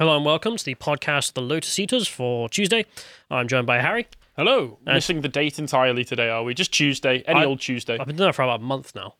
Hello 0.00 0.16
and 0.16 0.24
welcome 0.24 0.56
to 0.56 0.64
the 0.64 0.74
podcast 0.76 1.34
The 1.34 1.42
Lotus 1.42 1.78
Eaters 1.78 2.08
for 2.08 2.48
Tuesday. 2.48 2.86
I'm 3.30 3.48
joined 3.48 3.66
by 3.66 3.80
Harry. 3.80 4.06
Hello. 4.34 4.78
Uh, 4.86 4.94
Missing 4.94 5.20
the 5.20 5.28
date 5.28 5.58
entirely 5.58 6.04
today, 6.06 6.30
are 6.30 6.42
we? 6.42 6.54
Just 6.54 6.72
Tuesday. 6.72 7.22
Any 7.26 7.40
I- 7.40 7.44
old 7.44 7.60
Tuesday. 7.60 7.98
I've 7.98 8.06
been 8.06 8.16
doing 8.16 8.28
that 8.28 8.34
for 8.34 8.40
about 8.40 8.60
a 8.60 8.62
month 8.62 8.94
now. 8.94 9.16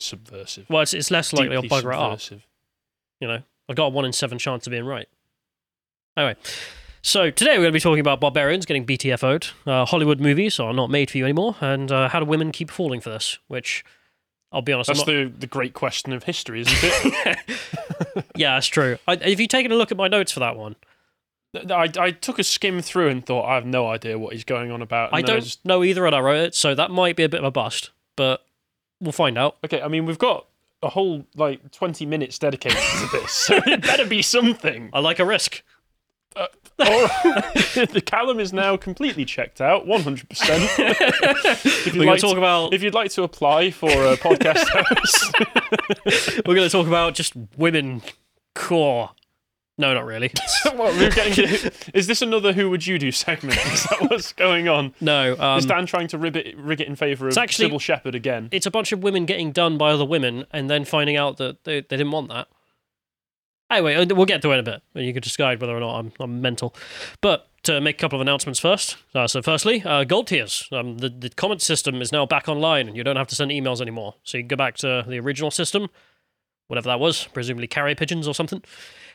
subversive. 0.00 0.66
Well, 0.68 0.82
it's, 0.82 0.92
it's 0.92 1.12
less 1.12 1.32
likely 1.32 1.54
I'll 1.54 1.62
bugger 1.62 1.92
it 1.94 2.00
up. 2.34 2.40
You 3.20 3.28
know, 3.28 3.42
I've 3.68 3.76
got 3.76 3.86
a 3.86 3.90
one 3.90 4.04
in 4.04 4.12
seven 4.12 4.38
chance 4.38 4.66
of 4.66 4.72
being 4.72 4.84
right. 4.86 5.06
Anyway, 6.16 6.34
so 7.00 7.30
today 7.30 7.52
we're 7.52 7.62
going 7.62 7.68
to 7.68 7.76
be 7.76 7.80
talking 7.80 8.00
about 8.00 8.18
barbarians 8.18 8.66
getting 8.66 8.84
BTFO'd. 8.84 9.52
Uh, 9.68 9.84
Hollywood 9.84 10.18
movies 10.18 10.58
are 10.58 10.72
not 10.72 10.90
made 10.90 11.12
for 11.12 11.18
you 11.18 11.24
anymore, 11.26 11.54
and 11.60 11.92
uh, 11.92 12.08
how 12.08 12.18
do 12.18 12.26
women 12.26 12.50
keep 12.50 12.72
falling 12.72 13.00
for 13.00 13.10
this? 13.10 13.38
Which, 13.46 13.84
I'll 14.54 14.62
be 14.62 14.72
honest, 14.72 14.86
That's 14.86 15.00
not, 15.00 15.06
the, 15.06 15.32
the 15.36 15.48
great 15.48 15.74
question 15.74 16.12
of 16.12 16.22
history, 16.22 16.60
isn't 16.60 16.74
it? 16.80 17.38
yeah, 18.36 18.54
that's 18.54 18.68
true. 18.68 18.98
I, 19.08 19.16
have 19.16 19.40
you 19.40 19.48
taken 19.48 19.72
a 19.72 19.74
look 19.74 19.90
at 19.90 19.98
my 19.98 20.06
notes 20.06 20.30
for 20.30 20.38
that 20.40 20.56
one? 20.56 20.76
I, 21.54 21.90
I 21.98 22.10
took 22.12 22.38
a 22.38 22.44
skim 22.44 22.80
through 22.80 23.08
and 23.08 23.26
thought, 23.26 23.46
I 23.46 23.56
have 23.56 23.66
no 23.66 23.88
idea 23.88 24.16
what 24.16 24.32
he's 24.32 24.44
going 24.44 24.70
on 24.70 24.80
about. 24.80 25.10
I 25.12 25.22
don't 25.22 25.42
just- 25.42 25.64
know 25.64 25.82
either, 25.82 26.06
and 26.06 26.14
I 26.14 26.20
wrote 26.20 26.46
it, 26.46 26.54
so 26.54 26.72
that 26.76 26.92
might 26.92 27.16
be 27.16 27.24
a 27.24 27.28
bit 27.28 27.40
of 27.40 27.44
a 27.44 27.50
bust, 27.50 27.90
but 28.16 28.44
we'll 29.00 29.10
find 29.12 29.36
out. 29.36 29.56
okay, 29.64 29.82
I 29.82 29.88
mean, 29.88 30.06
we've 30.06 30.18
got 30.18 30.46
a 30.84 30.88
whole, 30.90 31.26
like, 31.34 31.72
20 31.72 32.06
minutes 32.06 32.38
dedicated 32.38 32.78
to 32.78 33.08
this, 33.12 33.32
so 33.32 33.56
it 33.66 33.82
better 33.82 34.06
be 34.06 34.22
something. 34.22 34.90
I 34.92 35.00
like 35.00 35.18
a 35.18 35.24
risk. 35.24 35.62
Right. 36.36 36.50
the 36.76 38.02
Callum 38.04 38.40
is 38.40 38.52
now 38.52 38.76
completely 38.76 39.24
checked 39.24 39.60
out, 39.60 39.86
100%. 39.86 40.26
if, 41.86 41.94
you'd 41.94 42.04
like 42.04 42.20
to 42.20 42.28
about 42.28 42.74
if 42.74 42.82
you'd 42.82 42.94
like 42.94 43.12
to 43.12 43.22
apply 43.22 43.70
for 43.70 43.88
a 43.88 44.16
podcast 44.16 44.66
host, 44.72 46.46
we're 46.46 46.54
going 46.54 46.68
to 46.68 46.72
talk 46.72 46.86
about 46.88 47.14
just 47.14 47.34
women 47.56 48.02
core. 48.54 49.10
No, 49.76 49.92
not 49.92 50.04
really. 50.04 50.30
what, 50.74 50.94
we're 50.94 51.10
getting, 51.10 51.70
is 51.94 52.06
this 52.06 52.22
another 52.22 52.52
Who 52.52 52.70
Would 52.70 52.86
You 52.86 52.96
Do 52.98 53.10
segment? 53.10 53.58
Is 53.66 53.84
that 53.84 54.08
what's 54.08 54.32
going 54.32 54.68
on? 54.68 54.94
No, 55.00 55.36
um, 55.38 55.58
Is 55.58 55.66
Dan 55.66 55.86
trying 55.86 56.06
to 56.08 56.18
rib 56.18 56.36
it, 56.36 56.56
rig 56.56 56.80
it 56.80 56.86
in 56.86 56.94
favour 56.94 57.26
of 57.26 57.30
It's 57.30 57.36
actually- 57.36 57.70
Cybill 57.70 57.80
Shepherd 57.80 58.14
again? 58.14 58.48
it's 58.52 58.66
a 58.66 58.70
bunch 58.70 58.92
of 58.92 59.02
women 59.02 59.26
getting 59.26 59.50
done 59.50 59.76
by 59.76 59.90
other 59.90 60.04
women 60.04 60.44
and 60.52 60.70
then 60.70 60.84
finding 60.84 61.16
out 61.16 61.38
that 61.38 61.64
they, 61.64 61.80
they 61.80 61.96
didn't 61.96 62.12
want 62.12 62.28
that. 62.28 62.46
Anyway, 63.74 63.94
uh, 63.94 64.06
we'll 64.14 64.26
get 64.26 64.42
to 64.42 64.50
it 64.50 64.54
in 64.54 64.60
a 64.60 64.62
bit. 64.62 64.82
You 64.94 65.12
can 65.12 65.22
decide 65.22 65.60
whether 65.60 65.76
or 65.76 65.80
not 65.80 65.98
I'm, 65.98 66.12
I'm 66.20 66.40
mental. 66.40 66.74
But 67.20 67.48
to 67.64 67.80
make 67.80 67.96
a 67.96 67.98
couple 67.98 68.18
of 68.18 68.20
announcements 68.20 68.60
first. 68.60 68.96
Uh, 69.14 69.26
so, 69.26 69.42
firstly, 69.42 69.82
uh, 69.84 70.04
gold 70.04 70.28
tiers. 70.28 70.68
Um, 70.70 70.98
the, 70.98 71.08
the 71.08 71.30
comment 71.30 71.62
system 71.62 72.00
is 72.00 72.12
now 72.12 72.26
back 72.26 72.48
online 72.48 72.88
and 72.88 72.96
you 72.96 73.02
don't 73.02 73.16
have 73.16 73.26
to 73.28 73.34
send 73.34 73.50
emails 73.50 73.80
anymore. 73.80 74.14
So, 74.22 74.38
you 74.38 74.44
can 74.44 74.48
go 74.48 74.56
back 74.56 74.76
to 74.78 75.04
the 75.06 75.18
original 75.18 75.50
system, 75.50 75.88
whatever 76.68 76.88
that 76.88 77.00
was, 77.00 77.24
presumably 77.24 77.66
carrier 77.66 77.94
pigeons 77.94 78.28
or 78.28 78.34
something. 78.34 78.62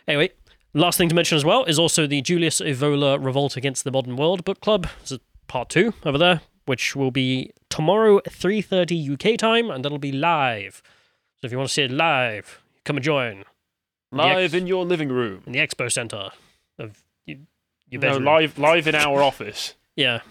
Anyway, 0.08 0.32
last 0.74 0.98
thing 0.98 1.10
to 1.10 1.16
mention 1.16 1.36
as 1.36 1.46
well 1.46 1.64
is 1.66 1.80
also 1.80 2.08
the 2.08 2.22
Julius 2.22 2.60
Evola 2.60 3.24
Revolt 3.24 3.56
Against 3.56 3.84
the 3.84 3.92
Modern 3.92 4.16
World 4.16 4.44
book 4.44 4.60
club. 4.62 4.88
This 5.02 5.14
is 5.14 5.20
part 5.48 5.70
two 5.70 5.94
over 6.04 6.18
there, 6.18 6.42
which 6.66 6.96
will 6.96 7.12
be 7.12 7.52
tomorrow, 7.70 8.20
3.30 8.22 9.14
UK 9.14 9.38
time, 9.38 9.70
and 9.70 9.86
that'll 9.86 10.00
be 10.00 10.12
live. 10.12 10.82
So 11.40 11.46
if 11.46 11.52
you 11.52 11.58
want 11.58 11.70
to 11.70 11.74
see 11.74 11.84
it 11.84 11.92
live, 11.92 12.62
come 12.84 12.98
and 12.98 13.04
join 13.04 13.46
Live 14.12 14.54
in 14.56 14.68
your 14.68 14.86
living 14.86 15.10
room. 15.10 15.44
in 15.46 15.54
the 15.54 15.60
expo 15.60 15.92
center 15.92 16.30
of 16.78 17.04
your 17.26 18.02
No, 18.02 18.18
live, 18.18 18.58
live 18.58 18.88
in 18.88 18.96
our 18.96 19.22
office. 19.22 19.76
Yeah. 19.96 20.22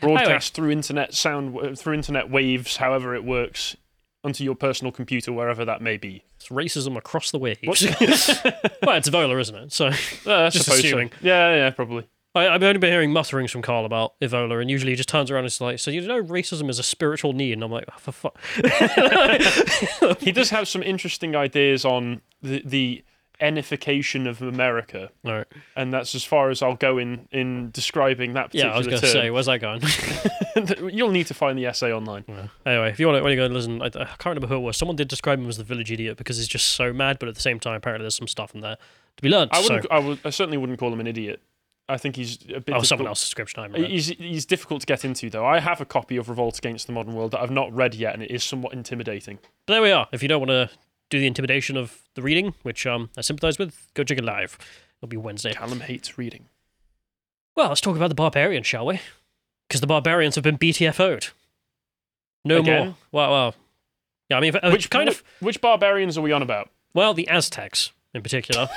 Broadcast 0.00 0.54
through 0.54 0.70
internet 0.70 1.12
sound, 1.14 1.78
through 1.78 1.94
internet 1.94 2.30
waves, 2.30 2.76
however 2.78 3.14
it 3.14 3.24
works, 3.24 3.76
onto 4.24 4.44
your 4.44 4.54
personal 4.54 4.92
computer, 4.92 5.32
wherever 5.32 5.64
that 5.64 5.82
may 5.82 5.96
be. 5.98 6.24
It's 6.36 6.48
racism 6.48 6.96
across 6.96 7.30
the 7.30 7.38
waves. 7.38 7.58
Well, 8.82 8.96
it's 8.96 9.10
Evola, 9.10 9.38
isn't 9.40 9.54
it? 9.54 9.72
So 9.72 9.86
Uh, 9.88 9.90
Just 10.50 10.64
suppose 10.64 10.80
so. 10.80 10.86
assuming. 10.86 11.10
Yeah, 11.20 11.54
yeah, 11.54 11.70
probably. 11.70 12.08
I, 12.34 12.48
I've 12.48 12.62
only 12.62 12.78
been 12.78 12.92
hearing 12.92 13.12
mutterings 13.12 13.50
from 13.50 13.60
Carl 13.60 13.84
about 13.84 14.18
Evola, 14.20 14.60
and 14.62 14.70
usually 14.70 14.92
he 14.92 14.96
just 14.96 15.08
turns 15.10 15.30
around 15.30 15.40
and 15.40 15.48
is 15.48 15.60
like, 15.60 15.78
"So 15.80 15.90
you 15.90 16.00
know, 16.06 16.22
racism 16.22 16.70
is 16.70 16.78
a 16.78 16.82
spiritual 16.82 17.32
need," 17.34 17.52
and 17.54 17.64
I'm 17.64 17.70
like, 17.72 17.84
oh, 17.88 17.98
"For 17.98 18.12
fuck." 18.12 18.38
He 20.20 20.32
does 20.32 20.50
have 20.50 20.66
some 20.68 20.82
interesting 20.82 21.34
ideas 21.36 21.84
on 21.84 22.20
the, 22.40 22.62
the 22.64 23.04
enification 23.40 24.28
of 24.28 24.42
America, 24.42 25.10
All 25.24 25.32
right. 25.32 25.46
and 25.76 25.92
that's 25.92 26.14
as 26.14 26.24
far 26.24 26.50
as 26.50 26.62
I'll 26.62 26.76
go 26.76 26.98
in, 26.98 27.28
in 27.32 27.70
describing 27.70 28.34
that 28.34 28.54
Yeah, 28.54 28.70
particular 28.70 28.74
I 28.74 28.78
was 28.78 28.86
going 28.86 29.00
to 29.00 29.06
say, 29.08 29.30
where's 29.30 29.46
that 29.46 29.60
going? 29.60 29.82
You'll 30.94 31.10
need 31.10 31.26
to 31.28 31.34
find 31.34 31.58
the 31.58 31.66
essay 31.66 31.92
online. 31.92 32.24
anyway, 32.66 32.90
if 32.90 33.00
you 33.00 33.06
want 33.06 33.18
to, 33.18 33.22
when 33.22 33.30
you 33.32 33.36
go 33.36 33.44
and 33.46 33.54
listen, 33.54 33.82
I, 33.82 33.86
I 33.86 33.90
can't 33.90 34.26
remember 34.26 34.46
who 34.46 34.56
it 34.56 34.60
was. 34.60 34.76
Someone 34.76 34.96
did 34.96 35.08
describe 35.08 35.38
him 35.38 35.48
as 35.48 35.56
the 35.56 35.64
village 35.64 35.90
idiot 35.90 36.16
because 36.16 36.36
he's 36.36 36.48
just 36.48 36.70
so 36.70 36.92
mad, 36.92 37.18
but 37.18 37.28
at 37.28 37.34
the 37.34 37.40
same 37.40 37.58
time, 37.60 37.74
apparently 37.74 38.04
there's 38.04 38.16
some 38.16 38.28
stuff 38.28 38.54
in 38.54 38.60
there 38.60 38.76
to 39.16 39.22
be 39.22 39.28
learned. 39.28 39.50
I 39.52 39.60
wouldn't. 39.60 39.86
I, 39.90 39.98
would, 39.98 40.18
I 40.24 40.30
certainly 40.30 40.56
wouldn't 40.58 40.78
call 40.78 40.92
him 40.92 41.00
an 41.00 41.06
idiot. 41.06 41.42
I 41.88 41.96
think 41.96 42.14
he's 42.14 42.38
a 42.54 42.60
bit. 42.60 42.74
oh, 42.76 42.82
someone 42.82 42.82
difficult- 42.82 43.08
else's 43.08 43.24
description. 43.28 43.60
I 43.60 43.66
remember. 43.66 43.88
He's, 43.88 44.06
he's 44.08 44.46
difficult 44.46 44.80
to 44.82 44.86
get 44.86 45.04
into, 45.04 45.28
though. 45.28 45.44
I 45.44 45.58
have 45.58 45.80
a 45.80 45.84
copy 45.84 46.16
of 46.18 46.28
Revolt 46.28 46.56
Against 46.58 46.86
the 46.86 46.92
Modern 46.92 47.14
World 47.14 47.32
that 47.32 47.40
I've 47.40 47.50
not 47.50 47.72
read 47.74 47.96
yet, 47.96 48.14
and 48.14 48.22
it 48.22 48.30
is 48.30 48.44
somewhat 48.44 48.74
intimidating. 48.74 49.38
But 49.66 49.72
there 49.74 49.82
we 49.82 49.90
are. 49.90 50.06
If 50.12 50.22
you 50.22 50.28
don't 50.28 50.38
want 50.46 50.50
to 50.50 50.70
do 51.10 51.18
the 51.20 51.26
intimidation 51.26 51.76
of 51.76 52.02
the 52.14 52.22
reading, 52.22 52.54
which 52.62 52.86
um, 52.86 53.10
I 53.16 53.20
sympathise 53.20 53.58
with, 53.58 53.90
go 53.94 54.04
check 54.04 54.18
it 54.18 54.24
live. 54.24 54.56
It'll 54.98 55.08
be 55.08 55.16
Wednesday. 55.16 55.52
Callum 55.52 55.80
hates 55.80 56.16
reading. 56.16 56.46
Well, 57.56 57.68
let's 57.68 57.80
talk 57.80 57.96
about 57.96 58.08
the 58.08 58.14
barbarians, 58.14 58.66
shall 58.66 58.86
we? 58.86 59.00
Because 59.68 59.80
the 59.80 59.86
barbarians 59.86 60.34
have 60.36 60.44
been 60.44 60.56
BTFO'd. 60.58 61.30
No 62.44 62.58
Again? 62.60 62.86
more. 62.86 62.96
Well, 63.12 63.30
well. 63.30 63.54
Yeah, 64.30 64.36
I 64.38 64.40
mean, 64.40 64.56
uh, 64.56 64.70
Which 64.70 64.88
kind 64.90 65.08
which, 65.08 65.18
of. 65.18 65.24
Which 65.40 65.60
barbarians 65.60 66.16
are 66.16 66.22
we 66.22 66.32
on 66.32 66.42
about? 66.42 66.70
Well, 66.94 67.12
the 67.14 67.28
Aztecs 67.28 67.92
in 68.14 68.22
particular. 68.22 68.68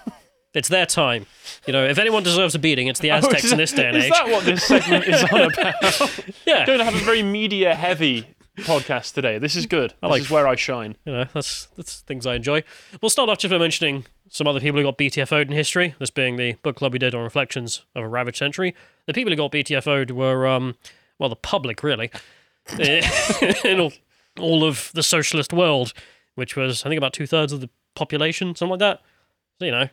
it's 0.54 0.68
their 0.68 0.86
time. 0.86 1.26
You 1.66 1.72
know, 1.72 1.84
if 1.86 1.98
anyone 1.98 2.22
deserves 2.22 2.54
a 2.54 2.58
beating, 2.58 2.86
it's 2.88 3.00
the 3.00 3.10
Oh, 3.10 3.16
Aztecs 3.16 3.50
in 3.50 3.58
this 3.58 3.72
day 3.72 3.86
and 3.88 3.96
age. 3.96 4.04
is 4.04 4.10
that 4.10 4.28
what 4.28 4.44
this 4.44 4.62
segment 4.64 5.04
is 5.06 5.22
on 5.24 5.40
about? 5.52 6.24
yeah. 6.46 6.64
Going 6.66 6.78
to 6.78 6.84
have 6.84 6.94
a 6.94 6.98
very 7.04 7.22
media-heavy 7.22 8.26
podcast 8.58 9.14
today. 9.14 9.38
This 9.38 9.56
is 9.56 9.66
good. 9.66 9.90
This 10.02 10.10
like- 10.10 10.22
is 10.22 10.30
where 10.30 10.46
I 10.46 10.56
shine. 10.56 10.96
You 11.04 11.12
know, 11.12 11.24
that's 11.32 11.66
that's 11.76 12.00
things 12.00 12.26
I 12.26 12.34
enjoy. 12.34 12.64
We'll 13.00 13.10
start 13.10 13.28
off 13.28 13.38
just 13.38 13.50
by 13.52 13.58
mentioning 13.58 14.04
some 14.28 14.46
other 14.46 14.60
people 14.60 14.78
who 14.80 14.84
got 14.86 14.98
BTFO'd 14.98 15.48
in 15.48 15.52
history. 15.52 15.94
This 15.98 16.10
being 16.10 16.36
the 16.36 16.54
book 16.62 16.76
club 16.76 16.92
we 16.92 16.98
did 16.98 17.14
on 17.14 17.22
Reflections 17.22 17.84
of 17.94 18.04
a 18.04 18.08
Ravaged 18.08 18.36
Century. 18.38 18.74
The 19.06 19.14
people 19.14 19.30
who 19.32 19.36
got 19.36 19.52
BTFO'd 19.52 20.10
were, 20.10 20.46
um, 20.46 20.76
well, 21.18 21.28
the 21.28 21.36
public 21.36 21.82
really, 21.82 22.10
in 22.78 23.80
all, 23.80 23.92
all 24.38 24.64
of 24.64 24.90
the 24.94 25.02
socialist 25.02 25.52
world, 25.52 25.92
which 26.34 26.56
was 26.56 26.84
I 26.84 26.88
think 26.88 26.98
about 26.98 27.12
two 27.12 27.26
thirds 27.26 27.52
of 27.52 27.60
the 27.60 27.70
population, 27.94 28.54
something 28.54 28.72
like 28.72 28.80
that. 28.80 29.00
So 29.58 29.64
you 29.64 29.72
know, 29.72 29.88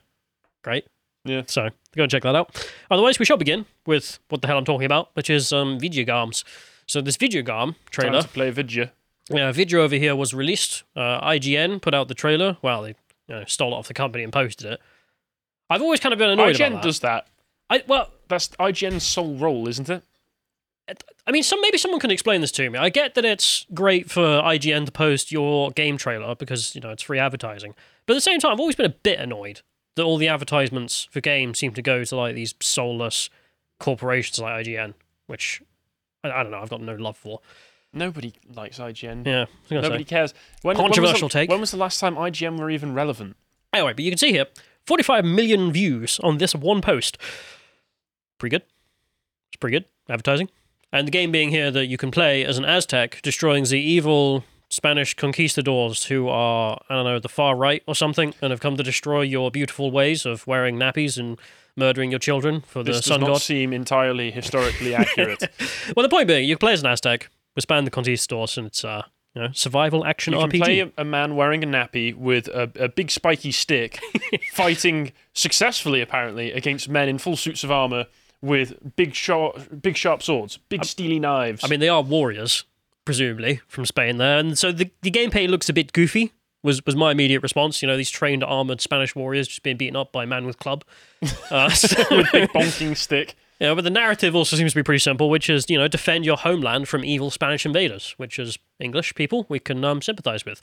great. 0.64 0.86
Yeah. 1.24 1.44
So 1.48 1.70
go 1.96 2.04
and 2.04 2.12
check 2.12 2.24
that 2.24 2.36
out. 2.36 2.68
Otherwise, 2.92 3.18
we 3.20 3.26
shall 3.26 3.38
begin 3.38 3.66
with 3.86 4.20
what 4.30 4.42
the 4.42 4.48
hell 4.48 4.58
I'm 4.58 4.66
talking 4.66 4.86
about, 4.86 5.10
which 5.16 5.30
is 5.30 5.52
um, 5.52 5.80
Videogames. 5.80 6.44
So 6.88 7.02
this 7.02 7.18
Videogame 7.18 7.46
Time 7.46 7.76
trailer. 7.90 8.22
to 8.22 8.28
play 8.28 8.50
Vidya. 8.52 8.92
Yeah, 9.30 9.52
video 9.52 9.82
over 9.82 9.96
here 9.96 10.16
was 10.16 10.34
released. 10.34 10.84
Uh, 10.96 11.20
IGN 11.28 11.82
put 11.82 11.94
out 11.94 12.08
the 12.08 12.14
trailer. 12.14 12.58
Well, 12.62 12.84
they 12.84 12.96
you 13.28 13.36
know, 13.36 13.44
stole 13.46 13.74
it 13.74 13.76
off 13.76 13.88
the 13.88 13.94
company 13.94 14.24
and 14.24 14.32
posted 14.32 14.74
it. 14.74 14.80
I've 15.70 15.82
always 15.82 16.00
kind 16.00 16.14
of 16.14 16.20
been 16.20 16.30
annoyed 16.30 16.56
IGN 16.56 16.68
about 16.68 16.74
that. 16.76 16.84
does 16.84 17.00
that. 17.00 17.28
I, 17.70 17.84
well, 17.88 18.12
That's 18.28 18.50
IGN's 18.50 19.04
sole 19.04 19.36
role, 19.36 19.68
isn't 19.68 19.90
it? 19.90 20.04
I 21.28 21.32
mean, 21.32 21.42
some 21.42 21.60
maybe 21.62 21.80
someone 21.80 22.00
can 22.00 22.12
explain 22.12 22.42
this 22.42 22.52
to 22.54 22.70
me. 22.70 22.78
I 22.78 22.90
get 22.90 23.16
that 23.16 23.26
it's 23.26 23.66
great 23.74 24.12
for 24.12 24.22
IGN 24.22 24.86
to 24.86 24.92
post 24.92 25.32
your 25.32 25.72
game 25.72 25.98
trailer 25.98 26.36
because 26.36 26.76
you 26.76 26.82
know 26.82 26.92
it's 26.92 27.02
free 27.02 27.18
advertising, 27.18 27.74
but 28.06 28.14
at 28.14 28.18
the 28.18 28.22
same 28.22 28.40
time, 28.40 28.52
I've 28.52 28.60
always 28.60 28.76
been 28.76 28.86
a 28.86 28.90
bit 28.90 29.20
annoyed 29.20 29.62
that 29.96 30.04
all 30.04 30.18
the 30.18 30.28
advertisements 30.28 31.08
for 31.10 31.22
games 31.22 31.58
seem 31.58 31.74
to 31.74 31.82
go 31.82 32.04
to 32.04 32.16
like 32.16 32.36
these 32.36 32.54
soulless 32.60 33.32
corporations 33.80 34.38
like 34.38 34.66
IGN, 34.66 34.94
which 35.26 35.64
I, 36.26 36.40
I 36.40 36.44
don't 36.44 36.52
know. 36.52 36.60
I've 36.60 36.70
got 36.70 36.82
no 36.82 36.96
love 36.96 37.18
for. 37.18 37.40
Nobody 37.94 38.34
likes 38.54 38.78
IGN. 38.78 39.26
Yeah, 39.26 39.34
I 39.34 39.40
was 39.42 39.48
gonna 39.70 39.82
say. 39.82 39.88
Nobody 39.88 40.04
cares. 40.04 40.34
When, 40.62 40.76
Controversial 40.76 41.14
when 41.14 41.24
was 41.24 41.32
the, 41.32 41.40
take. 41.40 41.50
When 41.50 41.62
was 41.62 41.72
the 41.72 41.78
last 41.78 42.00
time 42.00 42.16
IGN 42.16 42.60
were 42.60 42.70
even 42.70 42.94
relevant? 42.94 43.38
Anyway, 43.74 43.94
but 43.94 44.04
you 44.04 44.12
can 44.12 44.18
see 44.18 44.32
here 44.32 44.48
45 44.86 45.26
million 45.26 45.72
views 45.72 46.20
on 46.22 46.38
this 46.38 46.54
one 46.54 46.82
post. 46.82 47.18
Pretty 48.38 48.56
good. 48.56 48.64
It's 49.50 49.58
pretty 49.60 49.78
good 49.78 49.86
advertising. 50.10 50.50
And 50.92 51.08
the 51.08 51.12
game 51.12 51.32
being 51.32 51.50
here 51.50 51.72
that 51.72 51.88
you 51.88 51.98
can 51.98 52.12
play 52.12 52.46
as 52.46 52.58
an 52.58 52.66
Aztec 52.66 53.22
destroying 53.22 53.64
the 53.66 53.80
evil 53.80 54.44
Spanish 54.70 55.14
conquistadors 55.14 56.06
who 56.06 56.28
are, 56.28 56.80
I 56.90 56.96
don't 56.96 57.06
know, 57.06 57.20
the 57.20 57.30
far 57.30 57.56
right 57.56 57.84
or 57.88 57.96
something 57.96 58.34
and 58.42 58.52
have 58.52 58.60
come 58.60 58.78
to 58.78 58.84
destroy 58.84 59.22
your 59.22 59.52
beautiful 59.52 59.92
ways 59.92 60.26
of 60.26 60.46
wearing 60.48 60.78
nappies 60.78 61.18
and 61.18 61.40
murdering 61.78 62.10
your 62.12 62.20
children 62.20 62.62
for 62.62 62.84
the 62.84 62.94
This 62.94 63.06
sun 63.06 63.22
god. 63.22 63.42
seem 63.42 63.74
entirely 63.74 64.32
historically 64.32 64.94
accurate. 65.02 65.42
Well, 65.96 66.04
the 66.04 66.10
point 66.10 66.28
being, 66.28 66.48
you 66.48 66.56
can 66.56 66.60
play 66.60 66.74
as 66.74 66.82
an 66.82 66.88
Aztec 66.88 67.30
with 67.56 67.64
Span 67.64 67.84
the 67.86 67.92
Conquistadors 67.92 68.58
and 68.58 68.68
it's, 68.68 68.84
uh, 68.86 69.04
you 69.34 69.42
know, 69.42 69.50
survival 69.52 70.06
action 70.06 70.34
You 70.34 70.40
can 70.40 70.50
RPG. 70.52 70.64
play 70.64 70.80
a, 70.80 70.92
a 70.98 71.04
man 71.04 71.36
wearing 71.36 71.64
a 71.64 71.68
nappy 71.68 72.16
with 72.16 72.48
a, 72.48 72.72
a 72.80 72.88
big 72.88 73.12
spiky 73.12 73.52
stick, 73.52 74.00
fighting 74.54 75.12
successfully 75.34 76.02
apparently 76.02 76.52
against 76.54 76.88
men 76.88 77.10
in 77.10 77.18
full 77.18 77.36
suits 77.36 77.64
of 77.64 77.72
armor 77.72 78.06
with 78.42 78.96
big 78.96 79.14
sharp, 79.14 79.82
big 79.82 79.98
sharp 79.98 80.22
swords, 80.24 80.58
big 80.70 80.86
steely 80.86 81.20
knives. 81.20 81.64
I 81.64 81.68
mean, 81.68 81.80
they 81.80 81.90
are 81.90 82.02
warriors, 82.02 82.64
presumably, 83.04 83.60
from 83.68 83.86
Spain 83.86 84.18
there. 84.18 84.38
And 84.38 84.58
so 84.58 84.72
the, 84.72 84.90
the 85.02 85.12
gameplay 85.12 85.50
looks 85.50 85.68
a 85.68 85.74
bit 85.74 85.92
goofy, 85.94 86.32
was 86.66 86.86
was 86.86 86.96
my 86.96 87.12
immediate 87.12 87.42
response. 87.42 87.82
You 87.82 87.88
know, 87.88 87.96
these 87.96 88.10
trained 88.10 88.44
armored 88.44 88.82
Spanish 88.82 89.16
warriors 89.16 89.48
just 89.48 89.64
being 89.64 89.78
beaten 89.78 89.96
up 89.96 90.12
by 90.12 90.24
a 90.24 90.28
man 90.28 90.46
with 90.46 90.58
club. 90.60 90.84
Uh, 91.50 91.70
so- 91.70 92.04
with 92.18 92.32
big 92.34 92.50
bonking 92.50 92.96
stick. 92.98 93.36
yeah, 93.60 93.74
but 93.74 93.84
the 93.84 93.90
narrative 93.90 94.36
also 94.36 94.56
seems 94.58 94.74
to 94.74 94.80
be 94.80 94.84
pretty 94.84 95.00
simple, 95.00 95.30
which 95.30 95.50
is 95.50 95.70
you 95.70 95.78
know 95.78 95.88
defend 95.88 96.26
your 96.26 96.38
homeland 96.38 96.88
from 96.90 97.06
evil 97.06 97.32
Spanish 97.32 97.66
invaders, 97.66 98.14
which 98.18 98.38
is 98.38 98.58
English 98.80 99.16
people 99.16 99.46
we 99.48 99.60
can 99.60 99.84
um, 99.86 100.02
sympathize 100.02 100.44
with. 100.46 100.60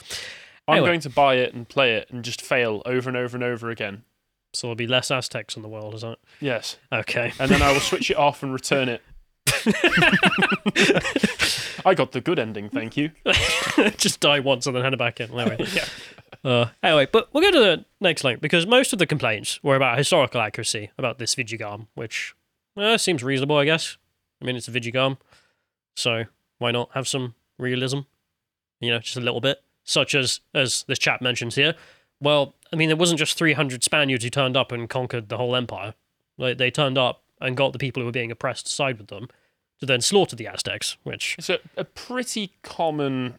I'm 0.69 0.83
going 0.85 1.01
to 1.01 1.11
buy 1.11 1.37
it 1.37 1.55
and 1.55 1.69
play 1.69 1.95
it 1.95 2.09
and 2.11 2.23
just 2.25 2.41
fail 2.43 2.83
over 2.87 3.09
and 3.11 3.17
over 3.17 3.37
and 3.37 3.43
over 3.43 3.71
again. 3.71 4.05
So 4.53 4.67
there'll 4.69 4.77
be 4.77 4.87
less 4.87 5.11
Aztecs 5.11 5.57
in 5.57 5.63
the 5.63 5.69
world, 5.69 5.95
is 5.95 6.03
that 6.03 6.19
Yes, 6.41 6.77
okay? 6.93 7.33
and 7.41 7.51
then 7.51 7.63
I 7.63 7.73
will 7.73 7.81
switch 7.91 8.11
it 8.11 8.17
off 8.17 8.43
and 8.43 8.53
return 8.53 8.89
it. 8.89 9.01
I 11.85 11.95
got 11.95 12.13
the 12.13 12.21
good 12.21 12.39
ending, 12.39 12.69
thank 12.69 12.97
you. 12.97 13.11
just 13.97 14.21
die 14.21 14.41
once 14.41 14.67
and 14.67 14.77
then 14.77 14.83
hand 14.83 14.95
it 14.95 14.99
back 14.99 15.21
in. 15.21 15.39
Anyway. 15.39 15.67
Uh, 16.45 16.67
anyway, 16.83 17.07
but 17.13 17.29
we'll 17.33 17.41
go 17.41 17.53
to 17.53 17.61
the 17.61 17.85
next 18.01 18.25
link 18.25 18.41
because 18.41 18.67
most 18.67 18.93
of 18.93 18.99
the 18.99 19.07
complaints 19.07 19.63
were 19.63 19.77
about 19.77 19.97
historical 19.97 20.41
accuracy 20.41 20.91
about 20.99 21.19
this 21.19 21.37
Vigigam, 21.37 21.87
which 21.95 22.35
uh, 22.77 22.99
seems 22.99 23.23
reasonable, 23.23 23.57
I 23.57 23.65
guess. 23.65 23.97
I 24.41 24.47
mean, 24.47 24.57
it's 24.57 24.67
a 24.67 24.73
Vigigam, 24.73 25.19
so 25.95 26.25
why 26.59 26.73
not 26.73 26.91
have 26.95 27.07
some 27.07 27.37
realism? 27.61 28.01
You 28.81 28.91
know, 28.91 28.99
just 28.99 29.17
a 29.17 29.21
little 29.21 29.41
bit, 29.41 29.63
such 29.85 30.17
as 30.17 30.41
as 30.53 30.85
this 30.89 30.99
chap 30.99 31.23
mentions 31.23 31.55
here. 31.55 31.75
Well, 32.21 32.57
I 32.73 32.77
mean, 32.77 32.91
it 32.91 32.99
wasn't 32.99 33.21
just 33.21 33.39
300 33.39 33.85
Spaniards 33.85 34.25
who 34.25 34.31
turned 34.31 34.57
up 34.57 34.73
and 34.73 34.89
conquered 34.89 35.29
the 35.29 35.37
whole 35.37 35.55
empire. 35.55 35.95
Like 36.39 36.59
they 36.59 36.73
turned 36.73 36.99
up 36.99 37.23
and 37.41 37.57
got 37.57 37.73
the 37.73 37.79
people 37.79 38.01
who 38.01 38.07
were 38.07 38.13
being 38.13 38.33
oppressed 38.33 38.67
to 38.67 38.73
side 38.73 38.99
with 38.99 39.09
them, 39.09 39.29
to 39.83 39.87
then 39.87 40.01
slaughter 40.01 40.37
the 40.37 40.47
Aztecs, 40.47 40.97
which 41.03 41.35
It's 41.37 41.51
a, 41.51 41.59
a 41.77 41.83
pretty 41.83 42.53
common 42.63 43.35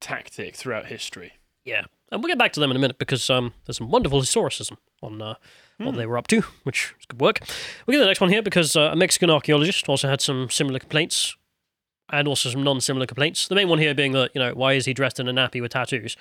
tactic 0.00 0.56
throughout 0.56 0.86
history. 0.86 1.34
Yeah, 1.64 1.84
and 2.10 2.20
we'll 2.20 2.26
get 2.26 2.36
back 2.36 2.52
to 2.54 2.60
them 2.60 2.72
in 2.72 2.76
a 2.76 2.80
minute 2.80 2.98
because 2.98 3.30
um, 3.30 3.54
there's 3.64 3.76
some 3.76 3.88
wonderful 3.88 4.20
historicism 4.20 4.76
on 5.04 5.22
uh, 5.22 5.34
what 5.76 5.94
they 5.94 6.04
were 6.04 6.18
up 6.18 6.26
to, 6.28 6.40
which 6.64 6.96
is 6.98 7.06
good 7.06 7.20
work. 7.20 7.42
We'll 7.86 7.96
get 7.96 8.00
the 8.00 8.06
next 8.06 8.20
one 8.20 8.28
here 8.28 8.42
because 8.42 8.74
uh, 8.74 8.90
a 8.92 8.96
Mexican 8.96 9.30
archaeologist 9.30 9.88
also 9.88 10.08
had 10.08 10.20
some 10.20 10.50
similar 10.50 10.80
complaints 10.80 11.36
and 12.10 12.26
also 12.26 12.50
some 12.50 12.64
non-similar 12.64 13.06
complaints. 13.06 13.46
The 13.46 13.54
main 13.54 13.68
one 13.68 13.78
here 13.78 13.94
being 13.94 14.10
that 14.12 14.32
you 14.34 14.40
know 14.40 14.54
why 14.54 14.72
is 14.72 14.84
he 14.84 14.94
dressed 14.94 15.20
in 15.20 15.28
a 15.28 15.32
nappy 15.32 15.62
with 15.62 15.70
tattoos 15.70 16.16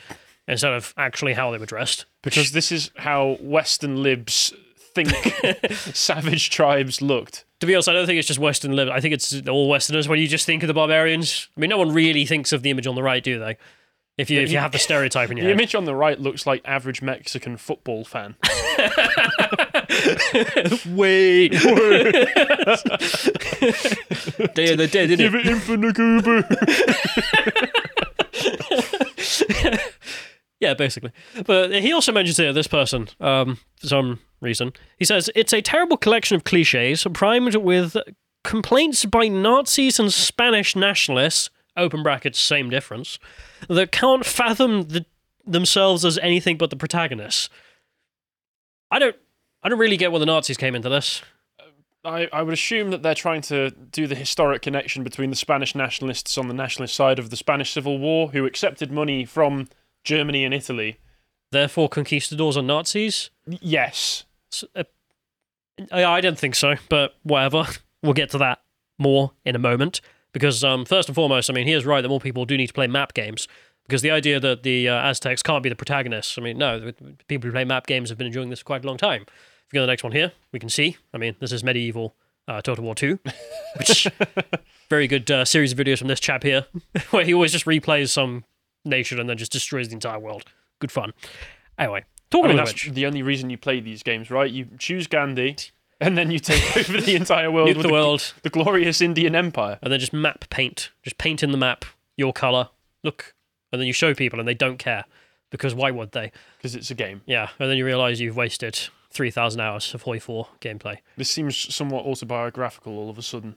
instead 0.47 0.73
of 0.73 0.93
actually 0.97 1.33
how 1.33 1.49
they 1.49 1.57
were 1.57 1.65
dressed? 1.65 2.05
Because 2.21 2.51
this 2.51 2.71
is 2.71 2.91
how 2.97 3.37
Western 3.41 4.03
libs 4.03 4.53
think 4.93 5.09
savage 5.95 6.51
tribes 6.51 7.01
looked. 7.01 7.43
To 7.59 7.65
be 7.65 7.73
honest, 7.73 7.89
I 7.89 7.93
don't 7.93 8.05
think 8.05 8.19
it's 8.19 8.27
just 8.27 8.39
Western 8.39 8.73
lib. 8.75 8.87
I 8.89 8.99
think 8.99 9.15
it's 9.15 9.41
all 9.47 9.67
Westerners 9.67 10.07
when 10.07 10.19
you 10.19 10.27
just 10.27 10.45
think 10.45 10.61
of 10.63 10.67
the 10.67 10.73
barbarians. 10.75 11.49
I 11.57 11.61
mean, 11.61 11.71
no 11.71 11.77
one 11.79 11.91
really 11.91 12.23
thinks 12.25 12.51
of 12.53 12.61
the 12.61 12.69
image 12.69 12.85
on 12.85 12.93
the 12.95 13.01
right, 13.03 13.23
do 13.23 13.39
they? 13.39 13.57
If 14.17 14.29
you 14.31 14.41
if 14.41 14.51
you 14.51 14.57
have 14.57 14.71
the 14.71 14.79
stereotype 14.79 15.29
in 15.31 15.37
your 15.37 15.43
The 15.45 15.49
head. 15.51 15.59
image 15.59 15.75
on 15.75 15.85
the 15.85 15.93
right 15.95 16.19
looks 16.19 16.45
like 16.47 16.61
average 16.65 17.01
Mexican 17.03 17.55
football 17.57 18.03
fan. 18.03 18.35
Wait. 20.87 21.51
Day 21.51 21.59
of 24.71 24.77
the 24.77 24.87
Dead, 24.91 25.07
didn't 25.09 25.35
it? 25.35 25.35
it 25.35 25.47
in 25.47 25.59
for 25.59 25.77
Nagubu. 25.77 26.43
Yeah, 30.59 30.73
basically. 30.73 31.11
But 31.45 31.71
he 31.71 31.93
also 31.93 32.11
mentions 32.11 32.37
here 32.37 32.51
this 32.51 32.65
person, 32.67 33.09
um, 33.19 33.59
for 33.79 33.87
some 33.87 34.19
reason. 34.41 34.73
He 34.97 35.05
says 35.05 35.29
it's 35.35 35.53
a 35.53 35.61
terrible 35.61 35.97
collection 35.97 36.35
of 36.35 36.43
cliches 36.43 37.05
primed 37.13 37.55
with 37.55 37.95
complaints 38.43 39.05
by 39.05 39.27
Nazis 39.27 39.99
and 39.99 40.11
Spanish 40.11 40.75
nationalists. 40.75 41.49
Open 41.75 42.01
brackets, 42.01 42.39
same 42.39 42.69
difference. 42.69 43.19
That 43.67 43.91
can't 43.91 44.25
fathom 44.25 44.83
the, 44.83 45.05
themselves 45.45 46.03
as 46.03 46.17
anything 46.19 46.57
but 46.57 46.69
the 46.69 46.75
protagonists. 46.75 47.49
I 48.89 48.99
don't. 48.99 49.15
I 49.63 49.69
don't 49.69 49.79
really 49.79 49.97
get 49.97 50.11
why 50.11 50.19
the 50.19 50.25
Nazis 50.25 50.55
came 50.55 50.75
into 50.75 50.87
this. 50.87 51.21
Uh, 51.59 51.63
I, 52.07 52.29
I 52.31 52.41
would 52.41 52.53
assume 52.53 52.91
that 52.91 53.03
they're 53.03 53.15
trying 53.15 53.41
to 53.43 53.71
do 53.71 54.07
the 54.07 54.15
historic 54.15 54.61
connection 54.61 55.03
between 55.03 55.29
the 55.29 55.35
Spanish 55.35 55.75
nationalists 55.75 56.37
on 56.37 56.47
the 56.47 56.53
nationalist 56.53 56.95
side 56.95 57.19
of 57.19 57.31
the 57.31 57.35
Spanish 57.35 57.71
Civil 57.71 57.97
War, 57.97 58.29
who 58.29 58.45
accepted 58.45 58.91
money 58.91 59.25
from 59.25 59.67
Germany 60.03 60.45
and 60.45 60.53
Italy. 60.53 60.99
Therefore, 61.51 61.89
conquistadors 61.89 62.55
are 62.55 62.63
Nazis. 62.63 63.29
Yes. 63.45 64.25
Uh, 64.75 64.83
I, 65.91 66.21
don't 66.21 66.37
think 66.37 66.55
so, 66.55 66.75
but 66.89 67.15
whatever. 67.23 67.65
We'll 68.03 68.13
get 68.13 68.29
to 68.29 68.37
that 68.37 68.61
more 68.99 69.31
in 69.43 69.55
a 69.55 69.59
moment. 69.59 70.01
Because 70.31 70.63
um, 70.63 70.85
first 70.85 71.09
and 71.09 71.15
foremost, 71.15 71.49
I 71.49 71.53
mean, 71.53 71.65
he 71.65 71.73
is 71.73 71.83
right 71.83 72.01
that 72.01 72.07
more 72.07 72.19
people 72.19 72.45
do 72.45 72.55
need 72.55 72.67
to 72.67 72.73
play 72.73 72.85
map 72.85 73.15
games. 73.15 73.47
Because 73.87 74.03
the 74.03 74.11
idea 74.11 74.39
that 74.39 74.61
the 74.61 74.87
uh, 74.87 75.09
Aztecs 75.09 75.41
can't 75.41 75.63
be 75.63 75.69
the 75.69 75.75
protagonists, 75.75 76.37
I 76.37 76.41
mean, 76.41 76.59
no, 76.59 76.91
people 77.27 77.47
who 77.47 77.53
play 77.53 77.65
map 77.65 77.87
games 77.87 78.09
have 78.09 78.17
been 78.19 78.27
enjoying 78.27 78.51
this 78.51 78.59
for 78.59 78.65
quite 78.65 78.83
a 78.83 78.87
long 78.87 78.97
time. 78.97 79.23
If 79.23 79.73
you 79.73 79.77
go 79.77 79.81
to 79.81 79.87
the 79.87 79.91
next 79.91 80.03
one 80.03 80.11
here, 80.11 80.31
we 80.51 80.59
can 80.59 80.69
see. 80.69 80.97
I 81.11 81.17
mean, 81.17 81.35
this 81.39 81.51
is 81.51 81.63
medieval 81.63 82.15
uh, 82.47 82.61
Total 82.61 82.83
War 82.83 82.95
2, 82.95 83.19
which 83.77 84.07
very 84.89 85.07
good 85.07 85.29
uh, 85.29 85.43
series 85.43 85.71
of 85.71 85.77
videos 85.77 85.99
from 85.99 86.07
this 86.07 86.19
chap 86.19 86.43
here, 86.43 86.65
where 87.09 87.25
he 87.25 87.33
always 87.33 87.51
just 87.51 87.65
replays 87.65 88.09
some 88.09 88.45
nation 88.85 89.19
and 89.19 89.29
then 89.29 89.37
just 89.37 89.51
destroys 89.51 89.89
the 89.89 89.95
entire 89.95 90.19
world. 90.19 90.45
Good 90.79 90.91
fun. 90.91 91.13
Anyway, 91.77 92.05
I 92.27 92.31
talking 92.31 92.49
mean, 92.49 92.59
of 92.59 92.65
that's 92.67 92.85
which, 92.85 92.93
the 92.93 93.05
only 93.05 93.21
reason 93.23 93.49
you 93.49 93.57
play 93.57 93.79
these 93.79 94.03
games, 94.03 94.29
right? 94.29 94.49
You 94.51 94.67
choose 94.77 95.07
Gandhi, 95.07 95.55
and 96.01 96.17
then 96.17 96.29
you 96.31 96.39
take 96.39 96.77
over 96.89 96.99
the 97.01 97.15
entire 97.15 97.49
world 97.51 97.69
nuke 97.69 97.77
with 97.77 97.85
the 97.87 97.91
world. 97.93 98.33
the 98.43 98.49
glorious 98.49 99.01
Indian 99.01 99.35
Empire. 99.35 99.79
and 99.81 99.91
then 99.91 99.99
just 99.99 100.13
map 100.13 100.45
paint. 100.49 100.91
Just 101.03 101.17
paint 101.17 101.41
in 101.43 101.51
the 101.51 101.57
map 101.57 101.85
your 102.17 102.33
color. 102.33 102.69
Look, 103.03 103.33
and 103.71 103.79
then 103.81 103.87
you 103.87 103.93
show 103.93 104.13
people, 104.13 104.39
and 104.39 104.47
they 104.47 104.53
don't 104.53 104.77
care 104.77 105.05
because 105.51 105.73
why 105.73 105.91
would 105.91 106.11
they? 106.11 106.31
Because 106.57 106.75
it's 106.75 106.91
a 106.91 106.95
game. 106.95 107.21
Yeah, 107.25 107.49
and 107.59 107.69
then 107.69 107.77
you 107.77 107.85
realize 107.85 108.19
you've 108.19 108.35
wasted 108.35 108.77
three 109.11 109.31
thousand 109.31 109.61
hours 109.61 109.93
of 109.93 110.01
Hoi 110.03 110.19
Four 110.19 110.47
gameplay. 110.59 110.97
This 111.15 111.29
seems 111.31 111.55
somewhat 111.73 112.05
autobiographical 112.05 112.97
all 112.97 113.09
of 113.09 113.17
a 113.17 113.21
sudden. 113.21 113.55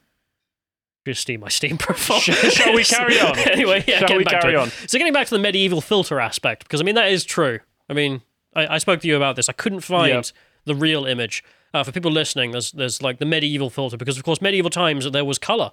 Just 1.06 1.26
see 1.26 1.36
my 1.38 1.48
Steam 1.48 1.78
profile. 1.78 2.20
Shall- 2.20 2.74
we 2.74 2.84
carry 2.84 3.18
on? 3.18 3.38
anyway, 3.38 3.82
yeah, 3.88 4.06
Shall 4.06 4.16
we 4.18 4.24
carry 4.24 4.54
on? 4.54 4.70
So 4.86 4.98
getting 4.98 5.14
back 5.14 5.26
to 5.28 5.34
the 5.34 5.40
medieval 5.40 5.80
filter 5.80 6.20
aspect, 6.20 6.64
because 6.64 6.80
I 6.80 6.84
mean 6.84 6.94
that 6.94 7.10
is 7.10 7.24
true. 7.24 7.60
I 7.88 7.94
mean, 7.94 8.20
I, 8.54 8.74
I 8.74 8.78
spoke 8.78 9.00
to 9.00 9.08
you 9.08 9.16
about 9.16 9.36
this. 9.36 9.48
I 9.48 9.52
couldn't 9.52 9.80
find 9.80 10.32
the 10.64 10.74
real 10.74 11.04
image. 11.06 11.44
Uh, 11.72 11.84
for 11.84 11.92
people 11.92 12.10
listening, 12.10 12.50
there's 12.50 12.72
there's 12.72 13.02
like 13.02 13.18
the 13.18 13.24
medieval 13.24 13.70
filter 13.70 13.96
because 13.96 14.18
of 14.18 14.24
course 14.24 14.42
medieval 14.42 14.70
times 14.70 15.10
there 15.10 15.24
was 15.24 15.38
color, 15.38 15.70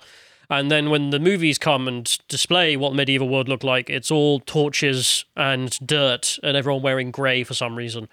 and 0.50 0.70
then 0.72 0.90
when 0.90 1.10
the 1.10 1.20
movies 1.20 1.58
come 1.58 1.88
and 1.88 2.18
display 2.28 2.78
what 2.78 2.94
medieval 2.94 3.28
world 3.28 3.50
looked 3.50 3.64
like, 3.64 3.90
it's 3.90 4.12
all 4.12 4.40
torches 4.40 5.26
and 5.36 5.78
dirt 5.86 6.38
and 6.44 6.56
everyone 6.56 6.82
wearing 6.82 7.12
grey 7.12 7.44
for 7.44 7.54
some 7.54 7.76
reason. 7.76 8.08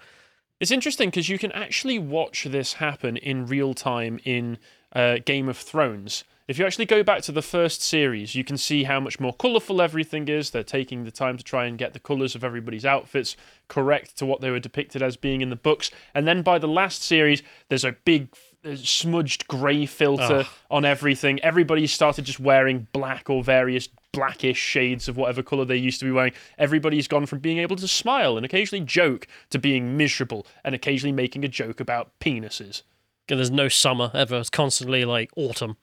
It's 0.59 0.71
interesting 0.71 1.09
because 1.09 1.29
you 1.29 1.37
can 1.37 1.51
actually 1.51 1.99
watch 1.99 2.45
this 2.45 2.73
happen 2.73 3.17
in 3.17 3.45
real 3.45 3.73
time 3.73 4.19
in 4.23 4.57
uh, 4.93 5.17
Game 5.25 5.47
of 5.49 5.57
Thrones. 5.57 6.23
If 6.47 6.59
you 6.59 6.65
actually 6.65 6.85
go 6.85 7.01
back 7.01 7.23
to 7.23 7.31
the 7.31 7.41
first 7.41 7.81
series, 7.81 8.35
you 8.35 8.43
can 8.43 8.57
see 8.57 8.83
how 8.83 8.99
much 8.99 9.19
more 9.19 9.33
colourful 9.33 9.81
everything 9.81 10.27
is. 10.27 10.51
They're 10.51 10.61
taking 10.61 11.03
the 11.03 11.11
time 11.11 11.37
to 11.37 11.43
try 11.43 11.65
and 11.65 11.75
get 11.75 11.93
the 11.93 11.99
colours 11.99 12.35
of 12.35 12.43
everybody's 12.43 12.85
outfits 12.85 13.35
correct 13.67 14.15
to 14.17 14.27
what 14.27 14.41
they 14.41 14.51
were 14.51 14.59
depicted 14.59 15.01
as 15.01 15.17
being 15.17 15.41
in 15.41 15.49
the 15.49 15.55
books. 15.55 15.89
And 16.13 16.27
then 16.27 16.43
by 16.43 16.59
the 16.59 16.67
last 16.67 17.01
series, 17.01 17.41
there's 17.69 17.83
a 17.83 17.93
big 18.05 18.29
smudged 18.75 19.47
grey 19.47 19.87
filter 19.87 20.41
Ugh. 20.41 20.47
on 20.69 20.85
everything. 20.85 21.39
Everybody 21.39 21.87
started 21.87 22.25
just 22.25 22.39
wearing 22.39 22.87
black 22.91 23.27
or 23.27 23.43
various 23.43 23.89
blackish 24.11 24.57
shades 24.57 25.07
of 25.07 25.17
whatever 25.17 25.41
colour 25.41 25.65
they 25.65 25.77
used 25.77 25.99
to 25.99 26.05
be 26.05 26.11
wearing. 26.11 26.33
Everybody's 26.59 27.07
gone 27.07 27.25
from 27.25 27.39
being 27.39 27.57
able 27.57 27.75
to 27.75 27.87
smile 27.87 28.37
and 28.37 28.45
occasionally 28.45 28.85
joke 28.85 29.27
to 29.49 29.57
being 29.57 29.97
miserable 29.97 30.45
and 30.63 30.75
occasionally 30.75 31.11
making 31.11 31.43
a 31.43 31.47
joke 31.47 31.79
about 31.79 32.11
penises. 32.19 32.83
There's 33.27 33.49
no 33.49 33.67
summer 33.67 34.11
ever. 34.13 34.37
It's 34.37 34.51
constantly 34.51 35.05
like 35.05 35.31
autumn. 35.35 35.77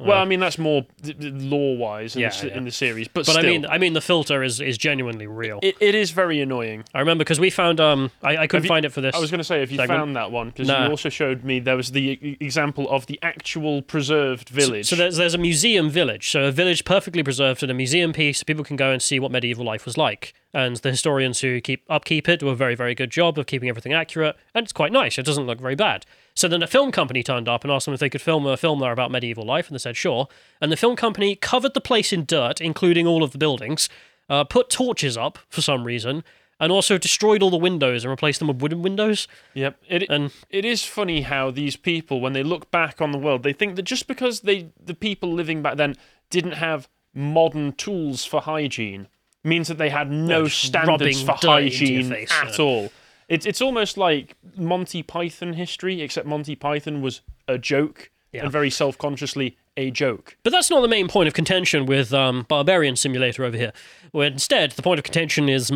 Well, 0.00 0.18
I 0.18 0.24
mean 0.24 0.40
that's 0.40 0.58
more 0.58 0.86
law 1.20 1.74
wise 1.76 2.16
in, 2.16 2.22
Yeah, 2.22 2.30
the, 2.30 2.48
yeah. 2.48 2.56
in 2.56 2.64
the 2.64 2.70
series, 2.70 3.08
but, 3.08 3.26
But 3.26 3.32
still, 3.32 3.38
I 3.44 3.48
mean, 3.48 3.66
I 3.66 3.78
mean 3.78 3.92
the 3.92 4.00
filter 4.00 4.42
is 4.42 4.60
is 4.60 4.78
genuinely 4.78 5.26
real. 5.26 5.58
it, 5.62 5.76
it 5.80 5.94
is 5.94 6.10
very 6.10 6.40
annoying. 6.40 6.84
I 6.94 7.00
remember 7.00 7.22
because 7.24 7.40
we 7.40 7.50
found 7.50 7.80
um 7.80 8.10
I, 8.22 8.36
I 8.38 8.46
couldn't 8.46 8.64
you- 8.64 8.68
find 8.68 8.84
it 8.84 8.92
for 8.92 9.00
this. 9.00 9.14
I 9.14 9.18
was 9.18 9.30
going 9.30 9.38
to 9.38 9.44
say 9.44 9.62
if 9.62 9.70
you 9.70 9.76
segment. 9.76 9.98
found 10.00 10.16
that 10.16 10.30
one 10.32 10.48
because 10.50 10.68
Nah. 10.68 10.84
you 10.84 10.90
also 10.90 11.08
showed 11.08 11.44
me 11.44 11.60
there 11.60 11.76
was 11.76 11.92
the 11.92 12.18
e- 12.22 12.36
example 12.40 12.88
of 12.90 13.06
the 13.06 13.18
actual 13.22 13.82
preserved 13.82 14.48
village. 14.48 14.86
So 14.88 14.96
there's 14.96 15.16
there's 15.16 15.34
a 15.34 15.38
museum 15.38 15.90
village, 15.90 16.30
so 16.30 16.44
a 16.44 16.52
village 16.52 16.84
perfectly 16.84 17.22
preserved 17.22 17.62
and 17.62 17.70
a 17.70 17.74
museum 17.74 18.12
piece. 18.12 18.38
So 18.38 18.44
people 18.44 18.64
can 18.64 18.76
go 18.76 18.90
and 18.90 19.02
see 19.02 19.20
what 19.20 19.30
medieval 19.30 19.64
life 19.64 19.84
was 19.84 19.96
like. 19.98 20.32
And 20.52 20.76
the 20.76 20.90
historians 20.90 21.40
who 21.42 21.60
keep 21.60 21.84
upkeep 21.88 22.28
it 22.28 22.40
do 22.40 22.48
a 22.48 22.56
very 22.56 22.74
very 22.74 22.94
good 22.94 23.10
job 23.10 23.38
of 23.38 23.46
keeping 23.46 23.68
everything 23.68 23.92
accurate, 23.92 24.36
and 24.54 24.64
it's 24.64 24.72
quite 24.72 24.92
nice. 24.92 25.18
It 25.18 25.24
doesn't 25.26 25.46
look 25.46 25.60
very 25.60 25.76
bad. 25.76 26.06
So 26.34 26.48
then 26.48 26.62
a 26.62 26.66
film 26.66 26.92
company 26.92 27.22
turned 27.22 27.48
up 27.48 27.64
and 27.64 27.72
asked 27.72 27.86
them 27.86 27.94
if 27.94 28.00
they 28.00 28.10
could 28.10 28.22
film 28.22 28.46
a 28.46 28.56
film 28.56 28.80
there 28.80 28.92
about 28.92 29.10
medieval 29.10 29.44
life, 29.44 29.68
and 29.68 29.74
they 29.74 29.80
said 29.80 29.96
sure. 29.96 30.28
And 30.60 30.70
the 30.70 30.76
film 30.76 30.96
company 30.96 31.34
covered 31.34 31.74
the 31.74 31.80
place 31.80 32.12
in 32.12 32.24
dirt, 32.24 32.60
including 32.60 33.06
all 33.06 33.22
of 33.22 33.32
the 33.32 33.38
buildings, 33.38 33.88
uh, 34.28 34.44
put 34.44 34.70
torches 34.70 35.16
up 35.16 35.38
for 35.48 35.60
some 35.60 35.84
reason, 35.84 36.24
and 36.60 36.70
also 36.70 36.98
destroyed 36.98 37.42
all 37.42 37.50
the 37.50 37.56
windows 37.56 38.04
and 38.04 38.10
replaced 38.10 38.38
them 38.38 38.48
with 38.48 38.60
wooden 38.60 38.82
windows. 38.82 39.26
Yep. 39.54 39.78
It, 39.88 40.08
And 40.08 40.30
it 40.50 40.64
is 40.64 40.84
funny 40.84 41.22
how 41.22 41.50
these 41.50 41.76
people, 41.76 42.20
when 42.20 42.34
they 42.34 42.42
look 42.42 42.70
back 42.70 43.00
on 43.00 43.12
the 43.12 43.18
world, 43.18 43.42
they 43.42 43.54
think 43.54 43.76
that 43.76 43.82
just 43.82 44.06
because 44.06 44.40
they 44.40 44.68
the 44.82 44.94
people 44.94 45.32
living 45.32 45.62
back 45.62 45.76
then 45.76 45.96
didn't 46.28 46.52
have 46.52 46.88
modern 47.14 47.72
tools 47.72 48.24
for 48.24 48.40
hygiene, 48.42 49.08
means 49.42 49.68
that 49.68 49.78
they 49.78 49.88
had 49.88 50.10
no 50.10 50.46
standards 50.46 51.22
for 51.22 51.36
dirt 51.40 51.64
into 51.64 51.86
your 51.86 52.02
hygiene 52.02 52.10
face, 52.10 52.32
at 52.32 52.58
yeah. 52.58 52.64
all. 52.64 52.92
It's 53.30 53.46
it's 53.46 53.62
almost 53.62 53.96
like 53.96 54.36
Monty 54.56 55.02
Python 55.02 55.54
history, 55.54 56.02
except 56.02 56.26
Monty 56.26 56.56
Python 56.56 57.00
was 57.00 57.22
a 57.48 57.56
joke 57.56 58.10
Yeah. 58.32 58.42
and 58.42 58.52
very 58.52 58.68
self 58.70 58.98
consciously 58.98 59.56
a 59.76 59.90
joke. 59.90 60.36
But 60.42 60.50
that's 60.52 60.68
not 60.68 60.80
the 60.82 60.88
main 60.88 61.08
point 61.08 61.28
of 61.28 61.32
contention 61.32 61.86
with 61.86 62.12
um, 62.12 62.44
Barbarian 62.48 62.96
Simulator 62.96 63.44
over 63.44 63.56
here. 63.56 63.72
Where 64.10 64.26
instead, 64.26 64.72
the 64.72 64.82
point 64.82 64.98
of 64.98 65.04
contention 65.04 65.48
is 65.48 65.70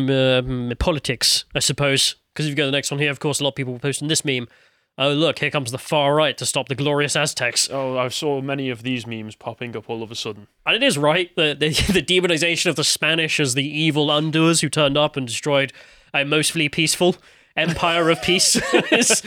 politics, 0.79 1.45
I 1.55 1.59
suppose. 1.59 2.15
Because 2.33 2.45
if 2.45 2.49
you 2.51 2.55
go 2.55 2.63
to 2.63 2.67
the 2.67 2.71
next 2.77 2.91
one 2.91 2.99
here, 2.99 3.09
of 3.11 3.19
course, 3.19 3.39
a 3.39 3.43
lot 3.43 3.49
of 3.51 3.55
people 3.55 3.73
were 3.73 3.79
posting 3.79 4.09
this 4.09 4.25
meme. 4.25 4.47
Oh, 4.97 5.11
look, 5.11 5.39
here 5.39 5.49
comes 5.49 5.71
the 5.71 5.77
far 5.77 6.15
right 6.15 6.37
to 6.37 6.45
stop 6.45 6.69
the 6.69 6.75
glorious 6.75 7.15
Aztecs. 7.15 7.69
Oh, 7.69 7.97
I 7.97 8.07
saw 8.09 8.41
many 8.41 8.69
of 8.69 8.83
these 8.83 9.05
memes 9.05 9.35
popping 9.35 9.75
up 9.75 9.89
all 9.89 10.01
of 10.03 10.11
a 10.11 10.15
sudden. 10.15 10.47
And 10.65 10.75
it 10.75 10.83
is 10.83 10.97
right, 10.97 11.33
the, 11.35 11.55
the, 11.57 11.69
the 11.93 12.01
demonization 12.01 12.67
of 12.67 12.75
the 12.75 12.83
Spanish 12.83 13.39
as 13.39 13.55
the 13.55 13.65
evil 13.67 14.09
undoers 14.11 14.61
who 14.61 14.69
turned 14.69 14.97
up 14.97 15.17
and 15.17 15.27
destroyed 15.27 15.73
a 16.13 16.23
mostly 16.23 16.69
peaceful 16.69 17.15
empire 17.55 18.09
of 18.09 18.21
peace. 18.21 18.55
is- 18.91 19.23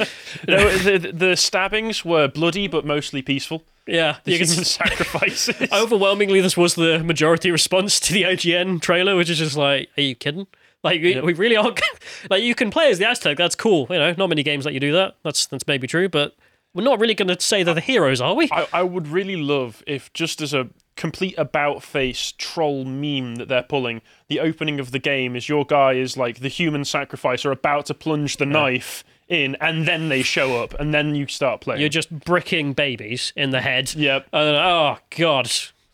No, 0.46 0.68
the, 0.78 1.12
the 1.12 1.36
stabbings 1.36 2.04
were 2.04 2.28
bloody 2.28 2.68
but 2.68 2.84
mostly 2.84 3.22
peaceful. 3.22 3.62
yeah, 3.86 4.16
The 4.24 4.32
you 4.32 4.38
human 4.38 4.60
s- 4.60 4.70
sacrifices. 4.82 5.72
overwhelmingly 5.72 6.40
this 6.40 6.56
was 6.56 6.74
the 6.74 6.98
majority 7.02 7.50
response 7.50 7.98
to 8.00 8.12
the 8.12 8.22
IGN 8.22 8.80
trailer, 8.82 9.16
which 9.16 9.30
is 9.30 9.38
just 9.38 9.56
like, 9.56 9.88
are 9.96 10.02
you 10.02 10.14
kidding? 10.14 10.46
Like 10.84 11.02
we, 11.02 11.20
we 11.20 11.32
really 11.32 11.56
are 11.56 11.74
like 12.30 12.42
you 12.42 12.54
can 12.54 12.70
play 12.70 12.90
as 12.90 12.98
the 12.98 13.08
Aztec, 13.08 13.36
that's 13.36 13.56
cool. 13.56 13.86
You 13.90 13.96
know, 13.98 14.14
not 14.16 14.28
many 14.28 14.42
games 14.44 14.64
let 14.64 14.74
you 14.74 14.80
do 14.80 14.92
that. 14.92 15.16
That's 15.24 15.46
that's 15.46 15.66
maybe 15.66 15.86
true, 15.88 16.08
but 16.08 16.36
we're 16.72 16.84
not 16.84 17.00
really 17.00 17.14
gonna 17.14 17.40
say 17.40 17.64
they're 17.64 17.74
the 17.74 17.80
heroes, 17.80 18.20
are 18.20 18.34
we? 18.34 18.48
I, 18.52 18.68
I 18.72 18.82
would 18.84 19.08
really 19.08 19.34
love 19.36 19.82
if, 19.88 20.12
just 20.12 20.40
as 20.40 20.54
a 20.54 20.68
complete 20.98 21.34
about 21.38 21.82
face 21.82 22.34
troll 22.36 22.84
meme 22.84 23.36
that 23.36 23.48
they're 23.48 23.62
pulling, 23.62 24.02
the 24.28 24.40
opening 24.40 24.78
of 24.78 24.90
the 24.90 24.98
game 24.98 25.34
is 25.34 25.48
your 25.48 25.64
guy 25.64 25.94
is 25.94 26.18
like 26.18 26.40
the 26.40 26.48
human 26.48 26.84
sacrificer 26.84 27.50
about 27.50 27.86
to 27.86 27.94
plunge 27.94 28.36
the 28.36 28.44
knife 28.44 29.04
in, 29.28 29.56
and 29.60 29.86
then 29.88 30.08
they 30.10 30.22
show 30.22 30.62
up, 30.62 30.74
and 30.78 30.92
then 30.92 31.14
you 31.14 31.26
start 31.26 31.60
playing. 31.62 31.80
You're 31.80 31.88
just 31.88 32.10
bricking 32.10 32.72
babies 32.74 33.32
in 33.36 33.50
the 33.50 33.60
head. 33.62 33.94
Yep. 33.94 34.26
And, 34.32 34.56
oh 34.56 34.98
god. 35.16 35.50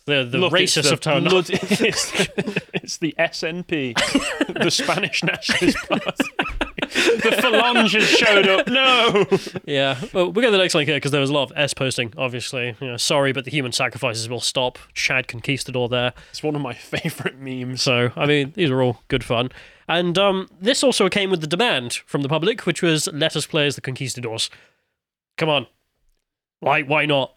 The 0.06 0.22
the 0.24 0.36
Look, 0.36 0.52
racists 0.52 0.82
the 0.82 0.90
have 0.90 1.00
turned 1.00 1.30
blood- 1.30 1.48
it's, 1.50 2.10
the, 2.10 2.62
it's 2.74 2.96
the 2.98 3.14
SNP, 3.18 3.94
the 4.62 4.70
Spanish 4.70 5.22
Nationalist 5.24 5.78
Party. 5.88 6.24
The 6.84 7.36
Falange 7.42 7.94
has 7.94 8.08
showed 8.08 8.48
up. 8.48 8.66
No. 8.68 9.26
Yeah. 9.64 9.98
Well, 10.12 10.30
we'll 10.30 10.42
get 10.42 10.48
to 10.48 10.50
the 10.52 10.58
next 10.58 10.74
link 10.74 10.88
here 10.88 10.96
because 10.96 11.10
there 11.10 11.20
was 11.20 11.30
a 11.30 11.32
lot 11.32 11.50
of 11.50 11.56
S 11.56 11.74
posting, 11.74 12.12
obviously. 12.16 12.76
You 12.80 12.88
know, 12.88 12.96
sorry, 12.96 13.32
but 13.32 13.44
the 13.44 13.50
human 13.50 13.72
sacrifices 13.72 14.28
will 14.28 14.40
stop. 14.40 14.78
Chad 14.94 15.28
Conquistador 15.28 15.88
there. 15.88 16.12
It's 16.30 16.42
one 16.42 16.54
of 16.54 16.62
my 16.62 16.74
favorite 16.74 17.38
memes. 17.38 17.82
So, 17.82 18.10
I 18.16 18.26
mean, 18.26 18.52
these 18.54 18.70
are 18.70 18.82
all 18.82 19.02
good 19.08 19.24
fun. 19.24 19.50
And 19.88 20.16
um, 20.18 20.48
this 20.60 20.82
also 20.82 21.08
came 21.08 21.30
with 21.30 21.40
the 21.40 21.46
demand 21.46 21.94
from 22.06 22.22
the 22.22 22.28
public, 22.28 22.66
which 22.66 22.82
was 22.82 23.08
let 23.12 23.36
us 23.36 23.46
play 23.46 23.66
as 23.66 23.74
the 23.74 23.80
Conquistadors. 23.80 24.50
Come 25.36 25.48
on. 25.48 25.66
Why, 26.60 26.82
why 26.82 27.06
not? 27.06 27.34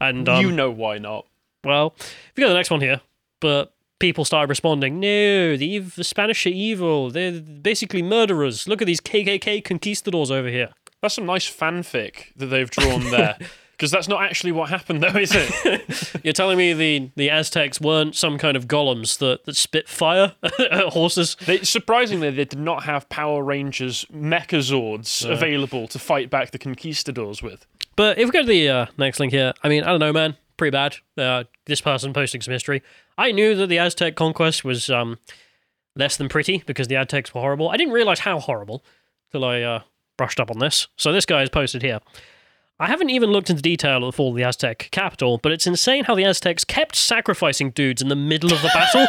And, 0.00 0.28
um, 0.28 0.40
you 0.40 0.50
know 0.50 0.70
why 0.70 0.98
not? 0.98 1.26
well, 1.62 1.94
if 1.98 2.32
you 2.36 2.42
go 2.42 2.46
to 2.46 2.52
the 2.54 2.58
next 2.58 2.70
one 2.70 2.80
here, 2.80 3.00
but 3.40 3.74
people 4.00 4.24
started 4.24 4.48
responding, 4.48 4.98
no, 4.98 5.56
the, 5.56 5.76
ev- 5.76 5.94
the 5.94 6.04
Spanish 6.04 6.44
are 6.46 6.50
evil. 6.50 7.10
They're 7.10 7.40
basically 7.40 8.02
murderers. 8.02 8.66
Look 8.66 8.82
at 8.82 8.86
these 8.86 9.00
KKK 9.00 9.62
conquistadors 9.64 10.30
over 10.32 10.48
here. 10.48 10.70
That's 11.00 11.14
some 11.14 11.26
nice 11.26 11.48
fanfic 11.48 12.34
that 12.36 12.46
they've 12.46 12.70
drawn 12.70 13.10
there. 13.10 13.38
Because 13.80 13.92
that's 13.92 14.08
not 14.08 14.22
actually 14.22 14.52
what 14.52 14.68
happened, 14.68 15.02
though, 15.02 15.18
is 15.18 15.32
it? 15.34 16.20
You're 16.22 16.34
telling 16.34 16.58
me 16.58 16.74
the, 16.74 17.10
the 17.16 17.30
Aztecs 17.30 17.80
weren't 17.80 18.14
some 18.14 18.36
kind 18.36 18.54
of 18.54 18.68
golems 18.68 19.16
that, 19.20 19.46
that 19.46 19.56
spit 19.56 19.88
fire 19.88 20.34
at 20.58 20.88
horses? 20.88 21.34
They, 21.46 21.62
surprisingly, 21.62 22.28
they 22.30 22.44
did 22.44 22.58
not 22.58 22.82
have 22.84 23.08
Power 23.08 23.42
Rangers 23.42 24.04
Megazords 24.12 25.26
available 25.26 25.88
to 25.88 25.98
fight 25.98 26.28
back 26.28 26.50
the 26.50 26.58
conquistadors 26.58 27.42
with. 27.42 27.64
But 27.96 28.18
if 28.18 28.26
we 28.26 28.32
go 28.32 28.42
to 28.42 28.46
the 28.46 28.68
uh, 28.68 28.86
next 28.98 29.18
link 29.18 29.32
here, 29.32 29.54
I 29.64 29.70
mean, 29.70 29.82
I 29.82 29.86
don't 29.86 30.00
know, 30.00 30.12
man. 30.12 30.36
Pretty 30.60 30.72
bad. 30.72 30.96
Uh, 31.16 31.44
this 31.64 31.80
person 31.80 32.12
posting 32.12 32.42
some 32.42 32.52
history. 32.52 32.82
I 33.16 33.32
knew 33.32 33.54
that 33.54 33.68
the 33.68 33.78
Aztec 33.78 34.14
conquest 34.14 34.62
was 34.62 34.90
um, 34.90 35.16
less 35.96 36.18
than 36.18 36.28
pretty 36.28 36.62
because 36.66 36.86
the 36.86 36.96
Aztecs 36.96 37.34
were 37.34 37.40
horrible. 37.40 37.70
I 37.70 37.78
didn't 37.78 37.94
realize 37.94 38.18
how 38.18 38.38
horrible 38.40 38.84
till 39.32 39.42
I 39.42 39.62
uh, 39.62 39.80
brushed 40.18 40.38
up 40.38 40.50
on 40.50 40.58
this. 40.58 40.86
So 40.96 41.14
this 41.14 41.24
guy 41.24 41.42
is 41.42 41.48
posted 41.48 41.80
here. 41.80 42.00
I 42.78 42.88
haven't 42.88 43.08
even 43.08 43.30
looked 43.30 43.48
into 43.48 43.62
detail 43.62 44.04
of 44.04 44.12
the 44.12 44.12
fall 44.12 44.32
of 44.32 44.36
the 44.36 44.42
Aztec 44.42 44.90
capital, 44.90 45.38
but 45.38 45.50
it's 45.50 45.66
insane 45.66 46.04
how 46.04 46.14
the 46.14 46.26
Aztecs 46.26 46.64
kept 46.64 46.94
sacrificing 46.94 47.70
dudes 47.70 48.02
in 48.02 48.08
the 48.08 48.14
middle 48.14 48.52
of 48.52 48.60
the 48.60 48.68
battle. 48.68 49.06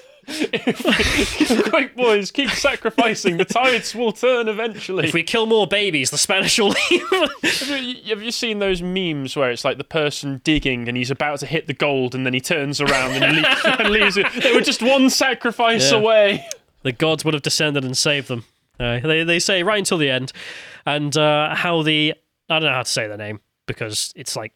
Quick, 1.70 1.96
boys, 1.96 2.30
keep 2.30 2.50
sacrificing. 2.50 3.36
The 3.36 3.44
tides 3.44 3.94
will 3.94 4.12
turn 4.12 4.48
eventually. 4.48 5.06
if 5.06 5.14
we 5.14 5.22
kill 5.22 5.46
more 5.46 5.66
babies, 5.66 6.10
the 6.10 6.18
Spanish 6.18 6.58
will 6.58 6.68
leave. 6.90 7.02
Have 7.42 7.82
you, 7.82 7.94
have 8.10 8.22
you 8.22 8.30
seen 8.30 8.58
those 8.58 8.82
memes 8.82 9.36
where 9.36 9.50
it's 9.50 9.64
like 9.64 9.78
the 9.78 9.84
person 9.84 10.40
digging 10.44 10.88
and 10.88 10.96
he's 10.96 11.10
about 11.10 11.40
to 11.40 11.46
hit 11.46 11.66
the 11.66 11.72
gold 11.74 12.14
and 12.14 12.24
then 12.26 12.34
he 12.34 12.40
turns 12.40 12.80
around 12.80 13.12
and, 13.22 13.42
le- 13.42 13.48
and 13.78 13.90
leaves 13.90 14.16
it? 14.16 14.26
They 14.42 14.52
were 14.54 14.60
just 14.60 14.82
one 14.82 15.10
sacrifice 15.10 15.90
Yeah. 15.92 15.98
away. 15.98 16.48
the 16.82 16.92
gods 16.92 17.24
would 17.24 17.34
have 17.34 17.42
descended 17.42 17.84
and 17.84 17.96
saved 17.96 18.28
them. 18.28 18.44
Uh, 18.78 19.00
they, 19.00 19.24
they 19.24 19.38
say 19.38 19.62
right 19.62 19.78
until 19.78 19.98
the 19.98 20.10
end. 20.10 20.32
And 20.86 21.16
uh, 21.16 21.54
how 21.54 21.82
the. 21.82 22.14
I 22.48 22.58
don't 22.58 22.68
know 22.68 22.74
how 22.74 22.82
to 22.82 22.90
say 22.90 23.06
the 23.06 23.16
name 23.16 23.40
because 23.66 24.12
it's 24.16 24.34
like 24.36 24.52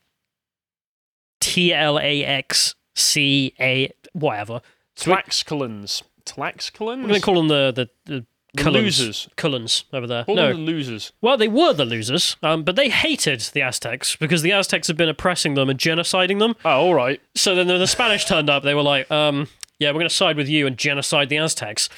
T 1.41 1.73
L 1.73 1.99
A 1.99 2.25
X 2.25 2.75
C 2.97 3.55
A. 3.61 3.91
Whatever. 4.13 4.61
Tlaxcalans. 4.97 6.03
Tlaxcalans? 6.25 6.93
I'm 6.95 7.03
going 7.03 7.15
to 7.15 7.21
call 7.21 7.35
them 7.37 7.49
the, 7.49 7.73
the, 7.75 7.89
the, 8.13 8.25
The 8.55 8.63
Cullens. 8.63 8.85
losers. 9.01 9.29
Cullens 9.37 9.85
over 9.93 10.07
there. 10.07 10.25
Call 10.25 10.37
no. 10.37 10.49
the 10.49 10.55
losers. 10.59 11.13
Well, 11.21 11.37
they 11.37 11.49
were 11.49 11.73
the 11.73 11.85
losers, 11.85 12.37
um, 12.43 12.63
but 12.63 12.77
they 12.77 12.89
hated 12.89 13.41
the 13.53 13.63
Aztecs 13.63 14.17
because 14.17 14.43
the 14.43 14.53
Aztecs 14.53 14.87
had 14.87 14.97
been 14.97 15.09
oppressing 15.09 15.55
them 15.55 15.69
and 15.69 15.79
genociding 15.79 16.39
them. 16.39 16.55
Oh, 16.65 16.71
all 16.87 16.95
right. 16.95 17.21
So 17.35 17.55
then 17.55 17.69
when 17.69 17.79
the 17.79 17.87
Spanish 17.87 18.25
turned 18.25 18.49
up, 18.49 18.63
they 18.63 18.75
were 18.75 18.83
like, 18.83 19.11
um, 19.11 19.49
yeah, 19.79 19.91
we're 19.91 19.95
going 19.99 20.09
to 20.09 20.15
side 20.15 20.37
with 20.37 20.49
you 20.49 20.67
and 20.67 20.79
genocide 20.79 21.29
the 21.29 21.39
Aztecs. 21.39 21.89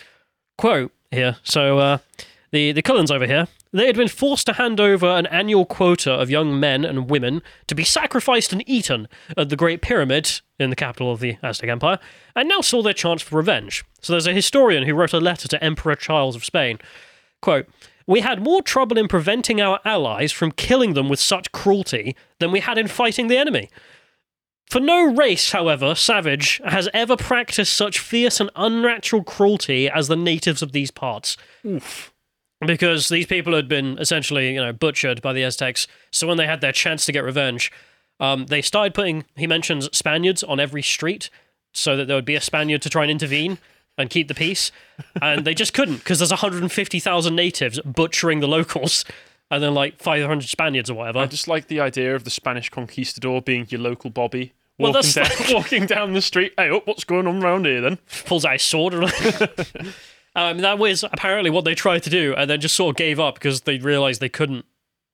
Quote 0.56 0.92
here. 1.10 1.36
So 1.42 1.78
uh, 1.78 1.98
the, 2.50 2.72
the 2.72 2.82
Cullens 2.82 3.10
over 3.10 3.26
here, 3.26 3.46
they 3.78 3.86
had 3.86 3.96
been 3.96 4.08
forced 4.08 4.46
to 4.46 4.54
hand 4.54 4.80
over 4.80 5.06
an 5.06 5.26
annual 5.26 5.64
quota 5.64 6.12
of 6.12 6.30
young 6.30 6.58
men 6.58 6.84
and 6.84 7.10
women 7.10 7.42
to 7.66 7.74
be 7.74 7.84
sacrificed 7.84 8.52
and 8.52 8.62
eaten 8.68 9.08
at 9.36 9.48
the 9.48 9.56
Great 9.56 9.82
Pyramid 9.82 10.40
in 10.58 10.70
the 10.70 10.76
capital 10.76 11.12
of 11.12 11.20
the 11.20 11.36
Aztec 11.42 11.68
Empire, 11.68 11.98
and 12.34 12.48
now 12.48 12.60
saw 12.60 12.82
their 12.82 12.92
chance 12.92 13.22
for 13.22 13.36
revenge. 13.36 13.84
So 14.00 14.12
there's 14.12 14.26
a 14.26 14.32
historian 14.32 14.84
who 14.84 14.94
wrote 14.94 15.12
a 15.12 15.20
letter 15.20 15.48
to 15.48 15.62
Emperor 15.62 15.96
Charles 15.96 16.36
of 16.36 16.44
Spain. 16.44 16.78
Quote, 17.42 17.68
we 18.06 18.20
had 18.20 18.42
more 18.42 18.62
trouble 18.62 18.98
in 18.98 19.08
preventing 19.08 19.60
our 19.60 19.80
allies 19.84 20.30
from 20.30 20.52
killing 20.52 20.94
them 20.94 21.08
with 21.08 21.18
such 21.18 21.50
cruelty 21.52 22.14
than 22.38 22.52
we 22.52 22.60
had 22.60 22.78
in 22.78 22.86
fighting 22.86 23.26
the 23.26 23.36
enemy. 23.36 23.68
For 24.70 24.80
no 24.80 25.14
race, 25.14 25.52
however, 25.52 25.94
savage, 25.94 26.60
has 26.64 26.88
ever 26.92 27.16
practiced 27.16 27.72
such 27.72 27.98
fierce 27.98 28.40
and 28.40 28.50
unnatural 28.56 29.22
cruelty 29.22 29.88
as 29.88 30.08
the 30.08 30.16
natives 30.16 30.62
of 30.62 30.72
these 30.72 30.90
parts. 30.90 31.36
Oof. 31.64 32.12
Because 32.64 33.08
these 33.10 33.26
people 33.26 33.54
had 33.54 33.68
been 33.68 33.98
essentially, 33.98 34.54
you 34.54 34.60
know, 34.60 34.72
butchered 34.72 35.20
by 35.20 35.32
the 35.32 35.42
Aztecs. 35.42 35.86
So 36.10 36.26
when 36.26 36.38
they 36.38 36.46
had 36.46 36.60
their 36.62 36.72
chance 36.72 37.04
to 37.06 37.12
get 37.12 37.22
revenge, 37.24 37.70
um, 38.18 38.46
they 38.46 38.62
started 38.62 38.94
putting, 38.94 39.24
he 39.36 39.46
mentions 39.46 39.94
Spaniards 39.96 40.42
on 40.42 40.58
every 40.58 40.82
street 40.82 41.28
so 41.72 41.96
that 41.96 42.06
there 42.06 42.16
would 42.16 42.24
be 42.24 42.34
a 42.34 42.40
Spaniard 42.40 42.80
to 42.82 42.88
try 42.88 43.02
and 43.02 43.10
intervene 43.10 43.58
and 43.98 44.08
keep 44.08 44.28
the 44.28 44.34
peace. 44.34 44.72
And 45.20 45.44
they 45.44 45.54
just 45.54 45.74
couldn't 45.74 45.98
because 45.98 46.18
there's 46.18 46.30
150,000 46.30 47.34
natives 47.34 47.78
butchering 47.80 48.40
the 48.40 48.48
locals 48.48 49.04
and 49.50 49.62
then 49.62 49.74
like 49.74 50.00
500 50.00 50.48
Spaniards 50.48 50.90
or 50.90 50.94
whatever. 50.94 51.18
I 51.18 51.26
just 51.26 51.48
like 51.48 51.68
the 51.68 51.80
idea 51.80 52.14
of 52.14 52.24
the 52.24 52.30
Spanish 52.30 52.70
conquistador 52.70 53.42
being 53.42 53.66
your 53.68 53.80
local 53.80 54.10
Bobby. 54.10 54.52
Well, 54.78 54.92
Walking, 54.92 55.12
that's 55.14 55.38
down, 55.38 55.54
walking 55.54 55.86
down 55.86 56.12
the 56.12 56.22
street. 56.22 56.52
Hey, 56.58 56.70
up, 56.70 56.86
what's 56.86 57.04
going 57.04 57.26
on 57.26 57.42
around 57.42 57.64
here 57.66 57.80
then? 57.80 57.98
pulls 58.26 58.44
out 58.44 58.54
his 58.54 58.62
sword. 58.62 58.94
um, 60.36 60.58
that 60.58 60.78
was 60.78 61.02
apparently 61.02 61.50
what 61.50 61.64
they 61.64 61.74
tried 61.74 62.04
to 62.04 62.10
do, 62.10 62.34
and 62.36 62.48
then 62.48 62.60
just 62.60 62.76
sort 62.76 62.94
of 62.94 62.96
gave 62.96 63.18
up 63.18 63.34
because 63.34 63.62
they 63.62 63.78
realized 63.78 64.20
they 64.20 64.28
couldn't 64.28 64.64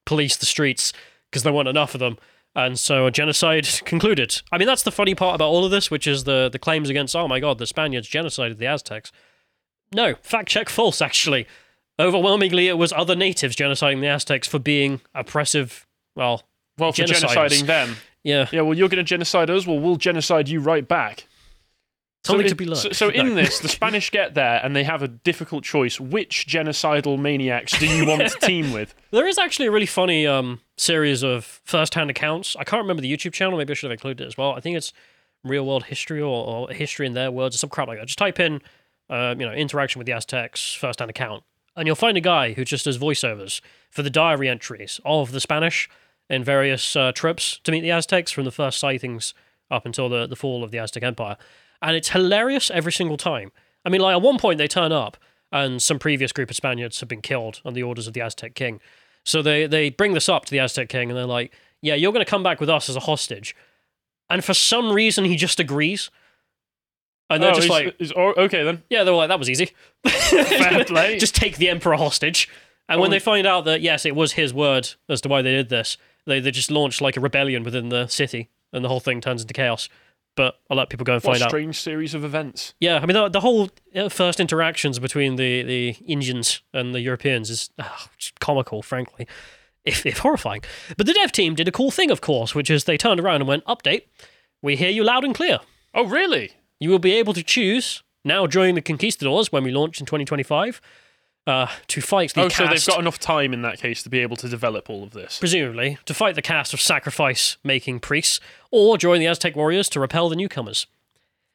police 0.04 0.36
the 0.36 0.46
streets 0.46 0.92
because 1.30 1.42
there 1.44 1.52
weren't 1.52 1.68
enough 1.68 1.94
of 1.94 2.00
them. 2.00 2.18
And 2.54 2.78
so 2.78 3.06
a 3.06 3.10
genocide 3.10 3.66
concluded. 3.86 4.42
I 4.52 4.58
mean, 4.58 4.66
that's 4.66 4.82
the 4.82 4.90
funny 4.92 5.14
part 5.14 5.34
about 5.34 5.48
all 5.48 5.64
of 5.64 5.70
this, 5.70 5.90
which 5.90 6.06
is 6.06 6.24
the, 6.24 6.50
the 6.52 6.58
claims 6.58 6.90
against, 6.90 7.16
oh 7.16 7.26
my 7.26 7.40
god, 7.40 7.56
the 7.56 7.66
Spaniards 7.66 8.08
genocided 8.10 8.58
the 8.58 8.66
Aztecs. 8.66 9.10
No, 9.94 10.16
fact 10.22 10.48
check 10.48 10.68
false, 10.68 11.00
actually. 11.00 11.46
Overwhelmingly, 11.98 12.68
it 12.68 12.78
was 12.78 12.92
other 12.92 13.14
natives 13.14 13.54
genociding 13.56 14.00
the 14.00 14.08
Aztecs 14.08 14.48
for 14.48 14.58
being 14.58 15.00
oppressive. 15.14 15.86
Well, 16.16 16.42
Well, 16.78 16.92
for 16.92 17.02
genociding 17.02 17.66
them. 17.66 17.96
yeah, 18.22 18.48
Yeah, 18.52 18.62
well, 18.62 18.76
you're 18.76 18.88
going 18.88 18.98
to 18.98 19.08
genocide 19.08 19.48
us. 19.50 19.66
Well, 19.66 19.78
we'll 19.78 19.96
genocide 19.96 20.48
you 20.48 20.60
right 20.60 20.86
back. 20.86 21.26
Something 22.24 22.46
so 22.46 22.50
to 22.50 22.54
be 22.54 22.66
learned. 22.66 22.78
So, 22.78 22.92
so 22.92 23.08
in 23.08 23.34
this, 23.34 23.58
the 23.60 23.68
Spanish 23.68 24.10
get 24.10 24.34
there 24.34 24.60
and 24.62 24.74
they 24.74 24.84
have 24.84 25.02
a 25.02 25.08
difficult 25.08 25.64
choice. 25.64 26.00
Which 26.00 26.46
genocidal 26.46 27.18
maniacs 27.18 27.78
do 27.78 27.86
you 27.86 28.06
want 28.06 28.22
to 28.22 28.38
team 28.46 28.72
with? 28.72 28.94
There 29.10 29.26
is 29.26 29.38
actually 29.38 29.66
a 29.66 29.70
really 29.70 29.86
funny 29.86 30.26
um, 30.26 30.60
series 30.76 31.22
of 31.22 31.60
first-hand 31.64 32.10
accounts. 32.10 32.56
I 32.58 32.64
can't 32.64 32.82
remember 32.82 33.02
the 33.02 33.12
YouTube 33.12 33.32
channel. 33.32 33.58
Maybe 33.58 33.72
I 33.72 33.74
should 33.74 33.90
have 33.90 33.96
included 33.96 34.24
it 34.24 34.26
as 34.26 34.36
well. 34.36 34.52
I 34.52 34.60
think 34.60 34.76
it's 34.76 34.92
real 35.44 35.66
world 35.66 35.84
history 35.84 36.20
or, 36.20 36.46
or 36.46 36.70
history 36.70 37.06
in 37.06 37.14
their 37.14 37.30
words 37.30 37.54
or 37.54 37.58
some 37.58 37.70
crap 37.70 37.88
like 37.88 37.98
that. 37.98 38.06
Just 38.06 38.18
type 38.18 38.38
in, 38.38 38.62
uh, 39.10 39.34
you 39.38 39.46
know, 39.46 39.52
interaction 39.52 39.98
with 39.98 40.06
the 40.06 40.12
Aztecs 40.12 40.74
first 40.74 41.00
hand 41.00 41.10
account, 41.10 41.42
and 41.76 41.86
you'll 41.86 41.96
find 41.96 42.16
a 42.16 42.20
guy 42.20 42.52
who 42.52 42.64
just 42.64 42.84
does 42.84 42.98
voiceovers 42.98 43.60
for 43.90 44.02
the 44.02 44.10
diary 44.10 44.48
entries 44.48 45.00
of 45.04 45.32
the 45.32 45.40
Spanish 45.40 45.88
in 46.30 46.44
various 46.44 46.96
uh, 46.96 47.12
trips 47.12 47.60
to 47.64 47.72
meet 47.72 47.80
the 47.80 47.90
Aztecs 47.90 48.30
from 48.30 48.44
the 48.44 48.50
first 48.50 48.78
sightings 48.78 49.34
up 49.70 49.86
until 49.86 50.08
the, 50.08 50.26
the 50.26 50.36
fall 50.36 50.62
of 50.62 50.70
the 50.70 50.78
Aztec 50.78 51.02
Empire. 51.02 51.36
And 51.82 51.96
it's 51.96 52.10
hilarious 52.10 52.70
every 52.70 52.92
single 52.92 53.16
time. 53.16 53.50
I 53.84 53.88
mean, 53.90 54.00
like, 54.00 54.14
at 54.14 54.22
one 54.22 54.38
point 54.38 54.58
they 54.58 54.68
turn 54.68 54.92
up 54.92 55.16
and 55.50 55.82
some 55.82 55.98
previous 55.98 56.32
group 56.32 56.48
of 56.48 56.56
Spaniards 56.56 57.00
have 57.00 57.08
been 57.08 57.20
killed 57.20 57.60
on 57.64 57.74
the 57.74 57.82
orders 57.82 58.06
of 58.06 58.14
the 58.14 58.20
Aztec 58.22 58.54
king. 58.54 58.80
So 59.24 59.42
they, 59.42 59.66
they 59.66 59.90
bring 59.90 60.14
this 60.14 60.28
up 60.28 60.44
to 60.46 60.50
the 60.50 60.60
Aztec 60.60 60.88
king 60.88 61.10
and 61.10 61.18
they're 61.18 61.26
like, 61.26 61.52
yeah, 61.82 61.94
you're 61.94 62.12
going 62.12 62.24
to 62.24 62.30
come 62.30 62.42
back 62.44 62.60
with 62.60 62.70
us 62.70 62.88
as 62.88 62.94
a 62.96 63.00
hostage. 63.00 63.54
And 64.30 64.44
for 64.44 64.54
some 64.54 64.92
reason, 64.92 65.24
he 65.24 65.36
just 65.36 65.58
agrees. 65.60 66.10
And 67.28 67.42
they're 67.42 67.50
Oh, 67.50 67.54
just 67.54 67.66
he's- 67.68 67.84
like, 67.84 67.98
he's- 67.98 68.12
oh, 68.16 68.32
okay 68.44 68.62
then. 68.62 68.82
yeah, 68.88 69.02
they 69.04 69.10
were 69.10 69.16
like, 69.16 69.28
that 69.28 69.38
was 69.38 69.50
easy. 69.50 69.70
Just 71.18 71.34
take 71.34 71.56
the 71.56 71.68
emperor 71.68 71.96
hostage. 71.96 72.48
And 72.88 73.00
when 73.00 73.08
Oh. 73.08 73.12
they 73.12 73.18
find 73.18 73.46
out 73.46 73.64
that, 73.64 73.80
yes, 73.80 74.04
it 74.04 74.14
was 74.14 74.32
his 74.32 74.52
word 74.52 74.90
as 75.08 75.20
to 75.22 75.28
why 75.28 75.42
they 75.42 75.52
did 75.52 75.68
this, 75.68 75.96
they, 76.26 76.40
they 76.40 76.50
just 76.50 76.70
launch 76.70 77.00
like 77.00 77.16
a 77.16 77.20
rebellion 77.20 77.62
within 77.62 77.88
the 77.88 78.06
city 78.06 78.48
and 78.72 78.84
the 78.84 78.88
whole 78.88 79.00
thing 79.00 79.20
turns 79.20 79.42
into 79.42 79.54
chaos. 79.54 79.88
But 80.34 80.58
I'll 80.70 80.76
let 80.78 80.88
people 80.88 81.04
go 81.04 81.14
and 81.14 81.22
What 81.22 81.32
find 81.34 81.42
a 81.42 81.44
out. 81.44 81.50
strange 81.50 81.78
series 81.78 82.14
of 82.14 82.24
events. 82.24 82.72
Yeah, 82.80 82.96
I 83.02 83.06
mean, 83.06 83.14
the, 83.14 83.28
the 83.28 83.40
whole 83.40 83.68
uh, 83.94 84.08
first 84.08 84.40
interactions 84.40 84.98
between 84.98 85.36
the, 85.36 85.62
the 85.62 85.90
Indians 86.06 86.62
and 86.72 86.94
the 86.94 87.00
Europeans 87.00 87.50
is 87.50 87.70
just 88.16 88.40
comical, 88.40 88.82
frankly, 88.82 89.26
if, 89.84 90.06
if 90.06 90.18
horrifying. 90.18 90.62
But 90.96 91.06
the 91.06 91.12
dev 91.12 91.32
team 91.32 91.54
did 91.54 91.68
a 91.68 91.72
cool 91.72 91.90
thing, 91.90 92.10
of 92.10 92.22
course, 92.22 92.54
which 92.54 92.70
is 92.70 92.84
they 92.84 92.96
turned 92.96 93.20
around 93.20 93.42
and 93.42 93.48
went, 93.48 93.64
Update, 93.66 94.04
we 94.62 94.76
hear 94.76 94.88
you 94.90 95.04
loud 95.04 95.22
and 95.24 95.34
clear. 95.34 95.58
Oh, 95.92 96.06
really? 96.06 96.52
You 96.80 96.88
will 96.88 96.98
be 96.98 97.12
able 97.12 97.34
to 97.34 97.42
choose, 97.42 98.02
now 98.24 98.46
join 98.46 98.74
the 98.74 98.80
Conquistadors 98.80 99.52
when 99.52 99.64
we 99.64 99.70
launch 99.70 100.00
in 100.00 100.06
2025, 100.06 100.80
uh, 101.46 101.66
to 101.88 102.00
fight 102.00 102.34
the 102.34 102.42
oh, 102.42 102.48
cast. 102.48 102.56
so 102.56 102.66
they've 102.66 102.86
got 102.86 103.00
enough 103.00 103.18
time 103.18 103.52
in 103.52 103.62
that 103.62 103.78
case 103.78 104.02
to 104.02 104.08
be 104.08 104.20
able 104.20 104.36
to 104.36 104.48
develop 104.48 104.88
all 104.88 105.02
of 105.02 105.10
this. 105.10 105.38
presumably, 105.38 105.98
to 106.04 106.14
fight 106.14 106.34
the 106.34 106.42
cast 106.42 106.72
of 106.72 106.80
sacrifice 106.80 107.56
making 107.64 108.00
priests, 108.00 108.40
or 108.70 108.96
join 108.96 109.20
the 109.20 109.26
Aztec 109.26 109.56
warriors 109.56 109.88
to 109.90 110.00
repel 110.00 110.28
the 110.28 110.36
newcomers. 110.36 110.86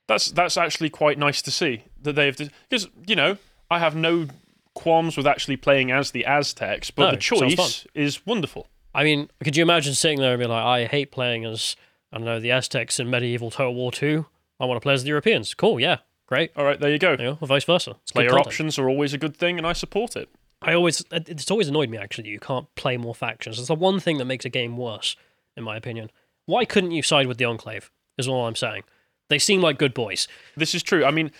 That's 0.08 0.32
that's 0.32 0.58
actually 0.58 0.90
quite 0.90 1.18
nice 1.18 1.42
to 1.42 1.52
see 1.52 1.84
that 2.02 2.14
they've 2.14 2.38
because 2.70 2.88
you 3.06 3.16
know 3.16 3.38
I 3.70 3.80
have 3.80 3.96
no 3.96 4.28
qualms 4.74 5.18
with 5.18 5.26
actually 5.26 5.58
playing 5.58 5.92
as 5.92 6.12
the 6.12 6.26
Aztecs, 6.26 6.92
but 6.92 7.06
No, 7.06 7.12
the 7.12 7.18
choice 7.18 7.88
is 7.96 8.26
wonderful. 8.26 8.68
I 8.94 9.04
mean, 9.04 9.30
could 9.44 9.58
you 9.58 9.64
imagine 9.64 9.94
sitting 9.94 10.20
there 10.20 10.34
and 10.34 10.40
be 10.40 10.46
like, 10.46 10.64
I 10.64 10.86
hate 10.86 11.12
playing 11.12 11.46
as, 11.46 11.76
I 12.12 12.18
don't 12.18 12.26
know, 12.26 12.40
the 12.40 12.52
Aztecs 12.52 13.00
in 13.00 13.10
medieval 13.10 13.52
Total 13.52 13.74
War 13.74 13.92
2. 13.92 14.26
I 14.60 14.66
want 14.66 14.78
to 14.78 14.82
play 14.82 14.94
as 14.94 15.04
the 15.04 15.10
Europeans. 15.10 15.54
Cool, 15.54 15.80
yeah, 15.80 15.98
great. 16.28 16.52
All 16.56 16.64
right, 16.64 16.80
there 16.80 16.92
you 16.92 17.00
go. 17.00 17.12
You 17.12 17.18
know, 17.18 17.38
or 17.42 17.48
vice 17.48 17.64
versa. 17.64 17.96
It's 18.04 18.12
Player 18.12 18.30
content. 18.30 18.48
options 18.48 18.78
are 18.78 18.88
always 18.88 19.14
a 19.14 19.18
good 19.18 19.36
thing, 19.36 19.58
and 19.58 19.66
I 19.66 19.74
support 19.74 20.16
it. 20.16 20.30
I 20.62 20.74
always, 20.74 21.04
it's 21.12 21.52
always 21.52 21.68
annoyed 21.68 21.90
me 21.90 21.98
actually 21.98 22.24
that 22.24 22.30
you 22.30 22.40
can't 22.40 22.74
play 22.76 22.98
more 22.98 23.14
factions. 23.16 23.60
It's 23.60 23.68
the 23.68 23.76
one 23.76 24.00
thing 24.00 24.18
that 24.18 24.26
makes 24.26 24.44
a 24.46 24.50
game 24.50 24.76
worse, 24.78 25.16
in 25.56 25.64
my 25.64 25.76
opinion. 25.76 26.10
Why 26.46 26.66
couldn't 26.66 26.92
you 26.92 27.04
side 27.04 27.28
with 27.28 27.38
the 27.38 27.46
Enclave? 27.46 27.92
Is 28.18 28.28
all 28.28 28.48
I'm 28.48 28.56
saying. 28.56 28.84
They 29.30 29.38
seem 29.40 29.62
like 29.62 29.78
good 29.78 29.94
boys. 29.94 30.28
This 30.56 30.74
is 30.74 30.82
true. 30.82 31.06
I 31.06 31.12
mean, 31.12 31.32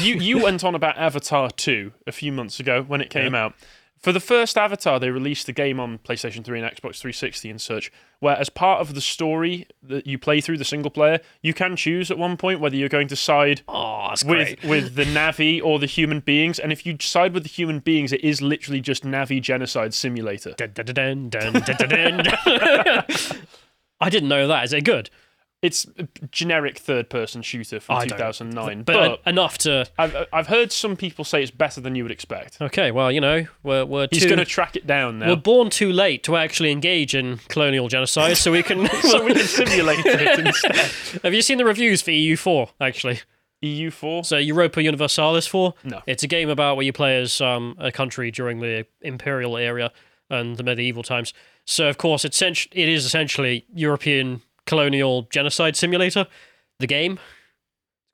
you 0.00 0.14
you 0.14 0.38
went 0.42 0.64
on 0.64 0.74
about 0.74 0.96
Avatar 0.96 1.50
2 1.50 1.92
a 2.06 2.12
few 2.12 2.32
months 2.32 2.58
ago 2.60 2.82
when 2.82 3.00
it 3.00 3.10
came 3.10 3.34
out. 3.34 3.54
For 4.00 4.12
the 4.12 4.20
first 4.20 4.56
Avatar, 4.56 5.00
they 5.00 5.10
released 5.10 5.46
the 5.46 5.52
game 5.52 5.80
on 5.80 5.98
PlayStation 5.98 6.44
3 6.44 6.60
and 6.60 6.70
Xbox 6.70 7.00
360 7.00 7.50
and 7.50 7.60
such, 7.60 7.90
where 8.20 8.36
as 8.36 8.48
part 8.48 8.80
of 8.80 8.94
the 8.94 9.00
story 9.00 9.66
that 9.82 10.06
you 10.06 10.18
play 10.18 10.40
through 10.40 10.58
the 10.58 10.64
single 10.64 10.90
player, 10.90 11.20
you 11.42 11.52
can 11.52 11.74
choose 11.74 12.10
at 12.10 12.16
one 12.18 12.36
point 12.36 12.60
whether 12.60 12.76
you're 12.76 12.88
going 12.88 13.08
to 13.08 13.16
side 13.16 13.62
Oh, 13.66 14.12
with 14.24 14.62
with 14.64 14.94
the 14.94 15.04
Na'vi 15.04 15.60
or 15.62 15.78
the 15.78 15.86
human 15.86 16.20
beings. 16.20 16.58
And 16.58 16.70
if 16.70 16.86
you 16.86 16.96
side 17.00 17.34
with 17.34 17.42
the 17.42 17.48
human 17.48 17.80
beings, 17.80 18.12
it 18.12 18.22
is 18.22 18.40
literally 18.40 18.80
just 18.80 19.04
Na'vi 19.04 19.42
genocide 19.42 19.92
simulator. 19.94 20.52
Dun, 20.56 20.70
dun, 20.74 21.30
dun. 21.30 22.22
I 24.00 24.10
didn't 24.10 24.28
know 24.28 24.46
that. 24.46 24.64
Is 24.64 24.72
it 24.72 24.84
good? 24.84 25.10
It's 25.60 25.86
a 25.98 26.06
generic 26.30 26.78
third 26.78 27.10
person 27.10 27.42
shooter 27.42 27.80
from 27.80 27.96
I 27.96 28.06
2009, 28.06 28.82
But, 28.84 28.92
but, 29.24 29.28
enough 29.28 29.58
to. 29.58 29.86
I've 29.98 30.14
I've 30.32 30.46
heard 30.46 30.70
some 30.70 30.96
people 30.96 31.24
say 31.24 31.42
it's 31.42 31.50
better 31.50 31.80
than 31.80 31.96
you 31.96 32.04
would 32.04 32.12
expect. 32.12 32.60
Okay, 32.60 32.92
well, 32.92 33.10
you 33.10 33.20
know, 33.20 33.44
we're 33.64 33.84
we're 33.84 34.06
He's 34.12 34.22
too. 34.22 34.28
going 34.28 34.38
to 34.38 34.44
track 34.44 34.76
it 34.76 34.86
down 34.86 35.18
now. 35.18 35.30
We're 35.30 35.36
born 35.36 35.70
too 35.70 35.90
late 35.90 36.22
to 36.24 36.36
actually 36.36 36.70
engage 36.70 37.12
in 37.12 37.38
colonial 37.48 37.88
genocide, 37.88 38.36
so 38.36 38.52
we 38.52 38.62
can. 38.62 38.88
so 39.02 39.24
we 39.24 39.34
can 39.34 39.46
simulate 39.46 40.06
it 40.06 40.38
instead. 40.38 41.20
Have 41.24 41.34
you 41.34 41.42
seen 41.42 41.58
the 41.58 41.64
reviews 41.64 42.02
for 42.02 42.12
EU4? 42.12 42.70
Actually, 42.80 43.20
EU4? 43.64 44.24
so 44.24 44.36
Europa 44.36 44.80
Universalis 44.80 45.48
4. 45.48 45.74
No. 45.82 46.02
It's 46.06 46.22
a 46.22 46.28
game 46.28 46.50
about 46.50 46.76
where 46.76 46.86
you 46.86 46.92
play 46.92 47.20
as 47.20 47.40
um, 47.40 47.74
a 47.78 47.90
country 47.90 48.30
during 48.30 48.60
the 48.60 48.86
imperial 49.00 49.56
era 49.56 49.90
and 50.30 50.56
the 50.56 50.62
medieval 50.62 51.02
times. 51.02 51.34
So 51.64 51.88
of 51.88 51.98
course, 51.98 52.24
it's 52.24 52.40
it 52.40 52.68
is 52.74 53.04
essentially 53.04 53.66
European 53.74 54.42
colonial 54.68 55.22
genocide 55.30 55.74
simulator. 55.74 56.26
The 56.78 56.86
game. 56.86 57.18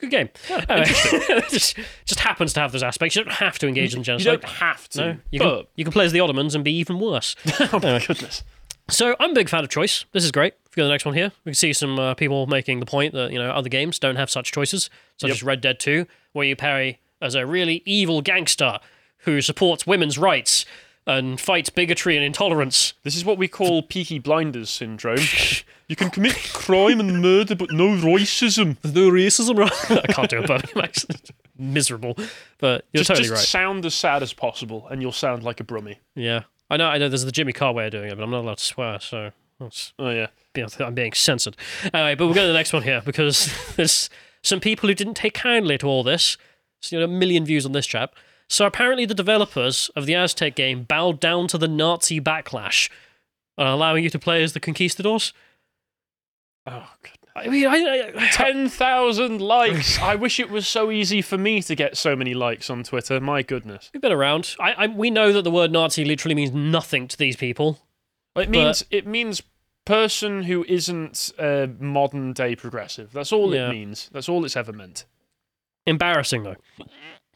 Good 0.00 0.10
game. 0.10 0.28
Anyway, 0.68 0.86
just, 1.50 1.76
just 2.06 2.20
happens 2.20 2.52
to 2.54 2.60
have 2.60 2.72
those 2.72 2.82
aspects. 2.82 3.14
You 3.16 3.24
don't 3.24 3.34
have 3.34 3.58
to 3.58 3.68
engage 3.68 3.92
in 3.94 4.00
You 4.00 4.04
genocide. 4.04 4.40
don't 4.40 4.50
have 4.54 4.88
to. 4.90 4.98
no, 5.00 5.16
you 5.30 5.40
can, 5.40 5.62
you 5.76 5.84
can 5.84 5.92
play 5.92 6.04
as 6.06 6.12
the 6.12 6.20
Ottomans 6.20 6.54
and 6.54 6.64
be 6.64 6.72
even 6.78 6.98
worse. 6.98 7.36
oh 7.60 7.78
my 7.82 8.02
goodness. 8.04 8.42
So 8.90 9.14
I'm 9.20 9.30
a 9.30 9.34
big 9.34 9.48
fan 9.48 9.62
of 9.64 9.70
choice. 9.70 10.04
This 10.12 10.24
is 10.24 10.32
great. 10.32 10.54
If 10.66 10.76
you 10.76 10.80
go 10.80 10.84
to 10.84 10.88
the 10.88 10.92
next 10.94 11.04
one 11.06 11.14
here, 11.14 11.32
we 11.44 11.50
can 11.50 11.54
see 11.54 11.72
some 11.72 11.98
uh, 11.98 12.14
people 12.14 12.46
making 12.46 12.80
the 12.80 12.86
point 12.86 13.14
that 13.14 13.30
you 13.32 13.38
know 13.38 13.50
other 13.50 13.68
games 13.68 13.98
don't 13.98 14.16
have 14.16 14.30
such 14.30 14.52
choices, 14.52 14.90
such 15.16 15.28
Yep. 15.28 15.34
as 15.36 15.42
Red 15.42 15.60
Dead 15.60 15.78
2, 15.80 16.06
where 16.32 16.46
you 16.46 16.56
parry 16.56 17.00
as 17.22 17.34
a 17.34 17.46
really 17.46 17.82
evil 17.86 18.20
gangster 18.20 18.80
who 19.18 19.40
supports 19.40 19.86
women's 19.86 20.18
rights 20.18 20.66
and 21.06 21.40
fights 21.40 21.70
bigotry 21.70 22.16
and 22.16 22.24
intolerance. 22.24 22.94
This 23.02 23.16
is 23.16 23.24
what 23.24 23.38
we 23.38 23.48
call 23.48 23.82
Peaky 23.82 24.18
Blinders 24.18 24.70
syndrome. 24.70 25.18
you 25.88 25.96
can 25.96 26.10
commit 26.10 26.36
crime 26.52 27.00
and 27.00 27.20
murder, 27.20 27.54
but 27.54 27.70
no 27.72 27.88
racism. 27.88 28.76
There's 28.80 28.94
no 28.94 29.10
racism, 29.10 29.58
right? 29.58 29.90
I 30.08 30.12
can't 30.12 30.30
do 30.30 30.38
a 30.38 30.46
Birmingham 30.46 30.82
accent. 30.82 31.30
Miserable, 31.56 32.16
but 32.58 32.84
you're 32.92 33.02
Just, 33.02 33.08
totally 33.08 33.28
just 33.28 33.40
right. 33.40 33.48
sound 33.48 33.86
as 33.86 33.94
sad 33.94 34.22
as 34.22 34.32
possible, 34.32 34.88
and 34.90 35.00
you'll 35.00 35.12
sound 35.12 35.44
like 35.44 35.60
a 35.60 35.64
brummie. 35.64 35.98
Yeah, 36.16 36.42
I 36.68 36.76
know. 36.76 36.88
I 36.88 36.98
know. 36.98 37.08
There's 37.08 37.24
the 37.24 37.30
Jimmy 37.30 37.52
Carr 37.52 37.72
way 37.72 37.86
of 37.86 37.92
doing 37.92 38.10
it, 38.10 38.16
but 38.16 38.24
I'm 38.24 38.30
not 38.30 38.40
allowed 38.40 38.58
to 38.58 38.64
swear, 38.64 38.98
so 38.98 39.30
that's 39.60 39.92
Oh 39.98 40.10
yeah. 40.10 40.26
I'm 40.80 40.94
being 40.94 41.12
censored. 41.12 41.56
Anyway, 41.92 42.14
but 42.14 42.26
we'll 42.26 42.34
go 42.34 42.42
to 42.42 42.48
the 42.48 42.52
next 42.52 42.72
one 42.72 42.82
here 42.82 43.02
because 43.04 43.52
there's 43.76 44.08
some 44.42 44.60
people 44.60 44.88
who 44.88 44.94
didn't 44.94 45.14
take 45.14 45.34
kindly 45.34 45.78
to 45.78 45.86
all 45.86 46.02
this. 46.02 46.36
So, 46.80 46.96
you 46.96 47.00
know, 47.00 47.06
a 47.06 47.08
million 47.08 47.44
views 47.44 47.64
on 47.66 47.72
this 47.72 47.86
chap. 47.86 48.14
So 48.48 48.66
apparently, 48.66 49.04
the 49.06 49.14
developers 49.14 49.90
of 49.96 50.06
the 50.06 50.14
Aztec 50.14 50.54
game 50.54 50.82
bowed 50.84 51.18
down 51.20 51.48
to 51.48 51.58
the 51.58 51.68
Nazi 51.68 52.20
backlash, 52.20 52.90
uh, 53.58 53.62
allowing 53.64 54.04
you 54.04 54.10
to 54.10 54.18
play 54.18 54.42
as 54.42 54.52
the 54.52 54.60
conquistadors. 54.60 55.32
Oh 56.66 56.88
god. 57.02 57.18
I 57.36 57.48
mean, 57.48 57.66
I, 57.66 58.12
I, 58.16 58.28
Ten 58.32 58.68
thousand 58.68 59.40
likes. 59.40 59.98
I 60.02 60.14
wish 60.14 60.38
it 60.38 60.50
was 60.50 60.68
so 60.68 60.90
easy 60.92 61.20
for 61.20 61.36
me 61.36 61.60
to 61.62 61.74
get 61.74 61.96
so 61.96 62.14
many 62.14 62.32
likes 62.32 62.70
on 62.70 62.84
Twitter. 62.84 63.20
My 63.20 63.42
goodness. 63.42 63.90
we've 63.92 64.00
been 64.00 64.12
around. 64.12 64.54
I, 64.60 64.72
I, 64.72 64.86
we 64.86 65.10
know 65.10 65.32
that 65.32 65.42
the 65.42 65.50
word 65.50 65.72
Nazi 65.72 66.04
literally 66.04 66.36
means 66.36 66.52
nothing 66.52 67.08
to 67.08 67.16
these 67.18 67.34
people. 67.36 67.80
It 68.36 68.50
means 68.50 68.84
it 68.90 69.06
means 69.06 69.42
person 69.84 70.44
who 70.44 70.64
isn't 70.68 71.32
uh, 71.38 71.66
modern 71.80 72.32
day 72.34 72.54
progressive. 72.56 73.12
That's 73.12 73.32
all 73.32 73.52
Yeah. 73.54 73.66
it 73.68 73.70
means. 73.72 74.08
That's 74.12 74.28
all 74.28 74.44
it's 74.44 74.56
ever 74.56 74.72
meant. 74.72 75.04
Embarrassing 75.86 76.44
though. 76.44 76.56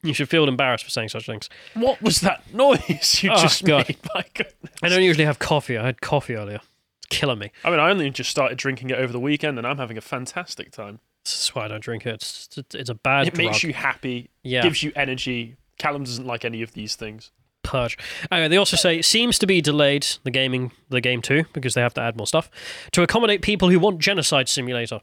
You 0.03 0.15
should 0.15 0.29
feel 0.29 0.49
embarrassed 0.49 0.85
for 0.85 0.91
saying 0.91 1.09
such 1.11 1.27
things. 1.27 1.49
What 1.75 2.01
was 2.03 2.21
that 2.21 2.43
noise 2.55 3.21
you 3.23 3.31
Oh, 3.35 3.41
just 3.41 3.65
God. 3.65 3.89
made? 3.89 3.99
My 4.15 4.25
goodness. 4.35 4.73
I 4.83 4.89
don't 4.89 5.03
usually 5.03 5.25
have 5.25 5.39
coffee. 5.39 5.77
I 5.77 5.85
had 5.87 6.01
coffee 6.01 6.35
earlier. 6.37 6.61
It's 6.99 7.07
killing 7.11 7.39
me. 7.39 7.51
I 7.65 7.71
mean, 7.71 7.81
I 7.81 7.91
only 7.91 8.09
just 8.11 8.31
started 8.31 8.59
drinking 8.59 8.91
it 8.91 8.99
over 8.99 9.13
the 9.13 9.21
weekend, 9.21 9.59
and 9.59 9.67
I'm 9.67 9.79
having 9.79 9.99
a 9.99 10.01
fantastic 10.01 10.71
time. 10.71 11.01
This 11.25 11.43
is 11.45 11.49
why 11.55 11.65
I 11.65 11.69
don't 11.69 11.83
drink 11.83 12.07
it. 12.07 12.15
It's, 12.15 12.49
it's, 12.57 12.75
it's 12.75 12.91
a 12.91 12.95
bad 12.95 13.27
It 13.29 13.35
drug. 13.35 13.47
makes 13.47 13.63
you 13.63 13.73
happy, 13.73 14.31
yeah. 14.43 14.63
gives 14.63 14.83
you 14.83 14.93
energy. 14.97 15.57
Callum 15.79 16.05
doesn't 16.05 16.27
like 16.27 16.45
any 16.45 16.63
of 16.63 16.73
these 16.73 16.97
things. 16.97 17.31
purge. 17.63 17.99
Anyway, 18.33 18.49
they 18.49 18.57
also 18.57 18.77
say 18.77 18.99
it 18.99 19.05
seems 19.05 19.39
to 19.41 19.47
be 19.47 19.61
delayed 19.61 20.07
the 20.25 20.31
gaming 20.31 20.73
the 20.89 21.01
game 21.01 21.21
too 21.23 21.45
because 21.53 21.75
they 21.75 21.81
have 21.83 21.93
to 21.95 22.01
add 22.01 22.17
more 22.17 22.27
stuff 22.27 22.51
to 22.93 23.03
accommodate 23.03 23.43
people 23.43 23.69
who 23.69 23.79
want 23.79 23.99
genocide 23.99 24.49
simulator. 24.49 25.01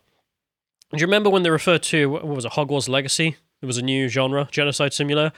Do 0.92 0.98
you 1.00 1.06
remember 1.06 1.30
when 1.30 1.44
they 1.44 1.50
referred 1.50 1.84
to 1.84 2.10
what 2.10 2.26
was 2.28 2.46
it 2.46 2.54
Hogwarts 2.54 2.90
Legacy? 2.90 3.38
It 3.66 3.68
was 3.68 3.80
a 3.80 3.82
new 3.82 4.10
genre, 4.10 4.48
genocide 4.52 4.94
simulator. 4.94 5.32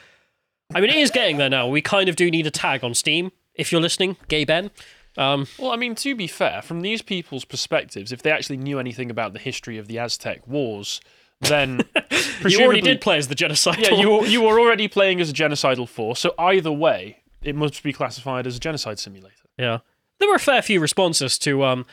I 0.75 0.81
mean, 0.81 0.89
it 0.89 0.97
is 0.97 1.11
getting 1.11 1.37
there 1.37 1.49
now. 1.49 1.65
We 1.65 1.81
kind 1.81 2.09
of 2.09 2.17
do 2.17 2.29
need 2.29 2.45
a 2.45 2.51
tag 2.51 2.83
on 2.83 2.93
Steam 2.93 3.31
if 3.55 3.71
you're 3.71 3.79
listening, 3.79 4.17
Gaben. 4.27 4.69
Um, 5.17 5.47
Well, 5.57 5.71
I 5.71 5.77
mean, 5.77 5.95
to 5.95 6.13
be 6.13 6.27
fair, 6.27 6.61
from 6.61 6.81
these 6.81 7.01
people's 7.01 7.45
perspectives, 7.45 8.11
if 8.11 8.21
they 8.21 8.31
actually 8.31 8.57
knew 8.57 8.79
anything 8.79 9.09
about 9.09 9.31
the 9.31 9.39
history 9.39 9.77
of 9.77 9.87
the 9.87 9.97
Aztec 9.97 10.45
wars, 10.45 10.99
then 11.39 11.79
you 12.45 12.59
already 12.61 12.81
did 12.81 12.99
play 12.99 13.17
as 13.17 13.29
the 13.29 13.33
genocide. 13.35 13.79
Yeah, 13.79 13.93
you 13.93 14.25
you 14.25 14.41
were 14.41 14.59
already 14.59 14.89
playing 14.89 15.21
as 15.21 15.29
a 15.29 15.33
genocidal 15.33 15.87
force, 15.87 16.19
so 16.19 16.33
either 16.37 16.71
way, 16.71 17.19
it 17.41 17.55
must 17.55 17.81
be 17.81 17.93
classified 17.93 18.45
as 18.45 18.57
a 18.57 18.59
genocide 18.59 18.99
simulator. 18.99 19.47
Yeah. 19.57 19.79
There 20.19 20.27
were 20.27 20.35
a 20.35 20.39
fair 20.39 20.61
few 20.61 20.81
responses 20.81 21.39
to, 21.39 21.63
um, 21.63 21.85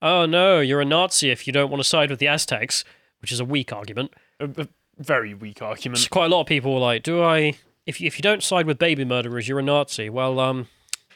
oh 0.00 0.26
no, 0.26 0.60
you're 0.60 0.80
a 0.80 0.84
Nazi 0.84 1.30
if 1.30 1.48
you 1.48 1.52
don't 1.52 1.70
want 1.70 1.82
to 1.82 1.88
side 1.88 2.08
with 2.08 2.20
the 2.20 2.28
Aztecs. 2.28 2.84
which 3.20 3.32
is 3.32 3.40
a 3.40 3.44
weak 3.44 3.72
argument. 3.72 4.12
A, 4.38 4.44
a 4.44 4.68
very 4.98 5.34
weak 5.34 5.62
argument. 5.62 6.08
Quite 6.10 6.26
a 6.26 6.28
lot 6.28 6.42
of 6.42 6.46
people 6.46 6.74
were 6.74 6.80
like, 6.80 7.02
"Do 7.02 7.22
I? 7.22 7.54
If 7.86 8.00
you, 8.00 8.06
if 8.06 8.18
you 8.18 8.22
don't 8.22 8.42
side 8.42 8.66
with 8.66 8.78
baby 8.78 9.04
murderers, 9.04 9.48
you're 9.48 9.58
a 9.58 9.62
Nazi." 9.62 10.08
Well, 10.08 10.38
um, 10.40 10.68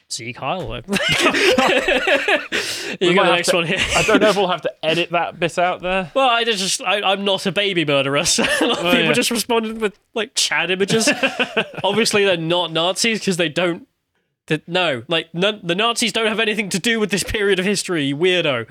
see 0.08 0.32
Kyle. 0.32 0.62
you 0.76 0.82
got 0.82 0.90
the 3.00 3.32
next 3.34 3.48
to- 3.50 3.56
one 3.56 3.66
here. 3.66 3.78
I 3.78 4.02
don't 4.02 4.20
know 4.20 4.28
if 4.30 4.36
we'll 4.36 4.48
have 4.48 4.62
to 4.62 4.72
edit 4.84 5.10
that 5.10 5.38
bit 5.38 5.58
out 5.58 5.80
there. 5.80 6.10
Well, 6.14 6.28
I 6.28 6.44
just 6.44 6.82
I, 6.82 7.02
I'm 7.02 7.24
not 7.24 7.46
a 7.46 7.52
baby 7.52 7.84
murderer. 7.84 8.24
So 8.36 8.42
a 8.42 8.66
lot 8.66 8.78
of 8.78 8.84
people 8.84 9.06
yeah. 9.06 9.12
just 9.12 9.30
responded 9.30 9.80
with 9.80 9.98
like 10.14 10.34
Chad 10.34 10.70
images. 10.70 11.08
Obviously, 11.82 12.24
they're 12.24 12.36
not 12.36 12.72
Nazis 12.72 13.20
because 13.20 13.36
they 13.36 13.48
don't. 13.48 13.88
They, 14.46 14.62
no, 14.66 15.02
like 15.08 15.32
none, 15.34 15.60
the 15.62 15.74
Nazis 15.74 16.12
don't 16.12 16.26
have 16.28 16.40
anything 16.40 16.68
to 16.70 16.78
do 16.78 17.00
with 17.00 17.10
this 17.10 17.24
period 17.24 17.58
of 17.58 17.64
history. 17.64 18.12
Weirdo. 18.12 18.68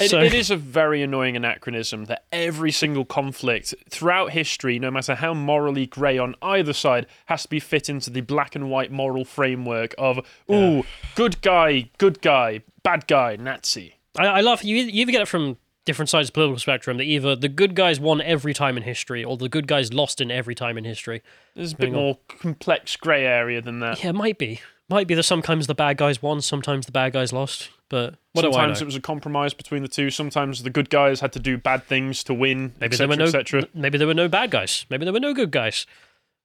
It, 0.00 0.10
So- 0.10 0.20
it 0.20 0.32
is 0.34 0.50
a 0.50 0.56
very 0.56 1.02
annoying 1.02 1.36
anachronism 1.36 2.06
that 2.06 2.24
every 2.32 2.72
single 2.72 3.04
conflict 3.04 3.74
throughout 3.88 4.30
history, 4.32 4.78
no 4.78 4.90
matter 4.90 5.14
how 5.16 5.34
morally 5.34 5.86
grey 5.86 6.18
on 6.18 6.34
either 6.42 6.72
side, 6.72 7.06
has 7.26 7.42
to 7.42 7.48
be 7.48 7.60
fit 7.60 7.88
into 7.88 8.10
the 8.10 8.20
black 8.22 8.54
and 8.54 8.70
white 8.70 8.90
moral 8.90 9.24
framework 9.24 9.94
of, 9.98 10.20
ooh, 10.50 10.84
good 11.14 11.40
guy, 11.42 11.90
good 11.98 12.20
guy, 12.22 12.62
bad 12.82 13.06
guy, 13.06 13.36
Nazi. 13.36 13.96
I, 14.18 14.26
I 14.26 14.40
love 14.40 14.62
you. 14.62 14.76
You 14.76 15.02
either 15.02 15.12
get 15.12 15.22
it 15.22 15.28
from 15.28 15.56
different 15.86 16.08
sides 16.08 16.28
of 16.28 16.32
the 16.32 16.38
political 16.38 16.58
spectrum 16.58 16.96
that 16.98 17.04
either 17.04 17.34
the 17.34 17.48
good 17.48 17.74
guys 17.74 17.98
won 17.98 18.20
every 18.20 18.52
time 18.54 18.76
in 18.76 18.82
history, 18.82 19.24
or 19.24 19.36
the 19.36 19.48
good 19.48 19.66
guys 19.66 19.92
lost 19.92 20.20
in 20.20 20.30
every 20.30 20.54
time 20.54 20.76
in 20.78 20.84
history. 20.84 21.22
There's 21.54 21.72
a 21.72 21.76
bit 21.76 21.92
more 21.92 22.18
complex 22.28 22.96
grey 22.96 23.24
area 23.26 23.60
than 23.62 23.80
that. 23.80 24.02
Yeah, 24.02 24.10
it 24.10 24.14
might 24.14 24.38
be. 24.38 24.60
Might 24.90 25.06
be 25.06 25.14
that 25.14 25.22
sometimes 25.22 25.68
the 25.68 25.74
bad 25.74 25.96
guys 25.98 26.20
won, 26.20 26.40
sometimes 26.40 26.86
the 26.86 26.92
bad 26.92 27.12
guys 27.12 27.32
lost. 27.32 27.70
But 27.88 28.16
Sometimes 28.36 28.80
it 28.82 28.84
was 28.84 28.94
a 28.96 29.00
compromise 29.00 29.54
between 29.54 29.82
the 29.82 29.88
two. 29.88 30.10
Sometimes 30.10 30.62
the 30.62 30.70
good 30.70 30.90
guys 30.90 31.20
had 31.20 31.32
to 31.32 31.38
do 31.38 31.56
bad 31.58 31.84
things 31.84 32.22
to 32.24 32.34
win, 32.34 32.72
Maybe 32.80 32.96
there 32.96 33.08
were 33.08 33.16
no. 33.16 33.24
etc. 33.24 33.66
Maybe 33.74 33.98
there 33.98 34.06
were 34.06 34.14
no 34.14 34.28
bad 34.28 34.50
guys. 34.50 34.86
Maybe 34.90 35.04
there 35.04 35.12
were 35.12 35.20
no 35.20 35.34
good 35.34 35.50
guys. 35.50 35.86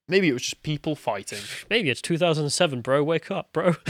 Maybe 0.08 0.30
it 0.30 0.34
was 0.34 0.44
just 0.44 0.62
people 0.62 0.96
fighting. 0.96 1.40
Maybe 1.68 1.90
it's 1.90 2.00
2007, 2.00 2.82
bro. 2.82 3.04
Wake 3.04 3.32
up, 3.32 3.52
bro. 3.52 3.72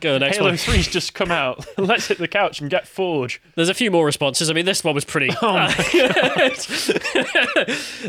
Go 0.00 0.16
next 0.16 0.38
Halo 0.38 0.48
one. 0.48 0.56
3's 0.56 0.88
just 0.88 1.12
come 1.12 1.30
out. 1.30 1.66
Let's 1.78 2.06
hit 2.08 2.16
the 2.16 2.26
couch 2.26 2.58
and 2.62 2.70
get 2.70 2.88
Forge. 2.88 3.42
There's 3.54 3.68
a 3.68 3.74
few 3.74 3.90
more 3.90 4.06
responses. 4.06 4.48
I 4.48 4.54
mean, 4.54 4.64
this 4.64 4.82
one 4.82 4.94
was 4.94 5.04
pretty. 5.04 5.30
Oh 5.42 5.68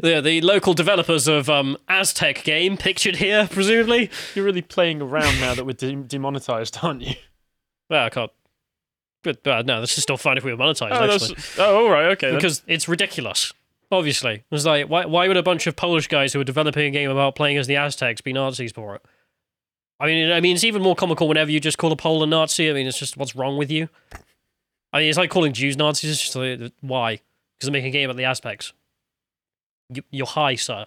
yeah, 0.03 0.21
the 0.21 0.39
local 0.41 0.73
developers 0.73 1.27
of 1.27 1.49
um, 1.49 1.77
Aztec 1.89 2.43
game 2.43 2.77
pictured 2.77 3.17
here, 3.17 3.47
presumably. 3.51 4.09
You're 4.33 4.45
really 4.45 4.61
playing 4.61 5.01
around 5.01 5.39
now 5.41 5.53
that 5.53 5.65
we're 5.65 5.73
de- 5.73 5.95
demonetized, 5.95 6.79
aren't 6.81 7.01
you? 7.01 7.15
Well, 7.89 8.05
I 8.05 8.09
can't. 8.09 8.31
But 9.23 9.45
uh, 9.45 9.63
no, 9.63 9.81
this 9.81 9.97
is 9.97 10.03
still 10.03 10.17
fine 10.17 10.37
if 10.37 10.43
we 10.43 10.53
were 10.53 10.57
monetized. 10.57 10.91
Oh, 10.91 11.13
actually. 11.13 11.35
oh 11.59 11.85
all 11.85 11.91
right, 11.91 12.05
okay. 12.11 12.27
then. 12.27 12.35
because 12.35 12.61
it's 12.67 12.87
ridiculous. 12.87 13.51
Obviously, 13.95 14.43
it's 14.51 14.65
like 14.65 14.87
why 14.87 15.05
why 15.05 15.27
would 15.27 15.37
a 15.37 15.43
bunch 15.43 15.67
of 15.67 15.75
Polish 15.75 16.07
guys 16.07 16.33
who 16.33 16.39
are 16.39 16.45
developing 16.45 16.85
a 16.85 16.91
game 16.91 17.09
about 17.09 17.35
playing 17.35 17.57
as 17.57 17.67
the 17.67 17.75
Aztecs 17.77 18.21
be 18.21 18.33
Nazis 18.33 18.71
for 18.71 18.95
it? 18.95 19.01
I 19.99 20.07
mean, 20.07 20.31
I 20.31 20.41
mean, 20.41 20.55
it's 20.55 20.63
even 20.63 20.81
more 20.81 20.95
comical 20.95 21.27
whenever 21.27 21.51
you 21.51 21.59
just 21.59 21.77
call 21.77 21.91
a 21.91 21.95
Pole 21.95 22.21
a 22.23 22.27
Nazi. 22.27 22.69
I 22.69 22.73
mean, 22.73 22.87
it's 22.87 22.99
just 22.99 23.17
what's 23.17 23.35
wrong 23.35 23.57
with 23.57 23.71
you? 23.71 23.87
I 24.91 24.99
mean, 24.99 25.09
it's 25.09 25.17
like 25.17 25.29
calling 25.29 25.53
Jews 25.53 25.77
Nazis. 25.77 26.11
It's 26.11 26.21
just 26.21 26.35
like, 26.35 26.71
why? 26.81 27.21
Because 27.55 27.67
they're 27.67 27.71
making 27.71 27.89
a 27.89 27.91
game 27.91 28.09
about 28.09 28.17
the 28.17 28.25
Aztecs. 28.25 28.73
You, 29.89 30.03
you're 30.11 30.25
high, 30.25 30.55
sir. 30.55 30.85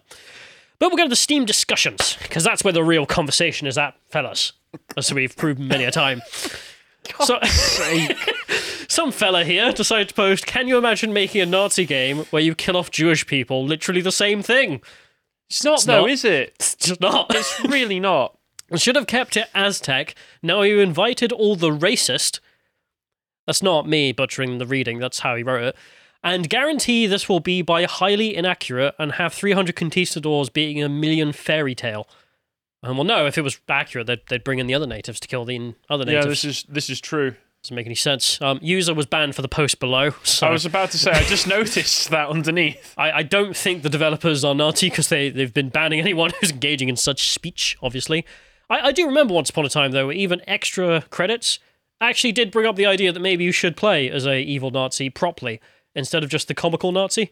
But 0.78 0.88
we'll 0.88 0.96
go 0.96 1.04
to 1.04 1.08
the 1.08 1.16
Steam 1.16 1.44
discussions 1.44 2.16
because 2.22 2.44
that's 2.44 2.62
where 2.62 2.72
the 2.72 2.84
real 2.84 3.06
conversation 3.06 3.66
is 3.66 3.78
at, 3.78 3.94
fellas. 4.10 4.52
As 4.96 5.12
we've 5.12 5.36
proven 5.36 5.68
many 5.68 5.84
a 5.84 5.90
time. 5.90 6.20
so, 7.20 7.38
some 8.88 9.12
fella 9.12 9.44
here 9.44 9.70
decided 9.72 10.08
to 10.08 10.14
post, 10.14 10.46
Can 10.46 10.66
you 10.66 10.78
imagine 10.78 11.12
making 11.12 11.40
a 11.40 11.46
Nazi 11.46 11.84
game 11.84 12.18
where 12.30 12.42
you 12.42 12.54
kill 12.54 12.76
off 12.76 12.90
Jewish 12.90 13.26
people? 13.26 13.64
Literally 13.64 14.00
the 14.00 14.10
same 14.12 14.42
thing. 14.42 14.80
it's 15.48 15.62
not 15.64 15.74
it's 15.74 15.84
though, 15.84 16.00
not. 16.02 16.10
is 16.10 16.24
it? 16.24 16.54
It's 16.56 16.74
just 16.74 17.00
not. 17.00 17.26
It's 17.34 17.60
really 17.64 18.00
not. 18.00 18.36
Should 18.76 18.96
have 18.96 19.06
kept 19.06 19.36
it 19.36 19.48
Aztec. 19.54 20.14
Now 20.42 20.62
you 20.62 20.80
invited 20.80 21.32
all 21.32 21.54
the 21.56 21.70
racist. 21.70 22.40
That's 23.46 23.62
not 23.62 23.88
me 23.88 24.12
butchering 24.12 24.58
the 24.58 24.66
reading, 24.66 24.98
that's 24.98 25.20
how 25.20 25.36
he 25.36 25.42
wrote 25.42 25.64
it. 25.64 25.76
And 26.22 26.50
guarantee 26.50 27.06
this 27.06 27.28
will 27.28 27.40
be 27.40 27.62
by 27.62 27.84
highly 27.84 28.34
inaccurate 28.36 28.94
and 28.98 29.12
have 29.12 29.32
300 29.32 29.74
conquistadors 29.76 30.50
being 30.50 30.82
a 30.82 30.88
million 30.88 31.32
fairy 31.32 31.74
tale. 31.74 32.08
And 32.82 32.96
well, 32.96 33.04
no, 33.04 33.24
if 33.26 33.38
it 33.38 33.42
was 33.42 33.58
accurate, 33.68 34.06
they'd, 34.06 34.20
they'd 34.28 34.44
bring 34.44 34.58
in 34.58 34.66
the 34.66 34.74
other 34.74 34.86
natives 34.86 35.20
to 35.20 35.28
kill 35.28 35.44
the 35.44 35.74
other 35.88 36.04
Yeah, 36.04 36.18
natives. 36.20 36.42
this 36.42 36.44
is 36.44 36.64
this 36.68 36.90
is 36.90 37.00
true. 37.00 37.36
Doesn't 37.62 37.74
make 37.74 37.86
any 37.86 37.94
sense. 37.96 38.40
Um, 38.40 38.60
user 38.62 38.94
was 38.94 39.06
banned 39.06 39.34
for 39.34 39.42
the 39.42 39.48
post 39.48 39.80
below. 39.80 40.10
So 40.22 40.46
I 40.46 40.50
was 40.50 40.64
about 40.64 40.92
to 40.92 40.98
say 40.98 41.10
I 41.10 41.24
just 41.24 41.46
noticed 41.46 42.08
that 42.10 42.28
underneath. 42.28 42.94
I, 42.96 43.10
I 43.10 43.22
don't 43.24 43.56
think 43.56 43.82
the 43.82 43.88
developers 43.88 44.44
are 44.44 44.54
Nazi 44.54 44.88
because 44.88 45.08
they, 45.08 45.28
they've 45.28 45.52
been 45.52 45.68
banning 45.68 45.98
anyone 45.98 46.30
who's 46.40 46.52
engaging 46.52 46.88
in 46.88 46.96
such 46.96 47.30
speech, 47.30 47.76
obviously. 47.82 48.24
I, 48.70 48.80
I 48.88 48.92
do 48.92 49.06
remember 49.06 49.34
once 49.34 49.50
upon 49.50 49.66
a 49.66 49.68
time, 49.68 49.90
though, 49.90 50.12
even 50.12 50.40
extra 50.46 51.02
credits 51.10 51.58
actually 52.00 52.32
did 52.32 52.52
bring 52.52 52.66
up 52.66 52.76
the 52.76 52.86
idea 52.86 53.10
that 53.10 53.20
maybe 53.20 53.42
you 53.44 53.52
should 53.52 53.76
play 53.76 54.08
as 54.08 54.24
a 54.24 54.40
evil 54.40 54.70
Nazi 54.70 55.10
properly 55.10 55.60
instead 55.96 56.22
of 56.22 56.30
just 56.30 56.46
the 56.46 56.54
comical 56.54 56.92
Nazi. 56.92 57.28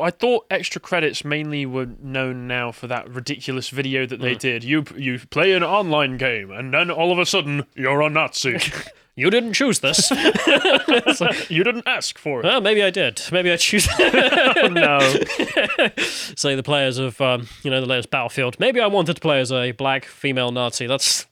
I 0.00 0.10
thought 0.10 0.46
extra 0.50 0.80
credits 0.80 1.24
mainly 1.24 1.66
were 1.66 1.86
known 2.00 2.46
now 2.46 2.72
for 2.72 2.86
that 2.86 3.08
ridiculous 3.08 3.68
video 3.68 4.06
that 4.06 4.20
they 4.20 4.34
did. 4.34 4.62
You 4.62 4.84
you 4.96 5.18
play 5.18 5.52
an 5.52 5.64
online 5.64 6.16
game 6.18 6.50
and 6.50 6.72
then 6.72 6.90
all 6.90 7.10
of 7.10 7.18
a 7.18 7.26
sudden 7.26 7.66
you're 7.74 8.00
a 8.00 8.10
Nazi. 8.10 8.58
You 9.18 9.30
didn't 9.30 9.54
choose 9.54 9.80
this. 9.80 10.10
you 11.50 11.64
didn't 11.64 11.88
ask 11.88 12.16
for 12.18 12.38
it. 12.38 12.44
well, 12.44 12.60
maybe 12.60 12.84
I 12.84 12.90
did. 12.90 13.20
Maybe 13.32 13.50
I 13.50 13.56
choose. 13.56 13.88
Oh, 14.60 14.68
no. 14.68 14.98
Say 15.98 16.54
the 16.54 16.62
players 16.62 16.98
of, 16.98 17.20
um, 17.20 17.48
you 17.62 17.70
know, 17.70 17.80
the 17.80 17.86
latest 17.86 18.10
Battlefield. 18.10 18.58
Maybe 18.60 18.80
I 18.80 18.86
wanted 18.86 19.14
to 19.14 19.20
play 19.20 19.40
as 19.40 19.50
a 19.52 19.72
black 19.72 20.04
female 20.04 20.50
Nazi. 20.52 20.86
That's 20.86 21.26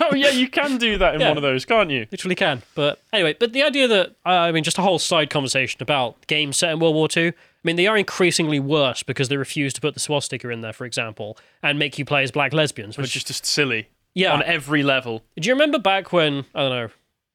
oh 0.00 0.14
yeah, 0.14 0.30
you 0.30 0.48
can 0.48 0.78
do 0.78 0.98
that 0.98 1.14
in 1.16 1.20
Yeah. 1.20 1.28
one 1.28 1.36
of 1.36 1.42
those, 1.42 1.64
can't 1.64 1.90
you? 1.90 2.06
literally 2.12 2.34
can. 2.36 2.62
But 2.74 3.00
anyway, 3.12 3.34
but 3.38 3.52
the 3.52 3.62
idea 3.62 3.88
that 3.88 4.10
uh, 4.24 4.28
I 4.30 4.52
mean, 4.52 4.62
just 4.64 4.78
a 4.78 4.82
whole 4.82 4.98
side 4.98 5.30
conversation 5.30 5.82
about 5.82 6.26
games 6.28 6.56
set 6.56 6.70
in 6.72 6.78
World 6.80 6.94
War 6.94 7.08
II. 7.14 7.28
I 7.28 7.32
mean, 7.64 7.76
they 7.76 7.88
are 7.88 7.96
increasingly 7.96 8.60
worse 8.60 9.02
because 9.02 9.28
they 9.28 9.36
refuse 9.36 9.72
to 9.74 9.80
put 9.80 9.94
the 9.94 10.00
swastika 10.00 10.48
in 10.50 10.60
there, 10.60 10.72
for 10.72 10.84
example, 10.84 11.36
and 11.62 11.78
make 11.78 11.98
you 11.98 12.04
play 12.04 12.22
as 12.22 12.30
black 12.30 12.52
lesbians. 12.52 12.96
Which 12.96 13.04
Which, 13.06 13.16
is 13.16 13.24
just 13.24 13.44
silly 13.46 13.88
yeah, 14.14 14.32
on 14.32 14.42
every 14.44 14.82
level. 14.84 15.24
do 15.38 15.48
you 15.48 15.54
remember 15.54 15.78
back 15.80 16.12
when 16.12 16.44
I 16.54 16.60
don't 16.62 16.70
know, 16.70 16.88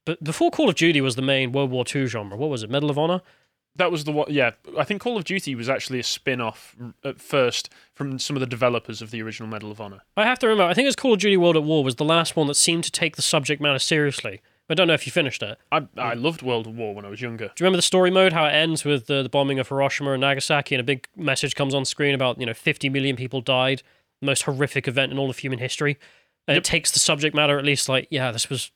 but 0.06 0.24
before 0.24 0.52
Call 0.52 0.70
of 0.70 0.76
Duty 0.76 1.02
was 1.02 1.16
the 1.16 1.22
main 1.22 1.52
World 1.52 1.72
War 1.72 1.84
II 1.94 2.06
genre? 2.08 2.38
What 2.38 2.50
was 2.50 2.64
it? 2.64 2.70
Medal 2.70 2.90
of 2.90 2.98
Honor. 2.98 3.22
That 3.76 3.92
was 3.92 4.04
the 4.04 4.12
one. 4.12 4.28
Yeah, 4.30 4.52
I 4.78 4.84
think 4.84 5.02
Call 5.02 5.18
of 5.18 5.24
Duty 5.24 5.56
was 5.56 5.70
actually 5.70 6.00
a 6.00 6.04
spin-off 6.04 6.76
at 7.06 7.22
first 7.22 7.70
from 7.94 8.20
some 8.20 8.36
of 8.36 8.42
the 8.42 8.46
developers 8.46 9.02
of 9.02 9.12
the 9.12 9.22
original 9.22 9.48
Medal 9.48 9.72
of 9.72 9.80
Honor. 9.80 10.02
I 10.18 10.26
have 10.26 10.40
to 10.40 10.48
remember. 10.48 10.70
I 10.70 10.74
think 10.74 10.86
it 10.86 10.90
was 10.90 10.96
Call 10.96 11.14
of 11.14 11.20
Duty 11.20 11.38
World 11.38 11.56
at 11.56 11.64
War 11.64 11.84
was 11.84 11.96
the 11.96 12.04
last 12.04 12.36
one 12.36 12.48
that 12.48 12.56
seemed 12.56 12.84
to 12.84 12.92
take 12.92 13.16
the 13.16 13.22
subject 13.22 13.62
matter 13.62 13.80
seriously. 13.80 14.42
I 14.70 14.74
don't 14.74 14.88
know 14.88 14.94
if 14.94 15.06
you 15.06 15.12
finished 15.12 15.44
it. 15.44 15.58
I 15.72 15.88
I 15.98 16.14
loved 16.14 16.42
World 16.42 16.68
of 16.68 16.76
War 16.76 16.96
when 16.96 17.06
I 17.06 17.10
was 17.10 17.22
younger. 17.22 17.48
Do 17.48 17.52
you 17.60 17.66
remember 17.66 17.78
the 17.78 17.82
story 17.84 18.10
mode? 18.10 18.34
How 18.34 18.46
it 18.46 18.52
ends 18.52 18.86
with 18.86 19.08
the, 19.08 19.22
the 19.24 19.30
bombing 19.30 19.60
of 19.60 19.68
Hiroshima 19.68 20.14
and 20.14 20.22
Nagasaki, 20.22 20.76
and 20.76 20.80
a 20.80 20.84
big 20.84 21.08
message 21.16 21.56
comes 21.56 21.74
on 21.74 21.84
screen 21.86 22.16
about 22.16 22.40
you 22.40 22.46
know 22.46 22.54
50 22.54 22.90
million 22.90 23.16
people 23.16 23.42
died, 23.42 23.84
the 24.22 24.28
most 24.28 24.44
horrific 24.44 24.88
event 24.88 25.12
in 25.12 25.18
all 25.18 25.30
of 25.30 25.40
human 25.40 25.60
history. 25.60 25.98
And 26.48 26.58
it 26.58 26.64
takes 26.64 26.92
the 26.92 27.00
subject 27.00 27.36
matter 27.36 27.60
at 27.60 27.66
least 27.66 27.90
like 27.90 28.08
yeah, 28.10 28.32
this 28.32 28.50
was 28.50 28.72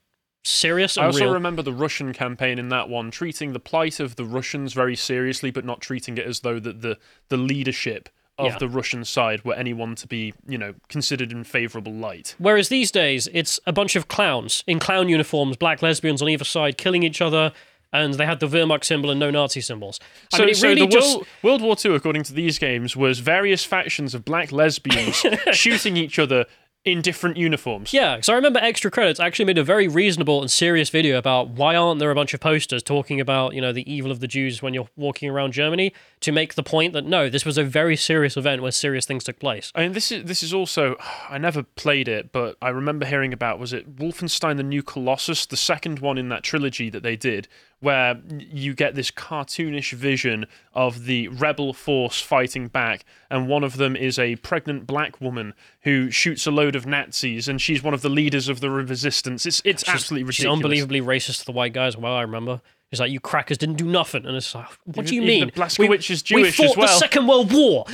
serious 0.45 0.97
I 0.97 1.05
also 1.05 1.25
real. 1.25 1.34
remember 1.34 1.62
the 1.62 1.73
Russian 1.73 2.13
campaign 2.13 2.60
in 2.60 2.69
that 2.69 2.88
one, 2.89 3.12
treating 3.12 3.53
the 3.53 3.60
plight 3.60 3.99
of 3.99 4.15
the 4.15 4.25
Russians 4.25 4.73
very 4.73 4.95
seriously, 4.95 5.51
but 5.51 5.65
not 5.65 5.81
treating 5.81 6.17
it 6.17 6.25
as 6.25 6.41
though 6.41 6.60
that 6.60 6.81
the 6.81 6.97
the 7.29 7.38
leadership 7.38 8.10
of 8.38 8.47
Yeah. 8.47 8.58
the 8.58 8.67
Russian 8.67 9.05
side 9.05 9.45
were 9.45 9.53
anyone 9.55 9.95
to 9.95 10.08
be, 10.08 10.34
you 10.47 10.58
know, 10.58 10.73
considered 10.89 11.31
in 11.31 11.43
favourable 11.45 11.93
light. 11.93 12.36
Whereas 12.38 12.67
these 12.69 12.91
days, 12.91 13.29
it's 13.34 13.60
a 13.65 13.71
bunch 13.71 13.95
of 13.95 14.08
clowns 14.10 14.63
in 14.67 14.77
clown 14.77 15.08
uniforms, 15.10 15.55
black 15.55 15.81
lesbians 15.81 16.21
on 16.21 16.27
either 16.29 16.43
side, 16.43 16.77
killing 16.77 17.01
each 17.03 17.21
other, 17.21 17.53
and 17.93 18.15
they 18.15 18.25
had 18.25 18.41
the 18.41 18.47
Wehrmacht 18.47 18.84
symbol 18.84 19.10
and 19.10 19.17
no 19.21 19.31
Nazi 19.31 19.62
symbols. 19.62 20.01
I 20.34 20.38
So, 20.39 20.45
mean, 20.45 20.53
so 20.55 20.67
really 20.67 20.81
the 20.81 20.88
just 20.88 21.15
World, 21.15 21.27
World 21.43 21.62
War 21.62 21.75
II, 21.86 21.95
according 21.95 22.23
to 22.23 22.34
these 22.34 22.60
games, 22.60 22.93
was 22.93 23.19
various 23.19 23.63
factions 23.63 24.13
of 24.13 24.25
black 24.25 24.51
lesbians 24.51 25.15
shooting 25.53 25.95
each 25.95 26.19
other 26.19 26.45
in 26.85 27.01
different 27.01 27.35
uniforms. 27.35 27.91
Yeah, 27.91 28.15
because 28.15 28.29
I 28.29 28.35
remember 28.35 28.59
Extra 28.59 28.91
Credits 28.91 29.19
actually 29.19 29.45
made 29.45 29.57
a 29.57 29.63
very 29.63 29.87
reasonable 29.87 30.41
and 30.41 30.51
serious 30.51 30.91
video 30.91 31.17
about 31.17 31.49
why 31.49 31.75
aren't 31.75 31.99
there 31.99 32.11
a 32.11 32.15
bunch 32.15 32.35
of 32.35 32.39
posters 32.39 32.83
talking 32.83 33.19
about, 33.19 33.55
you 33.55 33.61
know, 33.61 33.73
the 33.73 33.91
evil 33.91 34.11
of 34.11 34.19
the 34.19 34.27
Jews 34.27 34.61
when 34.61 34.75
you're 34.75 34.87
walking 34.95 35.27
around 35.27 35.53
Germany 35.53 35.93
to 36.19 36.31
make 36.31 36.53
the 36.53 36.61
point 36.61 36.93
that 36.93 37.03
no, 37.03 37.27
this 37.27 37.43
was 37.43 37.57
a 37.57 37.63
very 37.63 37.95
serious 37.95 38.37
event 38.37 38.61
where 38.61 38.71
serious 38.71 39.07
things 39.07 39.23
took 39.23 39.39
place. 39.39 39.71
I 39.73 39.81
mean, 39.81 39.93
this 39.93 40.11
is 40.11 40.25
this 40.25 40.43
is 40.43 40.53
also. 40.53 40.95
I 41.29 41.39
never 41.39 41.63
played 41.63 42.07
it, 42.07 42.31
but 42.31 42.55
I 42.61 42.69
remember 42.69 43.05
hearing 43.05 43.33
about. 43.33 43.57
Was 43.57 43.73
it 43.73 43.95
Wolfenstein: 43.97 44.57
The 44.57 44.63
New 44.63 44.83
Colossus, 44.83 45.47
the 45.47 45.57
second 45.57 45.99
one 45.99 46.19
in 46.19 46.29
that 46.29 46.43
trilogy 46.43 46.91
that 46.91 47.01
they 47.01 47.15
did, 47.15 47.47
where 47.79 48.19
you 48.29 48.73
get 48.73 48.95
this 48.95 49.11
cartoonish 49.11 49.93
vision 49.93 50.45
of 50.73 51.05
the 51.05 51.27
rebel 51.27 51.73
force 51.73 52.21
fighting 52.21 52.67
back, 52.67 53.05
and 53.29 53.47
one 53.47 53.63
of 53.63 53.77
them 53.77 53.95
is 53.95 54.17
a 54.17 54.35
pregnant 54.38 54.88
black 54.88 55.19
woman 55.21 55.53
who 55.81 56.09
shoots 56.09 56.47
a 56.47 56.51
load 56.51 56.75
of 56.75 56.85
Nazis, 56.85 57.47
and 57.47 57.61
she's 57.61 57.83
one 57.83 57.93
of 57.93 58.01
the 58.01 58.09
leaders 58.09 58.47
of 58.47 58.59
the 58.59 58.69
resistance. 58.69 59.45
It's 59.45 59.61
it's 59.65 59.88
absolutely 59.88 60.23
ridiculous. 60.23 60.35
She's 60.35 60.45
unbelievably 60.45 61.01
racist 61.01 61.39
to 61.39 61.45
the 61.45 61.51
white 61.51 61.73
guys. 61.73 61.97
Well, 61.97 62.13
I 62.13 62.21
remember. 62.21 62.61
He's 62.95 62.99
like, 63.01 63.12
you 63.12 63.19
crackers 63.19 63.58
didn't 63.58 63.75
do 63.75 63.86
nothing. 63.86 64.25
And 64.25 64.36
it's 64.36 64.53
like, 64.55 64.67
what 64.86 65.05
do 65.05 65.15
you 65.15 65.21
Even 65.23 65.47
mean? 65.47 65.49
Blazkowicz 65.51 66.10
is 66.10 66.23
we 66.34 66.49
fought 66.51 66.71
as 66.71 66.77
well. 66.77 66.88
the 66.88 66.93
Second 66.93 67.27
World 67.27 67.51
War. 67.53 67.86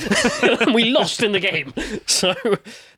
and 0.42 0.74
we 0.74 0.86
lost 0.86 1.22
in 1.22 1.32
the 1.32 1.40
game. 1.40 1.72
So, 2.06 2.34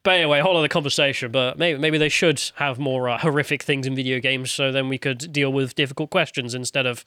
but 0.02 0.10
anyway, 0.14 0.40
whole 0.40 0.56
other 0.56 0.68
conversation. 0.68 1.30
But 1.32 1.58
maybe 1.58 1.78
maybe 1.78 1.98
they 1.98 2.08
should 2.08 2.42
have 2.56 2.78
more 2.78 3.08
uh, 3.08 3.18
horrific 3.18 3.62
things 3.62 3.86
in 3.86 3.94
video 3.94 4.18
games, 4.20 4.50
so 4.50 4.70
then 4.72 4.88
we 4.88 4.98
could 4.98 5.32
deal 5.32 5.52
with 5.52 5.74
difficult 5.74 6.10
questions 6.10 6.54
instead 6.54 6.84
of 6.86 7.04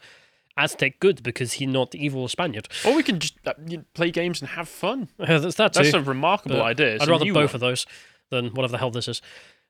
Aztec 0.57 0.99
good 0.99 1.21
because 1.23 1.53
he's 1.53 1.67
not 1.67 1.91
the 1.91 2.03
evil 2.03 2.27
Spaniard. 2.27 2.67
Or 2.85 2.95
we 2.95 3.03
can 3.03 3.19
just 3.19 3.35
uh, 3.45 3.53
you 3.67 3.77
know, 3.77 3.83
play 3.93 4.09
games 4.11 4.41
and 4.41 4.49
have 4.51 4.67
fun. 4.67 5.09
Uh, 5.19 5.37
That's 5.39 5.55
that 5.55 5.73
too. 5.73 5.83
That's 5.83 5.93
a 5.93 6.01
remarkable 6.01 6.57
But 6.57 6.63
idea. 6.65 6.95
It's 6.95 7.03
I'd 7.03 7.09
a 7.09 7.11
rather 7.11 7.25
new 7.25 7.33
both 7.33 7.51
one. 7.51 7.55
of 7.55 7.61
those 7.61 7.85
than 8.29 8.49
whatever 8.53 8.71
the 8.71 8.77
hell 8.79 8.91
this 8.91 9.07
is. 9.07 9.21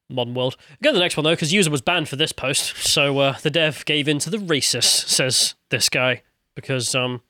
Modern 0.09 0.33
world. 0.33 0.55
Go 0.81 0.91
to 0.91 0.93
the 0.93 0.99
next 0.99 1.17
one 1.17 1.23
though, 1.23 1.33
because 1.33 1.51
user 1.51 1.69
was 1.69 1.81
banned 1.81 2.07
for 2.07 2.15
this 2.15 2.31
post. 2.31 2.77
So 2.77 3.19
uh, 3.19 3.37
the 3.41 3.49
dev 3.49 3.83
gave 3.85 4.07
in 4.07 4.19
to 4.19 4.29
the 4.29 4.37
racists, 4.37 5.07
says 5.07 5.55
this 5.69 5.89
guy, 5.89 6.23
because 6.55 6.95
um, 6.95 7.21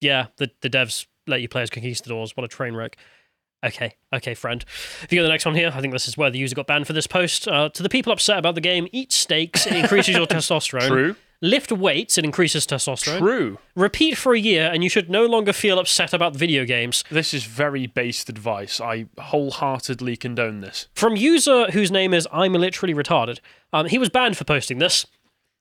yeah, 0.00 0.26
the 0.36 0.50
the 0.60 0.70
devs 0.70 1.06
let 1.26 1.40
you 1.40 1.48
play 1.48 1.62
as 1.62 1.70
conquistadors. 1.70 2.36
What 2.36 2.44
a 2.44 2.48
train 2.48 2.74
wreck. 2.74 2.96
Okay, 3.64 3.94
okay, 4.12 4.34
friend. 4.34 4.64
If 5.02 5.08
you 5.10 5.18
go 5.18 5.22
to 5.22 5.26
the 5.26 5.32
next 5.32 5.46
one 5.46 5.54
here, 5.54 5.72
I 5.74 5.80
think 5.80 5.92
this 5.92 6.06
is 6.06 6.16
where 6.16 6.30
the 6.30 6.38
user 6.38 6.54
got 6.54 6.66
banned 6.66 6.86
for 6.86 6.92
this 6.92 7.06
post. 7.06 7.48
Uh, 7.48 7.68
to 7.70 7.82
the 7.82 7.88
people 7.88 8.12
upset 8.12 8.38
about 8.38 8.54
the 8.54 8.60
game, 8.60 8.86
eat 8.92 9.12
steaks. 9.12 9.66
It 9.66 9.74
increases 9.74 10.14
your 10.14 10.26
testosterone. 10.26 10.86
True. 10.86 11.16
Lift 11.42 11.70
weights. 11.70 12.16
It 12.16 12.24
increases 12.24 12.66
testosterone. 12.66 13.18
True. 13.18 13.58
Repeat 13.74 14.16
for 14.16 14.34
a 14.34 14.38
year, 14.38 14.70
and 14.72 14.82
you 14.82 14.88
should 14.88 15.10
no 15.10 15.26
longer 15.26 15.52
feel 15.52 15.78
upset 15.78 16.12
about 16.14 16.34
video 16.34 16.64
games. 16.64 17.04
This 17.10 17.34
is 17.34 17.44
very 17.44 17.86
based 17.86 18.28
advice. 18.28 18.80
I 18.80 19.06
wholeheartedly 19.20 20.16
condone 20.16 20.60
this. 20.60 20.88
From 20.94 21.14
user 21.16 21.70
whose 21.72 21.90
name 21.90 22.14
is 22.14 22.26
I'm 22.32 22.54
literally 22.54 22.94
retarded. 22.94 23.38
Um, 23.72 23.86
he 23.86 23.98
was 23.98 24.08
banned 24.08 24.36
for 24.36 24.44
posting 24.44 24.78
this. 24.78 25.06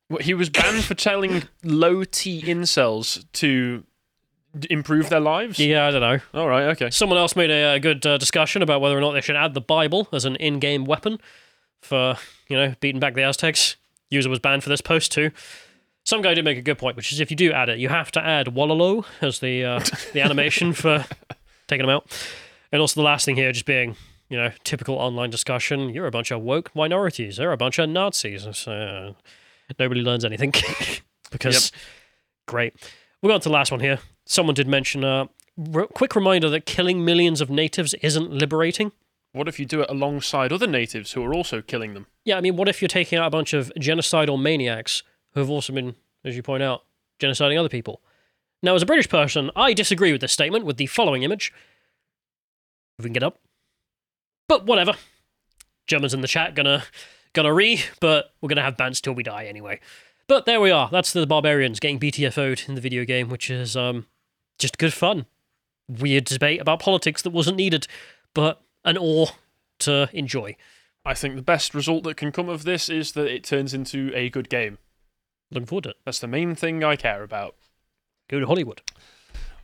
Well, 0.10 0.20
He 0.20 0.34
was 0.34 0.50
banned 0.50 0.84
for 0.86 0.94
telling 0.94 1.44
low 1.64 2.04
T 2.04 2.42
incels 2.44 3.26
to 3.34 3.84
d- 4.58 4.68
improve 4.70 5.10
their 5.10 5.20
lives. 5.20 5.60
Yeah, 5.60 5.88
I 5.88 5.92
don't 5.92 6.02
know. 6.02 6.20
All 6.40 6.48
right. 6.48 6.68
Okay. 6.70 6.90
Someone 6.92 7.18
else 7.18 7.36
made 7.36 7.50
a, 7.52 7.74
a 7.74 7.80
good 7.80 8.06
uh, 8.06 8.18
discussion 8.18 8.62
about 8.62 8.82
whether 8.82 8.98
or 8.98 9.02
not 9.02 9.12
they 9.14 9.22
should 9.22 9.36
add 9.36 9.54
the 9.54 9.62
Bible 9.62 10.08
as 10.14 10.24
an 10.24 10.36
in-game 10.38 10.86
weapon 10.86 11.20
for 11.82 12.16
you 12.48 12.56
know 12.56 12.76
beating 12.80 13.00
back 13.00 13.16
the 13.16 13.24
Aztecs. 13.24 13.76
User 14.12 14.30
was 14.30 14.40
banned 14.40 14.64
for 14.64 14.70
this 14.70 14.82
post 14.82 15.12
too. 15.12 15.32
Some 16.06 16.22
guy 16.22 16.36
did 16.36 16.46
make 16.46 16.58
a 16.60 16.62
good 16.62 16.78
point, 16.78 16.96
which 16.96 17.12
is 17.12 17.20
if 17.20 17.32
you 17.32 17.36
do 17.36 17.52
add 17.52 17.68
it, 17.68 17.80
you 17.80 17.90
have 17.90 18.12
to 18.12 18.24
add 18.24 18.48
Wololo 18.48 19.06
as 19.22 19.40
the 19.40 19.66
uh, 19.66 19.80
the 20.14 20.22
animation 20.22 20.72
for 20.72 21.04
taking 21.68 21.86
them 21.86 21.96
out, 21.96 22.06
and 22.72 22.80
also 22.80 23.00
the 23.02 23.06
last 23.06 23.26
thing 23.26 23.36
here 23.36 23.52
just 23.52 23.66
being 23.66 23.96
you 24.30 24.38
know 24.38 24.52
typical 24.64 24.96
online 24.96 25.32
discussion. 25.32 25.90
You're 25.90 26.06
a 26.06 26.12
bunch 26.12 26.30
of 26.30 26.42
woke 26.42 26.74
minorities. 26.76 27.38
They're 27.38 27.52
a 27.52 27.58
bunch 27.58 27.80
of 27.80 27.90
Nazis. 27.90 28.48
So, 28.56 28.72
uh, 28.72 29.14
nobody 29.80 30.02
learns 30.02 30.24
anything 30.24 30.54
because 31.32 31.72
great. 32.48 32.76
We'll 33.22 33.32
go 33.32 33.36
on 33.36 33.42
to 33.42 33.50
the 33.50 33.54
last 33.54 33.72
one 33.72 33.80
here. 33.80 33.98
Someone 34.26 34.54
did 34.54 34.68
mention 34.68 35.04
a 35.04 35.24
uh, 35.24 35.86
quick 35.96 36.16
reminder 36.16 36.52
that 36.52 36.68
killing 36.68 37.04
millions 37.04 37.42
of 37.42 37.50
natives 37.50 37.96
isn't 37.96 38.30
liberating. 38.30 38.92
What 39.32 39.48
if 39.48 39.60
you 39.60 39.66
do 39.66 39.82
it 39.82 39.90
alongside 39.90 40.54
other 40.54 40.68
natives 40.68 41.14
who 41.14 41.24
are 41.24 41.34
also 41.34 41.64
killing 41.64 41.96
them? 41.96 42.06
Yeah, 42.24 42.38
I 42.38 42.42
mean, 42.42 42.56
what 42.56 42.70
if 42.70 42.82
you're 42.82 42.88
taking 42.88 43.18
out 43.18 43.28
a 43.28 43.32
bunch 43.32 43.54
of 43.54 43.72
genocidal 43.80 44.40
maniacs 44.40 45.04
who 45.36 45.42
have 45.42 45.50
also 45.50 45.72
been, 45.74 45.96
as 46.24 46.36
you 46.36 46.42
point 46.42 46.64
out, 46.64 46.84
genociding 47.20 47.60
other 47.60 47.70
people? 47.70 48.02
Now, 48.64 48.74
as 48.74 48.82
a 48.82 48.88
British 48.88 49.10
person, 49.10 49.52
I 49.56 49.74
disagree 49.74 50.12
with 50.12 50.22
this 50.22 50.32
statement 50.32 50.66
with 50.66 50.78
the 50.78 50.88
following 50.88 51.22
image. 51.22 51.54
If 52.98 53.04
we 53.04 53.10
can 53.10 53.14
get 53.14 53.24
up. 53.24 53.38
But 54.48 54.66
whatever. 54.66 54.94
Germans 55.86 56.14
in 56.14 56.22
the 56.22 56.28
chat 56.28 56.56
gonna 56.56 56.84
gonna 57.34 57.54
re, 57.54 57.84
but 58.00 58.34
we're 58.42 58.50
gonna 58.50 58.64
have 58.64 58.78
bans 58.78 59.02
till 59.02 59.14
we 59.14 59.22
die 59.22 59.46
anyway. 59.46 59.80
But 60.28 60.46
there 60.46 60.60
we 60.60 60.72
are. 60.72 60.90
That's 60.92 61.14
the 61.14 61.28
barbarians 61.28 61.80
getting 61.80 62.00
BTFO'd 62.00 62.68
in 62.68 62.74
the 62.74 62.82
video 62.82 63.06
game, 63.06 63.30
which 63.30 63.52
is 63.52 63.76
um 63.76 64.08
just 64.58 64.78
good 64.78 64.94
fun. 64.94 65.26
Weird 65.88 66.24
debate 66.24 66.62
about 66.62 66.80
politics 66.80 67.22
that 67.22 67.30
wasn't 67.30 67.58
needed, 67.58 67.88
but 68.34 68.62
an 68.84 68.98
awe 68.98 69.28
to 69.80 70.10
enjoy. 70.14 70.56
I 71.06 71.14
think 71.14 71.36
the 71.36 71.44
best 71.44 71.76
result 71.76 72.04
that 72.06 72.18
can 72.18 72.32
come 72.32 72.50
of 72.50 72.64
this 72.64 72.90
is 72.90 73.12
that 73.12 73.28
it 73.28 73.44
turns 73.44 73.74
into 73.76 74.12
a 74.16 74.30
good 74.30 74.50
game. 74.50 74.80
Looking 75.56 75.68
forward 75.68 75.84
to 75.86 75.90
it. 75.92 75.98
That's 76.04 76.20
the 76.20 76.28
main 76.28 76.54
thing 76.54 76.84
I 76.84 76.98
care 76.98 77.24
about. 77.24 77.56
Go 78.30 78.40
to 78.42 78.46
Hollywood. 78.46 78.82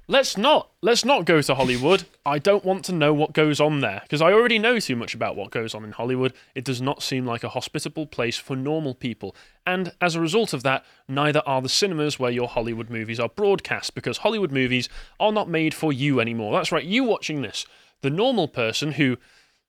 Let's 0.08 0.38
not. 0.38 0.72
Let's 0.82 1.06
not 1.06 1.26
go 1.26 1.42
to 1.42 1.56
Hollywood. 1.56 2.06
I 2.26 2.40
don't 2.40 2.66
want 2.66 2.86
to 2.86 2.94
know 2.94 3.14
what 3.14 3.34
goes 3.34 3.60
on 3.60 3.82
there 3.82 4.00
because 4.04 4.22
I 4.22 4.32
already 4.32 4.58
know 4.58 4.80
too 4.80 4.96
much 4.96 5.14
about 5.14 5.36
what 5.36 5.52
goes 5.52 5.76
on 5.76 5.84
in 5.84 5.92
Hollywood. 5.92 6.34
It 6.56 6.64
does 6.64 6.82
not 6.82 7.04
seem 7.04 7.26
like 7.26 7.44
a 7.44 7.50
hospitable 7.50 8.08
place 8.08 8.38
for 8.38 8.56
normal 8.56 8.96
people. 8.96 9.36
And 9.66 9.94
as 10.02 10.16
a 10.16 10.22
result 10.22 10.54
of 10.54 10.64
that, 10.64 10.86
neither 11.08 11.42
are 11.46 11.62
the 11.62 11.70
cinemas 11.70 12.18
where 12.18 12.32
your 12.32 12.48
Hollywood 12.48 12.90
movies 12.90 13.20
are 13.20 13.30
broadcast 13.30 13.94
because 13.94 14.20
Hollywood 14.20 14.52
movies 14.52 14.88
are 15.20 15.32
not 15.32 15.50
made 15.50 15.74
for 15.74 15.92
you 15.94 16.20
anymore. 16.20 16.54
That's 16.54 16.72
right, 16.72 16.86
you 16.86 17.04
watching 17.04 17.42
this. 17.42 17.66
The 18.02 18.10
normal 18.10 18.48
person 18.48 18.94
who 18.94 19.18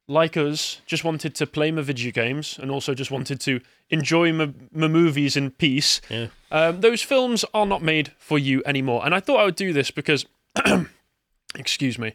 like 0.09 0.37
us, 0.37 0.81
just 0.87 1.05
wanted 1.05 1.35
to 1.37 1.47
play 1.47 1.71
my 1.71 1.83
video 1.83 2.11
games 2.11 2.59
and 2.61 2.71
also 2.71 2.95
just 2.95 3.11
wanted 3.11 3.41
to 3.41 3.61
enjoy 3.91 4.33
my, 4.33 4.53
my 4.73 4.89
movies 4.89 5.37
in 5.37 5.51
peace. 5.51 6.01
Yeah. 6.09 6.29
Um, 6.51 6.81
those 6.81 7.03
films 7.03 7.45
are 7.55 7.67
not 7.67 7.83
made 7.83 8.13
for 8.19 8.39
you 8.39 8.63
anymore. 8.67 9.05
And 9.05 9.15
I 9.15 9.21
thought 9.21 9.41
I 9.41 9.45
would 9.45 9.57
do 9.57 9.73
this 9.73 9.91
because, 9.91 10.27
excuse 11.57 11.99
me, 11.99 12.15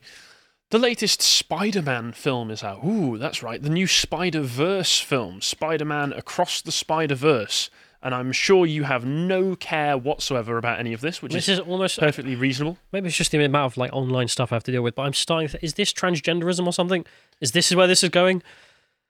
the 0.69 0.79
latest 0.79 1.21
Spider 1.21 1.81
Man 1.81 2.11
film 2.11 2.51
is 2.51 2.61
out. 2.61 2.83
Ooh, 2.83 3.17
that's 3.17 3.41
right. 3.41 3.61
The 3.61 3.69
new 3.69 3.87
Spider 3.87 4.41
Verse 4.41 4.99
film, 4.99 5.41
Spider 5.41 5.85
Man 5.85 6.11
Across 6.11 6.63
the 6.63 6.73
Spider 6.73 7.15
Verse. 7.15 7.69
And 8.07 8.15
I'm 8.15 8.31
sure 8.31 8.65
you 8.65 8.83
have 8.83 9.03
no 9.03 9.57
care 9.57 9.97
whatsoever 9.97 10.57
about 10.57 10.79
any 10.79 10.93
of 10.93 11.01
this, 11.01 11.21
which 11.21 11.33
This 11.33 11.49
is 11.49 11.59
is 11.59 11.65
almost 11.67 11.99
uh, 11.99 12.03
perfectly 12.05 12.37
reasonable. 12.37 12.77
maybe 12.93 13.09
it's 13.09 13.17
just 13.17 13.31
the 13.31 13.43
amount 13.43 13.73
of 13.73 13.75
like 13.75 13.91
online 13.91 14.29
stuff 14.29 14.53
I 14.53 14.55
have 14.55 14.63
to 14.63 14.71
deal 14.71 14.81
with. 14.81 14.95
But 14.95 15.01
I'm 15.01 15.13
starting. 15.13 15.49
To, 15.49 15.61
is 15.61 15.73
this 15.73 15.91
transgenderism 15.91 16.65
or 16.65 16.71
something? 16.71 17.05
Is 17.41 17.51
this 17.51 17.75
where 17.75 17.85
this 17.85 18.05
is 18.05 18.09
going? 18.09 18.43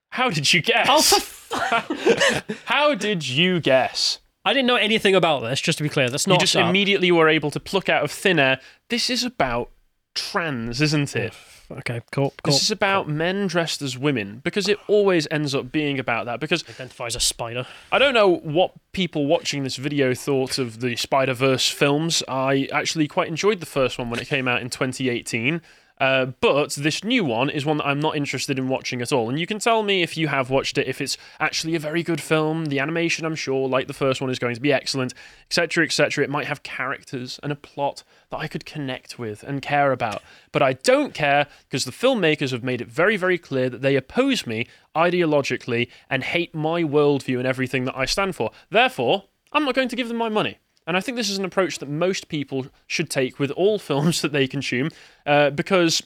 How 0.10 0.32
did 0.32 0.52
you 0.52 0.64
guess? 0.64 0.88
Oh, 0.90 1.02
for 1.04 2.54
How 2.66 2.96
did 2.96 3.28
you 3.28 3.60
guess? 3.60 4.18
I 4.44 4.54
didn't 4.54 4.66
know 4.66 4.78
anything 4.78 5.14
about 5.14 5.42
this. 5.42 5.62
Just 5.62 5.78
to 5.78 5.84
be 5.84 5.90
clear, 5.90 6.10
that's 6.10 6.26
not. 6.26 6.34
you 6.34 6.40
just 6.40 6.56
up. 6.56 6.68
immediately 6.68 7.12
were 7.12 7.30
able 7.30 7.52
to 7.52 7.60
pluck 7.60 7.90
out 7.90 8.04
of 8.04 8.10
thin 8.10 8.40
air. 8.40 8.60
This 8.90 9.12
is 9.12 9.24
about 9.24 9.70
trans, 10.16 10.82
isn't 10.82 11.16
it? 11.16 11.36
Okay, 11.70 12.02
cool. 12.12 12.34
Cool. 12.44 12.54
This 12.54 12.64
is 12.64 12.72
about 12.72 13.10
men 13.10 13.48
dressed 13.48 13.82
as 13.82 13.98
women 13.98 14.40
because 14.44 14.70
it 14.70 14.80
always 14.88 15.28
ends 15.30 15.54
up 15.54 15.72
being 15.72 16.00
about 16.00 16.26
that. 16.26 16.40
Because 16.40 16.64
identifies 16.70 17.16
a 17.16 17.20
spider. 17.20 17.68
I 17.92 18.00
don't 18.00 18.14
know 18.14 18.38
what 18.38 18.74
people 18.94 19.26
watching 19.26 19.64
this 19.64 19.76
video 19.76 20.14
thought 20.14 20.58
of 20.58 20.80
the 20.80 20.96
Spider 20.96 21.34
Verse 21.34 21.70
films. 21.70 22.24
I 22.28 22.70
actually 22.72 23.08
quite 23.08 23.28
enjoyed 23.28 23.60
the 23.60 23.66
first 23.66 23.98
one 23.98 24.10
when 24.10 24.20
it 24.20 24.28
came 24.28 24.48
out 24.48 24.62
in 24.62 24.70
2018. 24.70 25.62
Uh, 26.00 26.28
but 26.42 26.74
this 26.74 27.04
new 27.04 27.26
one 27.26 27.50
is 27.50 27.66
one 27.66 27.78
that 27.78 27.88
I'm 27.88 28.00
not 28.00 28.16
interested 28.16 28.60
in 28.60 28.68
watching 28.68 29.02
at 29.02 29.12
all. 29.12 29.30
And 29.30 29.40
you 29.40 29.48
can 29.48 29.60
tell 29.60 29.84
me 29.84 30.04
if 30.04 30.16
you 30.16 30.28
have 30.28 30.50
watched 30.50 30.78
it, 30.78 30.88
if 30.88 31.02
it's 31.02 31.18
actually 31.40 31.76
a 31.76 31.80
very 31.80 32.04
good 32.04 32.22
film. 32.22 32.66
The 32.66 32.80
animation, 32.80 33.26
I'm 33.26 33.36
sure, 33.36 33.68
like 33.68 33.88
the 33.88 33.94
first 33.94 34.22
one, 34.22 34.30
is 34.30 34.40
going 34.40 34.56
to 34.56 34.62
be 34.62 34.72
excellent, 34.72 35.14
etc., 35.48 35.86
etc. 35.86 36.24
It 36.24 36.30
might 36.30 36.48
have 36.48 36.64
characters 36.64 37.40
and 37.42 37.52
a 37.52 37.56
plot 37.56 38.04
that 38.30 38.38
I 38.38 38.48
could 38.48 38.66
connect 38.66 39.18
with 39.18 39.44
and 39.44 39.62
care 39.62 39.92
about. 39.92 40.22
But 40.52 40.62
I 40.62 40.74
don't 40.74 41.14
care 41.14 41.48
because 41.68 41.86
the 41.86 41.92
filmmakers 41.92 42.52
have 42.52 42.64
made 42.64 42.82
it 42.82 42.88
very, 42.88 43.18
very 43.18 43.38
clear 43.38 43.70
that 43.70 43.82
they 43.82 43.96
oppose 43.96 44.46
me 44.46 44.68
ideologically 44.96 45.90
and 46.10 46.24
hate 46.24 46.54
my 46.54 46.84
worldview 46.84 47.38
and 47.38 47.48
everything 47.48 47.86
that 47.86 47.98
I 47.98 48.06
stand 48.06 48.36
for. 48.36 48.52
Therefore, 48.70 49.26
I'm 49.52 49.66
not 49.66 49.76
going 49.76 49.90
to 49.90 49.96
give 49.96 50.08
them 50.08 50.18
my 50.18 50.30
money. 50.30 50.60
And 50.88 50.98
I 50.98 51.02
think 51.02 51.18
this 51.18 51.30
is 51.30 51.38
an 51.38 51.46
approach 51.46 51.80
that 51.80 51.90
most 51.90 52.30
people 52.30 52.68
should 52.88 53.10
take 53.10 53.38
with 53.38 53.52
all 53.52 53.78
films 53.90 54.22
that 54.22 54.32
they 54.32 54.48
consume, 54.48 54.90
uh, 55.26 55.52
because, 55.52 56.02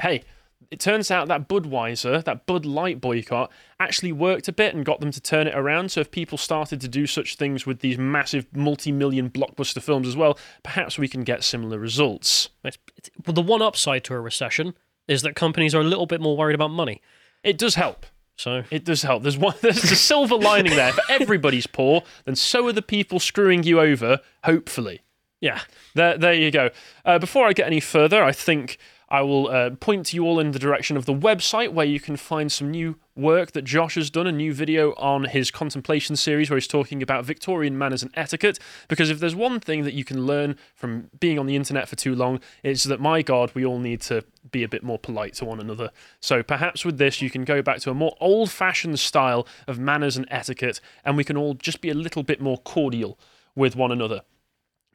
hey, 0.00 0.22
it 0.70 0.80
turns 0.80 1.10
out 1.10 1.28
that 1.28 1.48
Budweiser, 1.48 2.22
that 2.24 2.46
Bud 2.46 2.66
Light 2.66 3.00
boycott, 3.00 3.50
actually 3.78 4.12
worked 4.12 4.48
a 4.48 4.52
bit 4.52 4.74
and 4.74 4.84
got 4.84 5.00
them 5.00 5.10
to 5.10 5.20
turn 5.20 5.46
it 5.46 5.54
around. 5.54 5.90
So 5.90 6.00
if 6.00 6.10
people 6.10 6.38
started 6.38 6.80
to 6.80 6.88
do 6.88 7.06
such 7.06 7.36
things 7.36 7.66
with 7.66 7.80
these 7.80 7.98
massive 7.98 8.46
multi-million 8.54 9.30
blockbuster 9.30 9.82
films 9.82 10.08
as 10.08 10.16
well, 10.16 10.38
perhaps 10.62 10.98
we 10.98 11.08
can 11.08 11.24
get 11.24 11.44
similar 11.44 11.78
results. 11.78 12.50
It's, 12.64 12.78
it's, 12.96 13.10
well, 13.24 13.34
the 13.34 13.42
one 13.42 13.62
upside 13.62 14.04
to 14.04 14.14
a 14.14 14.20
recession 14.20 14.74
is 15.08 15.22
that 15.22 15.36
companies 15.36 15.74
are 15.74 15.80
a 15.80 15.84
little 15.84 16.06
bit 16.06 16.20
more 16.20 16.36
worried 16.36 16.54
about 16.54 16.70
money. 16.70 17.00
It 17.44 17.58
does 17.58 17.76
help. 17.76 18.06
So 18.36 18.64
It 18.70 18.84
does 18.84 19.02
help. 19.02 19.22
There's 19.22 19.38
one. 19.38 19.54
There's 19.62 19.82
a 19.90 19.96
silver 19.96 20.36
lining 20.36 20.76
there. 20.76 20.90
If 20.90 20.98
everybody's 21.08 21.66
poor, 21.66 22.02
then 22.24 22.36
so 22.36 22.66
are 22.68 22.72
the 22.72 22.82
people 22.82 23.18
screwing 23.18 23.62
you 23.64 23.80
over. 23.80 24.20
Hopefully. 24.44 25.00
yeah, 25.40 25.60
There, 25.94 26.18
there 26.18 26.34
you 26.34 26.50
go. 26.50 26.70
Uh, 27.04 27.18
before 27.18 27.46
I 27.46 27.52
get 27.52 27.66
any 27.66 27.80
further, 27.80 28.22
I 28.22 28.32
think 28.32 28.78
I 29.08 29.22
will 29.22 29.48
uh, 29.48 29.70
point 29.70 30.12
you 30.12 30.24
all 30.24 30.40
in 30.40 30.50
the 30.50 30.58
direction 30.58 30.96
of 30.96 31.06
the 31.06 31.14
website 31.14 31.72
where 31.72 31.86
you 31.86 32.00
can 32.00 32.16
find 32.16 32.50
some 32.50 32.72
new 32.72 32.96
work 33.14 33.52
that 33.52 33.62
Josh 33.62 33.94
has 33.94 34.10
done, 34.10 34.26
a 34.26 34.32
new 34.32 34.52
video 34.52 34.94
on 34.94 35.24
his 35.24 35.52
contemplation 35.52 36.16
series 36.16 36.50
where 36.50 36.56
he's 36.56 36.66
talking 36.66 37.02
about 37.02 37.24
Victorian 37.24 37.78
manners 37.78 38.02
and 38.02 38.10
etiquette. 38.14 38.58
Because 38.88 39.08
if 39.08 39.20
there's 39.20 39.36
one 39.36 39.60
thing 39.60 39.84
that 39.84 39.94
you 39.94 40.04
can 40.04 40.26
learn 40.26 40.56
from 40.74 41.08
being 41.20 41.38
on 41.38 41.46
the 41.46 41.54
internet 41.54 41.88
for 41.88 41.94
too 41.94 42.16
long, 42.16 42.40
it's 42.64 42.82
that, 42.84 43.00
my 43.00 43.22
God, 43.22 43.52
we 43.54 43.64
all 43.64 43.78
need 43.78 44.00
to 44.02 44.24
be 44.50 44.64
a 44.64 44.68
bit 44.68 44.82
more 44.82 44.98
polite 44.98 45.34
to 45.34 45.44
one 45.44 45.60
another. 45.60 45.90
So 46.20 46.42
perhaps 46.42 46.84
with 46.84 46.98
this, 46.98 47.22
you 47.22 47.30
can 47.30 47.44
go 47.44 47.62
back 47.62 47.78
to 47.80 47.90
a 47.90 47.94
more 47.94 48.16
old 48.20 48.50
fashioned 48.50 48.98
style 48.98 49.46
of 49.68 49.78
manners 49.78 50.16
and 50.16 50.26
etiquette, 50.30 50.80
and 51.04 51.16
we 51.16 51.24
can 51.24 51.36
all 51.36 51.54
just 51.54 51.80
be 51.80 51.90
a 51.90 51.94
little 51.94 52.24
bit 52.24 52.40
more 52.40 52.58
cordial 52.58 53.18
with 53.54 53.76
one 53.76 53.92
another. 53.92 54.22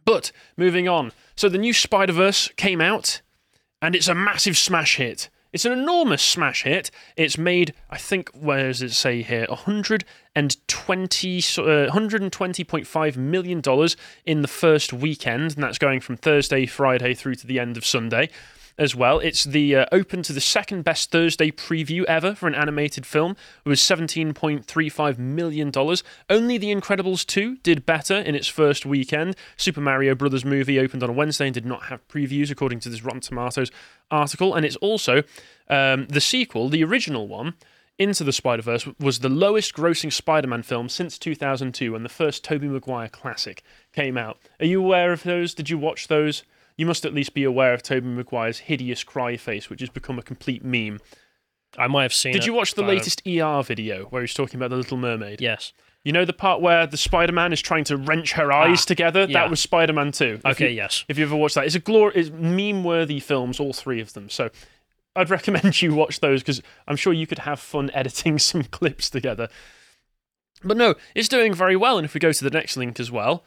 But 0.04 0.32
moving 0.58 0.89
on. 0.89 1.13
So 1.36 1.47
the 1.47 1.58
new 1.58 1.74
Spider 1.74 2.13
Verse 2.13 2.50
came 2.58 2.82
out, 2.82 3.21
and 3.82 3.96
it's 3.96 4.08
a 4.08 4.15
massive 4.15 4.58
smash 4.58 4.98
hit. 4.98 5.30
It's 5.54 5.65
an 5.65 5.74
enormous 5.74 6.22
smash 6.22 6.63
hit. 6.63 6.91
It's 7.17 7.38
made, 7.38 7.74
I 7.89 7.98
think, 7.98 8.30
where 8.30 8.67
does 8.67 8.82
it 8.82 8.91
say 8.91 9.22
here? 9.22 9.46
120, 9.50 11.41
so, 11.41 11.65
uh, 11.65 11.91
$120.5 11.91 13.17
million 13.17 13.62
in 14.26 14.41
the 14.41 14.48
first 14.48 14.94
weekend, 14.94 15.56
and 15.56 15.63
that's 15.63 15.78
going 15.78 16.00
from 16.00 16.15
Thursday, 16.15 16.65
Friday 16.65 17.13
through 17.13 17.36
to 17.36 17.48
the 17.48 17.60
end 17.60 17.76
of 17.76 17.86
Sunday 17.86 18.30
as 18.78 18.96
well. 18.96 19.20
It's 19.20 19.44
the 19.44 19.76
uh, 19.76 19.86
open 19.92 20.24
to 20.24 20.34
the 20.34 20.42
second 20.42 20.84
best 20.84 21.12
Thursday 21.12 21.52
preview 21.52 22.04
ever 22.06 22.36
for 22.36 22.48
an 22.48 22.56
animated 22.56 23.06
film. 23.06 23.36
It 23.66 23.70
was 23.70 23.80
$17.35 23.82 25.18
million. 25.18 25.72
Only 26.30 26.58
The 26.58 26.74
Incredibles 26.74 27.26
2 27.26 27.58
did 27.58 27.86
better 27.86 28.16
in 28.16 28.36
its 28.36 28.48
first 28.48 28.86
weekend. 28.86 29.36
Super 29.58 29.82
Mario 29.82 30.16
Brothers 30.16 30.46
movie 30.46 30.80
opened 30.80 31.04
on 31.04 31.10
a 31.10 31.14
Wednesday 31.14 31.46
and 31.46 31.54
did 31.54 31.66
not 31.66 31.84
have 31.84 32.08
previews, 32.08 32.52
according 32.52 32.80
to 32.82 32.90
this 32.90 33.04
Rotten 33.04 33.22
Tomatoes 33.22 33.72
article. 34.10 34.56
And 34.56 34.66
it's 34.66 34.78
also 34.78 35.24
um, 35.70 36.08
the 36.08 36.22
sequel, 36.22 36.70
the 36.70 36.84
original 36.84 37.28
one. 37.28 37.56
Into 38.00 38.24
the 38.24 38.34
Spider 38.34 38.64
Verse 38.64 38.88
was 39.00 39.20
the 39.20 39.30
lowest 39.30 39.76
grossing 39.76 40.12
Spider 40.12 40.48
Man 40.48 40.64
film 40.64 40.90
since 40.90 41.20
2002 41.20 41.92
when 41.92 42.02
the 42.02 42.10
first 42.10 42.44
Tobey 42.44 42.68
Maguire 42.68 43.10
classic 43.10 43.62
came 43.94 44.18
out. 44.18 44.40
Are 44.60 44.66
you 44.66 44.84
aware 44.84 45.12
of 45.12 45.22
those? 45.22 45.54
Did 45.54 45.70
you 45.70 45.78
watch 45.78 46.08
those? 46.08 46.42
You 46.78 46.86
must 46.86 47.06
at 47.06 47.14
least 47.14 47.34
be 47.34 47.44
aware 47.44 47.74
of 47.74 47.84
Tobey 47.84 48.08
Maguire's 48.08 48.60
hideous 48.60 49.04
cry 49.04 49.38
face, 49.38 49.70
which 49.70 49.80
has 49.82 49.90
become 49.90 50.18
a 50.20 50.24
complete 50.24 50.64
meme. 50.64 51.00
I 51.78 51.88
might 51.88 52.04
have 52.04 52.14
seen 52.14 52.34
Did 52.34 52.44
it, 52.44 52.46
you 52.48 52.54
watch 52.54 52.74
the 52.76 52.84
I 52.84 52.88
latest 52.88 53.22
ER 53.28 53.62
video 53.64 54.06
where 54.06 54.22
he's 54.22 54.34
talking 54.34 54.58
about 54.58 54.70
the 54.72 54.76
Little 54.78 54.98
Mermaid? 54.98 55.40
Yes. 55.42 55.72
You 56.04 56.12
know 56.12 56.26
the 56.26 56.34
part 56.34 56.62
where 56.62 56.88
the 56.88 56.98
Spider 56.98 57.32
Man 57.32 57.54
is 57.54 57.62
trying 57.62 57.84
to 57.86 57.96
wrench 57.98 58.34
her 58.34 58.52
eyes 58.52 58.82
Ah, 58.82 58.86
together? 58.88 59.22
yeah. 59.30 59.42
That 59.42 59.50
was 59.50 59.60
Spider 59.62 59.94
Man 59.94 60.12
2. 60.12 60.42
Okay, 60.46 60.70
you- 60.70 60.76
yes. 60.76 61.06
If 61.08 61.18
you 61.18 61.26
ever 61.26 61.36
watched 61.36 61.56
that, 61.56 61.66
it's 61.66 61.76
a 61.76 61.80
glor- 61.80 62.12
it's 62.16 62.30
meme 62.32 62.84
worthy 62.84 63.20
films, 63.20 63.60
all 63.60 63.72
three 63.72 64.02
of 64.02 64.14
them. 64.14 64.28
So 64.30 64.50
I'd 65.16 65.30
recommend 65.30 65.82
you 65.82 65.94
watch 65.94 66.20
those 66.20 66.42
because 66.42 66.62
I'm 66.88 66.96
sure 66.96 67.14
you 67.14 67.28
could 67.28 67.40
have 67.40 67.60
fun 67.60 67.92
editing 67.94 68.40
some 68.40 68.64
clips 68.64 69.10
together. 69.10 69.48
But 70.64 70.78
no, 70.78 70.96
it's 71.16 71.28
doing 71.28 71.54
very 71.54 71.76
well. 71.76 71.98
And 71.98 72.06
if 72.06 72.14
we 72.14 72.20
go 72.20 72.32
to 72.32 72.44
the 72.44 72.50
next 72.52 72.76
link 72.78 73.00
as 73.00 73.12
well, 73.12 73.44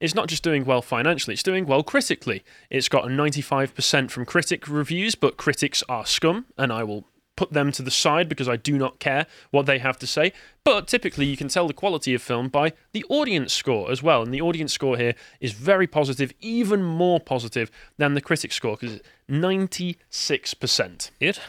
it's 0.00 0.14
not 0.14 0.28
just 0.28 0.42
doing 0.42 0.64
well 0.64 0.82
financially, 0.82 1.34
it's 1.34 1.42
doing 1.42 1.66
well 1.66 1.82
critically. 1.82 2.44
It's 2.70 2.88
got 2.88 3.04
a 3.04 3.08
95% 3.08 4.10
from 4.10 4.24
critic 4.26 4.68
reviews, 4.68 5.14
but 5.14 5.36
critics 5.36 5.82
are 5.88 6.04
scum, 6.04 6.46
and 6.58 6.72
I 6.72 6.82
will 6.84 7.04
put 7.36 7.52
them 7.52 7.70
to 7.70 7.82
the 7.82 7.90
side 7.90 8.28
because 8.28 8.48
I 8.48 8.56
do 8.56 8.78
not 8.78 8.98
care 8.98 9.26
what 9.50 9.66
they 9.66 9.78
have 9.78 9.98
to 9.98 10.06
say. 10.06 10.32
But 10.64 10.88
typically, 10.88 11.26
you 11.26 11.36
can 11.36 11.48
tell 11.48 11.66
the 11.66 11.74
quality 11.74 12.14
of 12.14 12.22
film 12.22 12.48
by 12.48 12.72
the 12.92 13.04
audience 13.08 13.52
score 13.52 13.90
as 13.90 14.02
well. 14.02 14.22
And 14.22 14.32
the 14.32 14.40
audience 14.40 14.72
score 14.72 14.96
here 14.96 15.14
is 15.40 15.52
very 15.52 15.86
positive, 15.86 16.32
even 16.40 16.82
more 16.82 17.20
positive 17.20 17.70
than 17.98 18.14
the 18.14 18.20
critic 18.20 18.52
score 18.52 18.76
because 18.76 18.96
it's 18.96 19.08
96%. 19.30 21.10
It? 21.20 21.40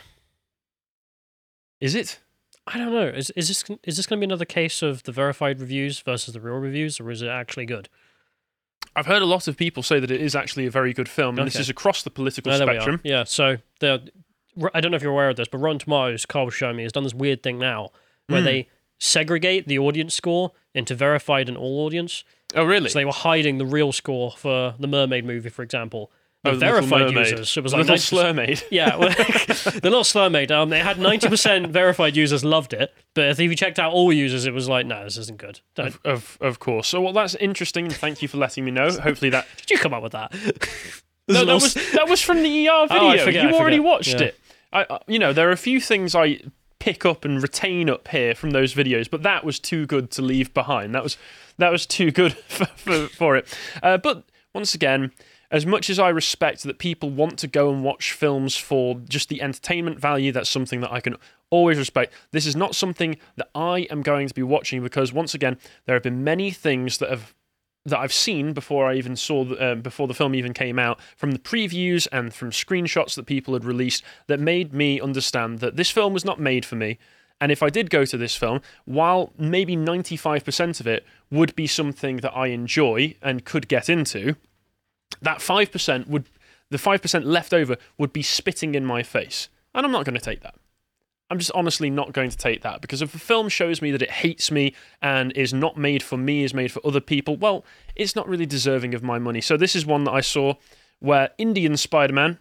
Is 1.79 1.95
it? 1.95 2.19
I 2.65 2.77
don't 2.77 2.91
know. 2.91 3.07
Is 3.07 3.29
is 3.31 3.47
this 3.47 3.63
is 3.83 3.95
this 3.95 4.05
going 4.05 4.19
to 4.19 4.27
be 4.27 4.29
another 4.29 4.43
case 4.43 4.81
of 4.81 5.03
the 5.03 5.13
verified 5.13 5.61
reviews 5.61 6.01
versus 6.01 6.33
the 6.33 6.41
real 6.41 6.55
reviews, 6.55 6.99
or 6.99 7.09
is 7.09 7.21
it 7.21 7.29
actually 7.29 7.65
good? 7.65 7.87
I've 8.97 9.05
heard 9.05 9.21
a 9.21 9.25
lot 9.25 9.47
of 9.47 9.55
people 9.55 9.83
say 9.83 9.99
that 9.99 10.09
it 10.11 10.19
is 10.19 10.35
actually 10.35 10.65
a 10.65 10.71
very 10.71 10.91
good 10.91 11.07
film, 11.07 11.37
and 11.37 11.47
this 11.47 11.55
is 11.59 11.69
across 11.69 12.03
the 12.03 12.09
political 12.09 12.51
No, 12.51 12.57
there 12.57 12.67
we 12.67 12.71
are. 12.73 12.81
spectrum. 12.81 13.01
Yeah. 13.03 13.23
So 13.25 13.57
I 14.73 14.81
don't 14.81 14.91
know 14.91 14.95
if 14.97 15.03
you're 15.03 15.11
aware 15.11 15.29
of 15.29 15.35
this, 15.35 15.47
but 15.47 15.59
Rotten 15.59 15.79
Tomatoes, 15.79 16.25
Carl 16.25 16.45
was 16.45 16.53
showing 16.55 16.75
me, 16.75 16.83
has 16.83 16.91
done 16.91 17.03
this 17.03 17.13
weird 17.13 17.43
thing 17.43 17.59
now 17.59 17.91
where 18.27 18.39
Hmm. 18.41 18.45
they 18.45 18.69
segregate 18.99 19.67
the 19.67 19.77
audience 19.77 20.15
score 20.15 20.51
into 20.73 20.95
verified 20.95 21.47
and 21.47 21.57
all 21.57 21.85
audience. 21.85 22.23
Oh, 22.55 22.63
really? 22.63 22.89
So 22.89 22.97
they 22.99 23.05
were 23.05 23.11
hiding 23.11 23.59
the 23.59 23.65
real 23.65 23.91
score 23.91 24.31
for 24.31 24.73
the 24.79 24.87
Mermaid 24.87 25.25
movie, 25.25 25.49
for 25.49 25.61
example. 25.61 26.11
The 26.43 26.51
oh, 26.51 26.55
verified 26.55 27.11
users, 27.11 27.57
it 27.57 27.63
was 27.63 27.73
like 27.73 27.81
Little 27.81 27.95
90%, 27.95 27.99
Slur 27.99 28.33
Maid. 28.33 28.63
Yeah, 28.69 28.95
well, 28.95 29.09
the 29.09 29.79
little 29.83 30.03
slur 30.03 30.29
mate. 30.29 30.51
Um, 30.51 30.69
they 30.69 30.79
had 30.79 30.99
ninety 30.99 31.27
percent 31.27 31.67
verified 31.71 32.15
users 32.15 32.45
loved 32.45 32.73
it, 32.73 32.93
but 33.15 33.25
if 33.29 33.39
you 33.39 33.55
checked 33.55 33.79
out 33.79 33.91
all 33.91 34.13
users, 34.13 34.45
it 34.45 34.53
was 34.53 34.69
like, 34.69 34.85
no, 34.85 35.03
this 35.03 35.17
isn't 35.17 35.39
good. 35.39 35.61
Of, 35.77 35.99
of 36.05 36.37
of 36.39 36.59
course. 36.59 36.87
So 36.87 37.01
well, 37.01 37.11
that's 37.11 37.33
interesting. 37.35 37.85
and 37.85 37.95
Thank 37.95 38.21
you 38.21 38.27
for 38.27 38.37
letting 38.37 38.63
me 38.65 38.71
know. 38.71 38.91
Hopefully 38.91 39.31
that. 39.31 39.47
did 39.57 39.71
you 39.71 39.77
come 39.79 39.95
up 39.95 40.03
with 40.03 40.11
that? 40.11 40.31
no, 41.27 41.43
that 41.43 41.53
was 41.55 41.73
that 41.73 42.07
was 42.07 42.21
from 42.21 42.43
the 42.43 42.67
ER 42.69 42.87
video. 42.87 43.03
Oh, 43.03 43.09
I 43.09 43.17
forget, 43.17 43.49
you 43.49 43.55
already 43.55 43.79
watched 43.79 44.19
Yeah. 44.21 44.27
it. 44.27 44.39
I, 44.71 44.85
I, 44.89 44.99
you 45.07 45.17
know, 45.17 45.33
there 45.33 45.49
are 45.49 45.53
a 45.53 45.57
few 45.57 45.81
things 45.81 46.13
I 46.13 46.39
pick 46.77 47.03
up 47.03 47.25
and 47.25 47.41
retain 47.41 47.89
up 47.89 48.09
here 48.09 48.35
from 48.35 48.51
those 48.51 48.75
videos, 48.75 49.09
but 49.09 49.23
that 49.23 49.43
was 49.43 49.59
too 49.59 49.87
good 49.87 50.11
to 50.11 50.21
leave 50.21 50.53
behind. 50.53 50.93
That 50.93 51.01
was 51.03 51.17
that 51.57 51.71
was 51.71 51.87
too 51.87 52.11
good 52.11 52.33
for 52.47 52.65
for, 52.67 53.07
for 53.07 53.35
it. 53.35 53.57
Uh, 53.81 53.97
but 53.97 54.23
once 54.53 54.75
again. 54.75 55.11
As 55.49 55.65
much 55.65 55.89
as 55.89 55.97
I 55.97 56.09
respect 56.09 56.63
that 56.63 56.77
people 56.77 57.09
want 57.09 57.39
to 57.39 57.47
go 57.47 57.71
and 57.71 57.83
watch 57.83 58.11
films 58.11 58.57
for 58.57 58.95
just 59.07 59.29
the 59.29 59.41
entertainment 59.41 59.99
value, 59.99 60.31
that's 60.31 60.49
something 60.49 60.81
that 60.81 60.91
I 60.91 60.99
can 60.99 61.15
always 61.49 61.77
respect. 61.77 62.13
This 62.31 62.45
is 62.45 62.55
not 62.55 62.75
something 62.75 63.17
that 63.37 63.49
I 63.55 63.87
am 63.89 64.01
going 64.01 64.27
to 64.27 64.33
be 64.33 64.43
watching 64.43 64.83
because, 64.83 65.13
once 65.13 65.33
again, 65.33 65.57
there 65.85 65.95
have 65.95 66.03
been 66.03 66.23
many 66.23 66.51
things 66.51 66.97
that 66.97 67.09
have 67.09 67.33
that 67.85 67.99
I've 67.99 68.11
seen 68.11 68.51
before 68.51 68.85
I 68.85 68.95
even 68.95 69.15
saw 69.15 69.45
the, 69.45 69.55
uh, 69.55 69.75
before 69.75 70.09
the 70.09 70.13
film 70.13 70.35
even 70.35 70.53
came 70.53 70.77
out 70.77 70.99
from 71.15 71.31
the 71.31 71.39
previews 71.39 72.05
and 72.11 72.33
from 72.33 72.51
screenshots 72.51 73.15
that 73.15 73.25
people 73.25 73.53
had 73.53 73.63
released 73.63 74.03
that 74.27 74.41
made 74.41 74.73
me 74.73 74.99
understand 74.99 75.59
that 75.59 75.77
this 75.77 75.89
film 75.89 76.11
was 76.11 76.25
not 76.25 76.37
made 76.37 76.65
for 76.65 76.75
me. 76.75 76.97
And 77.39 77.49
if 77.49 77.63
I 77.63 77.69
did 77.69 77.89
go 77.89 78.03
to 78.03 78.17
this 78.17 78.35
film, 78.35 78.61
while 78.83 79.31
maybe 79.37 79.77
95% 79.77 80.81
of 80.81 80.87
it 80.87 81.05
would 81.31 81.55
be 81.55 81.65
something 81.65 82.17
that 82.17 82.35
I 82.35 82.47
enjoy 82.47 83.15
and 83.21 83.45
could 83.45 83.69
get 83.69 83.89
into, 83.89 84.35
that 85.21 85.39
5% 85.39 86.07
would 86.07 86.25
the 86.69 86.77
5% 86.77 87.23
left 87.23 87.53
over 87.53 87.77
would 87.97 88.11
be 88.11 88.21
spitting 88.21 88.75
in 88.75 88.85
my 88.85 89.01
face. 89.01 89.47
And 89.73 89.85
I'm 89.85 89.91
not 89.91 90.05
going 90.05 90.17
to 90.17 90.23
take 90.23 90.41
that. 90.41 90.55
I'm 91.29 91.39
just 91.39 91.51
honestly 91.53 91.89
not 91.89 92.13
going 92.13 92.29
to 92.29 92.37
take 92.37 92.61
that 92.61 92.81
because 92.81 93.01
if 93.01 93.13
a 93.13 93.19
film 93.19 93.49
shows 93.49 93.81
me 93.81 93.91
that 93.91 94.01
it 94.01 94.11
hates 94.11 94.49
me 94.49 94.73
and 95.01 95.31
is 95.33 95.53
not 95.53 95.77
made 95.77 96.01
for 96.01 96.17
me, 96.17 96.43
is 96.43 96.53
made 96.53 96.71
for 96.71 96.85
other 96.85 97.01
people, 97.01 97.35
well, 97.35 97.65
it's 97.95 98.15
not 98.15 98.27
really 98.27 98.45
deserving 98.45 98.93
of 98.93 99.03
my 99.03 99.19
money. 99.19 99.41
So 99.41 99.57
this 99.57 99.75
is 99.75 99.85
one 99.85 100.05
that 100.05 100.13
I 100.13 100.21
saw 100.21 100.53
where 100.99 101.31
Indian 101.37 101.75
Spider-Man 101.75 102.39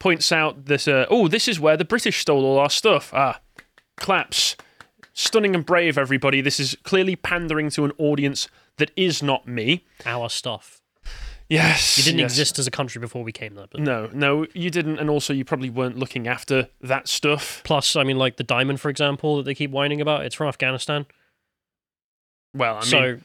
points 0.00 0.32
out 0.32 0.66
that 0.66 0.88
uh, 0.88 1.06
oh, 1.10 1.28
this 1.28 1.46
is 1.46 1.60
where 1.60 1.76
the 1.76 1.84
British 1.84 2.20
stole 2.20 2.44
all 2.44 2.58
our 2.58 2.70
stuff. 2.70 3.12
Ah, 3.14 3.40
claps. 3.96 4.56
Stunning 5.12 5.54
and 5.54 5.64
brave, 5.64 5.96
everybody. 5.96 6.40
This 6.40 6.58
is 6.58 6.76
clearly 6.82 7.14
pandering 7.14 7.70
to 7.70 7.84
an 7.84 7.92
audience 7.98 8.48
that 8.78 8.90
is 8.96 9.22
not 9.22 9.46
me. 9.46 9.84
Our 10.04 10.28
stuff. 10.28 10.82
Yes, 11.48 11.98
You 11.98 12.04
didn't 12.04 12.20
yes. 12.20 12.32
exist 12.32 12.58
as 12.58 12.66
a 12.66 12.70
country 12.70 13.00
before 13.00 13.22
we 13.22 13.32
came 13.32 13.54
there. 13.54 13.66
But 13.70 13.80
No, 13.80 14.08
no, 14.12 14.46
you 14.54 14.70
didn't, 14.70 14.98
and 14.98 15.10
also 15.10 15.32
you 15.32 15.44
probably 15.44 15.70
weren't 15.70 15.98
looking 15.98 16.26
after 16.26 16.68
that 16.80 17.06
stuff. 17.08 17.60
plus, 17.64 17.96
I 17.96 18.02
mean, 18.04 18.16
like 18.18 18.36
the 18.36 18.44
diamond, 18.44 18.80
for 18.80 18.88
example, 18.88 19.36
that 19.36 19.42
they 19.44 19.54
keep 19.54 19.70
whining 19.70 20.00
about, 20.00 20.24
it's 20.24 20.34
from 20.34 20.48
Afghanistan. 20.48 21.06
Well, 22.54 22.76
I 22.76 22.80
mean, 22.80 22.84
so 22.88 23.18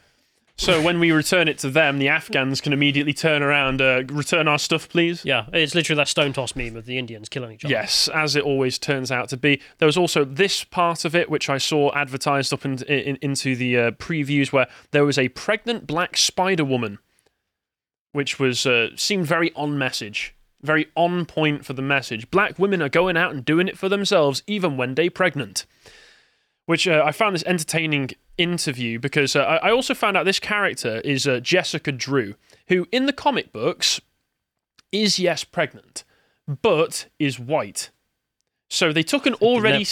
so 0.60 0.82
when 0.82 1.00
we 1.00 1.12
return 1.14 1.48
it 1.48 1.58
to 1.60 1.70
them, 1.70 2.00
the 2.00 2.10
Afghans 2.10 2.60
can 2.60 2.74
immediately 2.74 3.14
turn 3.14 3.42
around, 3.42 3.82
uh, 3.82 4.04
return 4.10 4.46
our 4.50 4.60
stuff, 4.60 4.90
please. 4.90 5.24
yeah, 5.24 5.46
it's 5.54 5.74
literally 5.74 5.96
that 5.98 6.10
stone 6.10 6.34
toss 6.34 6.54
meme 6.54 6.76
of 6.76 6.86
the 6.86 6.98
Indians 6.98 7.30
killing 7.30 7.54
each 7.54 7.64
other. 7.64 7.72
Yes, 7.72 8.10
as 8.14 8.36
it 8.36 8.44
always 8.44 8.78
turns 8.78 9.10
out 9.10 9.30
to 9.30 9.38
be. 9.38 9.62
There 9.78 9.86
was 9.86 9.96
also 9.96 10.26
this 10.26 10.66
part 10.66 11.06
of 11.06 11.16
it, 11.16 11.30
which 11.30 11.50
I 11.50 11.60
saw 11.60 11.94
advertised 11.96 12.52
up 12.52 12.66
in, 12.66 12.84
in, 12.84 13.18
into 13.22 13.56
the 13.56 13.78
uh, 13.78 13.92
previews, 13.92 14.52
where 14.52 14.68
there 14.92 15.06
was 15.06 15.18
a 15.18 15.30
pregnant 15.30 15.88
black 15.88 16.18
Spider 16.18 16.66
Woman, 16.66 17.00
which 18.12 18.40
was 18.40 18.66
uh, 18.66 18.90
seemed 18.96 19.26
very 19.26 19.52
on 19.54 19.78
message, 19.78 20.36
very 20.62 20.88
on 20.96 21.26
point 21.26 21.66
for 21.66 21.74
the 21.74 21.82
message. 21.82 22.30
Black 22.32 22.58
women 22.58 22.82
are 22.82 22.90
going 22.90 23.18
out 23.18 23.34
and 23.34 23.46
doing 23.46 23.68
it 23.68 23.78
for 23.78 23.90
themselves, 23.90 24.44
even 24.48 24.78
when 24.78 24.96
they 24.96 25.10
pregnant. 25.10 25.66
Which 26.66 26.88
uh, 26.88 27.04
I 27.06 27.12
found 27.12 27.36
this 27.36 27.44
entertaining 27.46 28.12
interview 28.38 29.00
because 29.00 29.36
uh, 29.36 29.42
I 29.42 29.72
also 29.72 29.94
found 29.94 30.16
out 30.16 30.26
this 30.26 30.40
character 30.40 31.02
is 31.02 31.28
uh, 31.28 31.40
Jessica 31.40 31.92
Drew, 31.92 32.36
who 32.68 32.88
in 32.92 33.06
the 33.06 33.14
comic 33.14 33.52
books 33.52 34.00
is 34.92 35.20
yes 35.20 35.44
pregnant, 35.44 36.04
but 36.48 37.08
is 37.20 37.40
white. 37.40 37.90
So 38.72 38.94
they 38.94 39.02
took 39.02 39.26
an 39.26 39.34
already 39.36 39.86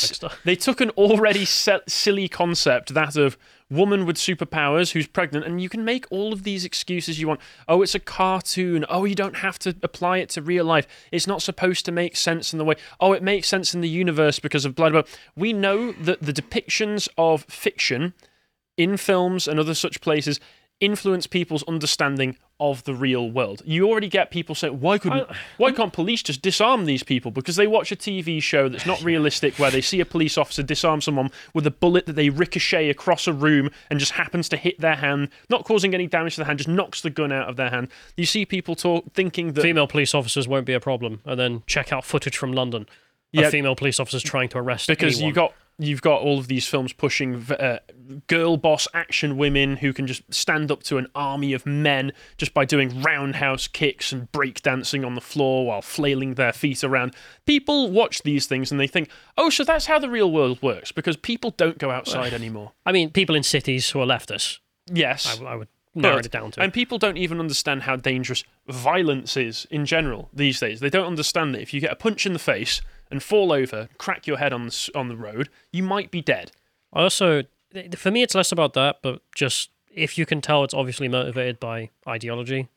they 0.45 0.55
took 0.55 0.81
an 0.81 0.91
already 0.91 1.45
silly 1.45 2.27
concept 2.27 2.93
that 2.93 3.15
of 3.15 3.35
woman 3.69 4.05
with 4.05 4.17
superpowers 4.17 4.91
who's 4.91 5.07
pregnant, 5.07 5.45
and 5.45 5.59
you 5.59 5.67
can 5.67 5.83
make 5.83 6.05
all 6.11 6.31
of 6.31 6.43
these 6.43 6.63
excuses 6.63 7.19
you 7.19 7.27
want. 7.27 7.41
Oh, 7.67 7.81
it's 7.81 7.95
a 7.95 7.99
cartoon. 7.99 8.85
Oh, 8.87 9.03
you 9.03 9.15
don't 9.15 9.37
have 9.37 9.57
to 9.59 9.75
apply 9.81 10.19
it 10.19 10.29
to 10.29 10.41
real 10.43 10.63
life. 10.63 10.87
It's 11.11 11.27
not 11.27 11.41
supposed 11.41 11.85
to 11.85 11.91
make 11.91 12.15
sense 12.15 12.53
in 12.53 12.59
the 12.59 12.65
way. 12.65 12.75
Oh, 12.99 13.13
it 13.13 13.23
makes 13.23 13.47
sense 13.47 13.73
in 13.73 13.81
the 13.81 13.89
universe 13.89 14.39
because 14.39 14.63
of 14.63 14.75
blah 14.75 14.89
blah. 14.89 15.01
blah. 15.01 15.11
We 15.35 15.53
know 15.53 15.91
that 15.93 16.21
the 16.21 16.33
depictions 16.33 17.09
of 17.17 17.45
fiction 17.45 18.13
in 18.77 18.95
films 18.95 19.47
and 19.47 19.59
other 19.59 19.73
such 19.73 20.01
places 20.01 20.39
influence 20.79 21.25
people's 21.25 21.63
understanding 21.63 22.37
of 22.59 22.83
the 22.85 22.93
real 22.93 23.29
world. 23.29 23.61
You 23.65 23.87
already 23.87 24.09
get 24.09 24.31
people 24.31 24.55
saying, 24.55 24.79
"Why 24.79 24.97
couldn't? 24.97 25.27
why 25.57 25.71
can't 25.71 25.93
police 25.93 26.23
just 26.23 26.41
disarm 26.41 26.85
these 26.85 27.03
people?" 27.03 27.31
Because 27.31 27.55
they 27.55 27.67
watch 27.67 27.91
a 27.91 27.95
TV 27.95 28.41
show 28.41 28.69
that's 28.69 28.85
not 28.85 29.01
realistic, 29.03 29.59
where 29.59 29.71
they 29.71 29.81
see 29.81 29.99
a 29.99 30.05
police 30.05 30.37
officer 30.37 30.63
disarm 30.63 31.01
someone 31.01 31.29
with 31.53 31.67
a 31.67 31.71
bullet 31.71 32.05
that 32.05 32.13
they 32.13 32.29
ricochet 32.29 32.89
across 32.89 33.27
a 33.27 33.33
room 33.33 33.69
and 33.89 33.99
just 33.99 34.13
happens 34.13 34.49
to 34.49 34.57
hit 34.57 34.79
their 34.79 34.95
hand, 34.95 35.29
not 35.49 35.65
causing 35.65 35.93
any 35.93 36.07
damage 36.07 36.35
to 36.35 36.41
the 36.41 36.45
hand, 36.45 36.59
just 36.59 36.69
knocks 36.69 37.01
the 37.01 37.09
gun 37.09 37.31
out 37.31 37.49
of 37.49 37.55
their 37.55 37.69
hand. 37.69 37.89
You 38.15 38.25
see 38.25 38.45
people 38.45 38.75
talk 38.75 39.13
thinking 39.13 39.53
that 39.53 39.61
Female 39.61 39.87
police 39.87 40.15
officers 40.15 40.47
won't 40.47 40.65
be 40.65 40.73
a 40.73 40.79
problem, 40.79 41.21
and 41.25 41.39
then 41.39 41.63
check 41.67 41.93
out 41.93 42.05
footage 42.05 42.37
from 42.37 42.53
London 42.53 42.87
Yeah. 43.31 43.47
of 43.47 43.51
female 43.51 43.75
police 43.75 43.99
officers 43.99 44.23
trying 44.23 44.49
to 44.49 44.57
arrest 44.57 44.87
because 44.87 45.17
anyone. 45.17 45.27
you 45.27 45.33
got 45.33 45.53
you've 45.79 46.01
got 46.01 46.21
all 46.21 46.39
of 46.39 46.47
these 46.47 46.67
films 46.67 46.93
pushing 46.93 47.45
uh, 47.51 47.79
girl 48.27 48.57
boss 48.57 48.87
action 48.93 49.37
women 49.37 49.77
who 49.77 49.93
can 49.93 50.07
just 50.07 50.23
stand 50.33 50.71
up 50.71 50.81
to 50.83 50.97
an 50.97 51.07
army 51.13 51.53
of 51.53 51.65
men 51.65 52.11
just 52.37 52.53
by 52.53 52.65
doing 52.65 53.01
roundhouse 53.01 53.67
kicks 53.67 54.11
and 54.11 54.31
break 54.31 54.61
dancing 54.61 55.05
on 55.05 55.15
the 55.15 55.21
floor 55.21 55.67
while 55.67 55.81
flailing 55.81 56.33
their 56.33 56.53
feet 56.53 56.83
around. 56.83 57.13
People 57.45 57.91
watch 57.91 58.23
these 58.23 58.47
things 58.47 58.71
and 58.71 58.79
they 58.79 58.87
think, 58.87 59.09
"Oh, 59.37 59.49
so 59.49 59.63
that's 59.63 59.85
how 59.85 59.99
the 59.99 60.09
real 60.09 60.31
world 60.31 60.61
works 60.61 60.91
because 60.91 61.17
people 61.17 61.51
don't 61.51 61.77
go 61.77 61.91
outside 61.91 62.33
anymore." 62.33 62.71
I 62.85 62.91
mean, 62.91 63.11
people 63.11 63.35
in 63.35 63.43
cities 63.43 63.89
who 63.89 63.99
are 63.99 64.07
leftists. 64.07 64.59
Yes. 64.91 65.39
I, 65.39 65.45
I 65.45 65.55
would 65.55 65.67
narrow 65.93 66.17
it 66.17 66.31
down 66.31 66.51
to. 66.51 66.61
And 66.61 66.73
people 66.73 66.97
don't 66.97 67.17
even 67.17 67.39
understand 67.39 67.83
how 67.83 67.95
dangerous 67.95 68.43
violence 68.67 69.35
is 69.35 69.67
in 69.69 69.85
general 69.85 70.29
these 70.33 70.59
days. 70.59 70.79
They 70.79 70.89
don't 70.89 71.07
understand 71.07 71.53
that 71.55 71.61
if 71.61 71.73
you 71.73 71.81
get 71.81 71.91
a 71.91 71.95
punch 71.95 72.25
in 72.25 72.33
the 72.33 72.39
face 72.39 72.81
and 73.09 73.21
fall 73.21 73.51
over, 73.51 73.89
crack 73.97 74.27
your 74.27 74.37
head 74.37 74.53
on 74.53 74.67
the, 74.67 74.91
on 74.95 75.07
the 75.07 75.15
road, 75.15 75.49
you 75.71 75.83
might 75.83 76.11
be 76.11 76.21
dead. 76.21 76.51
I 76.93 77.03
also, 77.03 77.43
for 77.95 78.11
me, 78.11 78.23
it's 78.23 78.35
less 78.35 78.51
about 78.51 78.73
that, 78.73 78.97
but 79.01 79.21
just 79.33 79.69
if 79.93 80.17
you 80.17 80.25
can 80.25 80.41
tell 80.41 80.63
it's 80.63 80.73
obviously 80.73 81.07
motivated 81.07 81.59
by 81.59 81.89
ideology, 82.07 82.67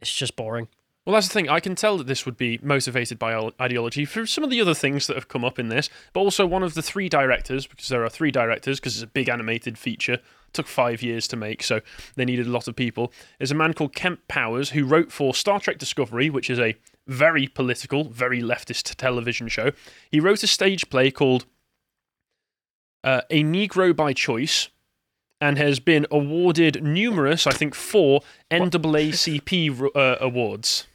it's 0.00 0.14
just 0.14 0.36
boring. 0.36 0.68
Well, 1.04 1.14
that's 1.14 1.28
the 1.28 1.34
thing. 1.34 1.48
I 1.48 1.60
can 1.60 1.76
tell 1.76 1.98
that 1.98 2.08
this 2.08 2.26
would 2.26 2.36
be 2.36 2.58
motivated 2.62 3.16
by 3.16 3.50
ideology 3.60 4.04
for 4.04 4.26
some 4.26 4.42
of 4.42 4.50
the 4.50 4.60
other 4.60 4.74
things 4.74 5.06
that 5.06 5.14
have 5.14 5.28
come 5.28 5.44
up 5.44 5.56
in 5.56 5.68
this, 5.68 5.88
but 6.12 6.18
also 6.18 6.44
one 6.44 6.64
of 6.64 6.74
the 6.74 6.82
three 6.82 7.08
directors, 7.08 7.64
because 7.64 7.88
there 7.88 8.04
are 8.04 8.08
three 8.08 8.32
directors, 8.32 8.80
because 8.80 8.96
it's 8.96 9.04
a 9.04 9.06
big 9.06 9.28
animated 9.28 9.78
feature, 9.78 10.18
took 10.52 10.66
five 10.66 11.02
years 11.02 11.28
to 11.28 11.36
make, 11.36 11.62
so 11.62 11.80
they 12.16 12.24
needed 12.24 12.48
a 12.48 12.50
lot 12.50 12.66
of 12.66 12.74
people, 12.74 13.12
is 13.38 13.52
a 13.52 13.54
man 13.54 13.72
called 13.72 13.94
Kemp 13.94 14.26
Powers, 14.26 14.70
who 14.70 14.84
wrote 14.84 15.12
for 15.12 15.32
Star 15.32 15.60
Trek 15.60 15.78
Discovery, 15.78 16.28
which 16.28 16.50
is 16.50 16.58
a 16.58 16.74
very 17.06 17.46
political, 17.46 18.04
very 18.04 18.40
leftist 18.42 18.94
television 18.96 19.48
show. 19.48 19.72
He 20.10 20.20
wrote 20.20 20.42
a 20.42 20.46
stage 20.46 20.88
play 20.90 21.10
called 21.10 21.46
uh, 23.04 23.22
A 23.30 23.42
Negro 23.42 23.94
by 23.94 24.12
Choice. 24.12 24.68
And 25.38 25.58
has 25.58 25.80
been 25.80 26.06
awarded 26.10 26.82
numerous, 26.82 27.46
I 27.46 27.50
think, 27.50 27.74
four 27.74 28.22
NAACP 28.50 29.90
uh, 29.94 30.16
awards. 30.18 30.86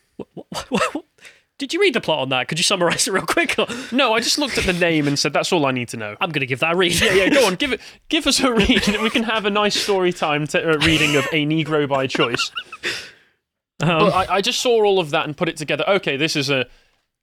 Did 1.59 1.73
you 1.75 1.79
read 1.79 1.93
the 1.93 2.01
plot 2.01 2.17
on 2.21 2.29
that? 2.29 2.47
Could 2.47 2.57
you 2.57 2.63
summarize 2.63 3.07
it 3.07 3.11
real 3.11 3.27
quick? 3.27 3.55
No, 3.91 4.13
I 4.15 4.19
just 4.19 4.39
looked 4.39 4.57
at 4.57 4.63
the 4.63 4.73
name 4.73 5.07
and 5.07 5.19
said 5.19 5.31
that's 5.31 5.53
all 5.53 5.67
I 5.67 5.71
need 5.71 5.89
to 5.89 5.97
know. 5.97 6.15
I'm 6.19 6.31
going 6.31 6.39
to 6.39 6.47
give 6.47 6.59
that 6.61 6.73
a 6.73 6.75
read. 6.75 6.99
Yeah, 6.99 7.13
yeah, 7.13 7.29
go 7.29 7.45
on, 7.45 7.53
give 7.53 7.71
it, 7.71 7.81
give 8.09 8.25
us 8.25 8.39
a 8.39 8.51
read. 8.51 8.87
and 8.87 8.99
We 9.03 9.11
can 9.11 9.21
have 9.21 9.45
a 9.45 9.51
nice 9.51 9.79
story 9.79 10.11
time 10.11 10.47
t- 10.47 10.57
uh, 10.57 10.79
reading 10.79 11.15
of 11.17 11.25
a 11.25 11.45
Negro 11.45 11.87
by 11.87 12.07
choice. 12.07 12.51
Um, 13.81 14.11
I, 14.13 14.27
I 14.29 14.41
just 14.41 14.61
saw 14.61 14.83
all 14.83 14.99
of 14.99 15.09
that 15.11 15.25
and 15.25 15.35
put 15.35 15.49
it 15.49 15.57
together. 15.57 15.83
Okay, 15.87 16.17
this 16.17 16.35
is 16.35 16.49
a 16.49 16.65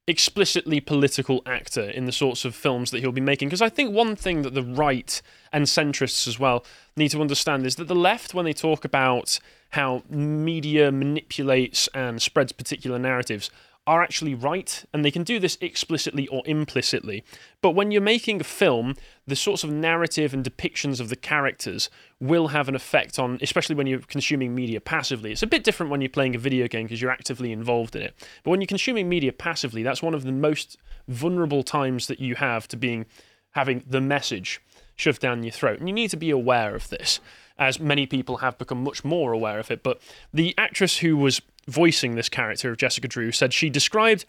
explicitly 0.08 0.80
political 0.80 1.42
actor 1.44 1.82
in 1.82 2.06
the 2.06 2.12
sorts 2.12 2.46
of 2.46 2.54
films 2.54 2.90
that 2.90 3.00
he'll 3.00 3.12
be 3.12 3.20
making. 3.20 3.48
Because 3.48 3.62
I 3.62 3.68
think 3.68 3.94
one 3.94 4.16
thing 4.16 4.42
that 4.42 4.54
the 4.54 4.62
right 4.62 5.20
and 5.52 5.66
centrists 5.66 6.26
as 6.26 6.38
well 6.38 6.64
need 6.96 7.10
to 7.10 7.20
understand 7.20 7.66
is 7.66 7.76
that 7.76 7.88
the 7.88 7.94
left, 7.94 8.32
when 8.32 8.46
they 8.46 8.54
talk 8.54 8.84
about 8.84 9.38
how 9.70 10.02
media 10.08 10.90
manipulates 10.90 11.88
and 11.88 12.22
spreads 12.22 12.52
particular 12.52 12.98
narratives, 12.98 13.50
are 13.88 14.02
actually 14.02 14.34
right, 14.34 14.84
and 14.92 15.02
they 15.02 15.10
can 15.10 15.22
do 15.22 15.40
this 15.40 15.56
explicitly 15.62 16.28
or 16.28 16.42
implicitly. 16.44 17.24
But 17.62 17.70
when 17.70 17.90
you're 17.90 18.02
making 18.02 18.38
a 18.38 18.44
film, 18.44 18.96
the 19.26 19.34
sorts 19.34 19.64
of 19.64 19.70
narrative 19.70 20.34
and 20.34 20.44
depictions 20.44 21.00
of 21.00 21.08
the 21.08 21.16
characters 21.16 21.88
will 22.20 22.48
have 22.48 22.68
an 22.68 22.74
effect 22.74 23.18
on, 23.18 23.38
especially 23.40 23.74
when 23.74 23.86
you're 23.86 24.00
consuming 24.00 24.54
media 24.54 24.78
passively. 24.78 25.32
It's 25.32 25.42
a 25.42 25.46
bit 25.46 25.64
different 25.64 25.88
when 25.88 26.02
you're 26.02 26.10
playing 26.10 26.34
a 26.34 26.38
video 26.38 26.68
game 26.68 26.84
because 26.84 27.00
you're 27.00 27.10
actively 27.10 27.50
involved 27.50 27.96
in 27.96 28.02
it. 28.02 28.14
But 28.44 28.50
when 28.50 28.60
you're 28.60 28.66
consuming 28.66 29.08
media 29.08 29.32
passively, 29.32 29.82
that's 29.82 30.02
one 30.02 30.12
of 30.12 30.24
the 30.24 30.32
most 30.32 30.76
vulnerable 31.08 31.62
times 31.62 32.08
that 32.08 32.20
you 32.20 32.34
have 32.34 32.68
to 32.68 32.76
being 32.76 33.06
having 33.52 33.82
the 33.88 34.02
message 34.02 34.60
shoved 34.96 35.22
down 35.22 35.42
your 35.42 35.52
throat. 35.52 35.78
And 35.78 35.88
you 35.88 35.94
need 35.94 36.10
to 36.10 36.18
be 36.18 36.28
aware 36.28 36.74
of 36.74 36.90
this, 36.90 37.20
as 37.58 37.80
many 37.80 38.04
people 38.04 38.36
have 38.38 38.58
become 38.58 38.84
much 38.84 39.02
more 39.02 39.32
aware 39.32 39.58
of 39.58 39.70
it. 39.70 39.82
But 39.82 39.98
the 40.30 40.54
actress 40.58 40.98
who 40.98 41.16
was 41.16 41.40
voicing 41.68 42.14
this 42.14 42.28
character 42.28 42.70
of 42.70 42.78
Jessica 42.78 43.06
Drew 43.08 43.30
said 43.30 43.52
she 43.52 43.70
described 43.70 44.24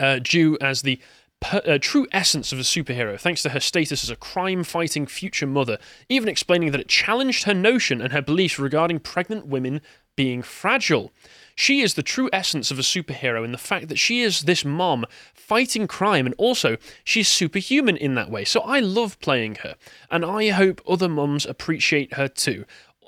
uh, 0.00 0.20
Drew 0.22 0.56
as 0.60 0.82
the 0.82 1.00
per, 1.40 1.60
uh, 1.66 1.78
true 1.80 2.06
essence 2.12 2.52
of 2.52 2.58
a 2.58 2.62
superhero, 2.62 3.18
thanks 3.18 3.42
to 3.42 3.50
her 3.50 3.60
status 3.60 4.02
as 4.02 4.10
a 4.10 4.16
crime 4.16 4.64
fighting 4.64 5.06
future 5.06 5.46
mother, 5.46 5.78
even 6.08 6.28
explaining 6.28 6.70
that 6.70 6.80
it 6.80 6.88
challenged 6.88 7.44
her 7.44 7.54
notion 7.54 8.00
and 8.00 8.12
her 8.12 8.22
beliefs 8.22 8.58
regarding 8.58 9.00
pregnant 9.00 9.46
women 9.46 9.80
being 10.16 10.42
fragile. 10.42 11.12
She 11.54 11.80
is 11.80 11.94
the 11.94 12.02
true 12.02 12.28
essence 12.32 12.70
of 12.70 12.78
a 12.78 12.82
superhero 12.82 13.44
in 13.44 13.52
the 13.52 13.58
fact 13.58 13.88
that 13.88 13.98
she 13.98 14.20
is 14.20 14.42
this 14.42 14.64
mom 14.64 15.06
fighting 15.34 15.86
crime, 15.86 16.26
and 16.26 16.34
also 16.36 16.76
she's 17.04 17.28
superhuman 17.28 17.96
in 17.96 18.14
that 18.14 18.30
way. 18.30 18.44
So 18.44 18.60
I 18.60 18.80
love 18.80 19.18
playing 19.20 19.56
her, 19.56 19.76
and 20.10 20.24
I 20.24 20.50
hope 20.50 20.82
other 20.86 21.08
mums 21.08 21.46
appreciate 21.46 22.14
her 22.14 22.28
too. 22.28 22.64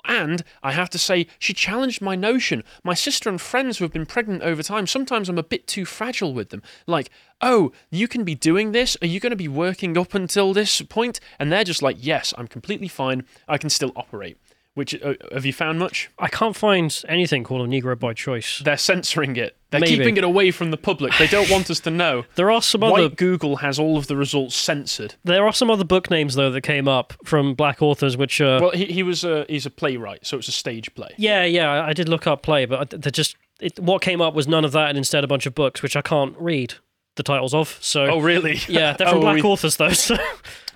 And 0.08 0.42
I 0.62 0.72
have 0.72 0.88
to 0.90 0.98
say, 0.98 1.26
she 1.38 1.52
challenged 1.52 2.00
my 2.00 2.16
notion. 2.16 2.64
My 2.82 2.94
sister 2.94 3.28
and 3.28 3.38
friends 3.38 3.76
who 3.76 3.84
have 3.84 3.92
been 3.92 4.06
pregnant 4.06 4.42
over 4.42 4.62
time, 4.62 4.86
sometimes 4.86 5.28
I'm 5.28 5.36
a 5.36 5.42
bit 5.42 5.66
too 5.66 5.84
fragile 5.84 6.32
with 6.32 6.48
them. 6.48 6.62
Like, 6.86 7.10
oh, 7.42 7.72
you 7.90 8.08
can 8.08 8.24
be 8.24 8.34
doing 8.34 8.72
this? 8.72 8.96
Are 9.02 9.06
you 9.06 9.20
going 9.20 9.30
to 9.30 9.36
be 9.36 9.48
working 9.48 9.98
up 9.98 10.14
until 10.14 10.54
this 10.54 10.80
point? 10.80 11.20
And 11.38 11.52
they're 11.52 11.62
just 11.62 11.82
like, 11.82 11.98
yes, 12.00 12.32
I'm 12.38 12.48
completely 12.48 12.88
fine. 12.88 13.24
I 13.46 13.58
can 13.58 13.68
still 13.68 13.92
operate. 13.94 14.38
Which, 14.78 14.94
uh, 15.02 15.14
have 15.32 15.44
you 15.44 15.52
found 15.52 15.78
much? 15.80 16.08
I 16.20 16.28
can't 16.28 16.54
find 16.54 16.96
anything 17.08 17.42
called 17.42 17.62
a 17.62 17.68
Negro 17.68 17.98
by 17.98 18.14
choice. 18.14 18.62
They're 18.64 18.76
censoring 18.76 19.34
it. 19.36 19.56
They're 19.70 19.80
Maybe. 19.80 19.96
keeping 19.96 20.16
it 20.16 20.22
away 20.24 20.52
from 20.52 20.70
the 20.70 20.76
public. 20.76 21.12
They 21.18 21.26
don't 21.26 21.50
want 21.50 21.68
us 21.68 21.80
to 21.80 21.90
know. 21.90 22.24
There 22.36 22.50
are 22.50 22.62
some 22.62 22.84
other 22.84 22.92
White 23.08 23.16
Google 23.16 23.56
has 23.56 23.78
all 23.80 23.96
of 23.98 24.06
the 24.06 24.16
results 24.16 24.54
censored. 24.54 25.16
there 25.24 25.44
are 25.44 25.52
some 25.52 25.68
other 25.70 25.82
book 25.84 26.10
names 26.10 26.36
though 26.36 26.50
that 26.52 26.60
came 26.60 26.86
up 26.86 27.12
from 27.24 27.54
black 27.54 27.82
authors, 27.82 28.16
which 28.16 28.40
uh, 28.40 28.60
Well, 28.62 28.70
he, 28.70 28.84
he 28.86 29.02
was 29.02 29.24
a, 29.24 29.44
he's 29.48 29.66
a 29.66 29.70
playwright, 29.70 30.24
so 30.24 30.38
it's 30.38 30.48
a 30.48 30.52
stage 30.52 30.94
play. 30.94 31.10
yeah, 31.18 31.42
yeah, 31.44 31.84
I- 31.84 31.92
did 31.92 32.08
look 32.08 32.26
up 32.28 32.42
play, 32.42 32.64
but 32.64 32.90
they 32.90 33.10
just 33.10 33.34
it, 33.60 33.80
what 33.80 34.00
came 34.00 34.20
up 34.20 34.32
was 34.34 34.46
none 34.46 34.64
of 34.64 34.70
that, 34.72 34.88
and 34.90 34.96
instead 34.96 35.24
a 35.24 35.26
bunch 35.26 35.44
of 35.46 35.54
books 35.56 35.82
which 35.82 35.96
I 35.96 36.02
can't 36.02 36.36
read 36.38 36.74
the 37.16 37.24
titles 37.24 37.52
of. 37.52 37.76
So 37.80 38.06
Oh, 38.06 38.20
really? 38.20 38.60
yeah, 38.68 38.92
they're 38.92 39.08
from 39.12 39.18
Oh, 39.18 39.22
black 39.22 39.34
we- 39.34 39.42
authors 39.42 39.76
though. 39.76 39.88
So 39.92 40.16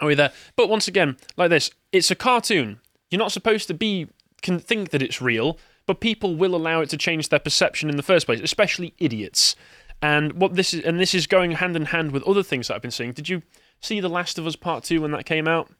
Are 0.00 0.08
we 0.08 0.16
there? 0.16 0.32
But 0.56 0.68
once 0.68 0.88
again, 0.88 1.16
like 1.36 1.50
this, 1.50 1.70
it's 1.92 2.10
a 2.10 2.16
cartoon. 2.16 2.80
You're 3.12 3.18
not 3.18 3.30
supposed 3.32 3.68
to 3.68 3.74
be 3.74 4.08
can 4.40 4.58
think 4.58 4.90
that 4.90 5.02
it's 5.02 5.22
real, 5.22 5.58
but 5.86 6.00
people 6.00 6.34
will 6.34 6.54
allow 6.54 6.80
it 6.80 6.88
to 6.90 6.96
change 6.96 7.28
their 7.28 7.38
perception 7.38 7.88
in 7.88 7.96
the 7.96 8.02
first 8.02 8.26
place, 8.26 8.40
especially 8.40 8.94
idiots. 8.98 9.54
And 10.00 10.32
what 10.32 10.54
this 10.54 10.74
is, 10.74 10.82
and 10.82 10.98
this 10.98 11.14
is 11.14 11.28
going 11.28 11.52
hand 11.52 11.76
in 11.76 11.84
hand 11.86 12.10
with 12.10 12.24
other 12.24 12.42
things 12.42 12.66
that 12.68 12.74
I've 12.74 12.82
been 12.82 12.90
seeing. 12.90 13.12
Did 13.12 13.28
you 13.28 13.42
see 13.80 14.00
The 14.00 14.08
Last 14.08 14.38
of 14.38 14.46
Us 14.46 14.56
Part 14.56 14.82
Two 14.82 15.02
when 15.02 15.12
that 15.12 15.26
came 15.26 15.46
out? 15.46 15.70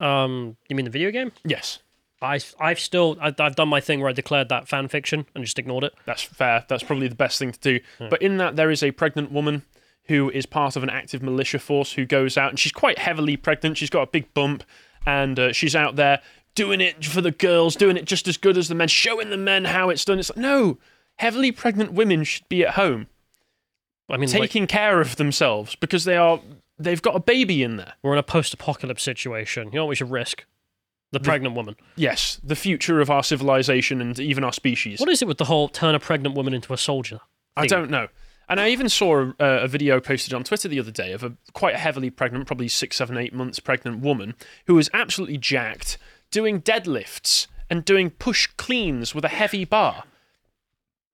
um, 0.00 0.56
you 0.68 0.76
mean 0.76 0.84
the 0.84 0.90
video 0.90 1.10
game? 1.10 1.32
Yes, 1.44 1.78
I 2.20 2.40
I've 2.60 2.80
still 2.80 3.16
I've 3.20 3.56
done 3.56 3.68
my 3.68 3.80
thing 3.80 4.00
where 4.00 4.10
I 4.10 4.12
declared 4.12 4.48
that 4.50 4.68
fan 4.68 4.88
fiction 4.88 5.26
and 5.34 5.44
just 5.44 5.58
ignored 5.58 5.84
it. 5.84 5.94
that's 6.04 6.22
fair. 6.22 6.64
That's 6.68 6.82
probably 6.82 7.08
the 7.08 7.14
best 7.14 7.38
thing 7.38 7.52
to 7.52 7.58
do. 7.58 7.80
But 7.98 8.20
in 8.22 8.36
that, 8.38 8.56
there 8.56 8.70
is 8.70 8.82
a 8.82 8.90
pregnant 8.90 9.32
woman 9.32 9.62
who 10.06 10.30
is 10.30 10.46
part 10.46 10.76
of 10.76 10.82
an 10.82 10.90
active 10.90 11.22
militia 11.22 11.58
force 11.60 11.92
who 11.92 12.04
goes 12.04 12.36
out, 12.36 12.50
and 12.50 12.58
she's 12.58 12.72
quite 12.72 12.98
heavily 12.98 13.36
pregnant. 13.36 13.78
She's 13.78 13.90
got 13.90 14.02
a 14.02 14.06
big 14.10 14.32
bump, 14.34 14.64
and 15.06 15.38
uh, 15.38 15.52
she's 15.52 15.76
out 15.76 15.96
there 15.96 16.20
doing 16.54 16.80
it 16.80 17.04
for 17.04 17.20
the 17.20 17.30
girls, 17.30 17.76
doing 17.76 17.96
it 17.96 18.04
just 18.04 18.28
as 18.28 18.36
good 18.36 18.58
as 18.58 18.68
the 18.68 18.74
men, 18.74 18.88
showing 18.88 19.30
the 19.30 19.36
men 19.36 19.64
how 19.64 19.88
it's 19.88 20.04
done. 20.04 20.18
It's 20.18 20.30
like, 20.30 20.38
no, 20.38 20.78
heavily 21.16 21.52
pregnant 21.52 21.92
women 21.92 22.24
should 22.24 22.48
be 22.48 22.64
at 22.64 22.74
home 22.74 23.06
I 24.12 24.18
mean, 24.18 24.30
like, 24.30 24.42
taking 24.42 24.66
care 24.66 25.00
of 25.00 25.16
themselves 25.16 25.74
because 25.76 26.04
they 26.04 26.16
are 26.16 26.40
they've 26.78 27.00
got 27.00 27.16
a 27.16 27.20
baby 27.20 27.62
in 27.62 27.76
there. 27.76 27.94
we're 28.02 28.12
in 28.12 28.18
a 28.18 28.22
post-apocalypse 28.22 29.02
situation. 29.02 29.68
You 29.72 29.76
know 29.76 29.84
what 29.84 29.90
we 29.90 29.96
should 29.96 30.10
risk? 30.10 30.44
The 31.12 31.20
pregnant 31.20 31.54
woman. 31.54 31.76
Yes, 31.94 32.40
the 32.42 32.56
future 32.56 33.00
of 33.00 33.10
our 33.10 33.22
civilization 33.22 34.00
and 34.00 34.18
even 34.18 34.44
our 34.44 34.52
species. 34.52 34.98
What 34.98 35.10
is 35.10 35.20
it 35.20 35.28
with 35.28 35.36
the 35.36 35.44
whole 35.44 35.68
turn 35.68 35.94
a 35.94 36.00
pregnant 36.00 36.34
woman 36.34 36.54
into 36.54 36.72
a 36.72 36.78
soldier? 36.78 37.20
I 37.54 37.66
don't 37.66 37.90
know. 37.90 38.08
And 38.48 38.58
I 38.58 38.68
even 38.70 38.88
saw 38.88 39.32
a, 39.38 39.44
a 39.44 39.68
video 39.68 40.00
posted 40.00 40.32
on 40.34 40.42
Twitter 40.42 40.68
the 40.68 40.80
other 40.80 40.90
day 40.90 41.12
of 41.12 41.22
a 41.22 41.34
quite 41.52 41.76
heavily 41.76 42.10
pregnant, 42.10 42.46
probably 42.46 42.68
six, 42.68 42.96
seven, 42.96 43.16
eight 43.18 43.34
months 43.34 43.60
pregnant 43.60 44.00
woman 44.00 44.34
who 44.66 44.74
was 44.74 44.90
absolutely 44.94 45.38
jacked, 45.38 45.98
doing 46.32 46.60
deadlifts 46.60 47.46
and 47.70 47.84
doing 47.84 48.10
push 48.10 48.48
cleans 48.56 49.14
with 49.14 49.24
a 49.24 49.28
heavy 49.28 49.64
bar. 49.64 50.02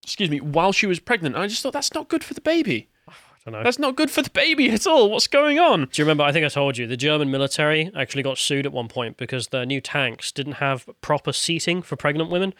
Excuse 0.02 0.30
me, 0.30 0.40
while 0.40 0.72
she 0.72 0.86
was 0.86 0.98
pregnant. 1.00 1.34
And 1.34 1.44
I 1.44 1.46
just 1.48 1.62
thought 1.62 1.74
that's 1.74 1.92
not 1.92 2.08
good 2.08 2.24
for 2.24 2.32
the 2.32 2.40
baby. 2.40 2.88
I 3.08 3.12
don't 3.44 3.52
know. 3.52 3.62
That's 3.62 3.78
not 3.78 3.96
good 3.96 4.10
for 4.10 4.22
the 4.22 4.30
baby 4.30 4.70
at 4.70 4.86
all. 4.86 5.10
What's 5.10 5.26
going 5.26 5.58
on? 5.58 5.88
Do 5.92 6.00
you 6.00 6.04
remember? 6.04 6.24
I 6.24 6.32
think 6.32 6.46
I 6.46 6.48
told 6.48 6.78
you 6.78 6.86
the 6.86 6.96
German 6.96 7.30
military 7.30 7.90
actually 7.94 8.22
got 8.22 8.38
sued 8.38 8.64
at 8.64 8.72
one 8.72 8.88
point 8.88 9.18
because 9.18 9.48
their 9.48 9.66
new 9.66 9.80
tanks 9.82 10.32
didn't 10.32 10.54
have 10.54 10.88
proper 11.02 11.32
seating 11.32 11.82
for 11.82 11.96
pregnant 11.96 12.30
women. 12.30 12.54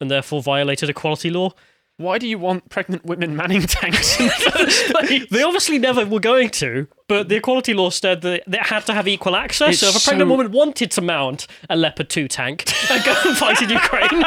and 0.00 0.10
therefore 0.10 0.42
violated 0.42 0.90
equality 0.90 1.30
law. 1.30 1.52
Why 2.02 2.18
do 2.18 2.26
you 2.28 2.38
want 2.38 2.68
pregnant 2.68 3.04
women 3.04 3.36
manning 3.36 3.62
tanks 3.62 4.18
in 4.18 4.26
the 4.26 4.32
first 4.32 4.86
place? 4.92 5.26
They 5.30 5.42
obviously 5.42 5.78
never 5.78 6.04
were 6.04 6.20
going 6.20 6.50
to, 6.50 6.86
but 7.08 7.28
the 7.28 7.36
equality 7.36 7.74
law 7.74 7.90
said 7.90 8.22
that 8.22 8.42
they 8.46 8.58
had 8.60 8.84
to 8.86 8.92
have 8.94 9.06
equal 9.08 9.36
access. 9.36 9.70
It's 9.70 9.80
so 9.80 9.88
if 9.88 9.96
a 9.96 10.00
pregnant 10.08 10.28
so- 10.28 10.36
woman 10.36 10.52
wanted 10.52 10.90
to 10.92 11.00
mount 11.00 11.46
a 11.70 11.76
Leopard 11.76 12.10
2 12.10 12.28
tank 12.28 12.64
and 12.90 13.04
go 13.04 13.14
and 13.24 13.36
fight 13.36 13.62
in 13.62 13.70
Ukraine, 13.70 14.10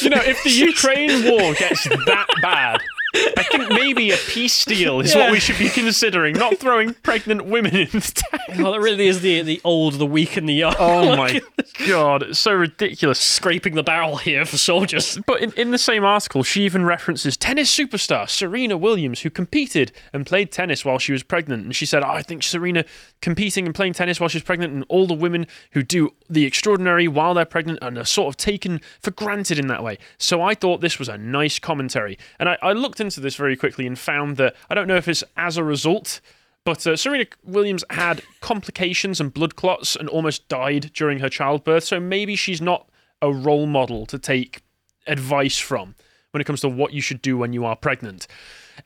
You 0.00 0.10
know, 0.10 0.22
if 0.24 0.42
the 0.44 0.50
Ukraine 0.70 1.24
war 1.30 1.54
gets 1.54 1.84
that 1.84 2.26
bad, 2.42 2.80
I 3.14 3.42
think 3.42 3.68
maybe 3.70 4.10
a 4.12 4.16
peace 4.16 4.64
deal 4.64 5.00
is 5.00 5.14
Yeah. 5.14 5.22
what 5.24 5.32
we 5.32 5.40
should 5.40 5.58
be 5.58 5.68
considering, 5.68 6.36
not 6.36 6.58
throwing 6.58 6.94
pregnant 6.94 7.44
women 7.46 7.74
in 7.74 7.88
the 7.90 8.12
tank. 8.30 8.42
well, 8.60 8.72
that 8.72 8.80
really 8.80 9.06
is 9.08 9.20
the 9.20 9.42
the 9.42 9.60
old, 9.64 9.94
the 9.94 10.06
weak, 10.06 10.36
and 10.36 10.48
the 10.48 10.54
young. 10.54 10.74
Oh 10.78 11.16
my 11.16 11.40
god, 11.88 12.22
it's 12.22 12.38
so 12.38 12.52
ridiculous. 12.52 13.18
Scraping 13.18 13.74
the 13.74 13.82
barrel 13.82 14.16
here 14.18 14.44
for 14.44 14.56
soldiers. 14.58 15.18
But 15.26 15.40
in, 15.40 15.52
in 15.52 15.70
the 15.70 15.78
same 15.78 16.04
article, 16.04 16.42
she 16.42 16.62
even 16.64 16.84
references 16.84 17.36
tennis 17.36 17.74
superstar 17.76 18.28
Serena 18.28 18.76
Williams, 18.76 19.20
who 19.20 19.30
competed 19.30 19.92
and 20.12 20.24
played 20.26 20.52
tennis 20.52 20.84
while 20.84 20.98
she 20.98 21.12
was 21.12 21.22
pregnant. 21.22 21.64
And 21.64 21.74
she 21.74 21.86
said, 21.86 22.02
oh, 22.04 22.08
I 22.10 22.22
think 22.22 22.42
Serena 22.42 22.84
competing 23.20 23.66
and 23.66 23.74
playing 23.74 23.94
tennis 23.94 24.20
while 24.20 24.28
she's 24.28 24.42
pregnant, 24.42 24.72
and 24.72 24.84
all 24.88 25.06
the 25.06 25.14
women 25.14 25.46
who 25.72 25.82
do 25.82 26.14
the 26.28 26.44
extraordinary 26.44 27.08
while 27.08 27.34
they're 27.34 27.44
pregnant 27.44 27.80
and 27.82 27.98
are 27.98 28.04
sort 28.04 28.28
of 28.28 28.36
taken 28.36 28.80
for 29.00 29.10
granted 29.10 29.58
in 29.58 29.66
that 29.66 29.82
way. 29.82 29.98
So 30.18 30.42
I 30.42 30.54
thought 30.54 30.80
this 30.80 30.98
was 30.98 31.08
a 31.08 31.18
nice 31.18 31.58
commentary. 31.58 32.16
And 32.38 32.48
I, 32.48 32.58
I 32.62 32.72
looked 32.72 32.99
into 33.00 33.20
this 33.20 33.36
very 33.36 33.56
quickly 33.56 33.86
and 33.86 33.98
found 33.98 34.36
that 34.36 34.54
I 34.68 34.74
don't 34.74 34.88
know 34.88 34.96
if 34.96 35.08
it's 35.08 35.24
as 35.36 35.56
a 35.56 35.64
result. 35.64 36.20
But 36.64 36.86
uh, 36.86 36.96
Serena 36.96 37.24
Williams 37.42 37.84
had 37.90 38.22
complications 38.40 39.20
and 39.20 39.32
blood 39.32 39.56
clots 39.56 39.96
and 39.96 40.08
almost 40.08 40.46
died 40.48 40.90
during 40.92 41.20
her 41.20 41.30
childbirth. 41.30 41.84
So 41.84 41.98
maybe 41.98 42.36
she's 42.36 42.60
not 42.60 42.88
a 43.22 43.32
role 43.32 43.66
model 43.66 44.06
to 44.06 44.18
take 44.18 44.62
advice 45.06 45.58
from 45.58 45.94
when 46.30 46.40
it 46.40 46.44
comes 46.44 46.60
to 46.60 46.68
what 46.68 46.92
you 46.92 47.00
should 47.00 47.22
do 47.22 47.36
when 47.36 47.52
you 47.52 47.64
are 47.64 47.76
pregnant. 47.76 48.26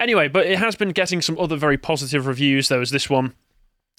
Anyway, 0.00 0.28
but 0.28 0.46
it 0.46 0.58
has 0.58 0.76
been 0.76 0.90
getting 0.90 1.20
some 1.20 1.38
other 1.38 1.56
very 1.56 1.76
positive 1.76 2.26
reviews. 2.26 2.68
There 2.68 2.78
was 2.78 2.90
this 2.90 3.10
one 3.10 3.34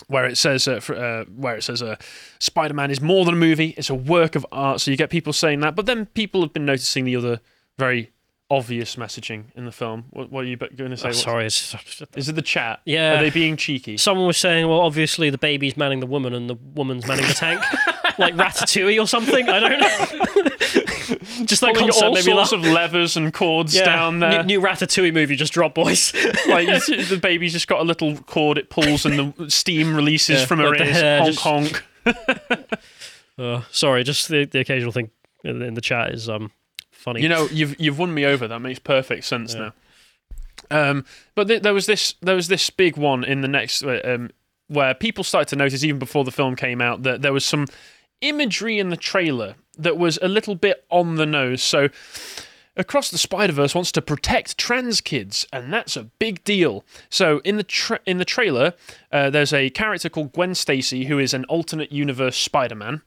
where 0.07 0.25
it 0.25 0.37
says 0.37 0.67
uh, 0.67 0.79
fr- 0.79 0.95
uh, 0.95 1.25
where 1.25 1.55
it 1.55 1.63
says 1.63 1.81
uh, 1.81 1.95
Spider-Man 2.39 2.91
is 2.91 3.01
more 3.01 3.25
than 3.25 3.33
a 3.33 3.37
movie; 3.37 3.73
it's 3.77 3.89
a 3.89 3.95
work 3.95 4.35
of 4.35 4.45
art. 4.51 4.81
So 4.81 4.91
you 4.91 4.97
get 4.97 5.09
people 5.09 5.33
saying 5.33 5.61
that, 5.61 5.75
but 5.75 5.85
then 5.85 6.07
people 6.07 6.41
have 6.41 6.53
been 6.53 6.65
noticing 6.65 7.05
the 7.05 7.15
other 7.15 7.39
very 7.77 8.11
obvious 8.49 8.95
messaging 8.95 9.45
in 9.55 9.65
the 9.65 9.71
film. 9.71 10.05
What, 10.11 10.31
what 10.31 10.43
are 10.43 10.47
you 10.47 10.55
going 10.57 10.91
to 10.91 10.97
say? 10.97 11.09
Oh, 11.09 11.11
sorry, 11.13 11.45
it's, 11.47 11.75
Is 12.15 12.29
it 12.29 12.35
the 12.35 12.41
chat? 12.41 12.81
Yeah. 12.85 13.17
Are 13.19 13.23
they 13.23 13.29
being 13.31 13.57
cheeky? 13.57 13.97
someone 13.97 14.27
was 14.27 14.37
saying, 14.37 14.67
well, 14.67 14.81
obviously 14.81 15.29
the 15.29 15.37
baby's 15.37 15.75
manning 15.75 15.99
the 15.99 16.05
woman 16.05 16.33
and 16.33 16.49
the 16.49 16.55
woman's 16.75 17.07
manning 17.07 17.25
the 17.27 17.33
tank, 17.33 17.59
like 18.19 18.35
Ratatouille 18.35 19.01
or 19.01 19.07
something. 19.07 19.49
I 19.49 19.59
don't 19.59 19.79
know. 19.79 20.51
Just 21.45 21.61
that 21.61 21.73
Pulling 21.75 21.89
concept 21.89 22.03
all 22.05 22.13
made 22.13 22.23
sorts 22.23 22.51
of 22.51 22.61
levers 22.63 23.17
and 23.17 23.33
cords 23.33 23.75
Yeah. 23.75 23.83
down 23.85 24.19
there. 24.19 24.43
New, 24.43 24.59
new 24.59 24.65
Ratatouille 24.65 25.13
movie 25.13 25.35
just 25.35 25.53
drop 25.53 25.75
boys. 25.75 26.13
like 26.47 26.67
the 26.67 27.19
baby's 27.21 27.53
just 27.53 27.67
got 27.67 27.79
a 27.81 27.83
little 27.83 28.17
cord 28.17 28.57
it 28.57 28.69
pulls 28.69 29.05
and 29.05 29.33
the 29.35 29.49
steam 29.51 29.95
releases 29.95 30.41
Yeah, 30.41 30.45
from 30.45 30.59
her 30.59 30.69
like 30.69 30.81
ears. 30.81 30.91
hair 30.95 31.19
honk 31.21 31.33
just- 31.33 31.43
honk. 31.43 31.83
Uh, 33.37 33.61
sorry, 33.71 34.03
just 34.03 34.29
the, 34.29 34.45
the 34.45 34.59
occasional 34.59 34.91
thing 34.93 35.11
in, 35.43 35.61
in 35.61 35.73
the 35.73 35.81
chat 35.81 36.11
is 36.11 36.29
um 36.29 36.51
funny. 37.05 37.21
You 37.21 37.29
know, 37.29 37.47
you've 37.51 37.79
you've 37.79 37.97
won 37.97 38.13
me 38.13 38.25
over. 38.25 38.47
That 38.47 38.59
makes 38.59 38.79
perfect 38.79 39.23
sense 39.23 39.53
now. 39.53 39.73
Um, 40.71 41.05
but 41.35 41.47
th- 41.47 41.61
there 41.61 41.73
was 41.73 41.85
this 41.85 42.15
there 42.21 42.35
was 42.35 42.47
this 42.47 42.69
big 42.69 42.97
one 42.97 43.23
in 43.23 43.41
the 43.41 43.47
next 43.47 43.83
uh, 43.83 44.01
um, 44.03 44.31
where 44.67 44.93
people 44.93 45.23
started 45.23 45.47
to 45.49 45.55
notice 45.55 45.83
even 45.83 45.99
before 45.99 46.23
the 46.23 46.31
film 46.31 46.55
came 46.55 46.81
out 46.81 47.03
that 47.03 47.21
there 47.21 47.31
was 47.31 47.45
some 47.45 47.67
imagery 48.21 48.79
in 48.79 48.89
the 48.89 48.97
trailer 48.97 49.55
that 49.77 49.97
was 49.97 50.17
a 50.21 50.27
little 50.27 50.55
bit 50.55 50.83
on 50.89 51.15
the 51.15 51.25
nose. 51.25 51.63
So. 51.63 51.89
Across 52.77 53.11
the 53.11 53.17
Spider 53.17 53.53
Verse 53.53 53.73
wants 53.73 53.93
to 53.93 54.01
protect 54.01 54.57
trans 54.57 54.99
kids, 54.99 55.47
and 55.53 55.71
that's 55.71 55.95
a 55.95 56.03
big 56.03 56.43
deal. 56.43 56.83
So 57.09 57.39
in 57.45 57.55
the 57.55 57.63
tra- 57.63 58.01
in 58.05 58.17
the 58.17 58.25
trailer, 58.25 58.73
uh, 59.13 59.29
there's 59.29 59.53
a 59.53 59.69
character 59.69 60.09
called 60.09 60.33
Gwen 60.33 60.53
Stacy 60.55 61.05
who 61.05 61.17
is 61.17 61.33
an 61.33 61.45
alternate 61.45 61.93
universe 61.93 62.35
Spider 62.35 62.75
Man, 62.75 63.01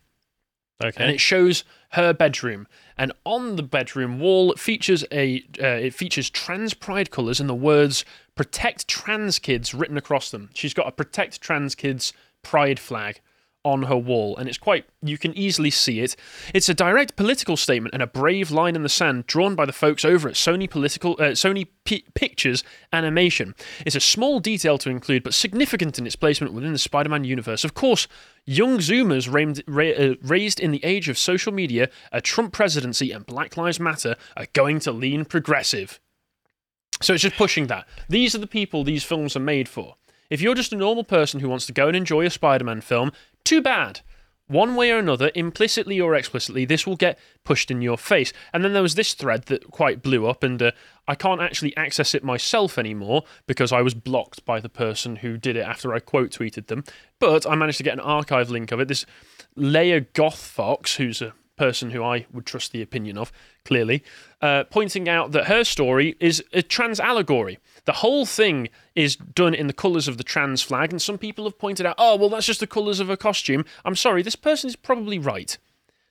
okay. 0.83 1.03
and 1.03 1.12
it 1.12 1.20
shows 1.20 1.64
her 1.91 2.12
bedroom. 2.12 2.66
And 2.97 3.12
on 3.24 3.57
the 3.57 3.62
bedroom 3.62 4.18
wall 4.18 4.55
features 4.57 5.05
a 5.12 5.45
uh, 5.62 5.66
it 5.66 5.95
features 5.95 6.31
trans 6.31 6.74
pride 6.74 7.11
colors 7.11 7.41
and 7.41 7.49
the 7.49 7.55
words 7.55 8.05
"Protect 8.35 8.89
Trans 8.89 9.39
Kids" 9.39 9.74
written 9.74 9.97
across 9.97 10.31
them. 10.31 10.51
She's 10.55 10.74
got 10.74 10.89
a 10.89 10.93
"Protect 10.93 11.41
Trans 11.41 11.74
Kids" 11.74 12.12
pride 12.43 12.79
flag 12.79 13.20
on 13.69 13.85
her 13.85 13.97
wall, 13.97 14.37
and 14.37 14.49
it's 14.49 14.59
quite 14.59 14.87
you 15.03 15.19
can 15.19 15.37
easily 15.37 15.71
see 15.71 16.01
it. 16.01 16.16
It's 16.55 16.69
a 16.69 16.75
direct 16.75 17.16
political 17.16 17.57
statement 17.57 17.95
and 17.95 18.03
a 18.03 18.07
brave 18.07 18.51
line 18.51 18.75
in 18.75 18.83
the 18.83 18.89
sand 18.89 19.27
drawn 19.27 19.55
by 19.55 19.66
the 19.66 19.73
folks 19.73 20.05
over 20.05 20.29
at 20.29 20.35
Sony 20.35 20.69
Political 20.69 21.12
uh, 21.12 21.23
Sony 21.33 21.69
P- 21.85 22.05
Pictures 22.14 22.64
Animation. 22.93 23.55
It's 23.85 23.97
a 23.97 24.01
small 24.01 24.41
detail 24.41 24.79
to 24.79 24.91
include, 24.91 25.23
but 25.23 25.35
significant 25.35 25.99
in 25.99 26.07
its 26.07 26.16
placement 26.16 26.55
within 26.55 26.73
the 26.73 26.79
Spider-Man 26.79 27.25
universe. 27.25 27.64
Of 27.64 27.75
course, 27.75 28.09
young 28.45 28.79
Zoomers 28.79 29.33
raised, 29.33 29.62
ra- 29.66 29.87
uh, 29.87 30.14
raised 30.23 30.61
in 30.61 30.71
the 30.71 30.85
age 30.85 31.09
of 31.09 31.19
social 31.19 31.53
media, 31.53 31.91
a 32.11 32.21
Trump 32.21 32.53
presidency, 32.53 33.12
and 33.12 33.27
Black 33.27 33.57
Lives 33.57 33.79
Matter 33.79 34.16
are 34.37 34.47
going 34.53 34.81
to 34.81 34.93
lean 34.93 35.25
progressive. 35.25 36.01
So 37.01 37.14
it's 37.14 37.23
just 37.23 37.37
pushing 37.37 37.69
that. 37.69 37.87
These 38.09 38.35
are 38.35 38.39
the 38.39 38.47
people 38.47 38.83
these 38.83 39.05
films 39.05 39.37
are 39.37 39.41
made 39.41 39.69
for. 39.69 39.95
If 40.31 40.43
you're 40.43 40.55
just 40.55 40.73
a 40.73 40.77
normal 40.77 41.05
person 41.05 41.41
who 41.41 41.49
wants 41.49 41.64
to 41.66 41.73
go 41.73 41.89
and 41.89 41.97
enjoy 41.97 42.27
a 42.27 42.31
Spider 42.31 42.64
Man 42.64 42.81
film, 42.81 43.12
too 43.49 43.63
bad. 43.63 44.01
One 44.47 44.77
way 44.77 44.91
or 44.91 44.99
another, 44.99 45.31
implicitly 45.35 46.01
or 46.01 46.15
explicitly, 46.15 46.65
this 46.65 46.87
will 46.87 46.97
get 46.97 47.19
pushed 47.45 47.71
in 47.71 47.83
your 47.83 47.99
face. 47.99 48.33
And 48.53 48.65
then 48.65 48.73
there 48.73 48.83
was 48.83 48.95
this 48.95 49.13
thread 49.13 49.45
that 49.45 49.71
quite 49.71 50.03
blew 50.03 50.27
up, 50.27 50.43
and 50.43 50.63
uh, 50.63 50.71
I 51.07 51.15
can't 51.15 51.41
actually 51.41 51.77
access 51.77 52.15
it 52.15 52.25
myself 52.25 52.79
anymore 52.79 53.25
because 53.47 53.73
I 53.73 53.83
was 53.83 53.95
blocked 53.95 54.45
by 54.45 54.61
the 54.61 54.71
person 54.71 55.17
who 55.17 55.37
did 55.37 55.57
it 55.57 55.67
after 55.67 55.95
I 55.95 55.99
quote 55.99 56.31
tweeted 56.31 56.67
them. 56.67 56.85
But 57.19 57.47
I 57.47 57.55
managed 57.57 57.79
to 57.79 57.85
get 57.85 57.95
an 57.95 58.01
archive 58.01 58.49
link 58.49 58.73
of 58.73 58.81
it. 58.81 58.89
This 58.89 59.05
Leia 59.57 60.07
Gothfox, 60.15 60.97
who's 60.97 61.21
a 61.21 61.35
person 61.59 61.91
who 61.91 62.03
I 62.03 62.27
would 62.33 62.47
trust 62.47 62.73
the 62.73 62.81
opinion 62.81 63.19
of, 63.19 63.33
clearly, 63.65 64.03
uh, 64.41 64.65
pointing 64.65 65.09
out 65.09 65.33
that 65.33 65.49
her 65.49 65.65
story 65.65 66.17
is 66.21 66.43
a 66.53 66.63
trans 66.63 67.01
allegory. 67.01 67.59
The 67.85 67.95
whole 67.95 68.25
thing 68.25 68.69
is 68.95 69.17
done 69.17 69.55
in 69.55 69.67
the 69.67 69.73
colours 69.73 70.09
of 70.09 70.17
the 70.17 70.25
trans 70.25 70.63
flag, 70.63 70.91
and 70.91 71.03
some 71.03 71.19
people 71.19 71.45
have 71.45 71.59
pointed 71.59 71.85
out, 71.85 71.97
oh, 71.99 72.17
well, 72.17 72.31
that's 72.31 72.47
just 72.47 72.61
the 72.61 72.67
colours 72.67 73.01
of 73.01 73.11
a 73.11 73.17
costume. 73.17 73.65
I'm 73.85 73.97
sorry, 73.97 74.23
this 74.23 74.37
person 74.37 74.69
is 74.69 74.77
probably 74.77 75.19
right. 75.19 75.59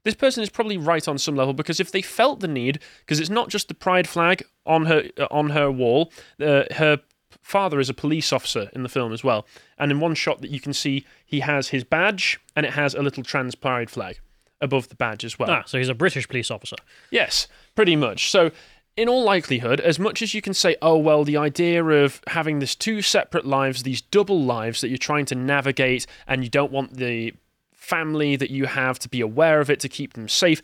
This 0.04 0.16
person 0.16 0.44
is 0.44 0.50
probably 0.50 0.78
right 0.78 1.06
on 1.08 1.18
some 1.18 1.36
level 1.36 1.54
because 1.54 1.80
if 1.80 1.92
they 1.92 2.02
felt 2.02 2.40
the 2.40 2.48
need, 2.48 2.80
because 3.00 3.20
it's 3.20 3.30
not 3.30 3.50
just 3.50 3.68
the 3.68 3.74
pride 3.74 4.08
flag 4.08 4.44
on 4.66 4.86
her 4.86 5.10
uh, 5.18 5.28
on 5.32 5.50
her 5.50 5.70
wall, 5.70 6.14
uh, 6.40 6.64
her 6.76 7.02
father 7.42 7.80
is 7.80 7.90
a 7.90 7.94
police 7.94 8.32
officer 8.32 8.70
in 8.74 8.84
the 8.84 8.90
film 8.90 9.12
as 9.12 9.22
well, 9.22 9.46
and 9.78 9.92
in 9.92 10.00
one 10.00 10.16
shot 10.16 10.40
that 10.42 10.50
you 10.52 10.62
can 10.62 10.72
see 10.72 11.06
he 11.26 11.42
has 11.42 11.70
his 11.70 11.84
badge 11.84 12.40
and 12.56 12.66
it 12.66 12.74
has 12.74 12.96
a 12.96 13.02
little 13.02 13.24
trans 13.24 13.54
pride 13.54 13.90
flag 13.90 14.20
above 14.62 14.90
the 14.90 14.96
badge 14.96 15.24
as 15.24 15.38
well. 15.38 15.50
ah, 15.50 15.64
so 15.66 15.78
he's 15.78 15.90
a 15.90 15.96
British 15.96 16.28
police 16.28 16.52
officer. 16.52 16.76
Yes, 17.12 17.48
pretty 17.76 17.96
much. 17.96 18.32
So, 18.32 18.52
in 18.96 19.08
all 19.08 19.24
likelihood, 19.24 19.80
as 19.80 20.00
much 20.00 20.22
as 20.24 20.34
you 20.34 20.42
can 20.42 20.56
say, 20.56 20.76
oh, 20.82 20.98
well, 20.98 21.24
the 21.24 21.38
idea 21.38 21.84
of 21.84 22.20
having 22.28 22.60
this 22.60 22.76
two 22.76 23.04
separate 23.04 23.46
lives, 23.46 23.84
these 23.84 24.02
double 24.02 24.42
lives 24.42 24.82
that 24.82 24.90
you're 24.90 24.98
trying 24.98 25.26
to 25.26 25.36
navigate, 25.36 26.08
and 26.28 26.44
you 26.44 26.50
don't 26.50 26.72
want 26.72 26.96
the 26.96 27.34
family 27.74 28.36
that 28.36 28.50
you 28.50 28.66
have 28.66 28.98
to 29.00 29.08
be 29.08 29.22
aware 29.22 29.62
of 29.62 29.70
it 29.70 29.80
to 29.82 29.88
keep 29.88 30.14
them 30.14 30.28
safe, 30.28 30.62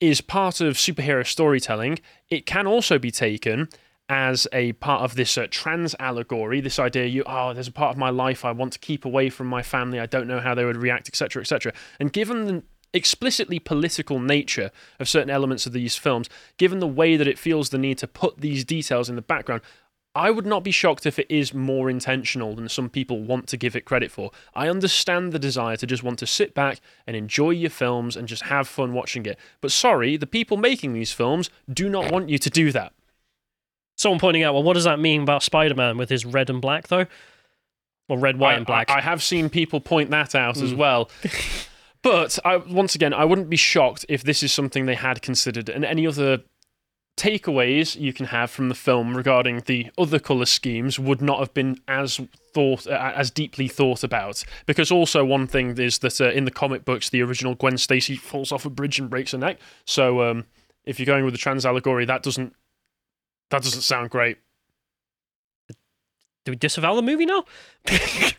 is 0.00 0.20
part 0.22 0.60
of 0.60 0.76
superhero 0.76 1.26
storytelling. 1.26 1.98
It 2.30 2.46
can 2.46 2.66
also 2.66 2.98
be 2.98 3.10
taken 3.10 3.68
as 4.08 4.46
a 4.52 4.72
part 4.74 5.02
of 5.02 5.16
this 5.16 5.36
uh, 5.36 5.46
trans 5.50 5.94
allegory 5.98 6.60
this 6.60 6.78
idea 6.78 7.06
you 7.06 7.24
oh 7.26 7.52
there's 7.52 7.66
a 7.66 7.72
part 7.72 7.90
of 7.90 7.98
my 7.98 8.08
life 8.08 8.44
i 8.44 8.52
want 8.52 8.72
to 8.72 8.78
keep 8.78 9.04
away 9.04 9.28
from 9.28 9.48
my 9.48 9.62
family 9.62 9.98
i 9.98 10.06
don't 10.06 10.28
know 10.28 10.38
how 10.38 10.54
they 10.54 10.64
would 10.64 10.76
react 10.76 11.08
etc 11.08 11.42
etc 11.42 11.72
and 11.98 12.12
given 12.12 12.46
the 12.46 12.62
explicitly 12.96 13.58
political 13.58 14.18
nature 14.18 14.70
of 14.98 15.08
certain 15.08 15.30
elements 15.30 15.66
of 15.66 15.72
these 15.72 15.96
films, 15.96 16.28
given 16.56 16.78
the 16.80 16.86
way 16.86 17.16
that 17.16 17.28
it 17.28 17.38
feels 17.38 17.70
the 17.70 17.78
need 17.78 17.98
to 17.98 18.06
put 18.08 18.40
these 18.40 18.64
details 18.64 19.08
in 19.08 19.16
the 19.16 19.22
background, 19.22 19.62
I 20.14 20.30
would 20.30 20.46
not 20.46 20.64
be 20.64 20.70
shocked 20.70 21.04
if 21.04 21.18
it 21.18 21.26
is 21.30 21.52
more 21.52 21.90
intentional 21.90 22.54
than 22.54 22.70
some 22.70 22.88
people 22.88 23.20
want 23.22 23.48
to 23.48 23.58
give 23.58 23.76
it 23.76 23.84
credit 23.84 24.10
for. 24.10 24.30
I 24.54 24.68
understand 24.68 25.30
the 25.32 25.38
desire 25.38 25.76
to 25.76 25.86
just 25.86 26.02
want 26.02 26.18
to 26.20 26.26
sit 26.26 26.54
back 26.54 26.80
and 27.06 27.14
enjoy 27.14 27.50
your 27.50 27.68
films 27.68 28.16
and 28.16 28.26
just 28.26 28.44
have 28.44 28.66
fun 28.66 28.94
watching 28.94 29.26
it. 29.26 29.38
But 29.60 29.72
sorry, 29.72 30.16
the 30.16 30.26
people 30.26 30.56
making 30.56 30.94
these 30.94 31.12
films 31.12 31.50
do 31.70 31.90
not 31.90 32.10
want 32.10 32.30
you 32.30 32.38
to 32.38 32.48
do 32.48 32.72
that. 32.72 32.94
Someone 33.98 34.18
pointing 34.18 34.42
out, 34.42 34.54
well, 34.54 34.62
what 34.62 34.72
does 34.74 34.84
that 34.84 34.98
mean 34.98 35.22
about 35.22 35.42
Spider 35.42 35.74
Man 35.74 35.98
with 35.98 36.08
his 36.08 36.24
red 36.24 36.48
and 36.48 36.62
black, 36.62 36.88
though? 36.88 37.04
Well, 38.08 38.18
red, 38.18 38.38
white, 38.38 38.52
I, 38.52 38.56
and 38.56 38.66
black? 38.66 38.90
I, 38.90 38.98
I 38.98 39.00
have 39.02 39.22
seen 39.22 39.50
people 39.50 39.80
point 39.80 40.08
that 40.10 40.34
out 40.34 40.56
as 40.58 40.72
Mm. 40.72 40.76
well. 40.78 41.10
but 42.06 42.38
I, 42.44 42.58
once 42.58 42.94
again, 42.94 43.12
I 43.12 43.24
wouldn't 43.24 43.50
be 43.50 43.56
shocked 43.56 44.06
if 44.08 44.22
this 44.22 44.40
is 44.44 44.52
something 44.52 44.86
they 44.86 44.94
had 44.94 45.22
considered. 45.22 45.68
And 45.68 45.84
any 45.84 46.06
other 46.06 46.44
takeaways 47.16 48.00
you 48.00 48.12
can 48.12 48.26
have 48.26 48.48
from 48.48 48.68
the 48.68 48.76
film 48.76 49.16
regarding 49.16 49.62
the 49.66 49.90
other 49.98 50.20
color 50.20 50.46
schemes 50.46 51.00
would 51.00 51.20
not 51.20 51.40
have 51.40 51.52
been 51.52 51.80
as 51.88 52.20
thought 52.54 52.86
uh, 52.86 53.12
as 53.16 53.32
deeply 53.32 53.66
thought 53.66 54.04
about. 54.04 54.44
Because 54.66 54.92
also 54.92 55.24
one 55.24 55.48
thing 55.48 55.76
is 55.78 55.98
that 55.98 56.20
uh, 56.20 56.30
in 56.30 56.44
the 56.44 56.52
comic 56.52 56.84
books 56.84 57.10
the 57.10 57.22
original 57.22 57.56
Gwen 57.56 57.76
Stacy 57.76 58.14
falls 58.14 58.52
off 58.52 58.64
a 58.64 58.70
bridge 58.70 59.00
and 59.00 59.10
breaks 59.10 59.32
her 59.32 59.38
neck. 59.38 59.58
So 59.84 60.22
um, 60.22 60.44
if 60.84 61.00
you're 61.00 61.06
going 61.06 61.24
with 61.24 61.34
the 61.34 61.38
trans 61.38 61.66
allegory 61.66 62.04
that 62.04 62.22
doesn't 62.22 62.54
that 63.50 63.64
doesn't 63.64 63.82
sound 63.82 64.10
great. 64.10 64.38
Do 66.44 66.52
we 66.52 66.56
disavow 66.56 66.94
the 66.94 67.02
movie 67.02 67.26
now? 67.26 67.46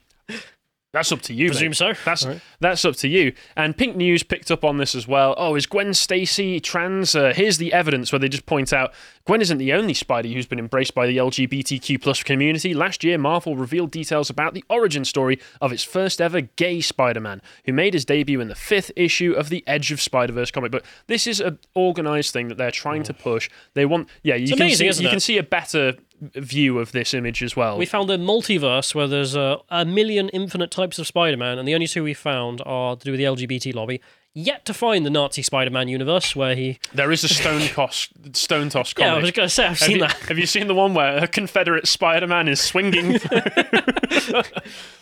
that's 0.93 1.11
up 1.11 1.21
to 1.23 1.33
you 1.33 1.45
mate. 1.45 1.51
Presume 1.51 1.73
so. 1.73 1.93
That's 2.05 2.25
right. 2.25 2.41
that's 2.59 2.85
up 2.85 2.95
to 2.97 3.07
you. 3.07 3.33
And 3.55 3.77
Pink 3.77 3.95
News 3.95 4.23
picked 4.23 4.49
up 4.49 4.63
on 4.63 4.77
this 4.77 4.95
as 4.95 5.07
well. 5.07 5.35
Oh, 5.37 5.55
is 5.55 5.65
Gwen 5.65 5.93
Stacy 5.93 6.59
trans? 6.59 7.15
Uh, 7.15 7.33
here's 7.35 7.57
the 7.57 7.73
evidence 7.73 8.11
where 8.11 8.19
they 8.19 8.29
just 8.29 8.45
point 8.45 8.71
out 8.71 8.93
Gwen 9.25 9.41
isn't 9.41 9.57
the 9.57 9.73
only 9.73 9.93
Spidey 9.93 10.33
who's 10.33 10.45
been 10.45 10.59
embraced 10.59 10.95
by 10.95 11.05
the 11.05 11.17
LGBTQ 11.17 12.01
plus 12.01 12.23
community. 12.23 12.73
Last 12.73 13.03
year, 13.03 13.17
Marvel 13.17 13.57
revealed 13.57 13.91
details 13.91 14.29
about 14.29 14.53
the 14.53 14.63
origin 14.69 15.03
story 15.03 15.39
of 15.59 15.73
its 15.73 15.83
first 15.83 16.21
ever 16.21 16.39
gay 16.41 16.79
Spider-Man, 16.79 17.41
who 17.65 17.73
made 17.73 17.93
his 17.93 18.05
debut 18.05 18.39
in 18.39 18.47
the 18.47 18.55
fifth 18.55 18.91
issue 18.95 19.33
of 19.33 19.49
the 19.49 19.65
Edge 19.67 19.91
of 19.91 20.01
Spider-Verse 20.01 20.51
comic 20.51 20.71
book. 20.71 20.85
This 21.07 21.27
is 21.27 21.41
an 21.41 21.59
organized 21.75 22.31
thing 22.31 22.47
that 22.47 22.57
they're 22.57 22.71
trying 22.71 23.03
to 23.03 23.13
push. 23.13 23.49
They 23.73 23.85
want, 23.85 24.07
yeah, 24.23 24.35
you 24.35 24.47
can 24.47 24.61
amazing, 24.61 24.93
see, 24.93 25.03
you 25.03 25.09
it? 25.09 25.11
can 25.11 25.19
see 25.19 25.37
a 25.37 25.43
better 25.43 25.95
view 26.21 26.79
of 26.79 26.91
this 26.91 27.13
image 27.13 27.43
as 27.43 27.55
well. 27.55 27.77
We 27.77 27.85
found 27.85 28.09
a 28.09 28.17
multiverse 28.17 28.95
where 28.95 29.07
there's 29.07 29.35
a, 29.35 29.59
a 29.69 29.85
million 29.85 30.29
infinite 30.29 30.71
types 30.71 30.97
of 30.99 31.07
Spider-Man, 31.07 31.59
and 31.59 31.67
the 31.67 31.73
only 31.73 31.87
two 31.87 32.03
we 32.03 32.13
found 32.13 32.61
are 32.65 32.95
to 32.95 33.05
do 33.05 33.11
with 33.11 33.19
the 33.19 33.25
LGBT 33.25 33.75
lobby. 33.75 34.01
Yet 34.33 34.65
to 34.65 34.73
find 34.73 35.03
the 35.03 35.09
Nazi 35.09 35.41
Spider-Man 35.41 35.87
universe 35.87 36.35
where 36.35 36.55
he. 36.55 36.77
there 36.93 37.11
is 37.11 37.23
a 37.23 37.27
stone 37.27 37.61
toss, 37.69 38.07
stone 38.33 38.69
toss 38.69 38.93
comic. 38.93 39.07
Yeah, 39.07 39.15
I 39.15 39.19
was 39.21 39.31
gonna 39.31 39.49
say 39.49 39.63
I've 39.63 39.69
Have 39.69 39.79
seen 39.79 39.95
you, 39.95 40.01
that. 40.01 40.13
have 40.27 40.37
you 40.37 40.45
seen 40.45 40.67
the 40.67 40.75
one 40.75 40.93
where 40.93 41.17
a 41.23 41.27
Confederate 41.27 41.87
Spider-Man 41.87 42.47
is 42.47 42.59
swinging? 42.61 43.19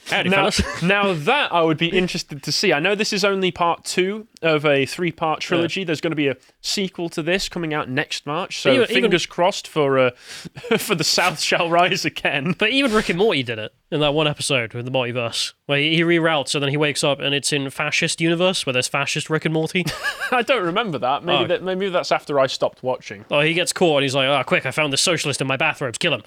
Howdy, 0.08 0.30
now, 0.30 0.50
now 0.84 1.14
that 1.14 1.52
I 1.52 1.62
would 1.64 1.78
be 1.78 1.88
interested 1.90 2.44
to 2.44 2.52
see. 2.52 2.72
I 2.72 2.80
know 2.80 2.94
this 2.94 3.12
is 3.12 3.26
only 3.26 3.52
part 3.52 3.84
two 3.84 4.28
of 4.44 4.64
a 4.64 4.86
three-part 4.86 5.40
trilogy. 5.42 5.84
There's 5.84 6.00
going 6.00 6.12
to 6.12 6.16
be 6.16 6.28
a 6.28 6.38
sequel 6.62 7.10
to 7.10 7.24
this 7.24 7.50
coming 7.50 7.74
out 7.74 7.90
next 7.90 8.26
March. 8.28 8.62
So 8.62 8.70
Even- 8.72 8.84
even- 8.92 9.02
fingers 9.04 9.26
crossed 9.26 9.68
for 9.68 9.98
uh, 9.98 10.12
for 10.78 10.94
the 10.96 11.04
South 11.04 11.40
shall 11.42 11.70
rise 11.70 12.06
again. 12.06 12.54
But 12.58 12.70
even 12.70 12.94
Rick 12.94 13.10
and 13.10 13.18
Morty 13.18 13.42
did 13.42 13.58
it 13.58 13.74
in 13.92 14.00
that 14.00 14.14
one 14.14 14.28
episode 14.28 14.74
with 14.76 14.86
the 14.86 14.92
multiverse, 14.92 15.54
where 15.66 15.80
he, 15.80 16.02
reroutes 16.02 16.54
and 16.54 16.62
then 16.64 16.70
he 16.70 16.78
wakes 16.78 17.04
up 17.04 17.20
and 17.20 17.34
it's 17.34 17.52
in 17.52 17.70
fascist 17.70 18.22
universe 18.22 18.66
where 18.66 18.74
there's 18.74 18.88
fascist 18.88 19.30
Rick 19.30 19.46
and 19.46 19.54
Morty. 19.54 19.84
I 20.32 20.42
don't 20.44 20.64
remember 20.64 20.98
that. 21.00 21.24
Maybe 21.24 21.44
Oh. 21.46 21.48
that 21.48 21.64
maybe 21.64 21.90
that's 21.90 22.12
after 22.12 22.40
I 22.40 22.48
stopped 22.48 22.84
watching. 22.84 23.26
oh, 23.32 23.42
he 23.42 23.54
gets 23.54 23.74
caught 23.74 23.98
and 23.98 24.04
he's 24.04 24.16
like, 24.16 24.28
"Ah, 24.28 24.44
quick! 24.44 24.66
I 24.66 24.72
found 24.72 24.94
the 24.94 24.98
socialist 24.98 25.42
in 25.42 25.48
my 25.48 25.58
bathrobes. 25.58 25.98
Kill 25.98 26.14
him!" 26.14 26.24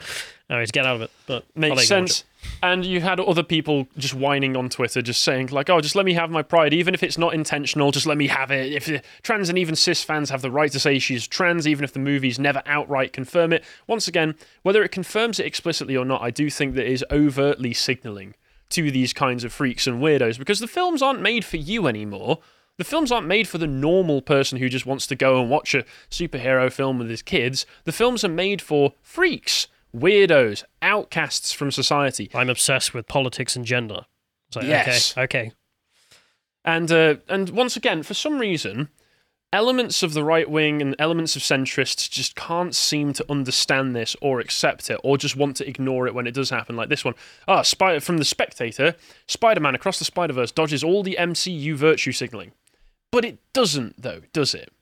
No, 0.51 0.59
he's 0.61 0.71
get 0.71 0.87
out 0.87 0.97
of 0.97 1.03
it. 1.03 1.11
But 1.27 1.45
Makes 1.55 1.87
sense. 1.87 2.25
And 2.63 2.85
you 2.87 3.01
had 3.01 3.21
other 3.21 3.43
people 3.43 3.87
just 3.99 4.15
whining 4.15 4.57
on 4.57 4.69
Twitter, 4.71 5.03
just 5.03 5.23
saying 5.23 5.49
like, 5.49 5.69
"Oh, 5.71 5.81
just 5.81 5.95
let 5.95 6.05
me 6.07 6.15
have 6.15 6.31
my 6.31 6.43
pride, 6.43 6.73
even 6.73 6.95
if 6.95 7.03
it's 7.03 7.19
not 7.19 7.35
intentional. 7.35 7.91
Just 7.91 8.07
let 8.07 8.17
me 8.17 8.29
have 8.29 8.51
it." 8.51 8.73
If 8.73 8.87
the 8.87 9.03
trans 9.23 9.49
and 9.49 9.59
even 9.59 9.77
cis 9.77 10.03
fans 10.03 10.31
have 10.31 10.43
the 10.43 10.51
right 10.51 10.73
to 10.73 10.81
say 10.81 10.99
she's 10.99 11.27
trans, 11.27 11.69
even 11.69 11.85
if 11.85 11.93
the 11.93 11.99
movies 12.01 12.39
never 12.39 12.63
outright 12.67 13.13
confirm 13.13 13.53
it. 13.53 13.63
Once 13.87 14.09
again, 14.09 14.35
whether 14.63 14.83
it 14.83 14.91
confirms 14.91 15.39
it 15.39 15.47
explicitly 15.47 15.97
or 15.97 16.05
not, 16.05 16.23
I 16.23 16.31
do 16.31 16.49
think 16.51 16.75
that 16.75 16.87
is 16.87 17.05
overtly 17.11 17.73
signalling 17.75 18.35
to 18.71 18.91
these 18.91 19.13
kinds 19.13 19.45
of 19.45 19.53
freaks 19.53 19.87
and 19.87 20.01
weirdos 20.03 20.39
because 20.39 20.61
the 20.61 20.67
films 20.69 21.03
aren't 21.03 21.21
made 21.23 21.45
for 21.45 21.57
you 21.57 21.87
anymore. 21.87 22.39
The 22.77 22.85
films 22.85 23.11
aren't 23.11 23.27
made 23.27 23.49
for 23.49 23.59
the 23.59 23.67
normal 23.67 24.23
person 24.23 24.59
who 24.59 24.69
just 24.69 24.87
wants 24.87 25.07
to 25.09 25.17
go 25.17 25.41
and 25.41 25.51
watch 25.51 25.75
a 25.75 25.85
superhero 26.11 26.71
film 26.71 26.99
with 26.99 27.11
his 27.11 27.23
kids. 27.23 27.67
The 27.85 27.93
films 27.93 28.23
are 28.25 28.29
made 28.29 28.63
for 28.63 28.93
freaks, 29.03 29.67
weirdos, 29.97 30.63
outcasts 30.81 31.53
from 31.53 31.71
society. 31.73 32.31
I'm 32.35 32.49
obsessed 32.51 32.95
with 32.95 33.09
politics 33.09 33.57
and 33.57 33.65
gender. 33.65 34.07
Like, 34.55 34.67
Yes. 34.67 35.13
okay, 35.17 35.23
okay. 35.25 35.53
And 36.65 36.93
uh, 36.93 37.17
and 37.29 37.51
once 37.51 37.77
again, 37.77 38.03
for 38.03 38.15
some 38.15 38.39
reason, 38.39 38.91
elements 39.53 40.03
of 40.03 40.13
the 40.13 40.25
right 40.25 40.49
wing 40.49 40.83
and 40.83 40.95
elements 40.99 41.37
of 41.37 41.43
centrists 41.43 42.09
just 42.09 42.35
can't 42.35 42.75
seem 42.75 43.13
to 43.15 43.25
understand 43.31 43.97
this 43.97 44.15
or 44.21 44.41
accept 44.41 44.91
it, 44.91 45.01
or 45.03 45.17
just 45.17 45.37
want 45.37 45.57
to 45.57 45.69
ignore 45.69 46.07
it 46.07 46.15
when 46.15 46.27
it 46.27 46.35
does 46.35 46.51
happen. 46.51 46.77
Like 46.77 46.89
this 46.89 47.05
one, 47.05 47.15
ah, 47.47 47.63
from 47.63 48.19
the 48.19 48.25
Spectator, 48.25 48.95
Spider-Man 49.27 49.75
across 49.75 49.99
the 49.99 50.05
Spider-Verse 50.05 50.53
dodges 50.53 50.85
all 50.85 51.03
the 51.03 51.17
MCU 51.19 51.75
virtue 51.75 52.13
signaling, 52.13 52.53
but 53.11 53.25
it 53.25 53.39
doesn't, 53.53 54.03
though, 54.03 54.23
does 54.33 54.55
it? 54.55 54.73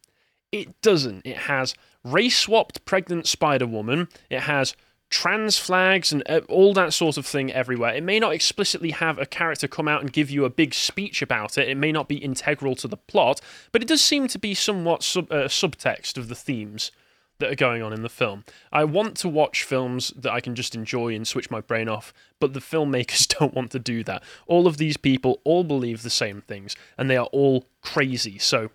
It 0.52 0.80
doesn't. 0.80 1.26
It 1.26 1.36
has 1.36 1.74
race 2.04 2.38
swapped 2.38 2.84
pregnant 2.84 3.26
Spider 3.26 3.66
Woman. 3.66 4.08
It 4.30 4.40
has 4.40 4.76
trans 5.08 5.58
flags 5.58 6.12
and 6.12 6.22
uh, 6.28 6.40
all 6.48 6.74
that 6.74 6.92
sort 6.92 7.16
of 7.16 7.26
thing 7.26 7.52
everywhere. 7.52 7.94
It 7.94 8.02
may 8.02 8.18
not 8.18 8.32
explicitly 8.32 8.90
have 8.90 9.18
a 9.18 9.26
character 9.26 9.68
come 9.68 9.88
out 9.88 10.00
and 10.00 10.12
give 10.12 10.30
you 10.30 10.44
a 10.44 10.50
big 10.50 10.74
speech 10.74 11.22
about 11.22 11.56
it. 11.56 11.68
It 11.68 11.76
may 11.76 11.92
not 11.92 12.08
be 12.08 12.16
integral 12.16 12.74
to 12.76 12.88
the 12.88 12.96
plot, 12.96 13.40
but 13.72 13.82
it 13.82 13.88
does 13.88 14.02
seem 14.02 14.28
to 14.28 14.38
be 14.38 14.54
somewhat 14.54 15.02
sub- 15.02 15.30
uh, 15.30 15.46
subtext 15.48 16.16
of 16.16 16.28
the 16.28 16.34
themes 16.34 16.90
that 17.38 17.50
are 17.50 17.56
going 17.56 17.82
on 17.82 17.92
in 17.92 18.02
the 18.02 18.08
film. 18.08 18.44
I 18.72 18.84
want 18.84 19.16
to 19.18 19.28
watch 19.28 19.62
films 19.62 20.12
that 20.16 20.32
I 20.32 20.40
can 20.40 20.54
just 20.54 20.74
enjoy 20.74 21.14
and 21.14 21.26
switch 21.26 21.50
my 21.50 21.60
brain 21.60 21.88
off, 21.88 22.12
but 22.40 22.54
the 22.54 22.60
filmmakers 22.60 23.26
don't 23.38 23.54
want 23.54 23.70
to 23.72 23.78
do 23.78 24.02
that. 24.04 24.22
All 24.46 24.66
of 24.66 24.78
these 24.78 24.96
people 24.96 25.40
all 25.44 25.64
believe 25.64 26.02
the 26.02 26.10
same 26.10 26.40
things, 26.42 26.74
and 26.96 27.10
they 27.10 27.16
are 27.16 27.26
all 27.26 27.66
crazy. 27.82 28.38
So 28.38 28.70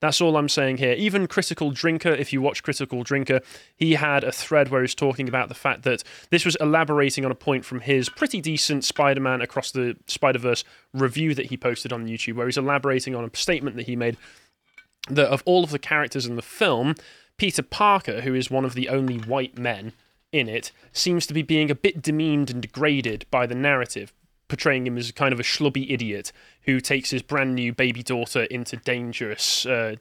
that's 0.00 0.20
all 0.20 0.36
I'm 0.36 0.48
saying 0.48 0.76
here. 0.76 0.92
Even 0.92 1.26
Critical 1.26 1.70
Drinker, 1.70 2.10
if 2.10 2.32
you 2.32 2.40
watch 2.40 2.62
Critical 2.62 3.02
Drinker, 3.02 3.40
he 3.76 3.94
had 3.94 4.22
a 4.22 4.32
thread 4.32 4.68
where 4.68 4.80
he 4.80 4.84
was 4.84 4.94
talking 4.94 5.28
about 5.28 5.48
the 5.48 5.54
fact 5.54 5.82
that 5.82 6.04
this 6.30 6.44
was 6.44 6.56
elaborating 6.60 7.24
on 7.24 7.30
a 7.30 7.36
point 7.36 7.64
from 7.64 7.80
his 7.80 8.08
pretty 8.08 8.40
decent 8.40 8.84
Spider 8.84 9.20
Man 9.20 9.40
Across 9.40 9.72
the 9.72 9.96
Spider 10.06 10.38
Verse 10.38 10.64
review 10.94 11.34
that 11.34 11.46
he 11.46 11.56
posted 11.56 11.92
on 11.92 12.06
YouTube, 12.06 12.36
where 12.36 12.46
he's 12.46 12.58
elaborating 12.58 13.14
on 13.14 13.24
a 13.24 13.36
statement 13.36 13.76
that 13.76 13.86
he 13.86 13.96
made 13.96 14.16
that 15.08 15.28
of 15.28 15.42
all 15.46 15.64
of 15.64 15.70
the 15.70 15.78
characters 15.78 16.26
in 16.26 16.36
the 16.36 16.42
film, 16.42 16.94
Peter 17.36 17.62
Parker, 17.62 18.20
who 18.22 18.34
is 18.34 18.50
one 18.50 18.64
of 18.64 18.74
the 18.74 18.88
only 18.88 19.16
white 19.16 19.58
men 19.58 19.92
in 20.32 20.48
it, 20.48 20.70
seems 20.92 21.26
to 21.26 21.34
be 21.34 21.42
being 21.42 21.70
a 21.70 21.74
bit 21.74 22.02
demeaned 22.02 22.50
and 22.50 22.60
degraded 22.62 23.24
by 23.30 23.46
the 23.46 23.54
narrative, 23.54 24.12
portraying 24.48 24.86
him 24.86 24.96
as 24.98 25.12
kind 25.12 25.32
of 25.32 25.40
a 25.40 25.42
schlubby 25.42 25.90
idiot 25.90 26.32
who 26.62 26.80
takes 26.80 27.10
his 27.10 27.22
brand 27.22 27.54
new 27.54 27.72
baby 27.72 28.02
daughter 28.02 28.44
into 28.44 28.76
dangerous 28.76 29.66
uh, 29.66 29.96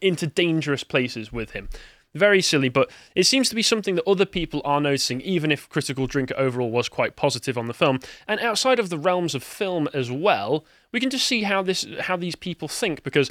into 0.00 0.26
dangerous 0.26 0.84
places 0.84 1.32
with 1.32 1.50
him. 1.50 1.68
Very 2.12 2.42
silly, 2.42 2.68
but 2.68 2.90
it 3.14 3.24
seems 3.24 3.48
to 3.50 3.54
be 3.54 3.62
something 3.62 3.94
that 3.94 4.08
other 4.08 4.26
people 4.26 4.60
are 4.64 4.80
noticing, 4.80 5.20
even 5.20 5.52
if 5.52 5.68
Critical 5.68 6.08
Drinker 6.08 6.34
overall 6.36 6.70
was 6.70 6.88
quite 6.88 7.14
positive 7.14 7.56
on 7.56 7.66
the 7.66 7.74
film. 7.74 8.00
And 8.26 8.40
outside 8.40 8.80
of 8.80 8.88
the 8.88 8.98
realms 8.98 9.36
of 9.36 9.44
film 9.44 9.88
as 9.94 10.10
well, 10.10 10.64
we 10.90 10.98
can 10.98 11.08
just 11.08 11.24
see 11.24 11.42
how 11.42 11.62
this 11.62 11.86
how 12.00 12.16
these 12.16 12.34
people 12.34 12.66
think 12.66 13.04
because 13.04 13.30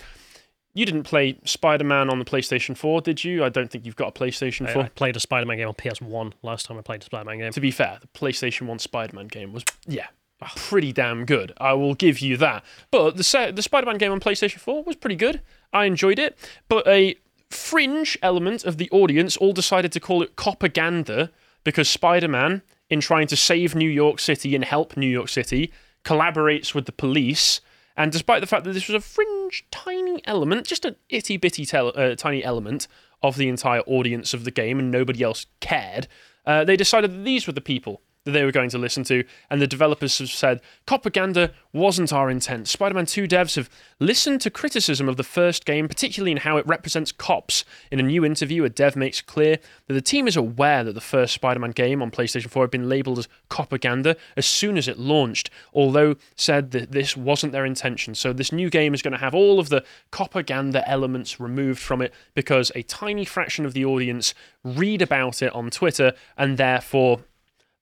you 0.74 0.86
didn't 0.86 1.04
play 1.04 1.38
Spider 1.44 1.84
Man 1.84 2.10
on 2.10 2.20
the 2.20 2.26
PlayStation 2.26 2.78
4, 2.78 3.02
did 3.02 3.24
you? 3.24 3.44
I 3.44 3.50
don't 3.50 3.70
think 3.70 3.86
you've 3.86 3.98
got 3.98 4.10
a 4.10 4.12
PlayStation 4.12 4.68
I, 4.70 4.74
4. 4.74 4.84
I 4.84 4.90
played 4.90 5.18
a 5.18 5.20
Spider-Man 5.20 5.58
game 5.58 5.68
on 5.68 5.74
PS1 5.74 6.34
last 6.42 6.66
time 6.66 6.78
I 6.78 6.82
played 6.82 7.02
a 7.02 7.06
Spider-Man 7.06 7.40
game. 7.40 7.52
To 7.52 7.60
be 7.60 7.72
fair, 7.72 7.98
the 8.00 8.08
PlayStation 8.08 8.68
1 8.68 8.80
Spider 8.80 9.16
Man 9.16 9.28
game 9.28 9.52
was, 9.52 9.66
yeah, 9.88 10.08
pretty 10.56 10.94
damn 10.94 11.26
good. 11.26 11.54
I 11.58 11.74
will 11.74 11.94
give 11.94 12.20
you 12.20 12.38
that. 12.38 12.64
But 12.92 13.18
the, 13.18 13.52
the 13.54 13.62
Spider 13.62 13.86
Man 13.86 13.98
game 13.98 14.12
on 14.12 14.20
PlayStation 14.20 14.60
4 14.60 14.84
was 14.84 14.96
pretty 14.96 15.16
good. 15.16 15.42
I 15.74 15.86
enjoyed 15.86 16.20
it. 16.20 16.38
But 16.68 16.88
a 16.88 17.16
fringe 17.50 18.18
element 18.22 18.64
of 18.64 18.78
the 18.78 18.90
audience 18.92 19.36
all 19.38 19.54
decided 19.54 19.92
to 19.92 20.00
call 20.00 20.22
it 20.22 20.36
propaganda 20.36 21.32
because 21.64 21.90
Spider 21.90 22.28
Man, 22.28 22.62
in 22.90 23.02
trying 23.02 23.28
to 23.28 23.36
save 23.36 23.76
New 23.76 23.90
York 23.90 24.20
City 24.20 24.56
and 24.56 24.64
help 24.64 24.96
New 24.96 25.08
York 25.08 25.30
City, 25.30 25.72
collaborates 26.04 26.74
with 26.74 26.86
the 26.86 26.92
police. 26.92 27.62
And 27.98 28.12
despite 28.12 28.42
the 28.42 28.48
fact 28.48 28.64
that 28.64 28.74
this 28.74 28.88
was 28.88 28.96
a 28.96 29.02
fringe, 29.06 29.66
tiny 29.72 30.22
element, 30.26 30.68
just 30.68 30.86
an 30.86 30.96
itty 31.10 31.38
bitty 31.38 31.66
tel- 31.66 31.94
uh, 31.96 32.16
tiny 32.16 32.44
element 32.44 32.88
of 33.22 33.36
the 33.36 33.50
entire 33.50 33.82
audience 33.82 34.34
of 34.34 34.46
the 34.46 34.52
game, 34.52 34.80
and 34.80 34.90
nobody 34.90 35.22
else 35.22 35.48
cared, 35.60 36.08
uh, 36.46 36.64
they 36.64 36.78
decided 36.78 37.12
that 37.12 37.26
these 37.26 37.46
were 37.46 37.54
the 37.54 37.62
people 37.62 38.02
that 38.26 38.32
they 38.32 38.44
were 38.44 38.52
going 38.52 38.70
to 38.70 38.78
listen 38.78 39.04
to, 39.06 39.24
and 39.50 39.62
the 39.62 39.68
developers 39.68 40.20
have 40.20 40.30
said, 40.30 40.62
propaganda 40.86 41.52
wasn't 41.72 42.12
our 42.12 42.30
intent. 42.30 42.68
Spider 42.68 42.96
Man 42.96 43.06
2 43.06 43.28
devs 43.28 43.56
have 43.56 43.70
listened 44.00 44.42
to 44.42 44.50
criticism 44.50 45.08
of 45.08 45.18
the 45.18 45.24
first 45.24 45.66
game, 45.66 45.88
particularly 45.88 46.32
in 46.32 46.38
how 46.38 46.58
it 46.58 46.68
represents 46.68 47.12
cops. 47.12 47.64
In 47.92 48.00
a 48.00 48.04
new 48.04 48.26
interview, 48.26 48.64
a 48.64 48.70
dev 48.70 48.96
makes 48.96 49.22
clear 49.22 49.58
that 49.88 49.94
the 49.94 50.02
team 50.02 50.28
is 50.28 50.36
aware 50.36 50.84
that 50.84 50.94
the 50.94 51.02
first 51.02 51.34
Spider 51.34 51.60
Man 51.60 51.72
game 51.72 52.02
on 52.02 52.12
PlayStation 52.12 52.50
4 52.50 52.64
had 52.64 52.72
been 52.72 52.90
labeled 52.90 53.20
as 53.20 53.28
propaganda 53.50 54.16
as 54.36 54.46
soon 54.46 54.78
as 54.78 54.88
it 54.88 55.00
launched, 55.00 55.50
although 55.74 56.16
said 56.36 56.72
that 56.72 56.92
this 56.92 57.16
wasn't 57.16 57.54
their 57.54 57.66
intention. 57.66 58.16
So 58.16 58.34
this 58.34 58.52
new 58.52 58.70
game 58.70 58.94
is 58.94 59.02
going 59.02 59.14
to 59.14 59.18
have 59.18 59.36
all 59.36 59.60
of 59.60 59.70
the 59.70 59.84
propaganda 60.12 60.88
elements 60.90 61.40
removed 61.40 61.80
from 61.80 62.02
it 62.02 62.14
because 62.34 62.72
a 62.76 62.84
tiny 62.84 63.26
fraction 63.26 63.66
of 63.66 63.74
the 63.74 63.86
audience 63.86 64.34
read 64.64 65.02
about 65.02 65.42
it 65.42 65.54
on 65.54 65.70
Twitter 65.70 66.14
and 66.38 66.58
therefore 66.58 67.22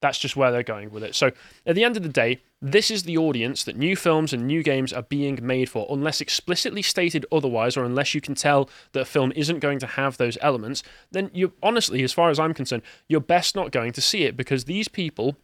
That's 0.01 0.19
just 0.19 0.35
where 0.35 0.51
they're 0.51 0.63
going 0.63 0.91
with 0.91 1.03
it. 1.03 1.15
So 1.15 1.31
at 1.65 1.75
the 1.75 1.83
end 1.83 1.97
of 1.97 2.03
the 2.03 2.09
day, 2.09 2.41
this 2.61 2.91
is 2.91 3.03
the 3.03 3.17
audience 3.17 3.63
that 3.63 3.77
new 3.77 3.95
films 3.95 4.33
and 4.33 4.45
new 4.45 4.63
games 4.63 4.93
are 4.93 5.03
being 5.03 5.39
made 5.41 5.69
for, 5.69 5.87
unless 5.89 6.21
explicitly 6.21 6.81
stated 6.81 7.25
otherwise, 7.31 7.77
or 7.77 7.83
unless 7.83 8.13
you 8.13 8.21
can 8.21 8.35
tell 8.35 8.69
that 8.93 9.01
a 9.01 9.05
film 9.05 9.31
isn't 9.35 9.59
going 9.59 9.79
to 9.79 9.87
have 9.87 10.17
those 10.17 10.37
elements, 10.41 10.83
then 11.11 11.29
you 11.33 11.53
honestly, 11.61 12.03
as 12.03 12.13
far 12.13 12.29
as 12.29 12.39
I'm 12.39 12.53
concerned, 12.53 12.83
you're 13.07 13.19
best 13.19 13.55
not 13.55 13.71
going 13.71 13.91
to 13.93 14.01
see 14.01 14.23
it 14.23 14.37
because 14.37 14.65
these 14.65 14.87
people 14.87 15.37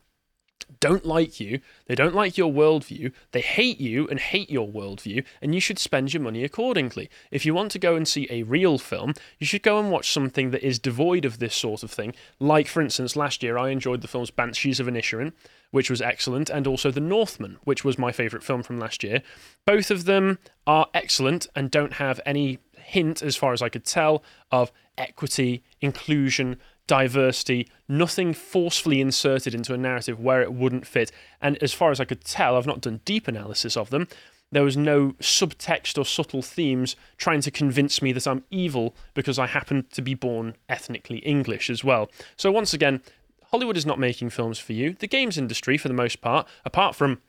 don't 0.80 1.06
like 1.06 1.40
you, 1.40 1.60
they 1.88 1.96
don't 1.96 2.16
like 2.16 2.38
your 2.38 2.52
worldview, 2.52 3.12
they 3.32 3.42
hate 3.42 3.80
you 3.80 4.08
and 4.08 4.20
hate 4.20 4.50
your 4.50 4.68
worldview, 4.68 5.24
and 5.42 5.54
you 5.54 5.62
should 5.62 5.80
spend 5.80 6.14
your 6.14 6.22
money 6.22 6.44
accordingly. 6.44 7.10
If 7.32 7.46
you 7.46 7.54
want 7.54 7.72
to 7.72 7.80
go 7.80 7.96
and 7.96 8.08
see 8.08 8.28
a 8.30 8.44
real 8.44 8.78
film, 8.78 9.14
you 9.40 9.48
should 9.48 9.64
go 9.64 9.80
and 9.80 9.92
watch 9.92 10.12
something 10.12 10.52
that 10.52 10.66
is 10.66 10.80
devoid 10.80 11.26
of 11.26 11.40
this 11.40 11.56
sort 11.56 11.84
of 11.84 11.92
thing. 11.92 12.14
Like, 12.40 12.68
for 12.68 12.82
instance, 12.82 13.16
last 13.16 13.44
year 13.44 13.58
I 13.58 13.70
enjoyed 13.70 14.02
the 14.02 14.08
films 14.08 14.32
Banshees 14.32 14.80
of 14.80 14.88
Inisherin, 14.88 15.34
which 15.72 15.90
was 15.90 16.02
excellent, 16.02 16.50
and 16.50 16.68
also 16.68 16.92
The 16.92 17.00
Northman, 17.00 17.58
which 17.64 17.84
was 17.84 17.98
my 17.98 18.12
favourite 18.12 18.44
film 18.44 18.62
from 18.62 18.80
last 18.80 19.04
year. 19.04 19.22
Both 19.66 19.90
of 19.90 20.06
them 20.06 20.38
are 20.68 20.88
excellent 20.94 21.48
and 21.56 21.72
don't 21.72 21.94
have 21.94 22.20
any 22.26 22.60
hint, 22.78 23.22
as 23.22 23.36
far 23.36 23.54
as 23.54 23.62
I 23.62 23.70
could 23.70 23.86
tell, 23.86 24.24
of 24.52 24.72
equity, 24.98 25.64
inclusion, 25.82 26.60
diversity, 26.88 27.68
nothing 27.88 28.34
forcefully 28.34 29.02
inserted 29.02 29.54
into 29.54 29.74
a 29.74 29.78
narrative 29.78 30.20
where 30.20 30.42
it 30.42 30.54
wouldn't 30.54 30.88
fit. 30.88 31.12
And 31.42 31.62
as 31.62 31.74
far 31.74 31.92
as 31.92 32.00
I 32.00 32.06
could 32.06 32.24
tell, 32.24 32.56
I've 32.56 32.68
not 32.68 32.82
done 32.82 33.02
deep 33.06 33.28
analysis 33.28 33.78
of 33.78 33.90
them. 33.90 34.08
There 34.52 34.64
was 34.64 34.78
no 34.78 35.14
subtext 35.14 35.98
or 35.98 36.06
subtle 36.06 36.44
themes 36.44 36.96
trying 37.18 37.42
to 37.42 37.52
convince 37.52 38.02
me 38.02 38.12
that 38.12 38.28
I'm 38.28 38.44
evil 38.52 38.96
because 39.16 39.40
I 39.40 39.48
happen 39.48 39.88
to 39.94 40.02
be 40.02 40.14
born 40.14 40.56
ethnically 40.70 41.18
English 41.20 41.70
as 41.72 41.84
well. 41.84 42.12
So, 42.38 42.52
once 42.52 42.72
again, 42.74 43.02
Hollywood 43.46 43.78
is 43.78 43.86
not 43.86 43.98
making 43.98 44.30
films 44.30 44.60
for 44.60 44.74
you. 44.74 44.94
The 44.94 45.08
games 45.08 45.40
industry, 45.40 45.78
for 45.78 45.88
the 45.88 45.94
most 45.96 46.22
part, 46.22 46.48
apart 46.66 46.96
from 46.96 47.20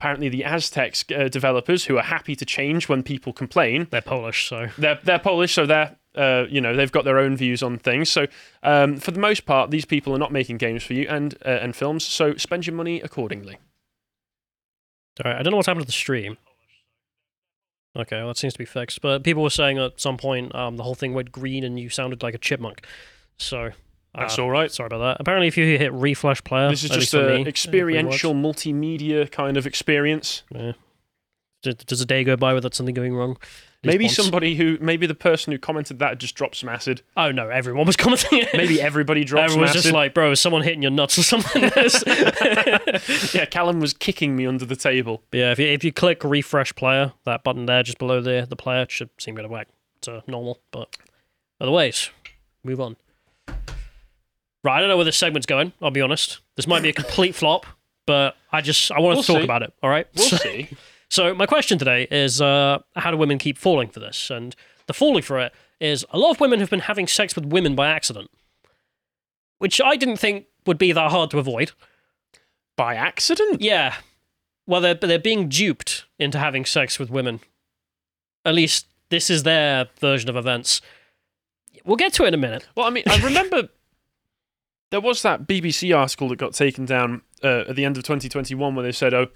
apparently 0.00 0.28
the 0.28 0.44
Aztecs 0.44 1.04
uh, 1.14 1.28
developers 1.28 1.84
who 1.84 1.98
are 1.98 2.02
happy 2.02 2.34
to 2.36 2.44
change 2.44 2.88
when 2.88 3.02
people 3.02 3.32
complain, 3.32 3.86
They're 3.90 4.00
Polish, 4.00 4.48
so 4.48 4.68
they're 4.78 4.98
they're 5.02 5.18
Polish, 5.18 5.54
so 5.54 5.66
they're 5.66 5.96
uh, 6.14 6.44
you 6.48 6.60
know 6.60 6.74
they've 6.74 6.92
got 6.92 7.04
their 7.04 7.18
own 7.18 7.36
views 7.36 7.62
on 7.62 7.78
things. 7.78 8.10
So 8.10 8.26
um, 8.62 8.96
for 8.98 9.10
the 9.10 9.20
most 9.20 9.46
part, 9.46 9.70
these 9.70 9.84
people 9.84 10.14
are 10.14 10.18
not 10.18 10.32
making 10.32 10.58
games 10.58 10.82
for 10.82 10.94
you 10.94 11.06
and 11.08 11.34
uh, 11.44 11.50
and 11.60 11.74
films. 11.74 12.04
So 12.04 12.36
spend 12.36 12.66
your 12.66 12.74
money 12.76 13.00
accordingly. 13.00 13.58
All 15.24 15.30
right, 15.30 15.38
I 15.38 15.42
don't 15.42 15.52
know 15.52 15.56
what's 15.56 15.68
happened 15.68 15.84
to 15.84 15.86
the 15.86 15.92
stream. 15.92 16.36
Okay, 17.96 18.16
well, 18.16 18.28
that 18.28 18.38
seems 18.38 18.54
to 18.54 18.58
be 18.58 18.64
fixed. 18.64 19.00
But 19.00 19.22
people 19.22 19.42
were 19.42 19.50
saying 19.50 19.78
at 19.78 20.00
some 20.00 20.16
point 20.16 20.54
um, 20.54 20.76
the 20.76 20.82
whole 20.82 20.96
thing 20.96 21.14
went 21.14 21.30
green 21.30 21.62
and 21.62 21.78
you 21.78 21.88
sounded 21.88 22.22
like 22.22 22.34
a 22.34 22.38
chipmunk. 22.38 22.84
So 23.36 23.70
That's 24.14 24.38
uh, 24.38 24.42
all 24.42 24.50
right. 24.50 24.70
Sorry 24.70 24.88
about 24.88 24.98
that. 24.98 25.16
Apparently, 25.20 25.46
if 25.46 25.56
you 25.56 25.78
hit 25.78 25.92
refresh 25.92 26.42
player, 26.42 26.68
This 26.70 26.82
is 26.82 26.90
just 26.90 27.14
an 27.14 27.46
experiential 27.46 28.34
multimedia 28.34 29.30
kind 29.30 29.56
of 29.56 29.66
experience. 29.66 30.42
Yeah. 30.52 30.72
Does 31.62 32.00
a 32.00 32.04
day 32.06 32.24
go 32.24 32.36
by 32.36 32.52
without 32.52 32.74
something 32.74 32.94
going 32.94 33.14
wrong? 33.14 33.38
Maybe 33.84 34.08
somebody 34.08 34.54
who 34.56 34.78
maybe 34.80 35.06
the 35.06 35.14
person 35.14 35.52
who 35.52 35.58
commented 35.58 35.98
that 35.98 36.18
just 36.18 36.34
dropped 36.34 36.56
some 36.56 36.68
acid. 36.68 37.02
Oh 37.16 37.30
no, 37.30 37.48
everyone 37.48 37.86
was 37.86 37.96
commenting. 37.96 38.40
it. 38.40 38.48
Maybe 38.54 38.80
everybody 38.80 39.24
dropped 39.24 39.50
some 39.50 39.60
Everyone 39.60 39.62
was 39.62 39.70
acid. 39.70 39.82
just 39.82 39.94
like, 39.94 40.14
bro, 40.14 40.30
is 40.32 40.40
someone 40.40 40.62
hitting 40.62 40.82
your 40.82 40.90
nuts 40.90 41.18
or 41.18 41.22
something? 41.22 41.62
yeah, 43.34 43.44
Callum 43.46 43.80
was 43.80 43.92
kicking 43.92 44.36
me 44.36 44.46
under 44.46 44.64
the 44.64 44.76
table. 44.76 45.22
But 45.30 45.38
yeah, 45.38 45.52
if 45.52 45.58
you, 45.58 45.66
if 45.66 45.84
you 45.84 45.92
click 45.92 46.24
refresh 46.24 46.74
player, 46.74 47.12
that 47.24 47.44
button 47.44 47.66
there 47.66 47.82
just 47.82 47.98
below 47.98 48.20
the 48.20 48.46
the 48.48 48.56
player 48.56 48.86
should 48.88 49.10
seem 49.18 49.36
to 49.36 49.42
go 49.42 49.48
back 49.48 49.68
to 50.02 50.22
normal. 50.26 50.58
But 50.70 50.96
otherwise, 51.60 52.10
move 52.62 52.80
on. 52.80 52.96
Right, 54.62 54.78
I 54.78 54.80
don't 54.80 54.88
know 54.88 54.96
where 54.96 55.04
this 55.04 55.16
segment's 55.18 55.46
going. 55.46 55.72
I'll 55.82 55.90
be 55.90 56.00
honest. 56.00 56.40
This 56.56 56.66
might 56.66 56.82
be 56.82 56.88
a 56.88 56.92
complete 56.94 57.34
flop, 57.34 57.66
but 58.06 58.34
I 58.50 58.60
just 58.62 58.90
I 58.90 58.98
want 59.00 59.16
We'll 59.16 59.22
to 59.22 59.26
talk 59.32 59.40
see. 59.40 59.44
about 59.44 59.62
it. 59.62 59.74
All 59.82 59.90
right. 59.90 60.06
We'll 60.16 60.26
So- 60.26 60.36
see. 60.38 60.68
So 61.14 61.32
my 61.32 61.46
question 61.46 61.78
today 61.78 62.08
is, 62.10 62.40
uh, 62.40 62.80
how 62.96 63.12
do 63.12 63.16
women 63.16 63.38
keep 63.38 63.56
falling 63.56 63.86
for 63.86 64.00
this? 64.00 64.30
And 64.30 64.56
the 64.88 64.92
falling 64.92 65.22
for 65.22 65.38
it 65.38 65.52
is 65.78 66.04
a 66.10 66.18
lot 66.18 66.32
of 66.32 66.40
women 66.40 66.58
have 66.58 66.70
been 66.70 66.80
having 66.80 67.06
sex 67.06 67.36
with 67.36 67.44
women 67.44 67.76
by 67.76 67.86
accident, 67.86 68.32
which 69.58 69.80
I 69.80 69.94
didn't 69.94 70.16
think 70.16 70.46
would 70.66 70.76
be 70.76 70.90
that 70.90 71.12
hard 71.12 71.30
to 71.30 71.38
avoid. 71.38 71.70
By 72.76 72.96
accident? 72.96 73.60
Yeah. 73.60 73.94
Well, 74.66 74.80
they're 74.80 74.94
they're 74.94 75.20
being 75.20 75.48
duped 75.48 76.04
into 76.18 76.40
having 76.40 76.64
sex 76.64 76.98
with 76.98 77.10
women. 77.10 77.38
At 78.44 78.56
least 78.56 78.88
this 79.10 79.30
is 79.30 79.44
their 79.44 79.86
version 80.00 80.28
of 80.28 80.34
events. 80.34 80.80
We'll 81.84 81.94
get 81.94 82.12
to 82.14 82.24
it 82.24 82.28
in 82.28 82.34
a 82.34 82.38
minute. 82.38 82.66
Well, 82.74 82.88
I 82.88 82.90
mean, 82.90 83.04
I 83.06 83.18
remember 83.22 83.68
there 84.90 85.00
was 85.00 85.22
that 85.22 85.46
BBC 85.46 85.96
article 85.96 86.28
that 86.30 86.40
got 86.40 86.54
taken 86.54 86.84
down 86.86 87.22
uh, 87.44 87.66
at 87.68 87.76
the 87.76 87.84
end 87.84 87.98
of 87.98 88.02
2021 88.02 88.74
where 88.74 88.82
they 88.82 88.90
said, 88.90 89.14
oh, 89.14 89.28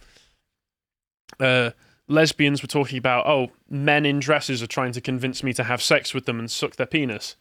uh, 1.40 1.70
lesbians 2.08 2.62
were 2.62 2.68
talking 2.68 2.98
about, 2.98 3.26
oh, 3.26 3.50
men 3.68 4.06
in 4.06 4.18
dresses 4.18 4.62
are 4.62 4.66
trying 4.66 4.92
to 4.92 5.00
convince 5.00 5.42
me 5.42 5.52
to 5.52 5.64
have 5.64 5.82
sex 5.82 6.14
with 6.14 6.26
them 6.26 6.38
and 6.38 6.50
suck 6.50 6.76
their 6.76 6.86
penis, 6.86 7.36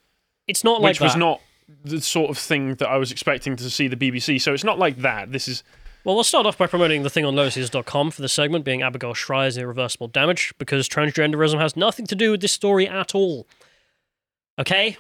It's 0.48 0.64
not 0.64 0.82
like 0.82 0.92
which 0.92 1.02
was 1.02 1.16
not 1.16 1.42
the 1.84 2.02
sort 2.02 2.30
of 2.30 2.38
thing 2.38 2.76
that 2.76 2.88
I 2.88 2.98
was 2.98 3.12
expecting 3.12 3.56
to 3.56 3.70
see 3.70 3.88
the 3.88 3.96
BBC. 3.96 4.42
So 4.42 4.54
it's 4.54 4.64
not 4.64 4.80
like 4.80 4.98
that. 4.98 5.32
This 5.32 5.48
is 5.48 5.64
Well, 6.04 6.16
we'll 6.16 6.24
start 6.24 6.46
off 6.46 6.58
by 6.58 6.68
promoting 6.68 7.04
the 7.04 7.10
thing 7.10 7.26
on 7.26 7.36
lotuses.com 7.36 8.12
for 8.12 8.22
the 8.22 8.30
segment 8.30 8.64
being 8.64 8.82
Abigail 8.82 9.14
Shrier's 9.14 9.58
irreversible 9.58 10.08
damage 10.08 10.54
because 10.58 10.88
transgenderism 10.88 11.60
has 11.60 11.76
nothing 11.76 12.06
to 12.08 12.16
do 12.16 12.32
with 12.32 12.42
this 12.42 12.54
story 12.54 12.88
at 12.88 13.14
all. 13.14 13.48
Okay? 14.60 14.98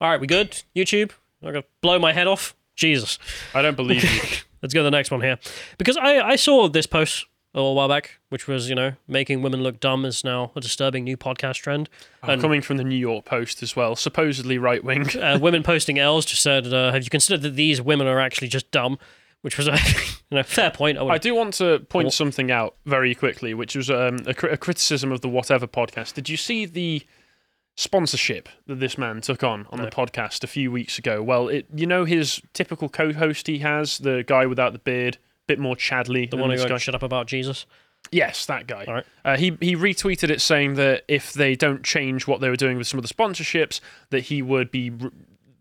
All 0.00 0.10
right, 0.10 0.20
we 0.20 0.26
good? 0.26 0.62
YouTube? 0.74 1.12
I'm 1.42 1.52
going 1.52 1.62
to 1.62 1.68
blow 1.80 1.98
my 1.98 2.12
head 2.12 2.26
off? 2.26 2.54
Jesus. 2.74 3.18
I 3.54 3.62
don't 3.62 3.76
believe 3.76 4.02
you. 4.02 4.20
Let's 4.62 4.72
go 4.74 4.80
to 4.80 4.84
the 4.84 4.90
next 4.90 5.10
one 5.10 5.20
here. 5.20 5.38
Because 5.76 5.96
I, 5.96 6.20
I 6.20 6.36
saw 6.36 6.68
this 6.68 6.86
post 6.86 7.26
a 7.54 7.58
little 7.58 7.74
while 7.74 7.88
back, 7.88 8.18
which 8.30 8.48
was, 8.48 8.68
you 8.68 8.74
know, 8.74 8.92
making 9.06 9.42
women 9.42 9.62
look 9.62 9.78
dumb 9.78 10.04
is 10.04 10.24
now 10.24 10.52
a 10.56 10.60
disturbing 10.60 11.04
new 11.04 11.16
podcast 11.16 11.56
trend. 11.56 11.88
I'm 12.22 12.40
coming 12.40 12.62
from 12.62 12.78
the 12.78 12.84
New 12.84 12.96
York 12.96 13.24
Post 13.26 13.62
as 13.62 13.76
well, 13.76 13.94
supposedly 13.96 14.56
right 14.58 14.82
wing. 14.82 15.06
Uh, 15.22 15.38
women 15.40 15.62
posting 15.62 15.98
L's 15.98 16.24
just 16.24 16.42
said, 16.42 16.72
uh, 16.72 16.92
have 16.92 17.04
you 17.04 17.10
considered 17.10 17.42
that 17.42 17.54
these 17.56 17.80
women 17.82 18.06
are 18.06 18.18
actually 18.20 18.48
just 18.48 18.70
dumb? 18.70 18.98
Which 19.42 19.58
was 19.58 19.66
a 19.68 19.72
you 20.30 20.36
know, 20.36 20.42
fair 20.44 20.70
point. 20.70 20.96
I 20.98 21.04
I 21.06 21.18
do 21.18 21.34
want 21.34 21.54
to 21.54 21.80
point 21.80 22.12
something 22.12 22.50
out 22.50 22.76
very 22.86 23.12
quickly, 23.14 23.54
which 23.54 23.74
was 23.74 23.90
um, 23.90 24.20
a, 24.26 24.34
cri- 24.34 24.50
a 24.52 24.56
criticism 24.56 25.10
of 25.12 25.20
the 25.20 25.28
Whatever 25.28 25.66
podcast. 25.66 26.14
Did 26.14 26.28
you 26.28 26.36
see 26.36 26.64
the 26.64 27.02
sponsorship 27.74 28.48
that 28.66 28.80
this 28.80 28.96
man 28.98 29.20
took 29.20 29.42
on 29.42 29.66
on 29.70 29.78
No. 29.78 29.84
the 29.86 29.90
podcast 29.90 30.44
a 30.44 30.46
few 30.46 30.70
weeks 30.70 30.98
ago? 30.98 31.22
Well, 31.22 31.48
it 31.48 31.66
you 31.74 31.86
know 31.86 32.04
his 32.04 32.40
typical 32.52 32.88
co-host 32.88 33.46
he 33.48 33.58
has, 33.58 33.98
the 33.98 34.22
guy 34.26 34.46
without 34.46 34.72
the 34.72 34.78
beard, 34.78 35.18
bit 35.46 35.58
more 35.58 35.76
Chadley. 35.76 36.30
the 36.30 36.36
one 36.36 36.50
who 36.50 36.68
got 36.68 36.80
shut 36.80 36.94
up 36.94 37.02
about 37.02 37.26
Jesus. 37.26 37.66
Yes, 38.10 38.46
that 38.46 38.66
guy. 38.66 38.84
All 38.86 38.94
right. 38.94 39.06
Uh, 39.24 39.36
he 39.36 39.56
he 39.60 39.76
retweeted 39.76 40.28
it 40.30 40.40
saying 40.40 40.74
that 40.74 41.04
if 41.08 41.32
they 41.32 41.54
don't 41.54 41.84
change 41.84 42.26
what 42.26 42.40
they 42.40 42.48
were 42.48 42.56
doing 42.56 42.76
with 42.76 42.86
some 42.86 42.98
of 42.98 43.06
the 43.06 43.12
sponsorships, 43.12 43.80
that 44.10 44.24
he 44.24 44.42
would 44.42 44.70
be 44.70 44.90
r- 45.00 45.10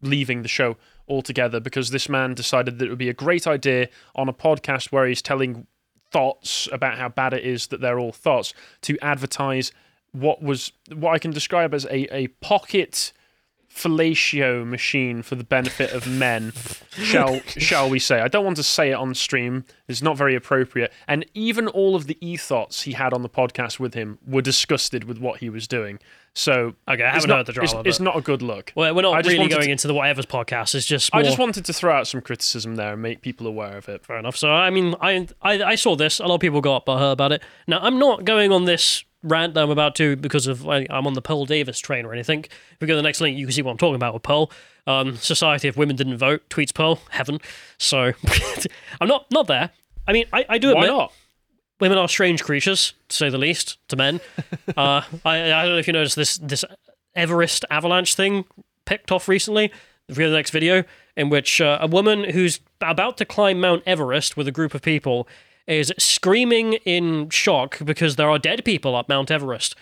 leaving 0.02 0.42
the 0.42 0.48
show 0.48 0.78
altogether 1.08 1.60
because 1.60 1.92
this 1.92 2.10
man 2.10 2.34
decided 2.34 2.80
that 2.80 2.86
it 2.86 2.90
would 2.90 2.98
be 2.98 3.10
a 3.10 3.14
great 3.14 3.46
idea 3.46 3.90
on 4.16 4.28
a 4.28 4.34
podcast 4.34 4.92
where 4.92 5.06
he's 5.06 5.22
telling 5.22 5.68
thoughts 6.12 6.68
about 6.72 6.98
how 6.98 7.10
bad 7.10 7.34
it 7.34 7.44
is 7.44 7.68
that 7.68 7.80
they're 7.80 8.00
all 8.00 8.12
thoughts 8.12 8.54
to 8.82 8.98
advertise 9.02 9.72
what 10.12 10.42
was 10.42 10.72
what 10.94 11.12
I 11.12 11.20
can 11.20 11.32
describe 11.32 11.74
as 11.74 11.86
a, 11.86 12.14
a 12.14 12.28
pocket 12.28 13.14
fellatio 13.74 14.66
machine 14.66 15.22
for 15.22 15.36
the 15.36 15.44
benefit 15.44 15.92
of 15.94 16.08
men 16.08 16.52
shall 16.92 17.40
shall 17.48 17.90
we 17.90 18.00
say 18.00 18.20
i 18.22 18.28
don't 18.28 18.46
want 18.46 18.58
to 18.58 18.64
say 18.64 18.92
it 18.92 18.96
on 18.96 19.14
stream 19.16 19.66
it's 19.88 20.02
not 20.02 20.18
very 20.18 20.36
appropriate 20.36 20.92
and 21.08 21.26
even 21.34 21.68
all 21.70 21.96
of 21.96 22.08
the 22.08 22.18
ethos 22.26 22.82
he 22.84 22.92
had 22.94 23.14
on 23.14 23.22
the 23.22 23.30
podcast 23.30 23.80
with 23.80 23.94
him 23.94 24.20
were 24.28 24.42
disgusted 24.42 25.06
with 25.06 25.18
what 25.18 25.40
he 25.40 25.50
was 25.50 25.68
doing 25.68 25.98
so 26.34 26.76
Okay, 26.88 27.04
I 27.04 27.10
haven't 27.10 27.30
not, 27.30 27.38
heard 27.40 27.46
the 27.48 27.54
drama. 27.54 27.80
it's, 27.80 27.88
it's 27.88 28.00
not 28.00 28.16
a 28.16 28.22
good 28.22 28.42
look 28.42 28.72
Well, 28.74 28.96
we're 28.96 29.02
not 29.02 29.26
really 29.26 29.50
going 29.50 29.64
to- 29.64 29.70
into 29.70 29.88
the 29.88 29.94
whatever's 29.94 30.26
podcast. 30.26 30.76
It's 30.76 30.86
just 30.86 31.14
more, 31.14 31.20
i 31.22 31.26
just 31.26 31.38
wanted 31.38 31.66
to 31.66 31.74
throw 31.74 31.94
out 31.94 32.08
some 32.08 32.22
criticism 32.22 32.76
there 32.78 32.94
and 32.94 33.02
make 33.02 33.22
people 33.22 33.48
aware 33.48 33.76
of 33.76 33.90
it 33.90 34.06
fair 34.06 34.18
enough. 34.18 34.38
So 34.38 34.50
I 34.50 34.70
mean, 34.70 34.96
I, 35.02 35.28
I 35.42 35.62
I 35.62 35.76
saw 35.76 35.98
this. 35.98 36.20
A 36.20 36.26
lot 36.26 36.36
of 36.36 36.40
people 36.42 36.62
got 36.62 36.86
butthurt 36.86 37.12
about 37.12 37.34
it. 37.34 37.44
Now 37.68 37.80
I'm 37.82 38.00
not 38.00 38.24
going 38.24 38.54
on 38.54 38.64
this 38.64 39.04
rant 39.24 39.54
that 39.54 39.64
I'm 39.64 39.70
about 39.70 39.96
to 39.96 40.16
because 40.16 40.48
of 40.48 40.68
I, 40.68 40.88
I'm 40.90 41.08
on 41.08 41.14
the 41.14 41.22
Pearl 41.22 41.46
Davis 41.46 41.80
train 41.80 42.06
or 42.06 42.14
anything. 42.14 42.44
If 42.44 42.78
we 42.82 42.88
go 42.88 42.94
to 42.94 42.98
the 42.98 43.04
next 43.04 43.22
link, 43.22 43.38
you 43.38 43.46
can 43.46 43.54
see 43.54 43.62
what 43.62 43.72
I'm 43.72 43.78
talking 43.78 43.96
about 43.96 44.14
with 44.14 44.24
Pearl. 44.24 44.52
Um, 44.88 45.16
Society 45.18 45.68
of 45.68 45.78
Women 45.78 45.96
didn't 45.96 46.18
vote. 46.18 46.48
Tweets 46.50 46.74
Pearl 46.74 47.00
heaven. 47.10 47.40
So 47.78 48.14
I'm 49.02 49.08
not 49.08 49.26
not 49.32 49.48
there. 49.48 49.72
I 50.08 50.14
mean, 50.14 50.26
I, 50.34 50.46
I 50.50 50.58
do 50.58 50.68
why 50.68 50.86
admit 50.86 50.90
not 50.90 51.14
women 51.82 51.98
are 51.98 52.08
strange 52.08 52.44
creatures, 52.44 52.94
to 53.10 53.16
say 53.16 53.30
the 53.30 53.38
least, 53.38 53.78
to 53.90 53.98
men. 53.98 54.22
uh, 54.78 55.02
I, 55.26 55.52
I 55.52 55.64
don't 55.64 55.74
know 55.74 55.78
if 55.78 55.88
you 55.88 55.94
noticed 55.94 56.16
this 56.16 56.38
this 56.38 56.64
Everest 57.16 57.66
avalanche 57.70 58.16
thing 58.16 58.46
picked 58.86 59.12
off 59.12 59.28
recently 59.28 59.72
the 60.08 60.30
next 60.30 60.52
video, 60.52 60.84
in 61.16 61.30
which 61.30 61.62
uh, 61.62 61.78
a 61.82 61.88
woman 61.88 62.32
who's 62.32 62.60
about 62.82 63.18
to 63.18 63.26
climb 63.26 63.60
Mount 63.60 63.84
Everest 63.86 64.36
with 64.36 64.48
a 64.48 64.52
group 64.52 64.74
of 64.74 64.82
people 64.82 65.28
is 65.68 65.94
screaming 65.98 66.74
in 66.86 67.30
shock 67.30 67.80
because 67.84 68.16
there 68.16 68.30
are 68.30 68.40
dead 68.40 68.66
people 68.66 68.96
up 68.96 69.08
Mount 69.08 69.32
Everest. 69.32 69.76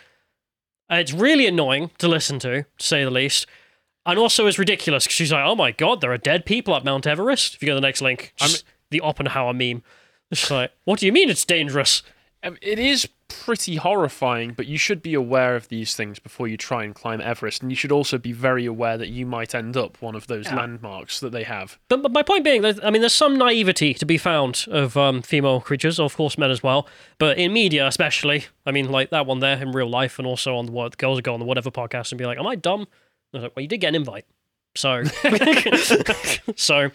Uh, 0.91 0.95
it's 0.95 1.13
really 1.13 1.45
annoying 1.45 1.91
to 1.99 2.07
listen 2.07 2.39
to, 2.39 2.63
to 2.63 2.67
say 2.77 3.03
the 3.03 3.11
least. 3.11 3.45
And 4.05 4.17
also 4.17 4.47
it's 4.47 4.57
ridiculous 4.57 5.03
because 5.03 5.15
she's 5.15 5.31
like, 5.31 5.45
oh 5.45 5.55
my 5.55 5.71
god, 5.71 6.01
there 6.01 6.11
are 6.11 6.17
dead 6.17 6.45
people 6.45 6.75
at 6.75 6.83
Mount 6.83 7.05
Everest. 7.05 7.55
If 7.55 7.61
you 7.61 7.67
go 7.67 7.73
to 7.73 7.81
the 7.81 7.87
next 7.87 8.01
link, 8.01 8.33
just 8.37 8.63
the 8.89 9.01
Oppenheimer 9.01 9.53
meme. 9.53 9.83
It's 10.31 10.49
like, 10.49 10.71
what 10.85 10.99
do 10.99 11.05
you 11.05 11.11
mean 11.11 11.29
it's 11.29 11.45
dangerous? 11.45 12.01
Um, 12.41 12.57
It 12.61 12.79
is 12.79 13.07
pretty 13.27 13.75
horrifying, 13.75 14.53
but 14.53 14.65
you 14.65 14.77
should 14.77 15.01
be 15.01 15.13
aware 15.13 15.55
of 15.55 15.67
these 15.67 15.95
things 15.95 16.19
before 16.19 16.47
you 16.47 16.55
try 16.57 16.83
and 16.83 16.95
climb 16.95 17.19
Everest, 17.21 17.61
and 17.61 17.71
you 17.71 17.75
should 17.75 17.91
also 17.91 18.17
be 18.17 18.31
very 18.31 18.65
aware 18.65 18.97
that 18.97 19.09
you 19.09 19.25
might 19.25 19.53
end 19.53 19.75
up 19.77 20.01
one 20.01 20.15
of 20.15 20.27
those 20.27 20.45
Yeah. 20.45 20.55
landmarks 20.55 21.19
that 21.19 21.31
they 21.31 21.43
have. 21.43 21.77
But, 21.89 22.01
but 22.01 22.11
my 22.11 22.23
point 22.23 22.43
being, 22.43 22.63
I 22.65 22.89
mean, 22.89 23.01
there's 23.01 23.13
some 23.13 23.37
naivety 23.37 23.93
to 23.95 24.05
be 24.05 24.17
found 24.17 24.65
of 24.69 24.95
um, 24.97 25.21
female 25.21 25.61
creatures, 25.61 25.99
of 25.99 26.15
course, 26.15 26.37
men 26.37 26.49
as 26.49 26.63
well. 26.63 26.87
But 27.17 27.37
in 27.37 27.51
media, 27.53 27.85
especially, 27.87 28.45
I 28.65 28.71
mean, 28.71 28.89
like 28.89 29.09
that 29.11 29.25
one 29.25 29.39
there 29.39 29.61
in 29.61 29.71
real 29.71 29.89
life, 29.89 30.17
and 30.17 30.27
also 30.27 30.55
on 30.55 30.65
the 30.65 30.71
what 30.71 30.97
girls 30.97 31.19
go 31.21 31.33
on 31.33 31.39
the 31.39 31.45
whatever 31.45 31.69
podcast 31.71 32.11
and 32.11 32.17
be 32.19 32.25
like, 32.25 32.37
"Am 32.39 32.47
I 32.47 32.55
dumb?" 32.55 32.87
I 33.33 33.37
was 33.37 33.43
like, 33.43 33.55
"Well, 33.55 33.61
you 33.63 33.67
did 33.69 33.77
get 33.79 33.89
an 33.89 33.95
invite, 33.95 34.25
so." 34.75 35.03
so, 36.55 36.89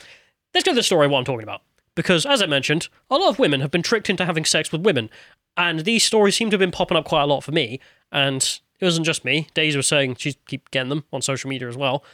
let's 0.55 0.65
go 0.65 0.73
to 0.73 0.75
the 0.75 0.83
story. 0.83 1.07
What 1.07 1.19
I'm 1.19 1.25
talking 1.25 1.43
about, 1.45 1.63
because 1.95 2.27
as 2.27 2.43
I 2.43 2.47
mentioned, 2.47 2.89
a 3.11 3.17
lot 3.17 3.31
of 3.31 3.39
women 3.39 3.61
have 3.61 3.71
been 3.71 3.83
tricked 3.83 4.11
into 4.11 4.25
having 4.25 4.45
sex 4.45 4.73
with 4.73 4.83
women, 4.83 5.11
and 5.57 5.81
these 5.81 6.05
stories 6.05 6.37
seem 6.37 6.51
to 6.51 6.55
have 6.55 6.61
been 6.61 6.71
popping 6.71 6.97
up 6.97 7.05
quite 7.05 7.23
a 7.23 7.27
lot 7.27 7.43
for 7.45 7.53
me. 7.53 7.81
And 8.11 8.43
it 8.81 8.85
wasn't 8.85 9.07
just 9.07 9.25
me. 9.25 9.49
Daisy 9.55 9.77
was 9.77 9.87
saying 9.87 10.17
she 10.17 10.35
keep 10.47 10.71
getting 10.71 10.89
them 10.89 11.05
on 11.13 11.23
social 11.23 11.49
media 11.49 11.69
as 11.69 11.77
well. 11.77 12.05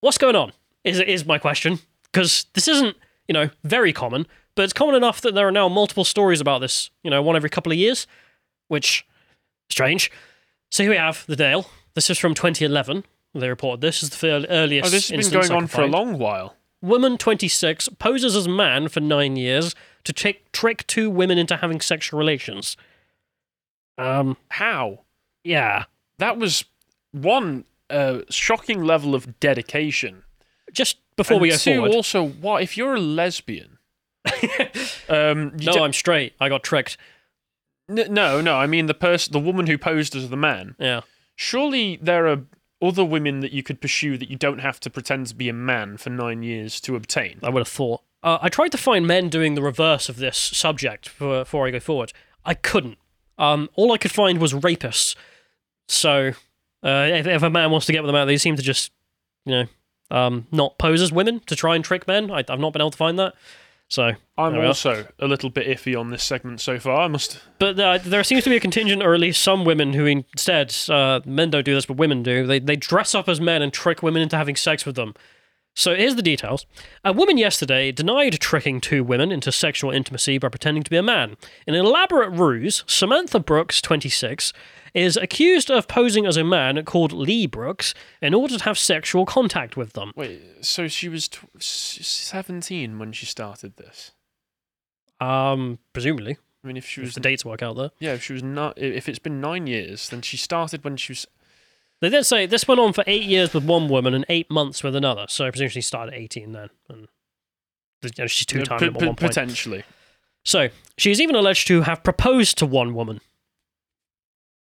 What's 0.00 0.18
going 0.18 0.36
on? 0.36 0.52
Is 0.84 1.00
is 1.00 1.24
my 1.24 1.38
question 1.38 1.78
because 2.04 2.46
this 2.54 2.66
isn't 2.68 2.96
you 3.28 3.32
know 3.32 3.50
very 3.62 3.92
common, 3.92 4.26
but 4.54 4.62
it's 4.62 4.72
common 4.72 4.94
enough 4.94 5.20
that 5.20 5.34
there 5.34 5.46
are 5.46 5.52
now 5.52 5.68
multiple 5.68 6.04
stories 6.04 6.40
about 6.40 6.60
this. 6.60 6.90
You 7.02 7.10
know, 7.10 7.22
one 7.22 7.36
every 7.36 7.50
couple 7.50 7.72
of 7.72 7.78
years, 7.78 8.06
which 8.68 9.06
strange. 9.70 10.10
So 10.70 10.82
here 10.82 10.90
we 10.90 10.96
have 10.96 11.24
the 11.26 11.36
Dale. 11.36 11.68
This 11.94 12.08
is 12.10 12.18
from 12.18 12.34
2011. 12.34 13.04
They 13.34 13.48
reported 13.48 13.80
this 13.80 14.00
This 14.00 14.12
is 14.14 14.20
the 14.20 14.50
earliest. 14.50 14.86
Oh, 14.86 14.90
this 14.90 15.10
has 15.10 15.30
been 15.30 15.40
going 15.40 15.52
on 15.52 15.66
for 15.66 15.82
a 15.82 15.86
long 15.86 16.18
while. 16.18 16.56
Woman 16.82 17.16
26 17.16 17.88
poses 17.98 18.34
as 18.36 18.48
man 18.48 18.88
for 18.88 19.00
nine 19.00 19.36
years 19.36 19.74
to 20.04 20.12
trick 20.12 20.50
trick 20.52 20.86
two 20.86 21.08
women 21.08 21.38
into 21.38 21.56
having 21.56 21.80
sexual 21.80 22.18
relations. 22.18 22.76
Um, 23.96 24.36
How? 24.50 25.00
yeah. 25.44 25.84
That 26.18 26.38
was 26.38 26.64
one 27.12 27.64
uh, 27.88 28.20
shocking 28.30 28.82
level 28.82 29.14
of 29.14 29.38
dedication. 29.40 30.24
Just 30.72 30.98
before 31.16 31.34
and 31.34 31.42
we 31.42 31.48
go 31.50 31.56
two, 31.56 31.74
forward, 31.76 31.94
also, 31.94 32.22
what 32.26 32.62
if 32.62 32.76
you're 32.76 32.94
a 32.94 33.00
lesbian? 33.00 33.78
um, 35.08 35.52
no, 35.56 35.72
don't- 35.72 35.82
I'm 35.82 35.92
straight. 35.92 36.34
I 36.40 36.48
got 36.48 36.62
tricked. 36.62 36.96
N- 37.88 38.12
no, 38.12 38.40
no. 38.40 38.56
I 38.56 38.66
mean 38.66 38.86
the 38.86 38.94
person, 38.94 39.32
the 39.32 39.38
woman 39.40 39.66
who 39.66 39.76
posed 39.78 40.14
as 40.16 40.30
the 40.30 40.36
man. 40.36 40.74
Yeah. 40.78 41.02
Surely 41.36 41.98
there 42.00 42.26
are 42.28 42.42
other 42.82 43.04
women 43.04 43.40
that 43.40 43.52
you 43.52 43.62
could 43.62 43.80
pursue 43.80 44.18
that 44.18 44.28
you 44.30 44.36
don't 44.36 44.58
have 44.58 44.80
to 44.80 44.90
pretend 44.90 45.28
to 45.28 45.34
be 45.34 45.48
a 45.48 45.52
man 45.52 45.96
for 45.96 46.10
nine 46.10 46.42
years 46.42 46.80
to 46.82 46.96
obtain. 46.96 47.38
I 47.42 47.50
would 47.50 47.60
have 47.60 47.68
thought. 47.68 48.02
Uh, 48.22 48.38
I 48.40 48.48
tried 48.48 48.72
to 48.72 48.78
find 48.78 49.06
men 49.06 49.28
doing 49.28 49.54
the 49.54 49.62
reverse 49.62 50.08
of 50.08 50.16
this 50.16 50.38
subject 50.38 51.08
for, 51.08 51.40
before 51.40 51.66
I 51.66 51.70
go 51.70 51.80
forward. 51.80 52.12
I 52.44 52.54
couldn't. 52.54 52.98
Um, 53.38 53.68
all 53.74 53.92
I 53.92 53.98
could 53.98 54.12
find 54.12 54.38
was 54.38 54.52
rapists. 54.52 55.16
So, 55.88 56.32
uh, 56.84 57.08
if, 57.10 57.26
if 57.26 57.42
a 57.42 57.50
man 57.50 57.70
wants 57.70 57.86
to 57.86 57.92
get 57.92 58.02
with 58.02 58.08
them 58.08 58.16
out, 58.16 58.26
they 58.26 58.36
seem 58.36 58.56
to 58.56 58.62
just, 58.62 58.92
you 59.44 59.52
know, 59.52 59.64
um, 60.10 60.46
not 60.52 60.78
pose 60.78 61.00
as 61.00 61.10
women 61.10 61.40
to 61.46 61.56
try 61.56 61.74
and 61.74 61.84
trick 61.84 62.06
men. 62.06 62.30
I, 62.30 62.44
I've 62.48 62.60
not 62.60 62.72
been 62.72 62.82
able 62.82 62.90
to 62.90 62.96
find 62.96 63.18
that. 63.18 63.34
So, 63.92 64.12
I'm 64.38 64.52
There 64.52 64.60
we 64.60 64.64
are. 64.64 64.68
also 64.68 65.06
a 65.18 65.26
little 65.26 65.50
bit 65.50 65.66
iffy 65.66 66.00
on 66.00 66.08
this 66.08 66.24
segment 66.24 66.62
so 66.62 66.78
far. 66.78 67.02
I 67.02 67.08
must. 67.08 67.38
but 67.58 67.78
uh, 67.78 67.98
there 67.98 68.24
seems 68.24 68.42
to 68.44 68.48
be 68.48 68.56
a 68.56 68.60
contingent, 68.60 69.02
or 69.02 69.12
at 69.12 69.20
least 69.20 69.42
some 69.42 69.66
women 69.66 69.92
who 69.92 70.06
instead, 70.06 70.74
uh, 70.88 71.20
men 71.26 71.50
don't 71.50 71.62
do 71.66 71.74
this, 71.74 71.84
but 71.84 71.98
women 71.98 72.22
do. 72.22 72.46
They 72.46 72.58
they 72.58 72.74
dress 72.74 73.14
up 73.14 73.28
as 73.28 73.38
men 73.38 73.60
and 73.60 73.70
trick 73.70 74.02
women 74.02 74.22
into 74.22 74.38
having 74.38 74.56
sex 74.56 74.86
with 74.86 74.96
them. 74.96 75.12
So 75.74 75.94
here's 75.94 76.16
the 76.16 76.22
details. 76.22 76.66
A 77.02 77.12
woman 77.12 77.38
yesterday 77.38 77.92
denied 77.92 78.38
tricking 78.40 78.80
two 78.80 79.02
women 79.02 79.32
into 79.32 79.50
sexual 79.50 79.90
intimacy 79.90 80.36
by 80.38 80.48
pretending 80.48 80.82
to 80.82 80.90
be 80.90 80.98
a 80.98 81.02
man. 81.02 81.36
In 81.66 81.74
an 81.74 81.84
elaborate 81.86 82.30
ruse, 82.30 82.84
Samantha 82.86 83.40
Brooks, 83.40 83.80
26, 83.80 84.52
is 84.92 85.16
accused 85.16 85.70
of 85.70 85.88
posing 85.88 86.26
as 86.26 86.36
a 86.36 86.44
man 86.44 86.84
called 86.84 87.12
Lee 87.12 87.46
Brooks 87.46 87.94
in 88.20 88.34
order 88.34 88.58
to 88.58 88.64
have 88.64 88.78
sexual 88.78 89.24
contact 89.24 89.74
with 89.76 89.94
them. 89.94 90.12
Wait, 90.14 90.42
so 90.60 90.88
she 90.88 91.08
was 91.08 91.28
tw- 91.28 91.46
17 91.58 92.98
when 92.98 93.12
she 93.12 93.24
started 93.24 93.78
this. 93.78 94.12
Um, 95.20 95.78
presumably, 95.94 96.36
I 96.62 96.66
mean, 96.66 96.76
if 96.76 96.86
she 96.86 97.00
if 97.00 97.06
was 97.06 97.14
the 97.14 97.20
dates 97.20 97.44
work 97.44 97.62
out 97.62 97.76
there. 97.76 97.90
yeah, 97.98 98.12
if 98.12 98.22
she 98.22 98.34
was 98.34 98.42
not, 98.42 98.76
if 98.76 99.08
it's 99.08 99.18
been 99.18 99.40
nine 99.40 99.66
years, 99.66 100.10
then 100.10 100.20
she 100.20 100.36
started 100.36 100.84
when 100.84 100.96
she 100.96 101.12
was. 101.12 101.26
They 102.02 102.08
did 102.08 102.26
say 102.26 102.46
this 102.46 102.66
went 102.66 102.80
on 102.80 102.92
for 102.92 103.04
eight 103.06 103.22
years 103.22 103.54
with 103.54 103.64
one 103.64 103.88
woman 103.88 104.12
and 104.12 104.26
eight 104.28 104.50
months 104.50 104.82
with 104.82 104.96
another. 104.96 105.26
So 105.28 105.48
presumably 105.50 105.70
she 105.70 105.80
started 105.82 106.14
at 106.14 106.20
18 106.20 106.50
then. 106.50 106.68
And 106.88 107.08
she's 108.28 108.44
two 108.44 108.64
times 108.64 108.80
p- 108.82 108.86
at 108.88 108.94
one 108.94 109.04
point. 109.04 109.20
potentially. 109.20 109.84
So 110.44 110.68
she's 110.98 111.20
even 111.20 111.36
alleged 111.36 111.68
to 111.68 111.82
have 111.82 112.02
proposed 112.02 112.58
to 112.58 112.66
one 112.66 112.94
woman, 112.94 113.20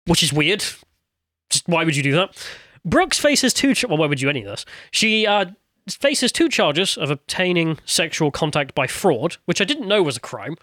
which 0.06 0.24
is 0.24 0.32
weird. 0.32 0.64
Just 1.50 1.68
why 1.68 1.84
would 1.84 1.98
you 1.98 2.04
do 2.04 2.14
that? 2.14 2.48
Brooks 2.86 3.20
faces 3.20 3.54
two. 3.54 3.74
Ch- 3.76 3.84
well, 3.84 3.98
why 3.98 4.08
would 4.08 4.22
you 4.22 4.30
any 4.30 4.40
of 4.44 4.48
this? 4.48 4.66
She 4.92 5.28
uh, 5.28 5.48
faces 5.90 6.32
two 6.32 6.48
charges 6.48 6.98
of 6.98 7.12
obtaining 7.12 7.80
sexual 7.84 8.32
contact 8.32 8.74
by 8.74 8.88
fraud, 8.88 9.36
which 9.44 9.60
I 9.60 9.66
didn't 9.66 9.90
know 9.90 10.02
was 10.02 10.16
a 10.16 10.22
crime. 10.22 10.56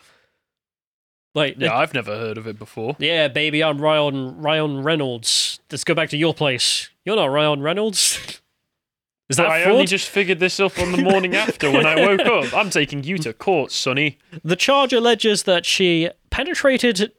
Like, 1.34 1.56
Yeah, 1.58 1.76
I've 1.76 1.94
never 1.94 2.16
heard 2.16 2.36
of 2.38 2.46
it 2.46 2.58
before. 2.58 2.96
yeah, 2.98 3.28
baby, 3.28 3.62
I'm 3.64 3.80
Ryan 3.80 4.40
Ryan 4.40 4.82
Reynolds. 4.82 5.60
Let's 5.70 5.84
go 5.84 5.94
back 5.94 6.10
to 6.10 6.16
your 6.16 6.34
place. 6.34 6.90
You're 7.04 7.16
not 7.16 7.26
Ryan 7.26 7.62
Reynolds. 7.62 8.18
Is 9.30 9.36
that 9.38 9.46
I 9.46 9.62
fraud? 9.62 9.72
only 9.72 9.86
just 9.86 10.08
figured 10.10 10.40
this 10.40 10.60
up 10.60 10.78
on 10.78 10.92
the 10.92 10.98
morning 10.98 11.34
after 11.34 11.70
when 11.70 11.86
I 11.86 11.94
woke 11.96 12.20
up. 12.20 12.52
I'm 12.52 12.68
taking 12.68 13.02
you 13.02 13.16
to 13.18 13.32
court, 13.32 13.72
Sonny. 13.72 14.18
The 14.44 14.56
charge 14.56 14.92
alleges 14.92 15.44
that 15.44 15.64
she 15.64 16.10
penetrated 16.28 17.12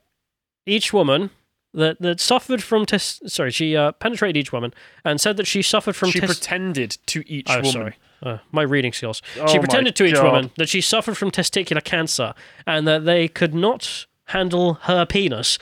each 0.68 0.94
woman 0.94 1.32
that, 1.74 2.00
that 2.02 2.20
suffered 2.20 2.62
from 2.64 2.86
tes- 2.86 3.22
sorry, 3.28 3.52
she 3.52 3.76
uh, 3.76 3.92
penetrated 3.94 4.38
each 4.38 4.52
woman 4.52 4.74
and 5.04 5.20
said 5.20 5.38
that 5.38 5.48
she 5.48 5.62
suffered 5.62 5.96
from 5.96 6.12
she 6.12 6.20
tes- 6.20 6.28
pretended 6.28 6.98
to 7.08 7.24
each 7.28 7.48
Oh, 7.50 7.58
woman. 7.58 7.72
sorry. 7.72 7.96
Uh, 8.22 8.38
my 8.52 8.62
reading 8.62 8.94
skills. 8.94 9.22
Oh 9.40 9.48
she 9.48 9.60
pretended 9.60 9.96
to 9.98 10.06
each 10.06 10.14
God. 10.14 10.24
woman 10.26 10.52
that 10.58 10.70
she 10.70 10.80
suffered 10.80 11.18
from 11.18 11.30
testicular 11.32 11.84
cancer 11.84 12.34
and 12.66 12.88
that 12.88 13.04
they 13.06 13.28
could 13.28 13.54
not 13.54 14.06
handle 14.28 14.76
her 14.84 15.06
penis 15.06 15.60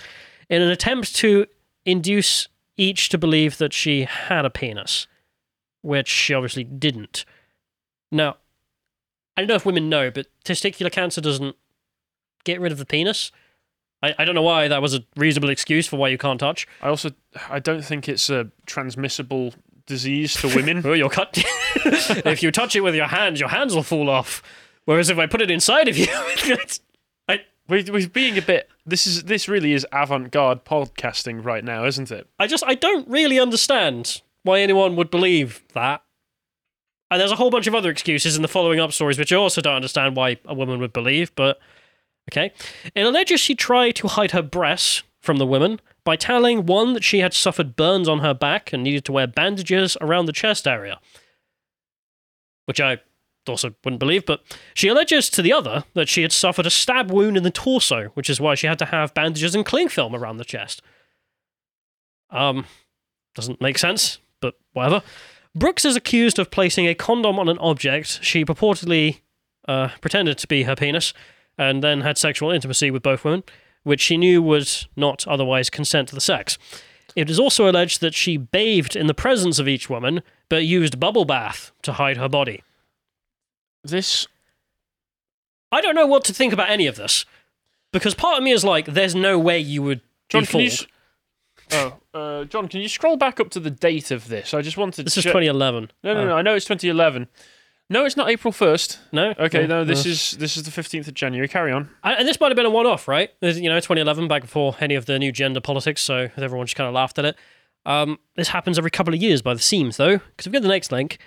in 0.49 0.61
an 0.61 0.69
attempt 0.69 1.15
to 1.15 1.47
induce 1.85 2.47
each 2.77 3.09
to 3.09 3.17
believe 3.17 3.57
that 3.57 3.73
she 3.73 4.03
had 4.03 4.45
a 4.45 4.49
penis, 4.51 5.07
which 5.81 6.07
she 6.07 6.33
obviously 6.35 6.63
didn't. 6.63 7.25
Now, 8.11 8.37
I 9.35 9.41
don't 9.41 9.47
know 9.47 9.55
if 9.55 9.65
women 9.65 9.89
know, 9.89 10.11
but 10.11 10.27
testicular 10.45 10.91
cancer 10.91 11.21
doesn't 11.21 11.55
get 12.43 12.59
rid 12.59 12.71
of 12.71 12.77
the 12.77 12.85
penis. 12.85 13.31
I, 14.03 14.15
I 14.19 14.25
don't 14.25 14.35
know 14.35 14.41
why 14.41 14.67
that 14.67 14.81
was 14.81 14.95
a 14.95 15.03
reasonable 15.15 15.49
excuse 15.49 15.87
for 15.87 15.97
why 15.97 16.09
you 16.09 16.17
can't 16.17 16.39
touch. 16.39 16.67
I 16.81 16.89
also, 16.89 17.11
I 17.49 17.59
don't 17.59 17.83
think 17.83 18.09
it's 18.09 18.29
a 18.29 18.49
transmissible 18.65 19.53
disease 19.85 20.33
to 20.35 20.47
women. 20.55 20.81
Oh, 20.85 20.93
you'll 20.93 21.09
cut. 21.09 21.29
if 21.75 22.41
you 22.41 22.51
touch 22.51 22.75
it 22.75 22.81
with 22.81 22.95
your 22.95 23.07
hands, 23.07 23.39
your 23.39 23.49
hands 23.49 23.75
will 23.75 23.83
fall 23.83 24.09
off. 24.09 24.41
Whereas 24.85 25.09
if 25.09 25.17
I 25.19 25.27
put 25.27 25.41
it 25.41 25.51
inside 25.51 25.87
of 25.87 25.97
you, 25.97 26.07
I, 27.27 27.41
we, 27.67 27.83
we're 27.83 28.07
being 28.07 28.37
a 28.37 28.41
bit. 28.41 28.69
This 28.85 29.05
is 29.05 29.23
this 29.23 29.47
really 29.47 29.73
is 29.73 29.85
avant-garde 29.91 30.65
podcasting 30.65 31.45
right 31.45 31.63
now, 31.63 31.85
isn't 31.85 32.09
it? 32.09 32.27
I 32.39 32.47
just 32.47 32.63
I 32.65 32.73
don't 32.73 33.07
really 33.07 33.39
understand 33.39 34.21
why 34.43 34.59
anyone 34.59 34.95
would 34.95 35.11
believe 35.11 35.61
that. 35.73 36.01
And 37.11 37.19
there's 37.19 37.31
a 37.31 37.35
whole 37.35 37.51
bunch 37.51 37.67
of 37.67 37.75
other 37.75 37.91
excuses 37.91 38.35
in 38.35 38.41
the 38.41 38.47
following 38.47 38.79
up 38.79 38.91
stories, 38.91 39.19
which 39.19 39.31
I 39.33 39.35
also 39.35 39.61
don't 39.61 39.75
understand 39.75 40.15
why 40.15 40.37
a 40.45 40.53
woman 40.53 40.79
would 40.79 40.93
believe. 40.93 41.35
But 41.35 41.59
okay, 42.29 42.51
it 42.93 43.01
alleges 43.01 43.39
she 43.39 43.55
tried 43.55 43.95
to 43.97 44.07
hide 44.07 44.31
her 44.31 44.41
breasts 44.41 45.03
from 45.19 45.37
the 45.37 45.45
women 45.45 45.79
by 46.03 46.15
telling 46.15 46.65
one 46.65 46.93
that 46.93 47.03
she 47.03 47.19
had 47.19 47.33
suffered 47.33 47.75
burns 47.75 48.07
on 48.07 48.19
her 48.19 48.33
back 48.33 48.73
and 48.73 48.83
needed 48.83 49.05
to 49.05 49.11
wear 49.11 49.27
bandages 49.27 49.95
around 50.01 50.25
the 50.25 50.33
chest 50.33 50.67
area, 50.67 50.99
which 52.65 52.81
I 52.81 52.99
also 53.47 53.75
wouldn't 53.83 53.99
believe. 53.99 54.25
But 54.25 54.41
she 54.73 54.87
alleges 54.87 55.29
to 55.31 55.41
the 55.41 55.53
other 55.53 55.83
that 55.93 56.09
she 56.09 56.23
had 56.23 56.31
suffered 56.31 56.65
a 56.65 56.71
stab 56.71 57.11
wound 57.11 57.37
in 57.37 57.43
the 57.43 57.51
torso, 57.51 58.05
which 58.13 58.29
is 58.29 58.41
why 58.41 58.55
she 58.55 58.67
had 58.67 58.79
to 58.79 58.85
have 58.85 59.13
bandages 59.13 59.53
and 59.53 59.65
cling 59.65 59.89
film 59.89 60.15
around 60.15 60.37
the 60.37 60.45
chest. 60.45 60.81
Um, 62.31 62.65
doesn't 63.35 63.61
make 63.61 63.77
sense, 63.77 64.19
but 64.39 64.55
whatever. 64.73 65.03
Brooks 65.53 65.85
is 65.85 65.95
accused 65.95 66.39
of 66.39 66.49
placing 66.49 66.87
a 66.87 66.95
condom 66.95 67.37
on 67.37 67.49
an 67.49 67.57
object 67.59 68.23
she 68.23 68.45
purportedly 68.45 69.19
uh, 69.67 69.89
pretended 69.99 70.37
to 70.37 70.47
be 70.47 70.63
her 70.63 70.75
penis 70.75 71.13
and 71.57 71.83
then 71.83 72.01
had 72.01 72.17
sexual 72.17 72.51
intimacy 72.51 72.91
with 72.91 73.03
both 73.03 73.23
women, 73.23 73.43
which 73.83 74.01
she 74.01 74.17
knew 74.17 74.41
would 74.41 74.69
not 74.95 75.27
otherwise 75.27 75.69
consent 75.69 76.09
to 76.09 76.15
the 76.15 76.21
sex. 76.21 76.57
It 77.15 77.29
is 77.29 77.39
also 77.39 77.69
alleged 77.69 77.99
that 78.01 78.13
she 78.13 78.37
bathed 78.37 78.95
in 78.95 79.07
the 79.07 79.13
presence 79.13 79.59
of 79.59 79.67
each 79.67 79.89
woman, 79.89 80.21
but 80.49 80.65
used 80.65 80.99
bubble 80.99 81.25
bath 81.25 81.71
to 81.81 81.93
hide 81.93 82.17
her 82.17 82.29
body. 82.29 82.63
This 83.83 84.27
I 85.71 85.81
don't 85.81 85.95
know 85.95 86.07
what 86.07 86.23
to 86.25 86.33
think 86.33 86.53
about 86.53 86.69
any 86.69 86.87
of 86.87 86.95
this. 86.97 87.25
Because 87.93 88.13
part 88.15 88.37
of 88.37 88.43
me 88.43 88.51
is 88.51 88.63
like, 88.63 88.85
there's 88.85 89.15
no 89.15 89.37
way 89.37 89.59
you 89.59 89.81
would 89.83 90.01
John, 90.29 90.43
be 90.43 90.47
can 90.47 90.59
you, 90.61 90.69
fooled. 90.71 90.87
Oh, 91.73 91.97
uh, 92.13 92.43
John, 92.45 92.67
can 92.67 92.81
you 92.81 92.87
scroll 92.89 93.17
back 93.17 93.39
up 93.39 93.49
to 93.51 93.59
the 93.59 93.69
date 93.71 94.11
of 94.11 94.27
this? 94.27 94.53
I 94.53 94.61
just 94.61 94.77
wanted. 94.77 95.05
This 95.05 95.17
is 95.17 95.23
check- 95.25 95.31
2011. 95.33 95.91
No, 96.03 96.13
no, 96.13 96.21
Uh, 96.21 96.25
no. 96.25 96.37
I 96.37 96.41
know 96.41 96.55
it's 96.55 96.65
2011. 96.65 97.27
No, 97.91 98.05
it's 98.05 98.15
not 98.15 98.29
April 98.29 98.53
1st. 98.53 98.99
No. 99.11 99.33
Okay, 99.37 99.67
No, 99.67 99.83
this 99.83 100.05
is 100.05 100.31
this 100.37 100.55
is 100.55 100.63
the 100.63 100.71
15th 100.71 101.09
of 101.09 101.13
January. 101.13 101.47
Carry 101.49 101.73
on. 101.73 101.89
And 102.05 102.19
and 102.19 102.27
this 102.27 102.39
might 102.39 102.47
have 102.47 102.55
been 102.55 102.65
a 102.65 102.69
one-off, 102.69 103.05
right? 103.05 103.31
This- 103.41 103.57
You 103.59 103.69
know, 103.69 103.75
2011, 103.81 104.29
back 104.29 104.43
before 104.43 104.77
any 104.79 104.95
of 104.95 105.07
the 105.07 105.19
new 105.19 105.33
gender 105.33 105.59
politics, 105.59 106.01
so 106.01 106.29
everyone 106.37 106.65
just 106.67 106.77
kind 106.77 106.87
of 106.87 106.93
laughed 106.93 107.19
at 107.19 107.25
it. 107.25 107.35
Um, 107.85 108.19
this 108.35 108.47
happens 108.49 108.77
every 108.77 108.91
couple 108.91 109.13
of 109.13 109.21
years 109.21 109.41
by 109.41 109.53
the 109.53 109.59
seams, 109.59 109.97
though, 109.97 110.19
because 110.19 110.45
we've 110.45 110.53
got 110.53 110.61
the 110.61 110.67
next 110.69 110.91
link. 110.91 111.17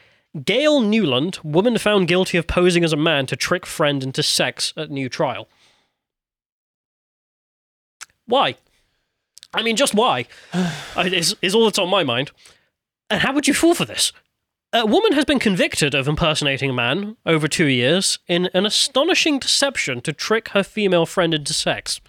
Gayle 0.44 0.80
Newland, 0.80 1.38
woman 1.44 1.76
found 1.76 2.08
guilty 2.08 2.38
of 2.38 2.46
posing 2.46 2.82
as 2.82 2.92
a 2.94 2.96
man 2.96 3.26
to 3.26 3.36
trick 3.36 3.66
friend 3.66 4.02
into 4.02 4.22
sex 4.22 4.72
at 4.76 4.90
new 4.90 5.08
trial. 5.10 5.48
Why? 8.26 8.56
I 9.52 9.62
mean, 9.62 9.76
just 9.76 9.94
why? 9.94 10.26
Is, 10.96 11.36
is 11.42 11.54
all 11.54 11.64
that's 11.64 11.78
on 11.78 11.88
my 11.90 12.04
mind. 12.04 12.30
And 13.10 13.20
how 13.20 13.32
would 13.34 13.46
you 13.46 13.52
fall 13.54 13.74
for 13.74 13.84
this? 13.84 14.12
A 14.76 14.84
woman 14.84 15.12
has 15.12 15.24
been 15.24 15.38
convicted 15.38 15.94
of 15.94 16.08
impersonating 16.08 16.70
a 16.70 16.72
man 16.72 17.16
over 17.24 17.46
two 17.46 17.66
years 17.66 18.18
in 18.26 18.46
an 18.54 18.66
astonishing 18.66 19.38
deception 19.38 20.00
to 20.00 20.12
trick 20.12 20.48
her 20.48 20.64
female 20.64 21.06
friend 21.06 21.32
into 21.32 21.52
sex. 21.52 22.00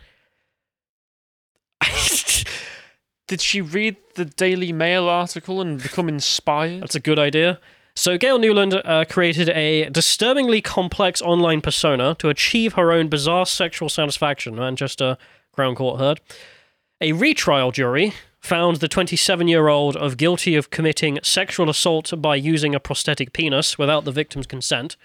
Did 3.28 3.40
she 3.40 3.62
read 3.62 3.98
the 4.16 4.26
Daily 4.26 4.74
Mail 4.74 5.08
article 5.08 5.62
and 5.62 5.80
become 5.80 6.10
inspired? 6.10 6.82
That's 6.82 6.96
a 6.96 7.00
good 7.00 7.20
idea. 7.20 7.60
So, 7.96 8.18
Gayle 8.18 8.40
Newland 8.40 8.74
uh, 8.74 9.06
created 9.08 9.50
a 9.50 9.88
disturbingly 9.92 10.62
complex 10.62 11.22
online 11.22 11.62
persona 11.62 12.16
to 12.18 12.30
achieve 12.30 12.74
her 12.74 12.92
own 12.92 13.10
bizarre 13.10 13.46
sexual 13.46 13.90
satisfaction, 13.90 14.56
Manchester 14.56 15.18
Crown 15.52 15.76
Court 15.76 16.00
heard. 16.00 16.20
A 17.00 17.12
retrial 17.12 17.72
jury 17.72 18.16
found 18.46 18.78
the 18.78 18.88
27 18.88 19.48
year 19.48 19.68
old 19.68 19.98
of 19.98 20.18
guilty 20.18 20.56
of 20.56 20.70
committing 20.70 21.20
sexual 21.24 21.70
assault 21.70 22.14
by 22.22 22.36
using 22.36 22.76
a 22.76 22.80
prosthetic 22.80 23.34
penis 23.34 23.78
without 23.78 24.06
the 24.06 24.12
victim's 24.12 24.48
consent. 24.48 24.96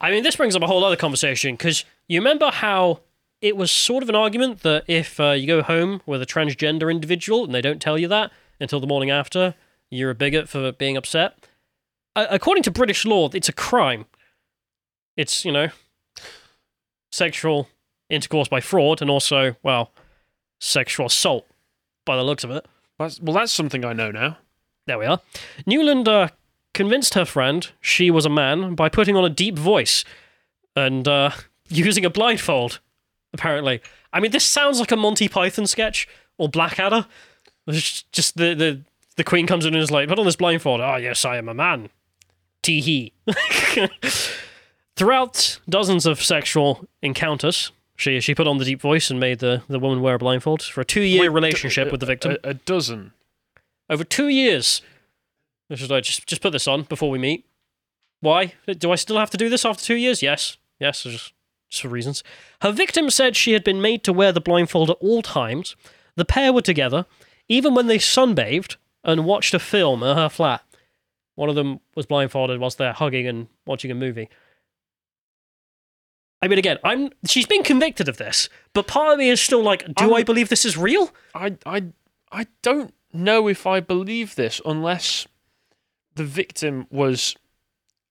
I 0.00 0.10
mean, 0.10 0.22
this 0.22 0.36
brings 0.36 0.54
up 0.54 0.62
a 0.62 0.66
whole 0.66 0.84
other 0.84 0.96
conversation 0.96 1.54
because 1.54 1.84
you 2.08 2.20
remember 2.20 2.50
how 2.50 3.00
it 3.40 3.56
was 3.56 3.70
sort 3.70 4.02
of 4.02 4.08
an 4.08 4.14
argument 4.14 4.60
that 4.60 4.84
if 4.86 5.18
uh, 5.18 5.30
you 5.30 5.46
go 5.46 5.62
home 5.62 6.02
with 6.06 6.22
a 6.22 6.26
transgender 6.26 6.90
individual 6.90 7.44
and 7.44 7.54
they 7.54 7.60
don't 7.60 7.80
tell 7.80 7.98
you 7.98 8.08
that 8.08 8.30
until 8.60 8.80
the 8.80 8.86
morning 8.86 9.10
after, 9.10 9.54
you're 9.90 10.10
a 10.10 10.14
bigot 10.14 10.48
for 10.48 10.72
being 10.72 10.96
upset. 10.96 11.46
Uh, 12.16 12.26
according 12.30 12.62
to 12.62 12.70
British 12.70 13.04
law, 13.04 13.28
it's 13.32 13.48
a 13.48 13.52
crime. 13.52 14.06
It's, 15.16 15.44
you 15.44 15.52
know, 15.52 15.68
sexual 17.10 17.68
intercourse 18.10 18.48
by 18.48 18.60
fraud 18.60 19.00
and 19.00 19.10
also, 19.10 19.56
well, 19.62 19.92
sexual 20.58 21.06
assault 21.06 21.46
by 22.04 22.16
the 22.16 22.22
looks 22.22 22.44
of 22.44 22.50
it. 22.50 22.66
That's- 22.98 23.20
well, 23.20 23.34
that's 23.34 23.52
something 23.52 23.84
I 23.84 23.92
know 23.92 24.10
now. 24.10 24.38
There 24.86 24.98
we 24.98 25.06
are. 25.06 25.20
Newland 25.66 26.06
uh, 26.08 26.28
convinced 26.74 27.14
her 27.14 27.24
friend 27.24 27.70
she 27.80 28.10
was 28.10 28.26
a 28.26 28.30
man 28.30 28.74
by 28.74 28.88
putting 28.88 29.16
on 29.16 29.24
a 29.24 29.30
deep 29.30 29.58
voice 29.58 30.04
and 30.76 31.06
uh, 31.08 31.30
using 31.68 32.04
a 32.04 32.10
blindfold, 32.10 32.80
apparently. 33.32 33.80
I 34.12 34.20
mean, 34.20 34.30
this 34.30 34.44
sounds 34.44 34.80
like 34.80 34.92
a 34.92 34.96
Monty 34.96 35.28
Python 35.28 35.66
sketch 35.66 36.06
or 36.38 36.48
Blackadder. 36.48 37.06
It's 37.66 38.02
just 38.12 38.36
the, 38.36 38.54
the, 38.54 38.80
the 39.16 39.24
queen 39.24 39.46
comes 39.46 39.64
in 39.64 39.74
and 39.74 39.82
is 39.82 39.90
like, 39.90 40.08
put 40.08 40.18
on 40.18 40.26
this 40.26 40.36
blindfold. 40.36 40.80
Oh, 40.80 40.96
yes, 40.96 41.24
I 41.24 41.36
am 41.38 41.48
a 41.48 41.54
man. 41.54 41.88
Tee 42.62 42.80
hee. 42.80 43.12
Throughout 44.96 45.58
dozens 45.68 46.06
of 46.06 46.22
sexual 46.22 46.86
encounters, 47.02 47.72
she, 47.96 48.20
she 48.20 48.34
put 48.34 48.46
on 48.48 48.58
the 48.58 48.64
deep 48.64 48.80
voice 48.80 49.10
and 49.10 49.20
made 49.20 49.38
the, 49.38 49.62
the 49.68 49.78
woman 49.78 50.00
wear 50.00 50.14
a 50.14 50.18
blindfold 50.18 50.62
for 50.62 50.80
a 50.80 50.84
two 50.84 51.00
year 51.02 51.30
relationship 51.30 51.88
d- 51.88 51.90
with 51.92 52.00
the 52.00 52.06
victim 52.06 52.36
A, 52.44 52.50
a 52.50 52.54
dozen. 52.54 53.12
over 53.88 54.04
two 54.04 54.28
years. 54.28 54.82
I 55.70 55.76
should 55.76 55.92
I 55.92 56.00
just 56.00 56.26
just 56.26 56.42
put 56.42 56.52
this 56.52 56.68
on 56.68 56.82
before 56.82 57.10
we 57.10 57.18
meet? 57.18 57.46
Why 58.20 58.54
do 58.66 58.90
I 58.92 58.96
still 58.96 59.18
have 59.18 59.30
to 59.30 59.36
do 59.36 59.48
this 59.48 59.64
after 59.64 59.84
two 59.84 59.96
years? 59.96 60.22
Yes, 60.22 60.56
yes, 60.78 61.02
just 61.02 61.32
just 61.70 61.82
for 61.82 61.88
reasons. 61.88 62.22
Her 62.62 62.70
victim 62.72 63.10
said 63.10 63.34
she 63.36 63.52
had 63.52 63.64
been 63.64 63.80
made 63.80 64.04
to 64.04 64.12
wear 64.12 64.30
the 64.32 64.40
blindfold 64.40 64.90
at 64.90 64.96
all 65.00 65.22
times. 65.22 65.74
The 66.16 66.24
pair 66.24 66.52
were 66.52 66.60
together, 66.62 67.06
even 67.48 67.74
when 67.74 67.86
they 67.86 67.98
sunbathed 67.98 68.76
and 69.02 69.24
watched 69.24 69.54
a 69.54 69.58
film 69.58 70.02
at 70.02 70.16
her 70.16 70.28
flat. 70.28 70.62
One 71.34 71.48
of 71.48 71.56
them 71.56 71.80
was 71.96 72.06
blindfolded 72.06 72.60
whilst 72.60 72.78
they're 72.78 72.92
hugging 72.92 73.26
and 73.26 73.48
watching 73.66 73.90
a 73.90 73.94
movie. 73.94 74.28
I 76.44 76.48
mean, 76.48 76.58
again, 76.58 76.76
I'm 76.84 77.08
she's 77.26 77.46
been 77.46 77.62
convicted 77.62 78.06
of 78.06 78.18
this, 78.18 78.50
but 78.74 78.86
part 78.86 79.14
of 79.14 79.18
me 79.18 79.30
is 79.30 79.40
still 79.40 79.62
like, 79.62 79.86
do 79.86 80.04
I'm- 80.04 80.12
I 80.14 80.22
believe 80.22 80.50
this 80.50 80.66
is 80.66 80.76
real? 80.76 81.10
I, 81.34 81.56
I, 81.64 81.84
I 82.30 82.46
don't 82.60 82.92
know 83.14 83.48
if 83.48 83.66
I 83.66 83.80
believe 83.80 84.34
this 84.34 84.60
unless 84.66 85.26
the 86.16 86.24
victim 86.24 86.86
was 86.90 87.34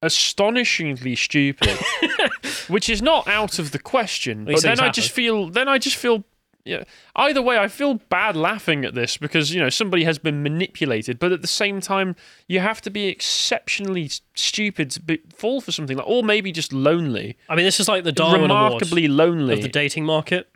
astonishingly 0.01 1.15
stupid, 1.15 1.77
which 2.67 2.89
is 2.89 3.03
not 3.03 3.27
out 3.27 3.59
of 3.59 3.71
the 3.71 3.77
question. 3.77 4.45
But 4.45 4.63
then 4.63 4.79
I 4.79 4.89
just 4.89 5.11
feel, 5.11 5.49
then 5.49 5.67
I 5.67 5.77
just 5.77 5.95
feel, 5.97 6.23
yeah. 6.65 6.83
Either 7.15 7.41
way, 7.41 7.57
I 7.57 7.67
feel 7.67 7.95
bad 7.95 8.35
laughing 8.35 8.85
at 8.85 8.93
this 8.95 9.17
because 9.17 9.53
you 9.53 9.59
know 9.59 9.69
somebody 9.69 10.03
has 10.05 10.17
been 10.17 10.41
manipulated, 10.43 11.19
but 11.19 11.31
at 11.31 11.41
the 11.41 11.47
same 11.47 11.81
time, 11.81 12.15
you 12.47 12.59
have 12.59 12.81
to 12.81 12.89
be 12.89 13.07
exceptionally 13.07 14.09
stupid 14.35 14.89
to 14.91 15.01
be, 15.01 15.19
fall 15.35 15.59
for 15.61 15.71
something 15.71 15.97
like, 15.97 16.07
or 16.07 16.23
maybe 16.23 16.51
just 16.51 16.71
lonely, 16.71 17.37
I 17.49 17.55
mean, 17.55 17.65
this 17.65 17.79
is 17.79 17.87
like 17.87 18.03
the 18.03 18.11
Darwin 18.11 18.41
remarkably 18.43 19.07
lonely. 19.07 19.53
of 19.55 19.61
the 19.61 19.67
dating 19.69 20.05
market. 20.05 20.49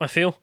I 0.00 0.06
feel. 0.06 0.38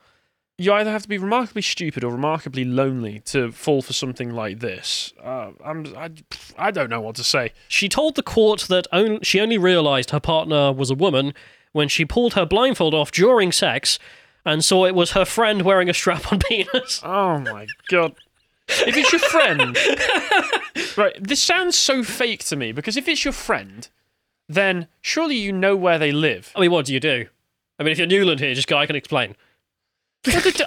you 0.57 0.73
either 0.73 0.91
have 0.91 1.03
to 1.03 1.07
be 1.09 1.17
remarkably 1.17 1.61
stupid 1.61 2.03
or 2.03 2.11
remarkably 2.11 2.65
lonely 2.65 3.19
to 3.25 3.51
fall 3.51 3.81
for 3.81 3.93
something 3.93 4.31
like 4.31 4.59
this. 4.59 5.13
Uh, 5.23 5.51
I'm, 5.63 5.85
I, 5.95 6.09
I 6.57 6.71
don't 6.71 6.89
know 6.89 7.01
what 7.01 7.15
to 7.17 7.23
say. 7.23 7.51
She 7.67 7.87
told 7.89 8.15
the 8.15 8.23
court 8.23 8.61
that 8.69 8.87
on- 8.91 9.21
she 9.21 9.39
only 9.39 9.57
realized 9.57 10.09
her 10.11 10.19
partner 10.19 10.73
was 10.73 10.89
a 10.89 10.95
woman 10.95 11.33
when 11.73 11.87
she 11.89 12.05
pulled 12.05 12.33
her 12.33 12.45
blindfold 12.45 12.93
off 12.93 13.11
during 13.11 13.51
sex 13.51 13.99
and 14.45 14.63
saw 14.63 14.85
it 14.85 14.95
was 14.95 15.11
her 15.11 15.25
friend 15.25 15.63
wearing 15.63 15.89
a 15.89 15.93
strap 15.93 16.31
on 16.31 16.39
penis. 16.49 17.01
Oh 17.03 17.39
my 17.39 17.67
god. 17.89 18.15
If 18.67 18.97
it's 18.97 19.11
your 19.11 19.19
friend, 19.19 19.77
right? 20.97 21.15
This 21.21 21.41
sounds 21.41 21.77
so 21.77 22.03
fake 22.03 22.43
to 22.45 22.55
me 22.55 22.71
because 22.71 22.97
if 22.97 23.07
it's 23.07 23.23
your 23.23 23.31
friend, 23.33 23.87
then 24.49 24.87
surely 25.01 25.35
you 25.35 25.51
know 25.51 25.75
where 25.75 25.99
they 25.99 26.11
live. 26.11 26.51
I 26.55 26.61
mean, 26.61 26.71
what 26.71 26.85
do 26.87 26.93
you 26.93 26.99
do? 26.99 27.27
I 27.77 27.83
mean, 27.83 27.91
if 27.91 27.97
you're 27.99 28.07
Newland 28.07 28.39
here, 28.39 28.53
just 28.55 28.67
go, 28.67 28.77
I 28.77 28.85
can 28.85 28.95
explain. 28.95 29.35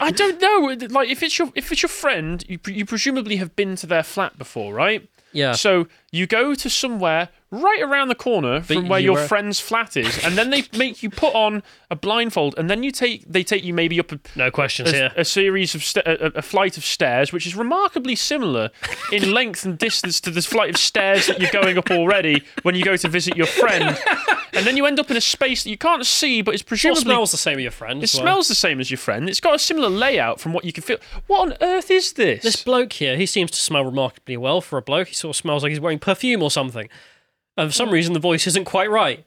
I 0.00 0.12
don't 0.12 0.40
know. 0.40 0.76
Like 0.90 1.08
if 1.08 1.22
it's 1.22 1.38
your 1.38 1.50
if 1.56 1.72
it's 1.72 1.82
your 1.82 1.88
friend, 1.88 2.44
you 2.48 2.58
pre- 2.58 2.74
you 2.74 2.86
presumably 2.86 3.36
have 3.36 3.56
been 3.56 3.74
to 3.76 3.86
their 3.86 4.04
flat 4.04 4.38
before, 4.38 4.72
right? 4.72 5.08
Yeah. 5.32 5.52
So 5.52 5.88
you 6.12 6.26
go 6.26 6.54
to 6.54 6.70
somewhere 6.70 7.28
right 7.50 7.80
around 7.80 8.08
the 8.08 8.14
corner 8.14 8.60
from 8.60 8.88
where 8.88 9.00
you 9.00 9.06
your 9.06 9.14
were- 9.14 9.26
friend's 9.26 9.58
flat 9.58 9.96
is, 9.96 10.22
and 10.22 10.36
then 10.36 10.50
they 10.50 10.64
make 10.76 11.02
you 11.02 11.08
put 11.08 11.34
on 11.34 11.62
a 11.90 11.96
blindfold, 11.96 12.54
and 12.58 12.68
then 12.68 12.82
you 12.82 12.90
take 12.90 13.24
they 13.26 13.42
take 13.42 13.64
you 13.64 13.72
maybe 13.72 13.98
up 13.98 14.12
a, 14.12 14.20
No 14.36 14.50
questions 14.50 14.90
a, 14.90 14.92
here. 14.92 15.12
a 15.16 15.24
series 15.24 15.74
of 15.74 15.82
sta- 15.82 16.02
a, 16.04 16.26
a 16.36 16.42
flight 16.42 16.76
of 16.76 16.84
stairs, 16.84 17.32
which 17.32 17.46
is 17.46 17.56
remarkably 17.56 18.16
similar 18.16 18.70
in 19.12 19.32
length 19.38 19.64
and 19.64 19.78
distance 19.78 20.20
to 20.22 20.30
this 20.30 20.44
flight 20.44 20.70
of 20.70 20.76
stairs 20.76 21.26
that 21.28 21.40
you're 21.40 21.50
going 21.50 21.78
up 21.78 21.90
already 21.90 22.42
when 22.62 22.74
you 22.74 22.84
go 22.84 22.96
to 22.96 23.08
visit 23.08 23.34
your 23.36 23.46
friend, 23.46 23.96
and 24.52 24.66
then 24.66 24.76
you 24.76 24.84
end 24.84 25.00
up 25.00 25.10
in 25.10 25.16
a 25.16 25.20
space 25.22 25.64
that 25.64 25.70
you 25.70 25.78
can't 25.78 26.04
see, 26.04 26.42
but 26.42 26.52
it's 26.52 26.62
It 26.62 26.66
presumably 26.66 27.00
smells 27.02 27.30
the 27.30 27.38
same 27.38 27.56
as 27.58 27.62
your 27.62 27.70
friend. 27.72 28.00
it 28.00 28.04
as 28.04 28.14
well. 28.14 28.22
smells 28.24 28.48
the 28.48 28.54
same 28.54 28.78
as 28.80 28.90
your 28.90 28.98
friend. 28.98 29.26
It's 29.28 29.40
got 29.40 29.54
a 29.54 29.58
similar 29.58 29.88
layout 29.88 30.38
from 30.38 30.52
what 30.52 30.66
you 30.66 30.72
can 30.74 30.82
feel. 30.82 30.98
What 31.28 31.40
on 31.40 31.54
earth 31.62 31.90
is 31.90 32.12
this? 32.12 32.42
This 32.42 32.62
bloke 32.62 32.92
here, 32.92 33.16
he 33.16 33.24
seems 33.24 33.50
to 33.52 33.58
smell 33.58 33.86
remarkably 33.86 34.36
well 34.36 34.60
for 34.60 34.76
a 34.78 34.82
bloke. 34.82 35.08
He 35.08 35.14
sort 35.14 35.34
of 35.34 35.36
smells 35.40 35.62
like 35.62 35.70
he's 35.70 35.80
wearing 35.80 35.97
perfume 35.98 36.42
or 36.42 36.50
something. 36.50 36.88
And 37.56 37.68
for 37.70 37.74
some 37.74 37.90
reason, 37.90 38.12
the 38.12 38.20
voice 38.20 38.46
isn't 38.46 38.64
quite 38.64 38.90
right. 38.90 39.24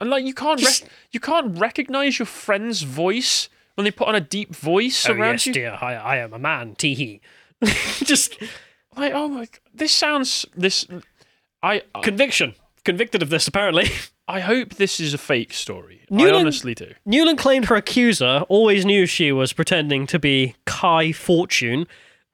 And 0.00 0.08
like 0.10 0.24
you 0.24 0.34
can't 0.34 0.58
Just- 0.58 0.82
rec- 0.82 0.90
you 1.10 1.20
can't 1.20 1.58
recognize 1.58 2.18
your 2.18 2.26
friend's 2.26 2.82
voice 2.82 3.48
when 3.74 3.84
they 3.84 3.90
put 3.90 4.08
on 4.08 4.14
a 4.14 4.20
deep 4.20 4.54
voice 4.54 5.08
Oh, 5.08 5.12
around 5.12 5.34
yes, 5.34 5.46
you. 5.46 5.52
dear, 5.52 5.78
I, 5.80 5.94
I 5.94 6.16
am 6.16 6.32
a 6.32 6.38
man. 6.38 6.74
Tee 6.74 6.94
hee. 6.94 7.20
just 8.04 8.36
Like 8.96 9.12
oh 9.14 9.28
my, 9.28 9.46
this 9.74 9.92
sounds 9.92 10.46
this. 10.56 10.86
I 11.62 11.82
conviction. 12.02 12.54
Convicted 12.84 13.20
of 13.22 13.28
this, 13.28 13.46
apparently. 13.46 13.88
I 14.28 14.40
hope 14.40 14.76
this 14.76 15.00
is 15.00 15.12
a 15.12 15.18
fake 15.18 15.52
story. 15.52 16.02
I 16.10 16.30
honestly 16.30 16.74
do. 16.74 16.94
Newland 17.04 17.38
claimed 17.38 17.66
her 17.66 17.74
accuser 17.76 18.44
always 18.48 18.86
knew 18.86 19.04
she 19.04 19.32
was 19.32 19.52
pretending 19.52 20.06
to 20.06 20.18
be 20.20 20.54
Kai 20.66 21.10
Fortune, 21.12 21.86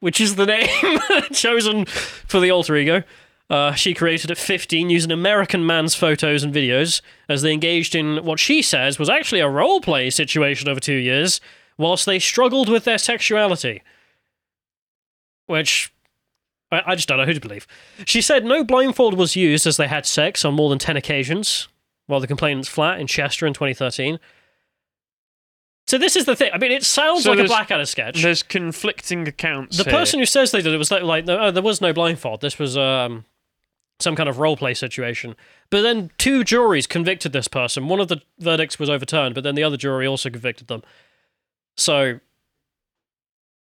which 0.07 0.21
is 0.21 0.37
the 0.37 0.47
name 0.47 1.01
chosen 1.33 1.85
for 1.85 2.39
the 2.39 2.49
alter 2.49 2.77
ego. 2.77 3.03
Uh, 3.51 3.73
she 3.73 3.93
created 3.93 4.31
at 4.31 4.39
15 4.39 4.89
using 4.89 5.11
American 5.11 5.67
man's 5.67 5.97
photos 5.97 6.45
and 6.45 6.55
videos 6.55 7.01
as 7.29 7.43
they 7.43 7.53
engaged 7.53 7.93
in 7.93 8.25
what 8.25 8.39
she 8.39 8.63
says 8.63 9.01
was 9.01 9.11
actually 9.11 9.41
a 9.41 9.49
role 9.49 9.81
play 9.81 10.09
situation 10.09 10.69
over 10.69 10.79
two 10.79 10.95
years, 10.95 11.41
whilst 11.77 12.07
they 12.07 12.21
struggled 12.21 12.69
with 12.69 12.85
their 12.85 12.99
sexuality. 12.99 13.83
Which 15.47 15.93
I, 16.71 16.83
I 16.87 16.95
just 16.95 17.09
don't 17.09 17.19
know 17.19 17.27
who 17.27 17.35
to 17.35 17.41
believe. 17.41 17.67
She 18.05 18.21
said 18.21 18.45
no 18.45 18.63
blindfold 18.63 19.15
was 19.15 19.35
used 19.35 19.67
as 19.67 19.77
they 19.77 19.89
had 19.89 20.07
sex 20.07 20.45
on 20.45 20.55
more 20.55 20.71
than 20.71 20.79
10 20.79 20.97
occasions 20.97 21.67
while 22.07 22.21
the 22.21 22.29
complainant's 22.29 22.69
flat 22.69 23.01
in 23.01 23.09
Chester 23.09 23.45
in 23.45 23.55
2013. 23.55 24.21
So 25.87 25.99
this 25.99 26.17
is 26.17 26.25
the 26.25 26.35
thing. 26.35 26.51
I 26.53 26.59
mean, 26.59 26.73
it 26.73 26.85
sounds 26.85 27.23
So 27.23 27.31
like 27.31 27.39
a 27.39 27.45
Blackadder 27.45 27.87
sketch. 27.87 28.23
There's 28.23 28.43
conflicting 28.43 29.27
accounts. 29.29 29.77
The 29.77 29.85
here. 29.85 29.93
person 29.93 30.19
who 30.19 30.27
says 30.27 30.51
they 30.51 30.61
did 30.61 30.75
it 30.75 30.79
was 30.79 30.91
like, 30.91 31.03
like 31.03 31.29
oh, 31.29 31.51
there 31.53 31.63
was 31.63 31.81
no 31.81 31.93
blindfold. 31.93 32.41
This 32.41 32.59
was 32.59 32.77
um, 32.77 33.25
some 34.01 34.17
kind 34.17 34.29
of 34.29 34.39
role 34.39 34.57
play 34.57 34.75
situation. 34.75 35.37
But 35.71 35.83
then 35.83 36.11
two 36.19 36.43
juries 36.43 36.89
convicted 36.89 37.33
this 37.33 37.47
person. 37.47 37.87
One 37.89 38.01
of 38.01 38.09
the 38.09 38.21
verdicts 38.41 38.81
was 38.81 38.91
overturned, 38.91 39.37
but 39.37 39.45
then 39.45 39.55
the 39.55 39.63
other 39.63 39.77
jury 39.77 40.09
also 40.09 40.29
convicted 40.29 40.67
them. 40.67 40.83
So 41.77 42.19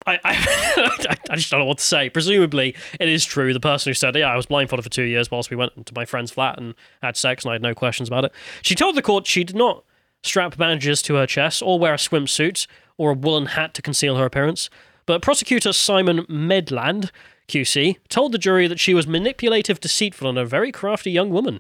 I, 0.06 0.20
I, 0.26 1.18
I 1.30 1.36
just 1.38 1.50
don't 1.50 1.62
know 1.62 1.66
what 1.66 1.78
to 1.78 1.84
say. 1.84 2.10
Presumably, 2.10 2.76
it 3.00 3.08
is 3.08 3.24
true. 3.24 3.54
The 3.54 3.62
person 3.62 3.90
who 3.90 3.94
said, 3.94 4.18
"Yeah, 4.18 4.34
I 4.34 4.36
was 4.36 4.48
blindfolded 4.48 4.84
for 4.84 4.90
two 4.90 5.04
years 5.04 5.32
whilst 5.32 5.50
we 5.50 5.56
went 5.56 5.74
into 5.78 5.94
my 5.96 6.04
friend's 6.04 6.32
flat 6.32 6.58
and 6.58 6.76
had 7.02 7.16
sex, 7.16 7.46
and 7.46 7.52
I 7.52 7.56
had 7.56 7.62
no 7.62 7.74
questions 7.74 8.10
about 8.10 8.26
it." 8.26 8.34
She 8.64 8.76
told 8.76 8.96
the 8.96 9.02
court 9.02 9.28
she 9.28 9.46
did 9.46 9.56
not 9.56 9.86
strap 10.24 10.58
bandages 10.58 11.02
to 11.04 11.16
her 11.16 11.28
chest 11.28 11.62
or 11.62 11.80
wear 11.80 11.94
a 11.94 11.98
swimsuit 11.98 12.68
or 12.98 13.12
a 13.12 13.16
woolen 13.16 13.48
hat 13.48 13.74
to 13.74 13.82
conceal 13.82 14.18
her 14.18 14.26
appearance. 14.26 14.70
But 15.06 15.22
prosecutor 15.22 15.74
Simon 15.74 16.26
Medland, 16.26 17.10
QC, 17.48 17.98
told 18.10 18.32
the 18.32 18.38
jury 18.38 18.68
that 18.68 18.80
she 18.80 18.94
was 18.94 19.08
manipulative, 19.08 19.80
deceitful, 19.80 20.30
and 20.30 20.38
a 20.38 20.46
very 20.46 20.72
crafty 20.72 21.12
young 21.12 21.32
woman. 21.32 21.60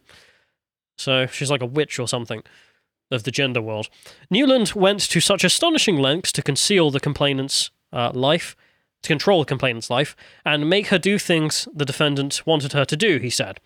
So 0.97 1.25
she's 1.25 1.49
like 1.49 1.61
a 1.61 1.65
witch 1.65 1.99
or 1.99 2.07
something 2.07 2.43
of 3.09 3.23
the 3.23 3.31
gender 3.31 3.61
world. 3.61 3.89
Newland 4.29 4.73
went 4.73 5.01
to 5.01 5.19
such 5.19 5.43
astonishing 5.43 5.97
lengths 5.97 6.31
to 6.33 6.41
conceal 6.41 6.91
the 6.91 6.99
complainant's 6.99 7.71
uh, 7.91 8.11
life, 8.13 8.55
to 9.03 9.07
control 9.07 9.39
the 9.39 9.45
complainant's 9.45 9.89
life, 9.89 10.15
and 10.45 10.69
make 10.69 10.87
her 10.87 10.99
do 10.99 11.17
things 11.17 11.67
the 11.73 11.85
defendant 11.85 12.45
wanted 12.45 12.73
her 12.73 12.85
to 12.85 12.95
do, 12.95 13.17
he 13.17 13.29
said. 13.29 13.59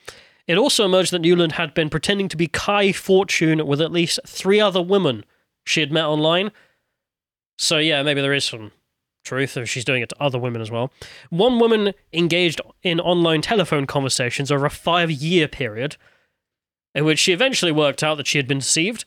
It 0.48 0.58
also 0.58 0.86
emerged 0.86 1.12
that 1.12 1.20
Newland 1.20 1.54
had 1.54 1.74
been 1.74 1.90
pretending 1.90 2.30
to 2.30 2.38
be 2.38 2.48
Kai 2.48 2.92
Fortune 2.92 3.66
with 3.66 3.82
at 3.82 3.92
least 3.92 4.20
three 4.26 4.60
other 4.60 4.82
women 4.82 5.26
she 5.66 5.80
had 5.80 5.92
met 5.92 6.06
online. 6.06 6.52
So, 7.58 7.78
yeah, 7.78 8.04
maybe 8.04 8.22
there 8.22 8.34
is 8.34 8.46
some 8.46 8.72
truth 9.24 9.58
if 9.58 9.70
she's 9.70 9.86
doing 9.86 10.04
it 10.04 10.10
to 10.10 10.16
other 10.20 10.38
women 10.38 10.62
as 10.62 10.70
well. 10.70 10.92
One 11.30 11.60
woman 11.60 11.94
engaged 12.14 12.62
in 12.84 13.00
online 13.00 13.42
telephone 13.42 13.88
conversations 13.88 14.52
over 14.52 14.66
a 14.66 14.70
five 14.70 15.10
year 15.12 15.48
period, 15.48 15.98
in 16.94 17.06
which 17.06 17.20
she 17.20 17.34
eventually 17.34 17.72
worked 17.72 18.04
out 18.04 18.16
that 18.18 18.28
she 18.28 18.38
had 18.38 18.48
been 18.48 18.60
deceived. 18.60 19.06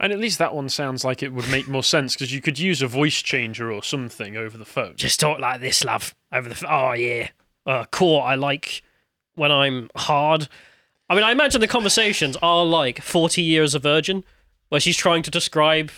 And 0.00 0.14
at 0.14 0.18
least 0.18 0.38
that 0.38 0.54
one 0.54 0.70
sounds 0.70 1.04
like 1.04 1.22
it 1.22 1.34
would 1.34 1.50
make 1.50 1.68
more 1.68 1.82
sense 1.82 2.14
because 2.14 2.32
you 2.32 2.40
could 2.40 2.58
use 2.58 2.80
a 2.80 2.86
voice 2.86 3.20
changer 3.20 3.70
or 3.70 3.82
something 3.82 4.34
over 4.34 4.56
the 4.56 4.64
phone. 4.64 4.94
Just 4.96 5.20
talk 5.20 5.38
like 5.38 5.60
this, 5.60 5.84
love. 5.84 6.14
Over 6.32 6.48
the. 6.48 6.54
F- 6.54 6.64
oh, 6.66 6.92
yeah. 6.92 7.28
Uh, 7.66 7.84
court, 7.84 8.24
I 8.24 8.36
like 8.36 8.82
when 9.34 9.52
I'm 9.52 9.90
hard. 9.94 10.48
I 11.10 11.14
mean, 11.16 11.24
I 11.24 11.32
imagine 11.32 11.60
the 11.60 11.66
conversations 11.66 12.36
are 12.40 12.64
like 12.64 13.02
40 13.02 13.42
Years 13.42 13.74
a 13.74 13.80
Virgin, 13.80 14.22
where 14.68 14.80
she's 14.80 14.96
trying 14.96 15.24
to 15.24 15.30
describe, 15.30 15.90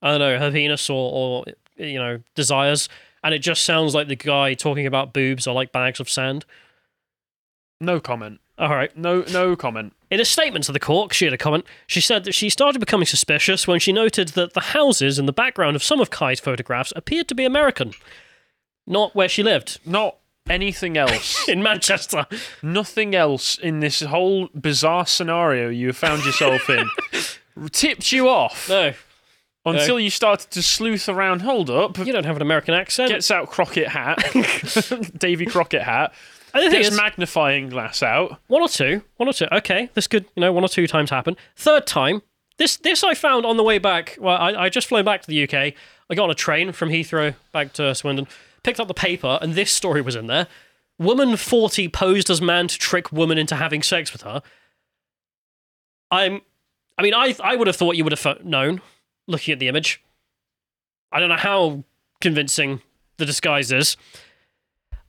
I 0.00 0.12
don't 0.12 0.20
know, 0.20 0.38
her 0.38 0.52
penis 0.52 0.88
or, 0.88 1.12
or 1.12 1.44
you 1.76 1.98
know, 1.98 2.20
desires, 2.36 2.88
and 3.24 3.34
it 3.34 3.40
just 3.40 3.64
sounds 3.64 3.92
like 3.92 4.06
the 4.06 4.14
guy 4.14 4.54
talking 4.54 4.86
about 4.86 5.12
boobs 5.12 5.48
or 5.48 5.54
like 5.54 5.72
bags 5.72 5.98
of 5.98 6.08
sand. 6.08 6.44
No 7.80 7.98
comment. 7.98 8.40
All 8.56 8.70
right. 8.70 8.96
No, 8.96 9.24
no 9.32 9.56
comment. 9.56 9.94
In 10.12 10.20
a 10.20 10.24
statement 10.24 10.64
to 10.66 10.72
the 10.72 10.78
court, 10.78 11.12
she 11.12 11.24
had 11.24 11.34
a 11.34 11.38
comment. 11.38 11.64
She 11.88 12.00
said 12.00 12.22
that 12.22 12.34
she 12.34 12.48
started 12.48 12.78
becoming 12.78 13.06
suspicious 13.06 13.66
when 13.66 13.80
she 13.80 13.92
noted 13.92 14.28
that 14.28 14.52
the 14.52 14.60
houses 14.60 15.18
in 15.18 15.26
the 15.26 15.32
background 15.32 15.74
of 15.74 15.82
some 15.82 16.00
of 16.00 16.10
Kai's 16.10 16.38
photographs 16.38 16.92
appeared 16.94 17.26
to 17.28 17.34
be 17.34 17.44
American, 17.44 17.94
not 18.86 19.16
where 19.16 19.28
she 19.28 19.42
lived, 19.42 19.80
Not 19.84 20.18
anything 20.48 20.96
else. 20.96 21.48
in 21.48 21.62
Manchester. 21.62 22.26
Nothing 22.62 23.14
else 23.14 23.58
in 23.58 23.80
this 23.80 24.00
whole 24.00 24.48
bizarre 24.54 25.06
scenario 25.06 25.68
you 25.68 25.92
found 25.92 26.24
yourself 26.24 26.68
in 26.68 26.88
tipped 27.70 28.12
you 28.12 28.28
off 28.28 28.68
No, 28.68 28.92
until 29.64 30.00
you 30.00 30.10
started 30.10 30.50
to 30.50 30.62
sleuth 30.62 31.08
around. 31.08 31.42
Hold 31.42 31.70
up. 31.70 31.98
you 31.98 32.12
don't 32.12 32.24
have 32.24 32.36
an 32.36 32.42
American 32.42 32.74
accent. 32.74 33.10
Gets 33.10 33.30
out 33.30 33.48
Crockett 33.50 33.88
hat, 33.88 34.18
Davy 35.18 35.46
Crockett 35.46 35.82
hat. 35.82 36.14
Thing 36.52 36.70
Gets 36.70 36.88
is, 36.88 36.96
magnifying 36.96 37.70
glass 37.70 38.02
out. 38.02 38.38
one 38.48 38.60
or 38.60 38.68
two, 38.68 39.02
one 39.16 39.28
or 39.28 39.32
two. 39.32 39.46
Okay, 39.50 39.88
this 39.94 40.06
could, 40.06 40.26
you 40.36 40.40
know, 40.42 40.52
one 40.52 40.62
or 40.62 40.68
two 40.68 40.86
times 40.86 41.08
happen. 41.08 41.36
Third 41.56 41.86
time, 41.86 42.20
this 42.58 42.76
this 42.76 43.02
I 43.02 43.14
found 43.14 43.46
on 43.46 43.56
the 43.56 43.62
way 43.62 43.78
back. 43.78 44.18
Well, 44.20 44.36
I, 44.36 44.64
I 44.64 44.68
just 44.68 44.86
flown 44.86 45.04
back 45.04 45.22
to 45.22 45.28
the 45.28 45.44
UK. 45.44 45.54
I 46.10 46.14
got 46.14 46.24
on 46.24 46.30
a 46.30 46.34
train 46.34 46.72
from 46.72 46.90
Heathrow 46.90 47.34
back 47.52 47.72
to 47.74 47.94
Swindon, 47.94 48.28
picked 48.62 48.80
up 48.80 48.88
the 48.88 48.94
paper, 48.94 49.38
and 49.40 49.54
this 49.54 49.70
story 49.70 50.00
was 50.00 50.16
in 50.16 50.26
there. 50.26 50.46
Woman 50.98 51.36
40 51.36 51.88
posed 51.88 52.30
as 52.30 52.40
man 52.40 52.68
to 52.68 52.78
trick 52.78 53.12
woman 53.12 53.38
into 53.38 53.56
having 53.56 53.82
sex 53.82 54.12
with 54.12 54.22
her. 54.22 54.42
I'm, 56.10 56.42
I 56.98 57.02
mean, 57.02 57.14
I 57.14 57.34
I 57.42 57.56
would 57.56 57.66
have 57.66 57.76
thought 57.76 57.96
you 57.96 58.04
would 58.04 58.16
have 58.16 58.44
known, 58.44 58.80
looking 59.26 59.52
at 59.52 59.58
the 59.58 59.68
image. 59.68 60.02
I 61.10 61.20
don't 61.20 61.28
know 61.28 61.36
how 61.36 61.84
convincing 62.20 62.80
the 63.16 63.26
disguise 63.26 63.72
is. 63.72 63.96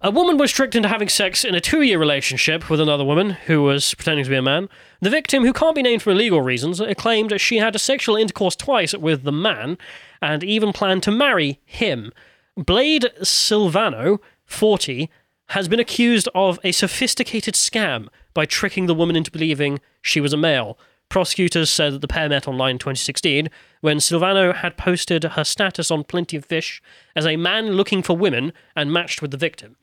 A 0.06 0.12
woman 0.12 0.38
was 0.38 0.52
tricked 0.52 0.76
into 0.76 0.90
having 0.90 1.08
sex 1.08 1.46
in 1.46 1.56
a 1.56 1.62
two 1.62 1.82
year 1.82 1.98
relationship 1.98 2.70
with 2.70 2.82
another 2.82 3.06
woman 3.06 3.30
who 3.30 3.62
was 3.64 3.94
pretending 3.94 4.26
to 4.26 4.30
be 4.30 4.36
a 4.36 4.42
man. 4.42 4.68
The 5.00 5.10
victim, 5.10 5.46
who 5.46 5.54
can't 5.54 5.76
be 5.76 5.82
named 5.82 6.02
for 6.02 6.14
legal 6.14 6.42
reasons, 6.42 6.82
claimed 6.98 7.40
she 7.40 7.58
had 7.58 7.74
a 7.74 7.80
sexual 7.80 8.18
intercourse 8.18 8.58
twice 8.58 8.94
with 8.94 9.24
the 9.24 9.32
man 9.32 9.78
and 10.22 10.44
even 10.44 10.74
planned 10.74 11.04
to 11.04 11.12
marry 11.12 11.62
him. 11.66 12.12
Blade 12.56 13.10
Silvano, 13.22 14.20
40, 14.46 15.10
has 15.50 15.68
been 15.68 15.80
accused 15.80 16.30
of 16.36 16.60
a 16.64 16.72
sophisticated 16.72 17.56
scam 17.56 18.08
by 18.34 18.46
tricking 18.46 18.86
the 18.86 18.94
woman 18.94 19.16
into 19.16 19.32
believing 19.32 19.80
she 20.02 20.22
was 20.22 20.34
a 20.34 20.38
male. 20.38 20.78
Prosecutors 21.10 21.70
said 21.70 21.94
that 21.94 22.02
the 22.02 22.08
pair 22.08 22.30
met 22.30 22.48
online 22.48 22.72
in 22.72 22.80
2016 22.80 23.50
when 23.82 23.98
Silvano 23.98 24.56
had 24.56 24.78
posted 24.78 25.24
her 25.24 25.44
status 25.44 25.92
on 25.92 26.04
Plenty 26.04 26.38
of 26.38 26.46
Fish 26.46 26.82
as 27.16 27.26
a 27.26 27.38
man 27.38 27.74
looking 27.74 28.02
for 28.02 28.16
women 28.16 28.54
and 28.76 28.92
matched 28.92 29.22
with 29.22 29.32
the 29.32 29.38
victim. 29.38 29.76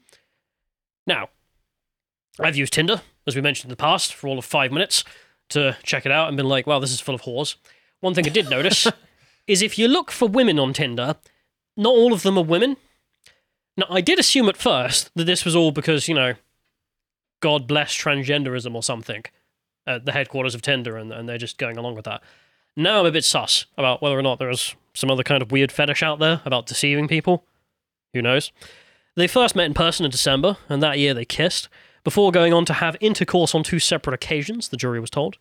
Now, 1.06 1.28
I've 2.38 2.56
used 2.56 2.72
Tinder, 2.72 3.02
as 3.26 3.36
we 3.36 3.42
mentioned 3.42 3.66
in 3.66 3.70
the 3.70 3.76
past, 3.76 4.14
for 4.14 4.28
all 4.28 4.38
of 4.38 4.44
five 4.44 4.72
minutes 4.72 5.04
to 5.50 5.76
check 5.82 6.06
it 6.06 6.12
out 6.12 6.28
and 6.28 6.36
been 6.36 6.46
like, 6.46 6.66
wow, 6.66 6.78
this 6.78 6.92
is 6.92 7.00
full 7.00 7.14
of 7.14 7.22
whores. 7.22 7.56
One 8.00 8.14
thing 8.14 8.26
I 8.26 8.30
did 8.30 8.48
notice 8.48 8.86
is 9.46 9.60
if 9.62 9.78
you 9.78 9.88
look 9.88 10.10
for 10.10 10.28
women 10.28 10.58
on 10.58 10.72
Tinder, 10.72 11.16
not 11.76 11.90
all 11.90 12.12
of 12.12 12.22
them 12.22 12.38
are 12.38 12.44
women. 12.44 12.76
Now, 13.76 13.86
I 13.88 14.00
did 14.00 14.18
assume 14.18 14.48
at 14.48 14.56
first 14.56 15.10
that 15.14 15.24
this 15.24 15.44
was 15.44 15.56
all 15.56 15.72
because, 15.72 16.08
you 16.08 16.14
know, 16.14 16.34
God 17.40 17.66
bless 17.66 17.96
transgenderism 17.96 18.74
or 18.74 18.82
something 18.82 19.24
at 19.86 20.04
the 20.04 20.12
headquarters 20.12 20.54
of 20.54 20.62
Tinder 20.62 20.96
and, 20.96 21.12
and 21.12 21.28
they're 21.28 21.38
just 21.38 21.58
going 21.58 21.76
along 21.76 21.94
with 21.94 22.04
that. 22.04 22.22
Now 22.76 23.00
I'm 23.00 23.06
a 23.06 23.10
bit 23.10 23.24
sus 23.24 23.66
about 23.76 24.02
whether 24.02 24.18
or 24.18 24.22
not 24.22 24.38
there 24.38 24.50
is 24.50 24.74
some 24.94 25.10
other 25.10 25.22
kind 25.22 25.42
of 25.42 25.50
weird 25.50 25.72
fetish 25.72 26.02
out 26.02 26.18
there 26.18 26.42
about 26.44 26.66
deceiving 26.66 27.08
people. 27.08 27.44
Who 28.12 28.22
knows? 28.22 28.52
They 29.16 29.26
first 29.26 29.56
met 29.56 29.66
in 29.66 29.74
person 29.74 30.04
in 30.04 30.10
December, 30.10 30.56
and 30.68 30.82
that 30.82 30.98
year 30.98 31.14
they 31.14 31.24
kissed, 31.24 31.68
before 32.04 32.30
going 32.30 32.52
on 32.52 32.64
to 32.66 32.72
have 32.74 32.96
intercourse 33.00 33.54
on 33.54 33.62
two 33.62 33.78
separate 33.78 34.14
occasions, 34.14 34.68
the 34.68 34.76
jury 34.76 35.00
was 35.00 35.10
told. 35.10 35.36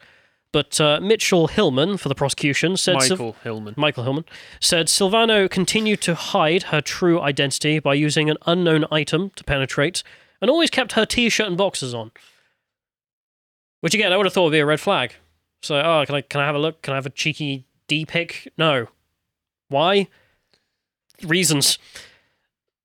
But 0.51 0.81
uh, 0.81 0.99
Mitchell 0.99 1.47
Hillman, 1.47 1.97
for 1.97 2.09
the 2.09 2.15
prosecution, 2.15 2.75
said 2.75 3.01
Sil- 3.05 3.17
Michael 3.17 3.35
Hillman. 3.43 3.73
Michael 3.77 4.03
Hillman 4.03 4.25
said 4.59 4.87
Silvano 4.87 5.49
continued 5.49 6.01
to 6.01 6.15
hide 6.15 6.63
her 6.63 6.81
true 6.81 7.21
identity 7.21 7.77
by 7.77 7.93
using 7.93 8.29
an 8.29 8.37
unknown 8.47 8.85
item 8.91 9.29
to 9.35 9.43
penetrate, 9.43 10.01
and 10.41 10.49
always 10.49 10.71
kept 10.71 10.93
her 10.93 11.05
t-shirt 11.05 11.47
and 11.47 11.57
boxers 11.57 11.93
on. 11.93 12.11
Which 13.81 13.93
again, 13.93 14.11
I 14.11 14.17
would 14.17 14.25
have 14.25 14.33
thought 14.33 14.45
would 14.45 14.51
be 14.51 14.59
a 14.59 14.65
red 14.65 14.79
flag. 14.79 15.13
So, 15.61 15.79
oh, 15.79 16.03
can 16.05 16.15
I 16.15 16.21
can 16.21 16.41
I 16.41 16.45
have 16.45 16.55
a 16.55 16.59
look? 16.59 16.81
Can 16.81 16.93
I 16.93 16.97
have 16.97 17.05
a 17.05 17.11
cheeky 17.11 17.65
D 17.87 18.05
pic? 18.05 18.51
No. 18.57 18.87
Why? 19.67 20.07
Reasons. 21.23 21.77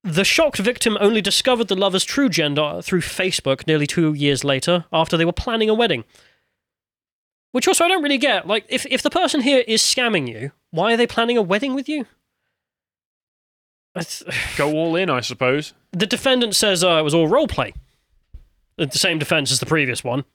The 0.03 0.23
shocked 0.23 0.59
victim 0.59 0.97
only 1.01 1.21
discovered 1.21 1.67
the 1.67 1.75
lover's 1.75 2.03
true 2.03 2.29
gender 2.29 2.79
through 2.83 3.01
Facebook 3.01 3.65
nearly 3.65 3.87
two 3.87 4.13
years 4.13 4.43
later, 4.43 4.85
after 4.93 5.17
they 5.17 5.25
were 5.25 5.31
planning 5.33 5.69
a 5.69 5.73
wedding. 5.73 6.03
Which 7.55 7.69
also 7.69 7.85
I 7.85 7.87
don't 7.87 8.03
really 8.03 8.17
get. 8.17 8.45
Like, 8.45 8.65
if, 8.67 8.85
if 8.87 9.01
the 9.01 9.09
person 9.09 9.39
here 9.39 9.63
is 9.65 9.81
scamming 9.81 10.27
you, 10.27 10.51
why 10.71 10.93
are 10.93 10.97
they 10.97 11.07
planning 11.07 11.37
a 11.37 11.41
wedding 11.41 11.73
with 11.73 11.87
you? 11.87 12.05
That's- 13.93 14.23
Go 14.57 14.73
all 14.73 14.97
in, 14.97 15.09
I 15.09 15.21
suppose. 15.21 15.71
the 15.93 16.05
defendant 16.05 16.53
says 16.53 16.83
uh, 16.83 16.97
it 16.99 17.03
was 17.03 17.13
all 17.13 17.29
role 17.29 17.47
play. 17.47 17.73
The 18.75 18.89
same 18.91 19.19
defense 19.19 19.53
as 19.53 19.61
the 19.61 19.65
previous 19.65 20.03
one. 20.03 20.25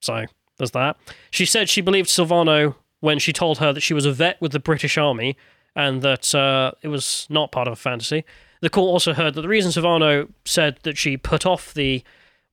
So 0.00 0.24
there's 0.56 0.70
that. 0.70 0.96
She 1.30 1.44
said 1.44 1.68
she 1.68 1.82
believed 1.82 2.08
Silvano 2.08 2.76
when 3.00 3.18
she 3.18 3.34
told 3.34 3.58
her 3.58 3.74
that 3.74 3.82
she 3.82 3.92
was 3.92 4.06
a 4.06 4.12
vet 4.12 4.40
with 4.40 4.52
the 4.52 4.58
British 4.58 4.96
Army 4.96 5.36
and 5.76 6.00
that 6.00 6.34
uh, 6.34 6.72
it 6.80 6.88
was 6.88 7.26
not 7.28 7.52
part 7.52 7.68
of 7.68 7.74
a 7.74 7.76
fantasy. 7.76 8.24
The 8.62 8.70
court 8.70 8.88
also 8.88 9.12
heard 9.12 9.34
that 9.34 9.42
the 9.42 9.48
reason 9.48 9.70
Silvano 9.70 10.30
said 10.46 10.78
that 10.84 10.96
she 10.96 11.18
put 11.18 11.44
off 11.44 11.74
the 11.74 12.02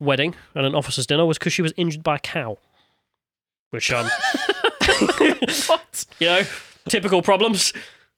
wedding 0.01 0.35
and 0.53 0.65
an 0.65 0.75
officer's 0.75 1.07
dinner 1.07 1.25
was 1.25 1.37
because 1.37 1.53
she 1.53 1.61
was 1.61 1.73
injured 1.77 2.03
by 2.03 2.17
a 2.17 2.19
cow. 2.19 2.57
Which, 3.71 3.91
um, 3.91 4.05
what? 5.67 6.05
you 6.19 6.27
know, 6.27 6.41
typical 6.87 7.21
problems. 7.21 7.73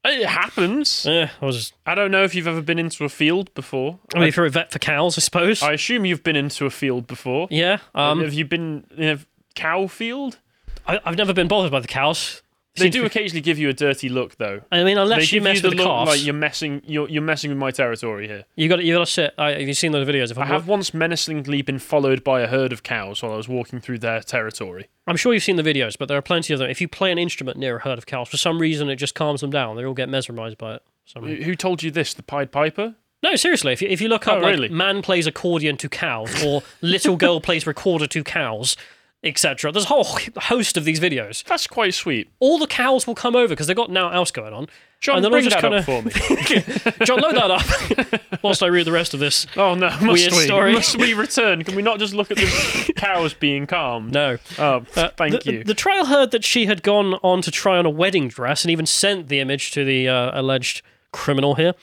It 0.05 0.27
happens. 0.27 1.05
Yeah, 1.05 1.29
I 1.41 1.45
was. 1.45 1.73
I 1.85 1.93
don't 1.93 2.11
know 2.11 2.23
if 2.23 2.33
you've 2.33 2.47
ever 2.47 2.61
been 2.61 2.79
into 2.79 3.03
a 3.03 3.09
field 3.09 3.53
before. 3.53 3.99
I 4.15 4.19
mean, 4.19 4.27
if 4.29 4.37
you're 4.37 4.45
a 4.45 4.49
vet 4.49 4.71
for 4.71 4.79
cows, 4.79 5.17
I 5.17 5.21
suppose. 5.21 5.61
I 5.61 5.73
assume 5.73 6.05
you've 6.05 6.23
been 6.23 6.37
into 6.37 6.65
a 6.65 6.69
field 6.69 7.05
before. 7.05 7.47
yeah. 7.51 7.79
Um, 7.93 8.21
have 8.21 8.33
you 8.33 8.45
been 8.45 8.85
in 8.95 9.09
a 9.09 9.19
cow 9.55 9.87
field? 9.87 10.39
I, 10.87 11.01
I've 11.03 11.17
never 11.17 11.33
been 11.33 11.49
bothered 11.49 11.71
by 11.71 11.81
the 11.81 11.87
cows. 11.87 12.41
They 12.79 12.89
do 12.89 13.05
occasionally 13.05 13.41
give 13.41 13.59
you 13.59 13.69
a 13.69 13.73
dirty 13.73 14.09
look, 14.09 14.37
though. 14.37 14.61
I 14.71 14.83
mean, 14.83 14.95
They 14.95 15.01
unless 15.01 15.31
you 15.31 15.41
mess 15.41 15.55
you 15.57 15.61
the 15.61 15.69
with 15.69 15.77
the 15.77 15.83
calves, 15.83 16.09
like 16.11 16.23
you're 16.25 16.33
messing. 16.33 16.81
You're 16.85 17.09
you're 17.09 17.21
messing 17.21 17.49
with 17.51 17.57
my 17.57 17.71
territory 17.71 18.27
here. 18.27 18.45
you 18.55 18.67
got 18.69 18.83
you 18.83 18.93
got 18.95 19.05
to 19.05 19.11
sit. 19.11 19.33
I, 19.37 19.51
have 19.51 19.67
you 19.67 19.73
seen 19.73 19.91
those 19.91 20.07
videos? 20.07 20.31
If 20.31 20.37
I 20.37 20.41
I'm, 20.43 20.47
have 20.47 20.67
once 20.67 20.93
menacingly 20.93 21.61
been 21.61 21.79
followed 21.79 22.23
by 22.23 22.41
a 22.41 22.47
herd 22.47 22.71
of 22.73 22.83
cows 22.83 23.21
while 23.21 23.33
I 23.33 23.37
was 23.37 23.47
walking 23.47 23.79
through 23.79 23.99
their 23.99 24.21
territory. 24.21 24.87
I'm 25.07 25.17
sure 25.17 25.33
you've 25.33 25.43
seen 25.43 25.55
the 25.55 25.63
videos, 25.63 25.97
but 25.97 26.07
there 26.07 26.17
are 26.17 26.21
plenty 26.21 26.53
of 26.53 26.59
them. 26.59 26.69
If 26.69 26.81
you 26.81 26.87
play 26.87 27.11
an 27.11 27.17
instrument 27.17 27.57
near 27.57 27.77
a 27.77 27.79
herd 27.81 27.97
of 27.97 28.05
cows, 28.05 28.29
for 28.29 28.37
some 28.37 28.59
reason 28.59 28.89
it 28.89 28.97
just 28.97 29.15
calms 29.15 29.41
them 29.41 29.49
down. 29.49 29.75
They 29.75 29.85
all 29.85 29.93
get 29.93 30.09
mesmerized 30.09 30.57
by 30.57 30.75
it. 30.75 30.83
Who 31.15 31.35
who 31.35 31.55
told 31.55 31.81
you 31.83 31.91
this? 31.91 32.13
The 32.13 32.23
Pied 32.23 32.51
Piper? 32.51 32.95
No, 33.21 33.35
seriously. 33.35 33.73
If 33.73 33.81
you, 33.81 33.89
if 33.89 33.99
you 33.99 34.07
look 34.07 34.27
oh, 34.27 34.33
up 34.33 34.37
Oh, 34.37 34.41
like 34.41 34.51
really? 34.53 34.69
man 34.69 35.01
plays 35.01 35.27
accordion 35.27 35.75
to 35.77 35.89
cows 35.89 36.41
or 36.43 36.63
little 36.81 37.17
girl 37.17 37.41
plays 37.41 37.67
recorder 37.67 38.07
to 38.07 38.23
cows, 38.23 38.77
etc., 39.23 39.71
there's 39.71 39.85
a 39.85 39.87
whole 39.89 40.05
host 40.37 40.77
of 40.77 40.85
these 40.85 40.99
videos. 40.99 41.43
That's 41.43 41.67
quite 41.67 41.93
sweet. 41.93 42.29
All 42.39 42.57
the 42.57 42.67
cows 42.67 43.05
will 43.05 43.15
come 43.15 43.35
over 43.35 43.49
because 43.49 43.67
they've 43.67 43.75
got 43.75 43.89
now 43.91 44.09
else 44.11 44.31
going 44.31 44.53
on. 44.53 44.67
John, 45.01 45.23
And 45.23 45.31
bring 45.31 45.47
that 45.47 45.61
kinda- 45.61 45.83
for 45.83 46.01
me. 46.01 46.11
John, 47.05 47.19
load 47.21 47.35
that 47.35 47.51
up 47.51 48.21
whilst 48.43 48.61
I 48.61 48.67
read 48.67 48.85
the 48.85 48.91
rest 48.91 49.13
of 49.13 49.19
this. 49.21 49.47
Oh 49.55 49.73
no, 49.73 49.87
must 49.89 50.01
Weird 50.03 50.31
we? 50.33 50.39
story. 50.45 50.73
Must 50.79 50.97
we 50.97 51.13
return? 51.13 51.63
Can 51.63 51.75
we 51.75 51.81
not 51.81 51.99
just 51.99 52.13
look 52.13 52.31
at 52.31 52.37
the 52.37 52.93
cows 52.97 53.33
being 53.33 53.65
calmed? 53.65 54.13
No. 54.13 54.37
Oh, 54.57 54.85
Uh, 54.95 55.09
thank 55.15 55.43
the, 55.43 55.51
you. 55.53 55.63
The 55.63 55.73
trial 55.73 56.05
heard 56.07 56.31
that 56.31 56.43
she 56.43 56.65
had 56.65 56.83
gone 56.83 57.13
on 57.23 57.41
to 57.43 57.51
try 57.51 57.77
on 57.77 57.85
a 57.85 57.89
wedding 57.89 58.27
dress 58.27 58.63
and 58.65 58.71
even 58.71 58.85
sent 58.85 59.29
the 59.29 59.39
image 59.39 59.71
to 59.71 59.85
the 59.85 60.09
uh, 60.09 60.31
alleged 60.39 60.81
criminal 61.13 61.55
here. 61.55 61.73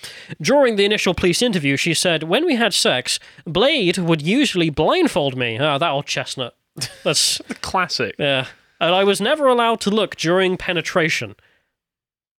During 0.40 0.76
the 0.76 0.84
initial 0.84 1.14
police 1.14 1.40
interview, 1.42 1.76
she 1.78 1.94
said, 1.94 2.22
When 2.24 2.44
we 2.44 2.56
had 2.56 2.74
sex, 2.74 3.18
Blade 3.46 3.96
would 3.98 4.20
usually 4.22 4.68
blindfold 4.70 5.36
me. 5.36 5.58
Ah, 5.58 5.78
that 5.78 5.90
old 5.90 6.04
chestnut. 6.06 6.54
That's, 7.04 7.38
the 7.48 7.54
classic. 7.54 8.14
yeah. 8.18 8.46
And 8.80 8.94
I 8.94 9.04
was 9.04 9.20
never 9.20 9.46
allowed 9.46 9.80
to 9.82 9.90
look 9.90 10.16
during 10.16 10.56
penetration. 10.56 11.36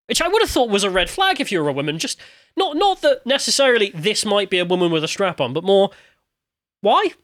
Which 0.07 0.23
I 0.23 0.29
would 0.29 0.43
have 0.43 0.51
thought 0.51 0.71
was 0.71 0.85
a 0.85 0.91
red 0.91 1.11
flag 1.11 1.41
if 1.41 1.51
you 1.51 1.63
were 1.63 1.69
a 1.69 1.73
woman. 1.73 1.99
Just 1.99 2.21
not 2.57 2.77
not 2.77 3.01
that 3.03 3.27
necessarily 3.27 3.91
this 3.95 4.25
might 4.25 4.51
be 4.51 4.59
a 4.59 4.65
woman 4.65 4.93
with 4.93 5.03
a 5.03 5.09
strap 5.09 5.41
on, 5.41 5.53
but 5.53 5.65
more 5.65 5.91
why? 6.81 7.15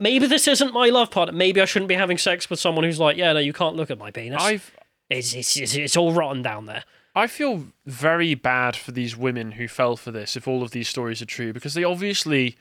Maybe 0.00 0.26
this 0.26 0.48
isn't 0.48 0.72
my 0.72 0.88
love 0.88 1.10
partner. 1.10 1.34
Maybe 1.34 1.60
I 1.60 1.66
shouldn't 1.66 1.88
be 1.88 1.94
having 1.94 2.18
sex 2.18 2.48
with 2.48 2.58
someone 2.58 2.84
who's 2.84 2.98
like, 2.98 3.16
yeah, 3.16 3.32
no, 3.32 3.40
you 3.40 3.52
can't 3.52 3.76
look 3.76 3.90
at 3.90 3.98
my 3.98 4.10
penis. 4.10 4.42
I've 4.42 4.74
It's, 5.10 5.34
it's, 5.34 5.56
it's, 5.56 5.74
it's 5.74 5.96
all 5.96 6.12
rotten 6.12 6.42
down 6.42 6.66
there. 6.66 6.84
I 7.14 7.26
feel 7.26 7.66
very 7.86 8.34
bad 8.34 8.74
for 8.74 8.90
these 8.90 9.16
women 9.16 9.52
who 9.52 9.68
fell 9.68 9.96
for 9.96 10.10
this 10.10 10.36
if 10.36 10.48
all 10.48 10.62
of 10.62 10.72
these 10.72 10.88
stories 10.88 11.22
are 11.22 11.26
true 11.26 11.52
because 11.52 11.74
they 11.74 11.84
obviously 11.84 12.56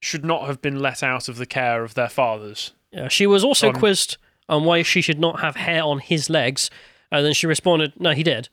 should 0.00 0.24
not 0.24 0.46
have 0.46 0.60
been 0.60 0.78
let 0.78 1.02
out 1.02 1.28
of 1.28 1.36
the 1.36 1.46
care 1.46 1.84
of 1.84 1.94
their 1.94 2.08
fathers. 2.08 2.72
Yeah, 2.92 3.08
she 3.08 3.26
was 3.26 3.44
also 3.44 3.68
Um, 3.68 3.74
quizzed 3.74 4.16
on 4.48 4.64
why 4.64 4.82
she 4.82 5.00
should 5.02 5.18
not 5.18 5.40
have 5.40 5.56
hair 5.56 5.82
on 5.82 5.98
his 5.98 6.30
legs, 6.30 6.70
and 7.12 7.24
then 7.24 7.34
she 7.34 7.46
responded, 7.46 7.92
"No, 8.00 8.12
he 8.12 8.22
did." 8.22 8.48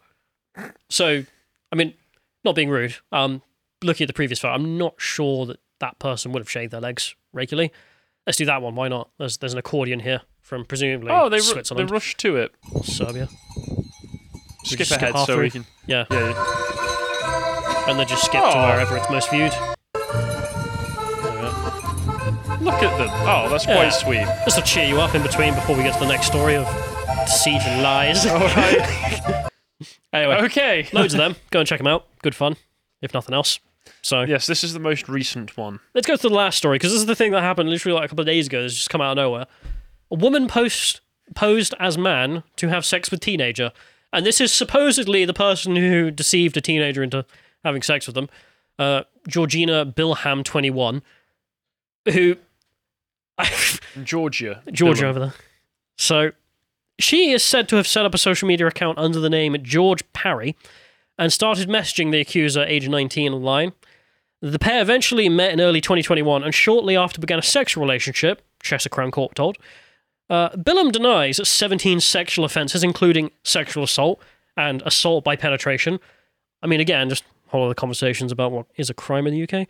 So, 0.89 1.25
I 1.71 1.75
mean, 1.75 1.93
not 2.43 2.55
being 2.55 2.69
rude. 2.69 2.95
Um, 3.11 3.41
looking 3.83 4.05
at 4.05 4.07
the 4.07 4.13
previous 4.13 4.39
photo, 4.39 4.53
I'm 4.55 4.77
not 4.77 4.95
sure 4.97 5.45
that 5.45 5.59
that 5.79 5.99
person 5.99 6.31
would 6.31 6.39
have 6.41 6.49
shaved 6.49 6.71
their 6.73 6.81
legs 6.81 7.15
regularly. 7.33 7.71
Let's 8.25 8.37
do 8.37 8.45
that 8.45 8.61
one. 8.61 8.75
Why 8.75 8.87
not? 8.87 9.09
There's 9.19 9.37
there's 9.37 9.53
an 9.53 9.59
accordion 9.59 9.99
here 10.01 10.21
from 10.41 10.65
presumably 10.65 11.11
Oh, 11.11 11.29
they 11.29 11.39
ru- 11.39 11.61
they 11.75 11.83
rushed 11.85 12.17
to 12.19 12.37
it. 12.37 12.53
Serbia. 12.83 13.27
Skip 14.63 14.87
skip 14.87 15.01
ahead 15.01 15.15
so 15.25 15.39
we 15.39 15.49
can. 15.51 15.65
Yeah, 15.85 16.05
Yeah. 16.09 17.85
and 17.87 17.99
then 17.99 18.07
just 18.07 18.23
skip 18.25 18.41
to 18.41 18.47
Oh. 18.57 18.67
wherever 18.69 18.97
it's 18.97 19.09
most 19.09 19.29
viewed. 19.29 19.53
Look 22.65 22.81
at 22.81 22.97
them. 22.97 23.09
Oh, 23.11 23.47
that's 23.49 23.65
Yeah. 23.67 23.75
quite 23.75 23.89
sweet. 23.93 24.25
Just 24.43 24.57
to 24.57 24.63
cheer 24.63 24.85
you 24.87 24.99
up 24.99 25.13
in 25.15 25.21
between 25.21 25.53
before 25.53 25.75
we 25.75 25.83
get 25.83 25.93
to 25.93 25.99
the 25.99 26.07
next 26.07 26.27
story 26.27 26.55
of 26.55 26.65
deceit 27.25 27.61
and 27.61 27.81
lies. 27.83 28.25
All 28.27 28.39
right. 28.39 29.45
Anyway, 30.13 30.35
okay. 30.43 30.87
loads 30.93 31.13
of 31.13 31.17
them. 31.17 31.35
Go 31.51 31.59
and 31.59 31.67
check 31.67 31.77
them 31.79 31.87
out. 31.87 32.07
Good 32.21 32.33
fun, 32.33 32.55
if 33.01 33.13
nothing 33.13 33.35
else. 33.35 33.59
So 34.01 34.21
Yes, 34.21 34.47
this 34.47 34.63
is 34.63 34.71
the 34.71 34.79
most 34.79 35.09
recent 35.09 35.57
one. 35.57 35.81
let's 35.93 36.07
go 36.07 36.15
to 36.15 36.21
the 36.29 36.33
last 36.33 36.57
story 36.57 36.75
because 36.77 36.93
this 36.93 37.01
is 37.01 37.05
the 37.05 37.15
thing 37.15 37.33
that 37.33 37.41
happened 37.41 37.69
literally 37.69 37.93
like 37.95 38.05
a 38.05 38.07
couple 38.07 38.21
of 38.21 38.25
days 38.25 38.47
ago. 38.47 38.63
It's 38.63 38.75
just 38.75 38.89
come 38.89 39.01
out 39.01 39.11
of 39.11 39.17
nowhere. 39.17 39.45
A 40.11 40.15
woman 40.15 40.47
post 40.47 41.01
posed 41.35 41.73
as 41.81 41.97
man 41.97 42.43
to 42.55 42.69
have 42.69 42.85
sex 42.85 43.11
with 43.11 43.19
teenager, 43.19 43.73
and 44.13 44.25
this 44.25 44.39
is 44.39 44.53
supposedly 44.53 45.25
the 45.25 45.33
person 45.33 45.75
who 45.75 46.09
deceived 46.11 46.55
a 46.55 46.61
teenager 46.61 47.03
into 47.03 47.25
having 47.65 47.81
sex 47.81 48.07
with 48.07 48.15
them. 48.15 48.29
Uh, 48.79 49.03
Georgina 49.27 49.85
Bilham, 49.85 50.43
twenty 50.45 50.69
one, 50.69 51.01
who 52.13 52.37
Georgia. 54.03 54.61
Georgia 54.71 55.03
Dylan. 55.03 55.09
over 55.09 55.19
there. 55.19 55.33
So 55.97 56.31
she 56.99 57.31
is 57.31 57.43
said 57.43 57.67
to 57.69 57.75
have 57.75 57.87
set 57.87 58.05
up 58.05 58.13
a 58.13 58.17
social 58.17 58.47
media 58.47 58.67
account 58.67 58.97
under 58.97 59.19
the 59.19 59.29
name 59.29 59.55
George 59.61 60.03
Parry 60.13 60.55
and 61.17 61.31
started 61.31 61.69
messaging 61.69 62.11
the 62.11 62.19
accuser, 62.19 62.63
age 62.63 62.87
19, 62.87 63.33
online. 63.33 63.73
The 64.41 64.59
pair 64.59 64.81
eventually 64.81 65.29
met 65.29 65.51
in 65.51 65.61
early 65.61 65.81
2021 65.81 66.43
and 66.43 66.53
shortly 66.53 66.95
after 66.95 67.19
began 67.19 67.39
a 67.39 67.43
sexual 67.43 67.81
relationship, 67.83 68.41
Chester 68.61 68.89
Crown 68.89 69.11
Court 69.11 69.33
told. 69.35 69.57
Uh, 70.29 70.49
Bilham 70.49 70.91
denies 70.91 71.39
17 71.47 71.99
sexual 71.99 72.45
offences, 72.45 72.83
including 72.83 73.31
sexual 73.43 73.83
assault 73.83 74.21
and 74.57 74.81
assault 74.85 75.23
by 75.23 75.35
penetration. 75.35 75.99
I 76.61 76.67
mean, 76.67 76.79
again, 76.79 77.09
just 77.09 77.23
whole 77.47 77.65
other 77.65 77.73
conversations 77.73 78.31
about 78.31 78.51
what 78.51 78.65
is 78.75 78.89
a 78.89 78.93
crime 78.93 79.27
in 79.27 79.33
the 79.33 79.43
UK. 79.43 79.67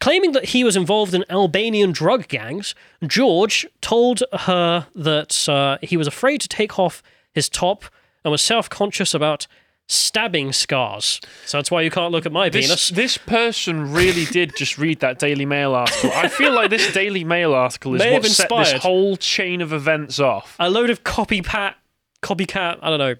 Claiming 0.00 0.32
that 0.32 0.46
he 0.46 0.62
was 0.62 0.76
involved 0.76 1.12
in 1.12 1.24
Albanian 1.28 1.90
drug 1.92 2.28
gangs, 2.28 2.74
George 3.06 3.66
told 3.80 4.22
her 4.32 4.86
that 4.94 5.48
uh, 5.48 5.78
he 5.82 5.96
was 5.96 6.06
afraid 6.06 6.40
to 6.40 6.48
take 6.48 6.78
off 6.78 7.02
his 7.32 7.48
top 7.48 7.84
and 8.24 8.30
was 8.30 8.40
self 8.42 8.70
conscious 8.70 9.12
about 9.12 9.46
stabbing 9.88 10.52
scars. 10.52 11.20
So 11.46 11.58
that's 11.58 11.70
why 11.70 11.80
you 11.80 11.90
can't 11.90 12.12
look 12.12 12.26
at 12.26 12.32
my 12.32 12.48
This, 12.48 12.66
penis. 12.66 12.88
this 12.90 13.16
person 13.16 13.90
really 13.92 14.24
did 14.30 14.54
just 14.56 14.78
read 14.78 15.00
that 15.00 15.18
Daily 15.18 15.46
Mail 15.46 15.74
article. 15.74 16.10
I 16.14 16.28
feel 16.28 16.52
like 16.52 16.70
this 16.70 16.92
Daily 16.92 17.24
Mail 17.24 17.54
article 17.54 17.94
is 17.94 18.00
May 18.00 18.12
what 18.12 18.26
set 18.26 18.50
this 18.50 18.72
whole 18.82 19.16
chain 19.16 19.60
of 19.60 19.72
events 19.72 20.20
off. 20.20 20.54
A 20.60 20.70
load 20.70 20.90
of 20.90 21.04
copycat, 21.04 21.74
copycat, 22.22 22.78
I 22.82 22.90
don't 22.90 22.98
know, 22.98 23.14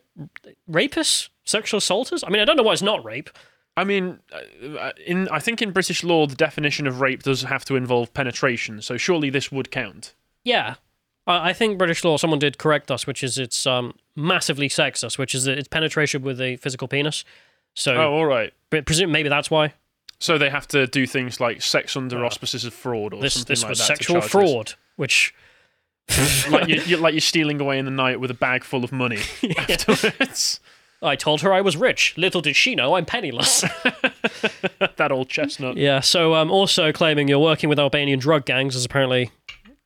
rapists? 0.71 1.31
Sexual 1.45 1.79
assaulters? 1.79 2.23
I 2.23 2.29
mean, 2.29 2.43
I 2.43 2.45
don't 2.45 2.57
know 2.59 2.63
why 2.63 2.75
it's 2.75 2.83
not 2.83 3.03
rape. 3.03 3.31
I 3.79 3.85
mean, 3.85 4.19
uh, 4.33 4.91
in 5.07 5.29
I 5.29 5.39
think 5.39 5.63
in 5.63 5.71
British 5.73 6.03
law, 6.05 6.27
the 6.27 6.35
definition 6.35 6.87
of 6.87 7.01
rape 7.01 7.23
does 7.23 7.43
have 7.43 7.65
to 7.67 7.77
involve 7.77 8.13
penetration, 8.15 8.83
so 8.83 8.97
surely 8.97 9.31
this 9.31 9.51
would 9.53 9.71
count. 9.71 10.15
Yeah. 10.45 10.75
I 11.27 11.51
I 11.51 11.53
think 11.53 11.79
British 11.79 12.05
law, 12.05 12.17
someone 12.17 12.39
did 12.39 12.59
correct 12.59 12.91
us, 12.91 13.07
which 13.07 13.23
is 13.23 13.39
it's 13.39 13.67
um, 13.67 13.95
massively 14.17 14.69
sexist, 14.69 15.19
which 15.19 15.35
is 15.35 15.47
it's 15.47 15.69
penetration 15.69 16.23
with 16.23 16.41
a 16.41 16.57
physical 16.57 16.89
penis. 16.89 17.25
So, 17.75 17.95
Oh, 17.95 18.13
all 18.15 18.27
right. 18.27 18.53
pre- 18.71 18.81
presume 18.83 19.13
maybe 19.13 19.29
that's 19.29 19.51
why 19.51 19.75
So 20.19 20.37
they 20.39 20.51
have 20.51 20.67
to 20.69 20.87
do 20.89 21.07
things 21.07 21.39
like 21.39 21.63
sex 21.63 21.97
under 21.97 22.25
auspices 22.25 22.65
of 22.65 22.75
fraud 22.75 23.15
or 23.15 23.21
this 23.21 23.35
something 23.35 23.53
this 23.53 23.63
like 23.63 23.69
was 23.71 23.79
that. 23.79 23.85
sexual 23.87 24.21
this. 24.21 24.31
fraud, 24.31 24.75
which 24.97 25.33
like 26.51 26.67
you, 26.69 26.81
you, 26.87 26.97
like 26.97 27.13
you're 27.15 27.21
stealing 27.21 27.61
away 27.61 27.79
in 27.79 27.85
the 27.85 27.91
night 27.93 28.19
with 28.19 28.31
a 28.31 28.35
bag 28.35 28.65
full 28.65 28.83
of 28.83 28.91
money 28.91 29.19
afterwards. 29.59 30.61
I 31.01 31.17
told 31.17 31.43
her 31.43 31.53
I 31.53 31.61
was 31.61 31.77
rich. 31.77 32.15
Little 32.17 32.41
did 32.41 32.57
she 32.57 32.75
know 32.75 32.95
I'm 32.95 33.07
penniless. 33.07 33.61
that 34.97 35.09
old 35.11 35.29
chestnut. 35.29 35.77
yeah. 35.77 36.01
So, 36.01 36.35
um, 36.35 36.51
also 36.51 36.93
claiming 36.93 37.29
you're 37.29 37.39
working 37.39 37.69
with 37.69 37.79
Albanian 37.79 38.19
drug 38.19 38.45
gangs 38.45 38.75
is 38.75 38.85
apparently, 38.85 39.31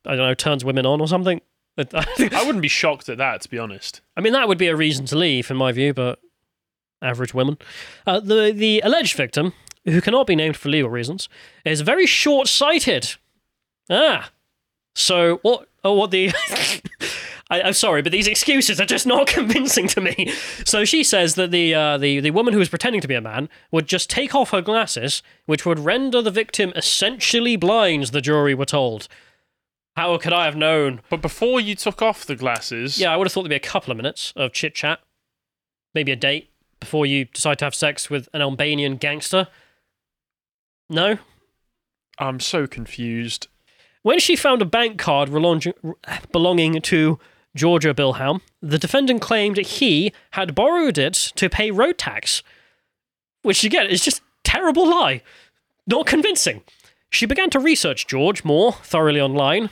I 0.06 0.16
don't 0.16 0.26
know, 0.26 0.34
turns 0.34 0.64
women 0.64 0.86
on 0.86 1.01
or 1.01 1.09
something. 1.09 1.40
I 1.78 2.43
wouldn't 2.44 2.62
be 2.62 2.68
shocked 2.68 3.09
at 3.09 3.18
that, 3.18 3.43
to 3.43 3.48
be 3.48 3.59
honest. 3.59 4.01
I 4.16 4.20
mean, 4.20 4.32
that 4.34 4.48
would 4.48 4.59
be 4.59 4.68
a 4.68 4.76
reason 4.76 5.06
to 5.06 5.16
leave, 5.16 5.51
in 5.51 5.56
my 5.56 5.72
view, 5.72 5.94
but 5.94 6.18
average 7.01 7.34
women. 7.34 7.59
Uh, 8.06 8.20
the 8.20 8.52
the 8.55 8.80
alleged 8.84 9.16
victim, 9.16 9.55
who 9.84 10.01
cannot 10.01 10.26
be 10.26 10.36
named 10.36 10.56
for 10.56 10.68
legal 10.68 10.90
reasons, 10.90 11.28
is 11.64 11.80
very 11.80 12.06
short 12.06 12.48
sighted. 12.48 13.14
Ah, 13.90 14.30
so 14.94 15.39
what? 15.43 15.68
Oh, 15.82 15.94
what 15.94 16.10
the? 16.10 16.30
I, 17.52 17.60
I'm 17.60 17.74
sorry, 17.74 18.00
but 18.00 18.12
these 18.12 18.26
excuses 18.26 18.80
are 18.80 18.86
just 18.86 19.06
not 19.06 19.26
convincing 19.38 19.86
to 19.88 20.00
me. 20.00 20.32
So 20.64 20.86
she 20.86 21.04
says 21.04 21.34
that 21.34 21.50
the 21.50 21.74
uh, 21.74 21.98
the 21.98 22.18
the 22.18 22.30
woman 22.30 22.54
who 22.54 22.58
was 22.58 22.70
pretending 22.70 23.02
to 23.02 23.08
be 23.08 23.14
a 23.14 23.20
man 23.20 23.50
would 23.70 23.86
just 23.86 24.08
take 24.08 24.34
off 24.34 24.50
her 24.50 24.62
glasses, 24.62 25.22
which 25.44 25.66
would 25.66 25.78
render 25.78 26.22
the 26.22 26.30
victim 26.30 26.72
essentially 26.74 27.56
blind. 27.56 28.06
The 28.06 28.22
jury 28.22 28.54
were 28.54 28.64
told. 28.64 29.06
How 29.96 30.16
could 30.16 30.32
I 30.32 30.46
have 30.46 30.56
known? 30.56 31.02
But 31.10 31.20
before 31.20 31.60
you 31.60 31.74
took 31.74 32.00
off 32.00 32.24
the 32.24 32.34
glasses, 32.34 32.98
Yeah, 32.98 33.12
I 33.12 33.16
would 33.18 33.26
have 33.26 33.32
thought 33.32 33.42
there'd 33.42 33.50
be 33.50 33.56
a 33.56 33.60
couple 33.60 33.90
of 33.90 33.98
minutes 33.98 34.32
of 34.34 34.52
chit 34.54 34.74
chat, 34.74 35.00
maybe 35.94 36.10
a 36.12 36.16
date 36.16 36.48
before 36.80 37.04
you 37.04 37.26
decide 37.26 37.58
to 37.58 37.66
have 37.66 37.74
sex 37.74 38.08
with 38.08 38.26
an 38.32 38.40
Albanian 38.40 38.96
gangster. 38.96 39.48
No? 40.88 41.18
I'm 42.18 42.40
so 42.40 42.66
confused. 42.66 43.48
When 44.02 44.18
she 44.18 44.34
found 44.34 44.62
a 44.62 44.64
bank 44.64 44.98
card 44.98 45.30
belonging 45.30 46.80
to 46.80 47.18
Georgia 47.54 47.92
Bilham, 47.92 48.40
the 48.60 48.78
defendant 48.78 49.20
claimed 49.20 49.58
he 49.58 50.12
had 50.32 50.54
borrowed 50.54 50.98
it 50.98 51.14
to 51.36 51.50
pay 51.50 51.70
road 51.70 51.98
tax. 51.98 52.42
Which, 53.42 53.64
again, 53.64 53.86
is 53.86 54.02
just 54.02 54.22
terrible 54.44 54.88
lie. 54.88 55.22
Not 55.86 56.06
convincing. 56.06 56.62
She 57.10 57.26
began 57.26 57.50
to 57.50 57.58
research 57.58 58.06
George 58.06 58.44
more 58.44 58.72
thoroughly 58.72 59.20
online. 59.20 59.68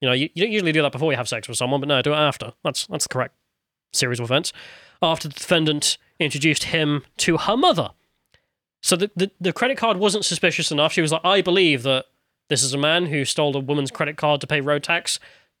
You 0.00 0.08
know, 0.08 0.12
you, 0.12 0.28
you 0.34 0.44
don't 0.44 0.52
usually 0.52 0.72
do 0.72 0.82
that 0.82 0.92
before 0.92 1.12
you 1.12 1.16
have 1.16 1.28
sex 1.28 1.48
with 1.48 1.56
someone, 1.56 1.80
but 1.80 1.88
no, 1.88 2.02
do 2.02 2.12
it 2.12 2.16
after. 2.16 2.52
That's 2.62 2.86
that's 2.86 3.04
the 3.04 3.12
correct 3.12 3.34
series 3.92 4.20
of 4.20 4.24
events 4.24 4.52
after 5.02 5.28
the 5.28 5.34
defendant 5.34 5.96
introduced 6.18 6.64
him 6.64 7.04
to 7.18 7.36
her 7.38 7.56
mother. 7.56 7.90
So 8.82 8.96
the, 8.96 9.10
the, 9.16 9.30
the 9.40 9.52
credit 9.52 9.76
card 9.76 9.96
wasn't 9.96 10.24
suspicious 10.24 10.70
enough. 10.70 10.92
She 10.92 11.00
was 11.00 11.12
like, 11.12 11.24
I 11.24 11.40
believe 11.40 11.82
that 11.82 12.06
this 12.48 12.62
is 12.62 12.74
a 12.74 12.78
man 12.78 13.06
who 13.06 13.24
stole 13.24 13.56
a 13.56 13.60
woman's 13.60 13.90
credit 13.90 14.16
card 14.16 14.40
to 14.40 14.46
pay 14.46 14.60
road 14.60 14.82
tax. 14.82 15.18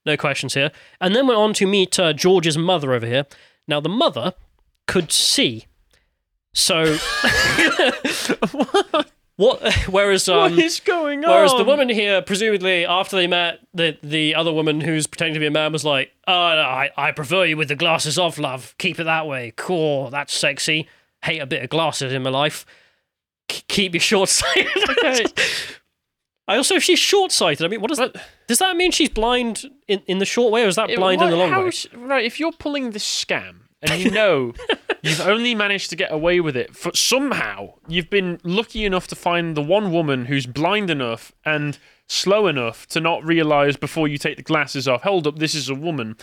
No 0.08 0.16
questions 0.16 0.54
here. 0.54 0.72
And 1.02 1.14
then 1.14 1.26
went 1.26 1.38
on 1.38 1.52
to 1.52 1.66
meet 1.66 2.00
uh, 2.00 2.14
George's 2.14 2.56
mother 2.56 2.94
over 2.94 3.04
here. 3.04 3.26
Now, 3.66 3.78
the 3.78 3.90
mother 3.90 4.32
could 4.86 5.12
see. 5.12 5.66
So. 6.54 6.96
what? 9.36 9.74
Whereas. 9.86 10.26
Um, 10.26 10.38
what 10.38 10.52
is 10.52 10.80
going 10.80 11.26
on? 11.26 11.30
Whereas 11.30 11.52
the 11.52 11.64
woman 11.64 11.90
here, 11.90 12.22
presumably 12.22 12.86
after 12.86 13.16
they 13.16 13.26
met, 13.26 13.60
the 13.74 13.98
the 14.02 14.34
other 14.34 14.50
woman 14.50 14.80
who's 14.80 15.06
pretending 15.06 15.34
to 15.34 15.40
be 15.40 15.46
a 15.46 15.50
man 15.50 15.72
was 15.72 15.84
like, 15.84 16.10
"Oh, 16.26 16.32
no, 16.32 16.62
I 16.62 16.88
I 16.96 17.12
prefer 17.12 17.44
you 17.44 17.58
with 17.58 17.68
the 17.68 17.76
glasses 17.76 18.18
off, 18.18 18.38
love. 18.38 18.74
Keep 18.78 18.98
it 19.00 19.04
that 19.04 19.26
way. 19.26 19.52
Cool, 19.56 20.08
that's 20.08 20.34
sexy. 20.34 20.88
Hate 21.22 21.40
a 21.40 21.46
bit 21.46 21.62
of 21.62 21.68
glasses 21.68 22.14
in 22.14 22.22
my 22.22 22.30
life. 22.30 22.64
K- 23.48 23.62
keep 23.68 23.92
your 23.92 24.00
short 24.00 24.30
sighted." 24.30 24.88
Okay. 24.88 25.26
I 26.48 26.56
also, 26.56 26.74
if 26.76 26.82
she's 26.82 26.98
short 26.98 27.30
sighted, 27.30 27.64
I 27.64 27.68
mean, 27.68 27.80
what 27.80 27.88
does 27.88 27.98
But- 27.98 28.16
does 28.48 28.58
that 28.58 28.74
mean? 28.76 28.90
She's 28.90 29.10
blind 29.10 29.66
in, 29.86 30.00
in 30.06 30.18
the 30.18 30.24
short 30.24 30.50
way, 30.50 30.64
or 30.64 30.68
is 30.68 30.76
that 30.76 30.88
blind 30.96 31.20
in 31.22 31.30
the 31.30 31.36
long 31.36 31.52
way? 31.64 31.70
right, 31.94 32.24
if 32.24 32.40
you're 32.40 32.52
pulling 32.52 32.90
this 32.92 33.04
scam 33.04 33.56
and 33.82 34.00
you 34.02 34.10
know 34.20 34.54
you've 35.02 35.20
only 35.20 35.54
managed 35.54 35.90
to 35.90 35.96
get 35.96 36.10
away 36.10 36.40
with 36.40 36.56
it 36.56 36.74
for 36.74 36.90
somehow 36.96 37.74
you've 37.86 38.10
been 38.10 38.40
lucky 38.42 38.84
enough 38.84 39.06
to 39.08 39.14
find 39.14 39.56
the 39.56 39.62
one 39.62 39.92
woman 39.92 40.24
who's 40.24 40.46
blind 40.46 40.90
enough 40.90 41.30
and 41.44 41.78
slow 42.08 42.46
enough 42.48 42.86
to 42.88 43.00
not 43.00 43.22
realize 43.24 43.76
before 43.76 44.08
you 44.08 44.16
take 44.18 44.36
the 44.38 44.42
glasses 44.42 44.88
off, 44.88 45.02
hold 45.02 45.26
up, 45.26 45.38
this 45.38 45.54
is 45.54 45.68
a 45.68 45.74
woman. 45.74 46.16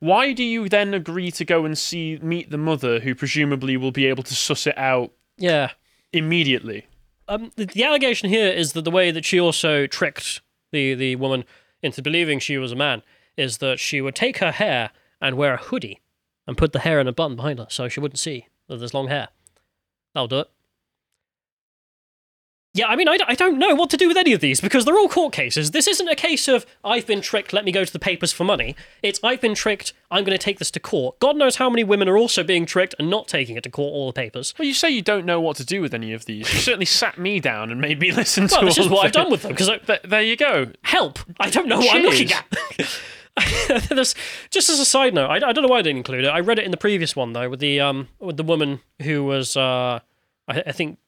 Why 0.00 0.32
do 0.32 0.42
you 0.42 0.68
then 0.68 0.92
agree 0.94 1.30
to 1.30 1.44
go 1.44 1.64
and 1.64 1.78
see 1.78 2.18
meet 2.20 2.50
the 2.50 2.58
mother 2.58 2.98
who 3.00 3.14
presumably 3.14 3.76
will 3.76 3.92
be 3.92 4.06
able 4.06 4.24
to 4.24 4.34
suss 4.34 4.66
it 4.66 4.76
out 4.76 5.12
Yeah. 5.38 5.70
immediately? 6.12 6.86
Um, 7.30 7.52
the, 7.56 7.64
the 7.64 7.84
allegation 7.84 8.28
here 8.28 8.48
is 8.48 8.72
that 8.72 8.82
the 8.82 8.90
way 8.90 9.10
that 9.10 9.24
she 9.24 9.40
also 9.40 9.86
tricked 9.86 10.42
the, 10.72 10.94
the 10.94 11.16
woman 11.16 11.44
into 11.80 12.02
believing 12.02 12.40
she 12.40 12.58
was 12.58 12.72
a 12.72 12.76
man 12.76 13.02
is 13.36 13.58
that 13.58 13.78
she 13.78 14.00
would 14.00 14.14
take 14.14 14.38
her 14.38 14.50
hair 14.50 14.90
and 15.20 15.36
wear 15.36 15.54
a 15.54 15.56
hoodie 15.56 16.00
and 16.46 16.58
put 16.58 16.72
the 16.72 16.80
hair 16.80 17.00
in 17.00 17.06
a 17.06 17.12
bun 17.12 17.36
behind 17.36 17.60
her 17.60 17.66
so 17.70 17.88
she 17.88 18.00
wouldn't 18.00 18.18
see 18.18 18.48
that 18.68 18.78
there's 18.78 18.92
long 18.92 19.08
hair. 19.08 19.28
That'll 20.12 20.28
do 20.28 20.40
it. 20.40 20.50
Yeah, 22.72 22.86
I 22.86 22.94
mean, 22.94 23.08
I, 23.08 23.16
d- 23.16 23.24
I 23.26 23.34
don't 23.34 23.58
know 23.58 23.74
what 23.74 23.90
to 23.90 23.96
do 23.96 24.06
with 24.06 24.16
any 24.16 24.32
of 24.32 24.40
these 24.40 24.60
because 24.60 24.84
they're 24.84 24.96
all 24.96 25.08
court 25.08 25.32
cases. 25.32 25.72
This 25.72 25.88
isn't 25.88 26.06
a 26.08 26.14
case 26.14 26.46
of 26.46 26.64
I've 26.84 27.04
been 27.04 27.20
tricked, 27.20 27.52
let 27.52 27.64
me 27.64 27.72
go 27.72 27.84
to 27.84 27.92
the 27.92 27.98
papers 27.98 28.32
for 28.32 28.44
money. 28.44 28.76
It's 29.02 29.18
I've 29.24 29.40
been 29.40 29.56
tricked, 29.56 29.92
I'm 30.08 30.22
going 30.22 30.38
to 30.38 30.42
take 30.42 30.60
this 30.60 30.70
to 30.72 30.78
court. 30.80 31.18
God 31.18 31.36
knows 31.36 31.56
how 31.56 31.68
many 31.68 31.82
women 31.82 32.08
are 32.08 32.16
also 32.16 32.44
being 32.44 32.66
tricked 32.66 32.94
and 33.00 33.10
not 33.10 33.26
taking 33.26 33.56
it 33.56 33.64
to 33.64 33.70
court 33.70 33.92
all 33.92 34.06
the 34.06 34.12
papers. 34.12 34.54
Well, 34.56 34.68
you 34.68 34.74
say 34.74 34.88
you 34.88 35.02
don't 35.02 35.26
know 35.26 35.40
what 35.40 35.56
to 35.56 35.64
do 35.64 35.80
with 35.82 35.92
any 35.92 36.12
of 36.12 36.26
these. 36.26 36.52
You 36.52 36.60
certainly 36.60 36.86
sat 36.86 37.18
me 37.18 37.40
down 37.40 37.72
and 37.72 37.80
made 37.80 37.98
me 37.98 38.12
listen 38.16 38.46
to 38.46 38.54
Well, 38.54 38.64
this 38.66 38.78
all 38.78 38.84
is 38.84 38.90
what 38.90 39.04
I've 39.04 39.12
them. 39.12 39.22
done 39.24 39.32
with 39.32 39.42
them 39.42 39.50
because 39.52 39.70
Th- 39.86 40.02
there 40.04 40.22
you 40.22 40.36
go. 40.36 40.70
help. 40.82 41.18
I 41.40 41.50
don't 41.50 41.66
know 41.66 41.78
what 41.80 41.96
I'm 41.96 42.02
looking 42.02 42.28
Cheers. 42.28 43.00
at. 43.36 43.88
There's, 43.88 44.14
just 44.50 44.70
as 44.70 44.78
a 44.78 44.84
side 44.84 45.12
note, 45.14 45.28
I, 45.28 45.36
I 45.48 45.52
don't 45.52 45.62
know 45.62 45.68
why 45.68 45.78
I 45.78 45.82
didn't 45.82 45.98
include 45.98 46.24
it. 46.24 46.28
I 46.28 46.38
read 46.40 46.58
it 46.60 46.64
in 46.64 46.70
the 46.70 46.76
previous 46.76 47.16
one 47.16 47.32
though, 47.32 47.48
with 47.48 47.58
the 47.60 47.80
um 47.80 48.08
with 48.20 48.36
the 48.36 48.42
woman 48.44 48.80
who 49.02 49.24
was 49.24 49.56
uh 49.56 49.98
I, 50.46 50.62
I 50.66 50.72
think 50.72 50.98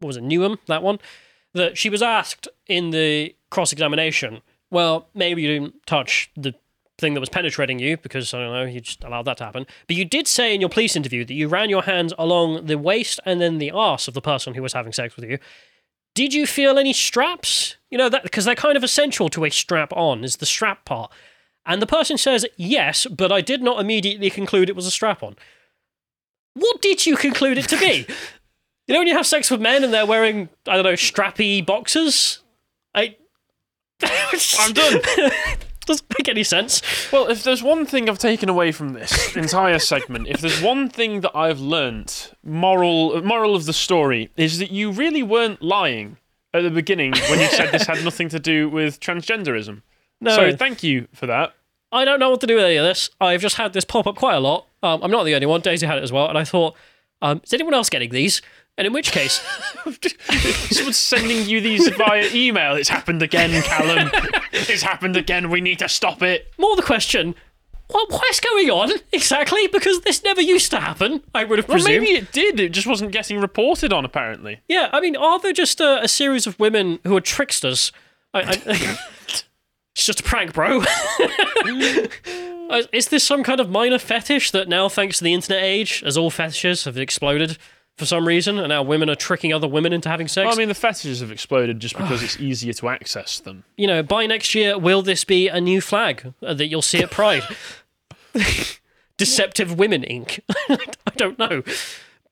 what 0.00 0.08
was 0.08 0.16
it 0.16 0.24
Newham 0.24 0.58
that 0.66 0.82
one 0.82 0.98
that 1.54 1.76
she 1.76 1.90
was 1.90 2.02
asked 2.02 2.48
in 2.66 2.90
the 2.90 3.34
cross 3.50 3.72
examination. 3.72 4.40
Well, 4.70 5.08
maybe 5.14 5.42
you 5.42 5.48
didn't 5.48 5.86
touch 5.86 6.30
the 6.36 6.54
thing 6.98 7.14
that 7.14 7.20
was 7.20 7.28
penetrating 7.28 7.78
you 7.78 7.96
because 7.96 8.32
I 8.34 8.38
don't 8.38 8.52
know 8.52 8.64
you 8.64 8.80
just 8.80 9.02
allowed 9.02 9.24
that 9.24 9.38
to 9.38 9.44
happen. 9.44 9.66
But 9.86 9.96
you 9.96 10.04
did 10.04 10.28
say 10.28 10.54
in 10.54 10.60
your 10.60 10.70
police 10.70 10.94
interview 10.94 11.24
that 11.24 11.34
you 11.34 11.48
ran 11.48 11.70
your 11.70 11.82
hands 11.82 12.12
along 12.18 12.66
the 12.66 12.78
waist 12.78 13.18
and 13.24 13.40
then 13.40 13.58
the 13.58 13.70
arse 13.70 14.06
of 14.06 14.14
the 14.14 14.20
person 14.20 14.54
who 14.54 14.62
was 14.62 14.74
having 14.74 14.92
sex 14.92 15.16
with 15.16 15.24
you. 15.24 15.38
Did 16.14 16.34
you 16.34 16.46
feel 16.46 16.78
any 16.78 16.92
straps? 16.92 17.76
You 17.90 17.98
know 17.98 18.08
that 18.08 18.22
because 18.22 18.44
they're 18.44 18.54
kind 18.54 18.76
of 18.76 18.84
essential 18.84 19.28
to 19.30 19.44
a 19.44 19.50
strap 19.50 19.92
on 19.92 20.24
is 20.24 20.36
the 20.36 20.46
strap 20.46 20.84
part. 20.84 21.10
And 21.66 21.80
the 21.80 21.86
person 21.86 22.18
says 22.18 22.46
yes, 22.56 23.06
but 23.06 23.32
I 23.32 23.40
did 23.40 23.62
not 23.62 23.80
immediately 23.80 24.30
conclude 24.30 24.68
it 24.68 24.76
was 24.76 24.86
a 24.86 24.90
strap 24.90 25.22
on. 25.22 25.36
What 26.54 26.82
did 26.82 27.06
you 27.06 27.16
conclude 27.16 27.58
it 27.58 27.68
to 27.68 27.78
be? 27.78 28.06
you 28.90 28.94
know 28.94 29.00
when 29.00 29.06
you 29.06 29.14
have 29.16 29.26
sex 29.26 29.52
with 29.52 29.60
men 29.60 29.84
and 29.84 29.94
they're 29.94 30.04
wearing 30.04 30.48
I 30.66 30.74
don't 30.74 30.82
know 30.84 30.94
strappy 30.94 31.64
boxers. 31.64 32.40
I. 32.92 33.14
I'm 34.02 34.72
done. 34.72 35.00
Doesn't 35.86 36.12
make 36.18 36.28
any 36.28 36.42
sense. 36.42 36.82
Well, 37.12 37.28
if 37.28 37.44
there's 37.44 37.62
one 37.62 37.86
thing 37.86 38.10
I've 38.10 38.18
taken 38.18 38.48
away 38.48 38.72
from 38.72 38.92
this 38.92 39.36
entire 39.36 39.78
segment, 39.78 40.26
if 40.26 40.40
there's 40.40 40.60
one 40.60 40.88
thing 40.88 41.20
that 41.20 41.36
I've 41.36 41.60
learnt, 41.60 42.32
moral 42.42 43.22
moral 43.22 43.54
of 43.54 43.66
the 43.66 43.72
story, 43.72 44.30
is 44.36 44.58
that 44.58 44.72
you 44.72 44.90
really 44.90 45.22
weren't 45.22 45.62
lying 45.62 46.16
at 46.52 46.62
the 46.64 46.70
beginning 46.70 47.12
when 47.28 47.38
you 47.38 47.46
said 47.46 47.70
this 47.70 47.86
had 47.86 48.04
nothing 48.04 48.28
to 48.30 48.40
do 48.40 48.68
with 48.68 48.98
transgenderism. 48.98 49.82
No, 50.20 50.34
So 50.34 50.56
thank 50.56 50.82
you 50.82 51.06
for 51.12 51.26
that. 51.26 51.54
I 51.92 52.04
don't 52.04 52.18
know 52.18 52.30
what 52.30 52.40
to 52.40 52.46
do 52.48 52.56
with 52.56 52.64
any 52.64 52.76
of 52.76 52.84
this. 52.84 53.08
I've 53.20 53.40
just 53.40 53.54
had 53.56 53.72
this 53.72 53.84
pop 53.84 54.08
up 54.08 54.16
quite 54.16 54.34
a 54.34 54.40
lot. 54.40 54.66
Um, 54.82 55.00
I'm 55.00 55.12
not 55.12 55.22
the 55.24 55.34
only 55.36 55.46
one. 55.46 55.60
Daisy 55.60 55.86
had 55.86 55.98
it 55.98 56.02
as 56.02 56.10
well, 56.10 56.28
and 56.28 56.36
I 56.36 56.42
thought, 56.44 56.74
um, 57.22 57.40
is 57.44 57.52
anyone 57.52 57.74
else 57.74 57.90
getting 57.90 58.10
these? 58.10 58.42
And 58.80 58.86
in 58.86 58.94
which 58.94 59.12
case, 59.12 59.42
Someone's 60.70 60.96
sending 60.96 61.46
you 61.46 61.60
these 61.60 61.86
via 61.90 62.30
email. 62.32 62.76
It's 62.76 62.88
happened 62.88 63.22
again, 63.22 63.60
Callum. 63.62 64.10
it's 64.52 64.80
happened 64.82 65.18
again. 65.18 65.50
We 65.50 65.60
need 65.60 65.80
to 65.80 65.88
stop 65.88 66.22
it. 66.22 66.50
more 66.58 66.74
the 66.76 66.82
question: 66.82 67.34
what, 67.88 68.10
what's 68.10 68.40
going 68.40 68.70
on 68.70 68.90
exactly? 69.12 69.66
Because 69.66 70.00
this 70.00 70.24
never 70.24 70.40
used 70.40 70.70
to 70.70 70.80
happen. 70.80 71.22
I 71.34 71.44
would 71.44 71.58
have 71.58 71.68
Well, 71.68 71.76
presumed. 71.76 72.04
maybe 72.04 72.16
it 72.18 72.32
did. 72.32 72.58
It 72.58 72.70
just 72.70 72.86
wasn't 72.86 73.12
getting 73.12 73.38
reported 73.38 73.92
on, 73.92 74.06
apparently. 74.06 74.60
Yeah, 74.66 74.88
I 74.94 75.00
mean, 75.00 75.14
are 75.14 75.38
there 75.38 75.52
just 75.52 75.78
a, 75.82 76.02
a 76.02 76.08
series 76.08 76.46
of 76.46 76.58
women 76.58 77.00
who 77.04 77.14
are 77.16 77.20
tricksters? 77.20 77.92
I, 78.32 78.40
I, 78.40 78.62
it's 79.94 80.06
just 80.06 80.20
a 80.20 80.22
prank, 80.22 80.54
bro. 80.54 80.82
Uh, 82.70 82.82
Is 82.92 83.08
this 83.08 83.24
some 83.24 83.42
kind 83.42 83.58
of 83.58 83.68
minor 83.68 83.98
fetish 83.98 84.52
that 84.52 84.68
now, 84.68 84.88
thanks 84.88 85.18
to 85.18 85.24
the 85.24 85.34
internet 85.34 85.60
age, 85.60 86.04
as 86.06 86.16
all 86.16 86.30
fetishes 86.30 86.84
have 86.84 86.96
exploded 86.96 87.58
for 88.00 88.06
some 88.06 88.26
reason, 88.26 88.58
and 88.58 88.70
now 88.70 88.82
women 88.82 89.10
are 89.10 89.14
tricking 89.14 89.52
other 89.52 89.68
women 89.68 89.92
into 89.92 90.08
having 90.08 90.26
sex? 90.26 90.46
Well, 90.46 90.54
I 90.54 90.58
mean, 90.58 90.68
the 90.68 90.74
fetishes 90.74 91.20
have 91.20 91.30
exploded 91.30 91.78
just 91.78 91.96
because 91.96 92.22
it's 92.24 92.40
easier 92.40 92.72
to 92.72 92.88
access 92.88 93.38
them. 93.38 93.62
you 93.76 93.86
know, 93.86 94.02
by 94.02 94.26
next 94.26 94.54
year, 94.54 94.78
will 94.78 95.02
this 95.02 95.22
be 95.22 95.48
a 95.48 95.60
new 95.60 95.80
flag 95.82 96.32
uh, 96.42 96.54
that 96.54 96.66
you'll 96.66 96.82
see 96.82 97.02
at 97.02 97.10
Pride? 97.10 97.44
Deceptive 99.18 99.78
Women 99.78 100.02
Inc. 100.02 100.40
I 100.50 101.12
don't 101.16 101.38
know. 101.38 101.62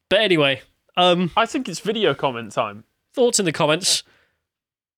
But 0.09 0.21
anyway, 0.21 0.63
um, 0.97 1.31
I 1.37 1.45
think 1.45 1.69
it's 1.69 1.81
video 1.81 2.15
comment 2.15 2.53
time. 2.53 2.85
thoughts 3.13 3.39
in 3.39 3.45
the 3.45 3.53
comments. 3.53 4.03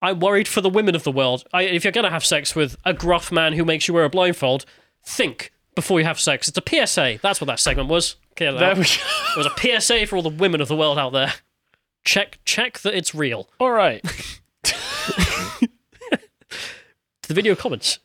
I'm 0.01 0.21
worried 0.21 0.49
for 0.49 0.61
the 0.61 0.71
women 0.71 0.95
of 0.95 1.03
the 1.03 1.13
world. 1.13 1.45
I, 1.53 1.63
if 1.63 1.85
you're 1.85 1.93
going 1.93 2.05
to 2.05 2.11
have 2.11 2.25
sex 2.25 2.55
with 2.55 2.77
a 2.87 2.95
gruff 2.95 3.31
man 3.33 3.55
who 3.55 3.65
makes 3.65 3.89
you 3.89 3.93
wear 3.93 4.05
a 4.05 4.09
blindfold, 4.09 4.65
think 5.05 5.53
before 5.75 5.99
you 5.99 6.07
have 6.07 6.21
sex. 6.21 6.49
It's 6.49 6.57
a 6.59 6.87
PSA. 6.87 7.19
That's 7.23 7.41
what 7.41 7.47
that 7.49 7.59
segment 7.61 7.89
was. 7.89 8.17
Clear 8.41 8.53
that 8.53 8.59
There 8.59 8.71
out. 8.71 8.79
we 8.79 8.85
It 8.85 9.37
was 9.37 9.47
a 9.47 9.81
PSA 9.81 10.07
for 10.07 10.17
all 10.17 10.23
the 10.23 10.31
women 10.31 10.63
of 10.63 10.69
the 10.69 10.75
world 10.75 10.99
out 10.99 11.13
there. 11.13 11.35
Check, 12.07 12.39
check 12.47 12.79
that 12.79 12.95
it's 12.95 13.15
real. 13.15 13.51
All 13.61 13.71
right. 13.71 14.03
The 17.29 17.35
video 17.35 17.55
comments. 17.55 18.01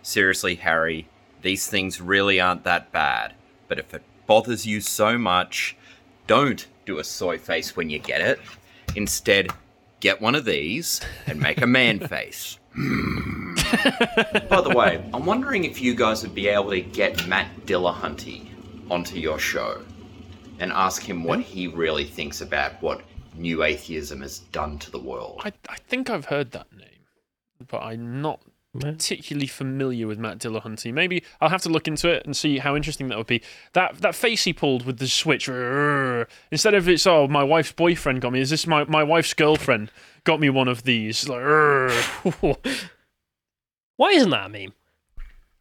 Seriously, 0.00 0.54
Harry, 0.54 1.06
these 1.42 1.66
things 1.66 2.00
really 2.00 2.40
aren't 2.40 2.64
that 2.64 2.90
bad. 2.90 3.34
But 3.68 3.78
if 3.78 3.92
it 3.92 4.02
bothers 4.26 4.64
you 4.64 4.80
so 4.80 5.18
much, 5.18 5.76
don't 6.26 6.66
do 6.86 6.98
a 6.98 7.04
soy 7.04 7.36
face 7.36 7.76
when 7.76 7.90
you 7.90 7.98
get 7.98 8.22
it. 8.22 8.40
Instead, 8.96 9.48
get 10.00 10.22
one 10.22 10.34
of 10.34 10.46
these 10.46 11.02
and 11.26 11.40
make 11.40 11.60
a 11.60 11.66
man 11.66 11.98
face. 12.08 12.58
Hmm. 12.72 13.54
By 14.48 14.62
the 14.62 14.72
way, 14.74 15.04
I'm 15.12 15.26
wondering 15.26 15.64
if 15.64 15.82
you 15.82 15.94
guys 15.94 16.22
would 16.22 16.34
be 16.34 16.48
able 16.48 16.70
to 16.70 16.80
get 16.80 17.26
Matt 17.28 17.66
Dillahunty 17.66 18.51
onto 18.92 19.18
your 19.18 19.38
show 19.38 19.82
and 20.58 20.70
ask 20.72 21.02
him 21.02 21.24
what 21.24 21.40
he 21.40 21.66
really 21.66 22.04
thinks 22.04 22.42
about 22.42 22.80
what 22.82 23.00
new 23.34 23.62
atheism 23.62 24.20
has 24.20 24.40
done 24.40 24.78
to 24.78 24.90
the 24.90 24.98
world. 24.98 25.40
I, 25.44 25.52
I 25.68 25.76
think 25.88 26.10
I've 26.10 26.26
heard 26.26 26.50
that 26.50 26.70
name, 26.76 27.06
but 27.68 27.78
I'm 27.78 28.20
not 28.20 28.42
particularly 28.78 29.46
familiar 29.46 30.06
with 30.06 30.18
Matt 30.18 30.38
Dillahunty. 30.38 30.92
Maybe 30.92 31.22
I'll 31.40 31.48
have 31.48 31.62
to 31.62 31.70
look 31.70 31.88
into 31.88 32.08
it 32.10 32.24
and 32.26 32.36
see 32.36 32.58
how 32.58 32.76
interesting 32.76 33.08
that 33.08 33.16
would 33.16 33.26
be. 33.26 33.42
That 33.72 33.98
that 34.02 34.14
face 34.14 34.44
he 34.44 34.52
pulled 34.52 34.84
with 34.84 34.98
the 34.98 35.08
switch, 35.08 35.48
instead 35.48 36.74
of 36.74 36.86
it's 36.86 37.06
oh 37.06 37.26
my 37.28 37.42
wife's 37.42 37.72
boyfriend 37.72 38.20
got 38.20 38.32
me. 38.32 38.40
Is 38.40 38.50
this 38.50 38.66
my, 38.66 38.84
my 38.84 39.02
wife's 39.02 39.32
girlfriend 39.32 39.90
got 40.24 40.38
me 40.38 40.50
one 40.50 40.68
of 40.68 40.82
these? 40.82 41.28
Like, 41.28 41.42
Why 43.96 44.10
isn't 44.10 44.30
that 44.30 44.46
a 44.46 44.48
meme? 44.50 44.74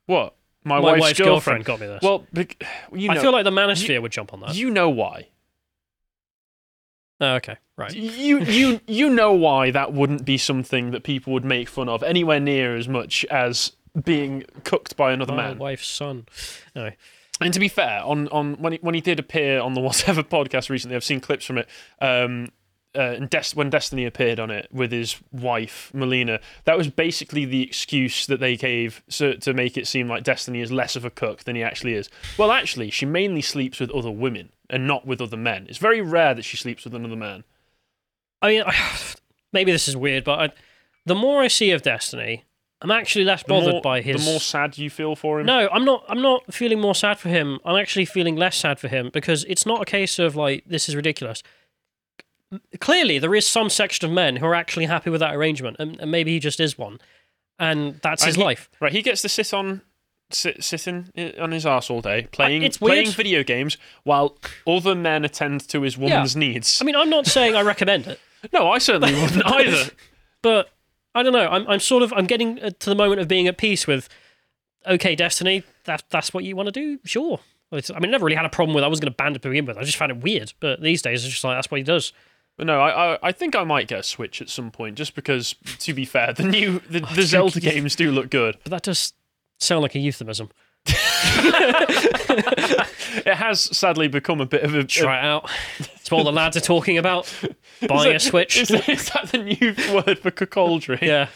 what? 0.05 0.35
My, 0.63 0.75
My 0.79 0.91
wife's, 0.91 1.01
wife's 1.01 1.19
girlfriend. 1.19 1.65
girlfriend 1.65 1.65
got 1.65 1.79
me 1.79 1.88
this. 1.88 2.01
Well, 2.03 2.25
bec- 2.31 2.63
you 2.93 3.07
know, 3.07 3.13
I 3.15 3.19
feel 3.19 3.31
like 3.31 3.43
the 3.45 3.51
manosphere 3.51 4.01
would 4.01 4.11
jump 4.11 4.31
on 4.33 4.41
that. 4.41 4.55
you 4.55 4.69
know 4.69 4.89
why. 4.89 5.27
Oh, 7.19 7.35
okay, 7.35 7.57
right. 7.77 7.93
You 7.93 8.39
you 8.45 8.81
you 8.88 9.09
know 9.09 9.31
why 9.33 9.71
that 9.71 9.93
wouldn't 9.93 10.25
be 10.25 10.38
something 10.38 10.91
that 10.91 11.03
people 11.03 11.33
would 11.33 11.45
make 11.45 11.69
fun 11.69 11.88
of 11.89 12.01
anywhere 12.03 12.39
near 12.39 12.75
as 12.75 12.88
much 12.88 13.25
as 13.25 13.73
being 14.03 14.43
cucked 14.63 14.95
by 14.97 15.11
another 15.11 15.33
My 15.33 15.49
man. 15.49 15.57
wife's 15.59 15.88
son. 15.88 16.25
Anyway, 16.75 16.97
And 17.39 17.53
to 17.53 17.59
be 17.59 17.67
fair, 17.67 18.01
on 18.03 18.27
on 18.29 18.55
when 18.55 18.73
he, 18.73 18.79
when 18.81 18.95
he 18.95 19.01
did 19.01 19.19
appear 19.19 19.59
on 19.59 19.73
the 19.73 19.81
Whatever 19.88 20.23
podcast 20.23 20.69
recently, 20.69 20.95
I've 20.95 21.03
seen 21.03 21.19
clips 21.19 21.45
from 21.45 21.57
it. 21.59 21.67
Um, 21.99 22.49
uh, 22.95 23.01
and 23.01 23.30
Des- 23.30 23.53
when 23.53 23.69
Destiny 23.69 24.05
appeared 24.05 24.39
on 24.39 24.51
it 24.51 24.68
with 24.72 24.91
his 24.91 25.18
wife 25.31 25.91
Melina, 25.93 26.39
that 26.65 26.77
was 26.77 26.89
basically 26.89 27.45
the 27.45 27.63
excuse 27.63 28.26
that 28.26 28.39
they 28.39 28.57
gave 28.57 29.01
so, 29.07 29.34
to 29.34 29.53
make 29.53 29.77
it 29.77 29.88
seem 29.88 30.07
like 30.09 30.23
Destiny 30.23 30.61
is 30.61 30.72
less 30.72 30.95
of 30.95 31.05
a 31.05 31.09
cuck 31.09 31.43
than 31.43 31.55
he 31.55 31.63
actually 31.63 31.93
is. 31.93 32.09
Well, 32.38 32.51
actually, 32.51 32.89
she 32.89 33.05
mainly 33.05 33.41
sleeps 33.41 33.80
with 33.80 33.91
other 33.91 34.11
women 34.11 34.49
and 34.69 34.88
not 34.88 35.05
with 35.05 35.22
other 35.22 35.38
men. 35.38 35.68
It's 35.69 35.77
very 35.77 36.01
rare 36.01 36.34
that 36.34 36.43
she 36.43 36.57
sleeps 36.57 36.84
with 36.84 36.93
another 36.93 37.15
man. 37.15 37.43
I 38.41 38.49
mean, 38.49 38.63
maybe 39.53 39.72
this 39.72 39.88
is 39.88 39.95
weird, 39.95 40.23
but 40.23 40.39
I, 40.39 40.49
the 41.05 41.15
more 41.15 41.41
I 41.41 41.47
see 41.47 41.72
of 41.72 41.81
Destiny, 41.81 42.43
I'm 42.81 42.91
actually 42.91 43.26
less 43.26 43.43
bothered 43.43 43.73
more, 43.73 43.81
by 43.81 44.01
his. 44.01 44.26
the 44.26 44.31
more 44.31 44.39
sad 44.39 44.77
you 44.77 44.89
feel 44.89 45.15
for 45.15 45.39
him. 45.39 45.45
No, 45.45 45.69
I'm 45.72 45.85
not. 45.85 46.03
I'm 46.09 46.22
not 46.22 46.51
feeling 46.51 46.81
more 46.81 46.95
sad 46.95 47.19
for 47.19 47.30
him. 47.30 47.59
I'm 47.63 47.80
actually 47.80 48.05
feeling 48.05 48.35
less 48.35 48.57
sad 48.57 48.80
for 48.80 48.88
him 48.88 49.11
because 49.13 49.43
it's 49.43 49.68
not 49.68 49.81
a 49.84 49.85
case 49.85 50.18
of 50.18 50.35
like 50.35 50.63
this 50.65 50.89
is 50.89 50.95
ridiculous. 50.95 51.43
Clearly, 52.80 53.18
there 53.19 53.34
is 53.36 53.48
some 53.48 53.69
section 53.69 54.06
of 54.06 54.11
men 54.11 54.38
who 54.38 54.45
are 54.45 54.56
actually 54.56 54.86
happy 54.86 55.10
with 55.10 55.19
that 55.22 55.34
arrangement, 55.36 55.78
and, 55.80 55.99
and 55.99 56.11
maybe 56.11 56.32
he 56.34 56.40
just 56.40 56.60
is 56.60 56.78
one, 56.78 56.99
and 57.57 57.95
that's 58.02 58.23
And 58.23 58.28
his 58.28 58.36
he- 58.36 58.44
life. 58.44 58.69
Right, 58.80 58.91
he 58.91 59.02
gets 59.02 59.22
to 59.22 59.30
sit 59.30 59.53
on 59.53 59.82
sit, 60.32 60.64
sitting 60.64 61.10
on 61.40 61.52
his 61.52 61.65
ass 61.65 61.90
all 61.90 62.02
day 62.02 62.28
playing 62.32 62.64
it's 62.64 62.80
weird. 62.80 62.91
playing 62.94 63.11
video 63.11 63.44
games 63.44 63.78
while 64.03 64.38
other 64.65 64.95
men 64.95 65.26
attend 65.26 65.68
to 65.69 65.82
his 65.82 65.98
woman's 65.98 66.36
needs. 66.36 66.82
I 66.82 66.86
mean, 66.86 66.95
I'm 66.95 67.10
not 67.10 67.28
saying 67.28 67.56
I 67.56 67.61
recommend 67.61 68.07
it, 68.07 68.19
no, 68.53 68.69
I 68.72 68.78
certainly 68.78 69.14
wouldn't 69.14 69.45
either. 69.45 69.91
but 70.41 70.69
I 71.14 71.23
don't 71.23 71.34
know. 71.34 71.48
I'm, 71.48 71.68
I'm 71.68 71.80
sort 71.80 72.03
of 72.03 72.14
I'm 72.14 72.26
getting 72.26 72.61
uh, 72.61 72.72
to 72.80 72.90
the 72.90 72.95
moment 72.95 73.22
of 73.22 73.28
being 73.28 73.48
at 73.48 73.57
peace 73.57 73.88
with. 73.88 74.07
Okay, 74.88 75.15
Destiny. 75.15 75.64
That 75.86 76.03
that's 76.10 76.34
what 76.34 76.44
you 76.44 76.56
want 76.56 76.68
to 76.68 76.72
do. 76.72 76.99
Sure. 77.06 77.40
I 77.72 77.76
mean, 77.76 77.84
I 77.94 78.07
never 78.07 78.26
really 78.26 78.36
had 78.36 78.45
a 78.45 78.49
problem 78.49 78.73
with. 78.73 78.84
I 78.84 78.88
was 78.88 78.99
going 78.99 79.11
to 79.11 79.15
ban 79.15 79.36
it 79.36 79.41
to 79.44 79.49
begin 79.49 79.65
with. 79.65 79.78
I 79.78 79.84
just 79.84 79.98
found 79.98 80.11
it 80.11 80.18
weird. 80.22 80.53
But 80.60 80.82
these 80.82 81.02
days, 81.02 81.23
it's 81.23 81.32
just 81.32 81.44
like 81.44 81.56
that's 81.57 81.69
what 81.72 81.78
he 81.78 81.84
does. 81.84 82.11
But 82.61 82.67
no, 82.67 82.79
I, 82.79 83.13
I 83.15 83.19
I 83.23 83.31
think 83.31 83.55
I 83.55 83.63
might 83.63 83.88
get 83.88 84.01
a 84.01 84.03
Switch 84.03 84.39
at 84.39 84.47
some 84.47 84.69
point, 84.69 84.95
just 84.95 85.15
because. 85.15 85.55
To 85.79 85.95
be 85.95 86.05
fair, 86.05 86.31
the 86.31 86.43
new 86.43 86.79
the, 86.88 86.99
the 87.15 87.23
Zelda 87.23 87.59
games 87.59 87.95
do 87.95 88.11
look 88.11 88.29
good. 88.29 88.59
But 88.63 88.69
that 88.69 88.83
does 88.83 89.13
sound 89.57 89.81
like 89.81 89.95
a 89.95 89.99
euphemism. 89.99 90.51
It 93.23 93.35
has 93.35 93.61
sadly 93.75 94.07
become 94.07 94.41
a 94.41 94.45
bit 94.45 94.61
of 94.61 94.75
a. 94.75 94.83
Try 94.83 95.17
it 95.17 95.25
out. 95.25 95.49
It's 95.79 96.11
what 96.11 96.19
all 96.19 96.23
the 96.23 96.31
lads 96.31 96.55
are 96.55 96.61
talking 96.61 96.99
about. 96.99 97.33
Buying 97.88 98.15
a 98.15 98.19
Switch. 98.19 98.57
Is, 98.57 98.67
that- 98.69 98.88
is 98.88 99.09
that 99.09 99.29
the 99.31 99.39
new 99.39 99.75
word 99.95 100.19
for 100.19 100.29
cuckoldry? 100.29 101.01
yeah. 101.01 101.29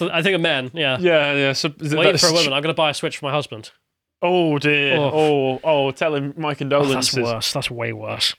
I 0.00 0.20
think 0.20 0.34
a 0.34 0.38
man. 0.40 0.72
Yeah. 0.74 0.98
Yeah, 0.98 1.32
yeah. 1.34 1.52
So 1.52 1.72
Waiting 1.80 2.18
for 2.18 2.26
a 2.26 2.32
woman. 2.32 2.52
I'm 2.52 2.60
going 2.62 2.74
to 2.74 2.74
buy 2.74 2.90
a 2.90 2.94
Switch 2.94 3.18
for 3.18 3.26
my 3.26 3.30
husband. 3.32 3.70
Oh 4.20 4.58
dear. 4.58 4.96
Oh. 4.96 5.10
Oh, 5.14 5.60
oh, 5.62 5.90
tell 5.92 6.16
him 6.16 6.34
my 6.36 6.52
Oh, 6.52 6.54
condolences. 6.56 7.14
that's 7.14 7.24
worse. 7.24 7.52
That's 7.52 7.70
way 7.70 7.92
worse. 7.92 8.34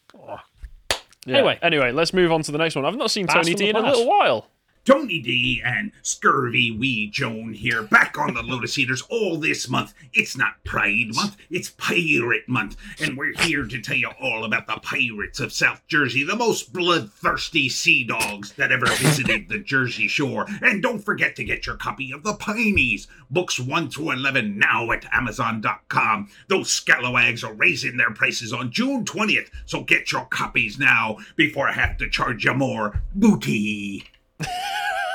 Yeah. 1.26 1.38
Anyway. 1.38 1.60
anyway, 1.62 1.92
let's 1.92 2.14
move 2.14 2.32
on 2.32 2.42
to 2.44 2.52
the 2.52 2.58
next 2.58 2.76
one. 2.76 2.86
I've 2.86 2.96
not 2.96 3.12
seen 3.12 3.28
Tony 3.28 3.54
D 3.54 3.70
in 3.70 3.76
a 3.76 3.82
little 3.82 4.08
while. 4.08 4.48
Tony 4.86 5.20
D 5.20 5.62
and 5.64 5.94
Scurvy 6.02 6.70
Wee 6.70 7.10
Joan 7.10 7.54
here, 7.54 7.84
back 7.84 8.18
on 8.18 8.34
the 8.34 8.44
Lotus 8.44 8.78
Eaters 8.78 9.02
all 9.10 9.38
this 9.38 9.70
month. 9.70 9.94
It's 10.12 10.36
not 10.36 10.62
Pride 10.66 11.16
Month, 11.16 11.38
it's 11.50 11.70
Pirate 11.78 12.50
Month, 12.50 12.76
and 13.02 13.16
we're 13.16 13.32
here 13.44 13.66
to 13.66 13.82
tell 13.82 13.96
you 13.96 14.10
all 14.22 14.44
about 14.44 14.68
the 14.68 14.82
pirates 14.82 15.40
of 15.40 15.54
South 15.54 15.82
Jersey, 15.88 16.26
the 16.26 16.36
most 16.36 16.74
bloodthirsty 16.74 17.70
sea 17.70 18.04
dogs 18.04 18.52
that 18.54 18.74
ever 18.74 18.88
visited 18.88 19.48
the 19.48 19.60
Jersey 19.64 20.10
Shore. 20.10 20.48
And 20.62 20.84
don't 20.84 21.00
forget 21.00 21.38
to 21.38 21.46
get 21.46 21.66
your 21.66 21.78
copy 21.78 22.12
of 22.12 22.24
The 22.24 22.34
Pineys, 22.34 23.08
books 23.30 23.62
1 23.62 23.90
through 23.90 24.12
11 24.12 24.60
now 24.60 24.92
at 24.92 25.06
Amazon.com. 25.14 26.30
Those 26.50 26.70
scalawags 26.70 27.42
are 27.46 27.54
raising 27.54 27.96
their 27.96 28.12
prices 28.12 28.52
on 28.52 28.70
June 28.70 29.06
20th, 29.06 29.50
so 29.66 29.82
get 29.82 30.12
your 30.12 30.26
copies 30.26 30.78
now 30.78 31.20
before 31.38 31.70
I 31.70 31.74
have 31.74 31.96
to 32.00 32.10
charge 32.10 32.44
you 32.44 32.54
more 32.54 33.02
booty. 33.16 34.10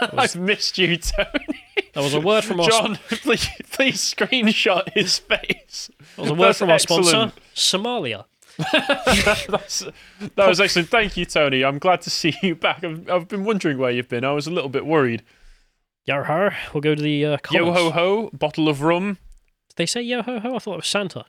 I've 0.01 0.37
missed 0.37 0.79
you, 0.79 0.97
Tony. 0.97 1.65
That 1.95 2.03
was 2.03 2.15
a 2.15 2.21
word 2.21 2.45
from 2.45 2.61
our, 2.61 2.69
John, 2.69 2.97
please, 3.09 3.49
please 3.71 4.15
screenshot 4.15 4.93
his 4.95 5.19
face. 5.19 5.91
that 6.17 6.23
was 6.23 6.31
a 6.31 6.35
word 6.35 6.49
That's 6.49 6.59
from 6.59 6.71
our 6.71 6.79
sponsor. 6.79 7.33
Somalia. 7.55 8.25
That's, 8.73 9.85
that 10.35 10.49
was 10.49 10.61
excellent. 10.61 10.89
Thank 10.89 11.17
you, 11.17 11.25
Tony. 11.25 11.65
I'm 11.65 11.79
glad 11.79 12.01
to 12.03 12.11
see 12.11 12.37
you 12.43 12.55
back. 12.55 12.83
I've, 12.83 13.09
I've 13.09 13.29
been 13.29 13.45
wondering 13.45 13.79
where 13.79 13.91
you've 13.91 14.09
been. 14.09 14.25
I 14.25 14.33
was 14.33 14.47
a 14.47 14.51
little 14.51 14.69
bit 14.71 14.85
worried. 14.85 15.23
Yar 16.07 16.25
har. 16.25 16.57
We'll 16.73 16.81
go 16.81 16.95
to 16.95 17.03
the 17.03 17.25
uh, 17.25 17.37
Yo 17.51 17.73
ho 17.73 17.91
ho, 17.91 18.31
bottle 18.33 18.69
of 18.69 18.83
rum. 18.83 19.19
Did 19.69 19.77
they 19.77 19.87
say 19.87 20.03
yo 20.03 20.23
ho 20.23 20.41
ho? 20.41 20.57
I 20.57 20.59
thought 20.59 20.75
it 20.75 20.77
was 20.79 20.89
Santa. 20.89 21.27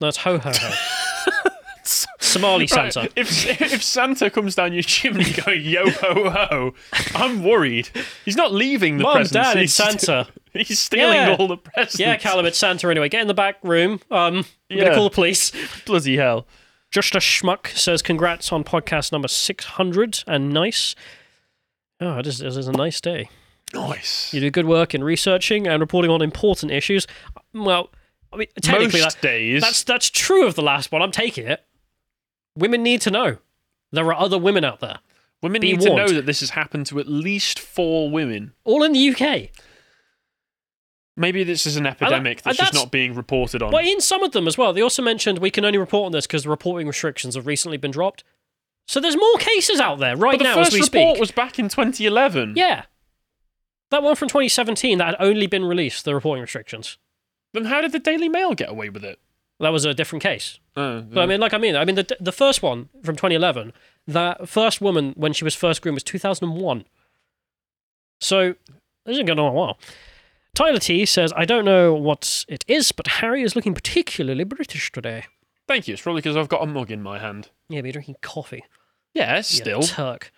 No, 0.00 0.08
it's 0.08 0.18
ho 0.18 0.38
ho 0.38 0.50
ho. 0.52 1.05
Somali 2.38 2.66
Right, 2.70 2.92
Santa. 2.92 3.10
If 3.16 3.60
if 3.60 3.82
Santa 3.82 4.30
comes 4.30 4.54
down 4.54 4.72
your 4.72 4.82
chimney 4.82 5.30
going 5.44 5.62
yo 5.62 5.90
ho 5.90 6.30
ho, 6.30 6.74
I'm 7.14 7.42
worried. 7.44 7.88
He's 8.24 8.36
not 8.36 8.52
leaving 8.52 8.98
the 8.98 9.02
Mom, 9.04 9.16
presents. 9.16 9.32
Dad, 9.52 9.56
he's 9.58 9.74
Santa. 9.74 10.26
He's 10.52 10.78
stealing 10.78 11.14
Yeah. 11.14 11.36
all 11.38 11.48
the 11.48 11.56
presents. 11.58 11.98
Yeah, 12.00 12.16
Callum, 12.16 12.46
it's 12.46 12.56
Santa 12.58 12.88
anyway. 12.90 13.08
Get 13.10 13.20
in 13.20 13.26
the 13.28 13.34
back 13.34 13.56
room. 13.62 14.00
Um, 14.10 14.36
I'm 14.38 14.44
Yeah. 14.70 14.84
gonna 14.84 14.94
call 14.96 15.04
the 15.10 15.14
police. 15.14 15.52
Bloody 15.84 16.16
hell. 16.16 16.46
Just 16.90 17.14
a 17.14 17.18
schmuck 17.18 17.66
says 17.68 18.00
congrats 18.00 18.52
on 18.52 18.64
podcast 18.64 19.12
number 19.12 19.28
six 19.28 19.64
hundred 19.64 20.22
and 20.26 20.50
nice. 20.50 20.94
Oh, 22.00 22.18
it 22.18 22.26
is, 22.26 22.40
it 22.40 22.46
is 22.48 22.68
a 22.68 22.72
nice 22.72 23.00
day. 23.00 23.28
Nice. 23.74 24.32
You 24.32 24.40
do 24.40 24.50
good 24.50 24.66
work 24.66 24.94
in 24.94 25.02
researching 25.02 25.66
and 25.66 25.80
reporting 25.80 26.10
on 26.10 26.22
important 26.22 26.70
issues. 26.72 27.06
Well, 27.52 27.90
I 28.32 28.36
mean, 28.36 28.48
technically, 28.62 29.00
Most 29.02 29.20
that, 29.20 29.28
days. 29.28 29.60
that's 29.62 29.82
that's 29.82 30.08
true 30.08 30.46
of 30.46 30.54
the 30.54 30.62
last 30.62 30.92
one. 30.92 31.02
I'm 31.02 31.10
taking 31.10 31.46
it. 31.46 31.64
Women 32.56 32.82
need 32.82 33.00
to 33.02 33.10
know 33.10 33.38
there 33.92 34.06
are 34.06 34.14
other 34.14 34.38
women 34.38 34.64
out 34.64 34.80
there, 34.80 34.98
Women 35.42 35.60
be 35.60 35.72
need 35.72 35.80
to 35.82 35.94
know 35.94 36.08
that 36.08 36.26
this 36.26 36.40
has 36.40 36.50
happened 36.50 36.86
to 36.86 36.98
at 36.98 37.06
least 37.06 37.58
four 37.58 38.10
women. 38.10 38.52
all 38.64 38.82
in 38.82 38.92
the 38.92 39.08
UK. 39.10 39.50
Maybe 41.18 41.44
this 41.44 41.66
is 41.66 41.76
an 41.76 41.86
epidemic 41.86 42.42
that's, 42.42 42.58
and 42.58 42.66
just 42.66 42.74
not 42.74 42.90
being 42.90 43.14
reported 43.14 43.62
on. 43.62 43.70
But 43.70 43.86
in 43.86 44.02
some 44.02 44.22
of 44.22 44.32
them 44.32 44.46
as 44.46 44.58
well, 44.58 44.74
they 44.74 44.82
also 44.82 45.02
mentioned 45.02 45.38
we 45.38 45.50
can 45.50 45.64
only 45.64 45.78
report 45.78 46.06
on 46.06 46.12
this 46.12 46.26
because 46.26 46.42
the 46.42 46.50
reporting 46.50 46.86
restrictions 46.86 47.36
have 47.36 47.46
recently 47.46 47.78
been 47.78 47.90
dropped. 47.90 48.22
So 48.86 49.00
there's 49.00 49.16
more 49.16 49.38
cases 49.38 49.80
out 49.80 49.98
there 49.98 50.16
right 50.16 50.32
but 50.32 50.38
the 50.38 50.44
now 50.44 50.54
first 50.54 50.68
as 50.68 50.74
we 50.74 50.80
report 50.80 51.16
speak. 51.16 51.20
was 51.20 51.30
back 51.30 51.58
in 51.58 51.68
2011. 51.68 52.54
Yeah. 52.56 52.84
That 53.90 54.02
one 54.02 54.14
from 54.14 54.28
2017 54.28 54.98
that 54.98 55.06
had 55.06 55.16
only 55.18 55.46
been 55.46 55.64
released, 55.64 56.04
the 56.04 56.14
reporting 56.14 56.42
restrictions. 56.42 56.98
Then 57.52 57.64
how 57.64 57.80
did 57.80 57.92
the 57.92 57.98
Daily 57.98 58.28
Mail 58.28 58.54
get 58.54 58.68
away 58.68 58.90
with 58.90 59.04
it? 59.04 59.18
That 59.58 59.70
was 59.70 59.84
a 59.84 59.94
different 59.94 60.22
case. 60.22 60.58
Oh, 60.76 61.00
But 61.00 61.20
I 61.22 61.26
mean, 61.26 61.40
like 61.40 61.54
I 61.54 61.58
mean, 61.58 61.76
I 61.76 61.84
mean, 61.84 61.94
the 61.96 62.16
the 62.20 62.32
first 62.32 62.62
one 62.62 62.88
from 63.02 63.16
2011, 63.16 63.72
that 64.06 64.48
first 64.48 64.80
woman 64.80 65.14
when 65.16 65.32
she 65.32 65.44
was 65.44 65.54
first 65.54 65.80
groomed 65.82 65.96
was 65.96 66.02
2001. 66.02 66.84
So 68.20 68.54
this 69.04 69.14
isn't 69.14 69.26
going 69.26 69.38
on 69.38 69.48
a 69.48 69.52
while. 69.52 69.78
Tyler 70.54 70.78
T 70.78 71.04
says, 71.06 71.32
"I 71.36 71.44
don't 71.44 71.64
know 71.64 71.94
what 71.94 72.44
it 72.48 72.64
is, 72.68 72.92
but 72.92 73.06
Harry 73.06 73.42
is 73.42 73.54
looking 73.56 73.74
particularly 73.74 74.44
British 74.44 74.90
today." 74.92 75.24
thank 75.68 75.88
you. 75.88 75.94
It's 75.94 76.02
probably 76.02 76.20
because 76.22 76.36
I've 76.36 76.48
got 76.48 76.62
a 76.62 76.66
mug 76.66 76.92
in 76.92 77.02
my 77.02 77.18
hand. 77.18 77.48
Yeah, 77.68 77.80
but 77.80 77.86
you're 77.86 77.92
drinking 77.94 78.16
coffee. 78.22 78.62
Yeah, 79.14 79.40
still. 79.40 79.82
Turk. 79.82 80.30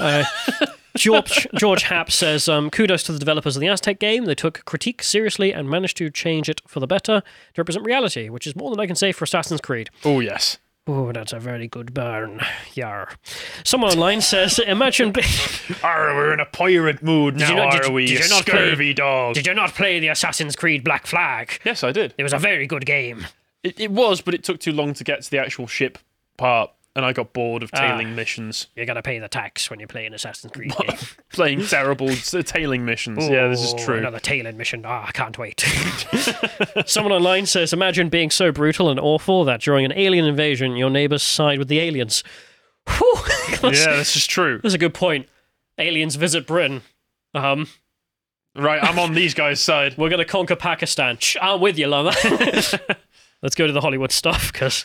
Uh, 0.00 0.24
George, 0.96 1.46
George 1.54 1.84
Happ 1.84 2.10
says, 2.10 2.48
um, 2.48 2.70
kudos 2.70 3.02
to 3.04 3.12
the 3.12 3.18
developers 3.18 3.56
of 3.56 3.60
the 3.60 3.68
Aztec 3.68 3.98
game. 3.98 4.24
They 4.26 4.34
took 4.34 4.64
critique 4.64 5.02
seriously 5.02 5.52
and 5.52 5.68
managed 5.68 5.96
to 5.98 6.10
change 6.10 6.48
it 6.48 6.60
for 6.66 6.80
the 6.80 6.86
better 6.86 7.20
to 7.54 7.60
represent 7.60 7.84
reality, 7.84 8.28
which 8.28 8.46
is 8.46 8.54
more 8.54 8.70
than 8.70 8.80
I 8.80 8.86
can 8.86 8.96
say 8.96 9.12
for 9.12 9.24
Assassin's 9.24 9.60
Creed. 9.60 9.90
Oh 10.04 10.20
yes. 10.20 10.58
Oh, 10.84 11.12
that's 11.12 11.32
a 11.32 11.38
very 11.38 11.68
good 11.68 11.94
burn. 11.94 12.40
Yar. 12.74 13.10
Someone 13.62 13.92
online 13.92 14.20
says, 14.20 14.58
imagine... 14.58 15.12
Arr, 15.84 16.12
we're 16.16 16.32
in 16.32 16.40
a 16.40 16.44
pirate 16.44 17.04
mood 17.04 17.36
Did 17.36 17.44
now, 17.44 17.50
you 17.50 17.56
not- 17.56 17.72
did 17.72 17.84
are 17.84 17.92
we? 17.92 18.06
did 18.06 18.24
you 18.24 18.28
not 18.28 18.44
play- 18.44 18.54
scurvy 18.70 18.92
dog. 18.92 19.34
Did 19.34 19.46
you 19.46 19.54
not 19.54 19.74
play 19.74 20.00
the 20.00 20.08
Assassin's 20.08 20.56
Creed 20.56 20.82
Black 20.82 21.06
Flag? 21.06 21.60
Yes, 21.64 21.84
I 21.84 21.92
did. 21.92 22.14
It 22.18 22.24
was 22.24 22.32
a 22.32 22.38
very 22.38 22.66
good 22.66 22.84
game. 22.84 23.26
It, 23.62 23.78
it 23.78 23.92
was, 23.92 24.20
but 24.20 24.34
it 24.34 24.42
took 24.42 24.58
too 24.58 24.72
long 24.72 24.92
to 24.94 25.04
get 25.04 25.22
to 25.22 25.30
the 25.30 25.38
actual 25.38 25.68
ship 25.68 25.98
part, 26.36 26.72
and 26.94 27.04
I 27.04 27.12
got 27.12 27.32
bored 27.32 27.62
of 27.62 27.70
Ah. 27.72 27.78
tailing 27.78 28.14
missions, 28.14 28.66
You 28.76 28.84
gotta 28.84 29.02
pay 29.02 29.18
the 29.18 29.28
tax 29.28 29.70
when 29.70 29.80
you 29.80 29.86
play 29.86 30.04
an 30.06 30.12
Assassin's 30.14 30.52
Creed 30.52 30.74
game. 30.76 30.96
playing 31.32 31.66
terrible 31.66 32.10
s- 32.10 32.34
tailing 32.44 32.84
missions. 32.84 33.28
yeah, 33.28 33.48
this 33.48 33.62
is 33.62 33.72
Oh, 33.74 33.78
true. 33.84 33.98
Another 33.98 34.18
tailing 34.20 34.56
mission. 34.56 34.82
Ah, 34.86 35.06
I 35.08 35.12
can't 35.12 35.36
wait. 35.38 35.60
Someone 36.86 37.12
online 37.12 37.46
says, 37.46 37.72
imagine 37.72 38.08
being 38.08 38.30
so 38.30 38.52
brutal 38.52 38.90
and 38.90 39.00
awful 39.00 39.44
that 39.44 39.60
during 39.62 39.84
an 39.84 39.92
alien 39.96 40.24
invasion, 40.26 40.76
your 40.76 40.90
neighbors 40.90 41.22
side 41.22 41.58
with 41.58 41.68
the 41.68 41.80
aliens. 41.80 42.22
Whew. 42.88 43.14
that's, 43.60 43.84
Yeah, 43.86 43.96
this 43.96 44.16
is 44.16 44.26
true. 44.26 44.60
that's 44.62 44.74
a 44.74 44.78
good 44.78 44.94
point. 44.94 45.28
Aliens 45.78 46.16
visit 46.16 46.46
Britain. 46.46 46.82
Um, 47.34 47.68
Right, 48.54 48.84
I'm 48.84 48.98
on 48.98 49.14
these 49.14 49.32
guys' 49.32 49.62
side. 49.62 49.96
we're 49.96 50.10
gonna 50.10 50.26
conquer 50.26 50.56
Pakistan. 50.56 51.16
Shh, 51.18 51.38
I'm 51.40 51.58
with 51.58 51.78
you, 51.78 51.86
Lama. 51.86 52.12
Let's 53.42 53.54
go 53.56 53.66
to 53.66 53.72
the 53.72 53.80
Hollywood 53.80 54.12
stuff 54.12 54.52
because. 54.52 54.84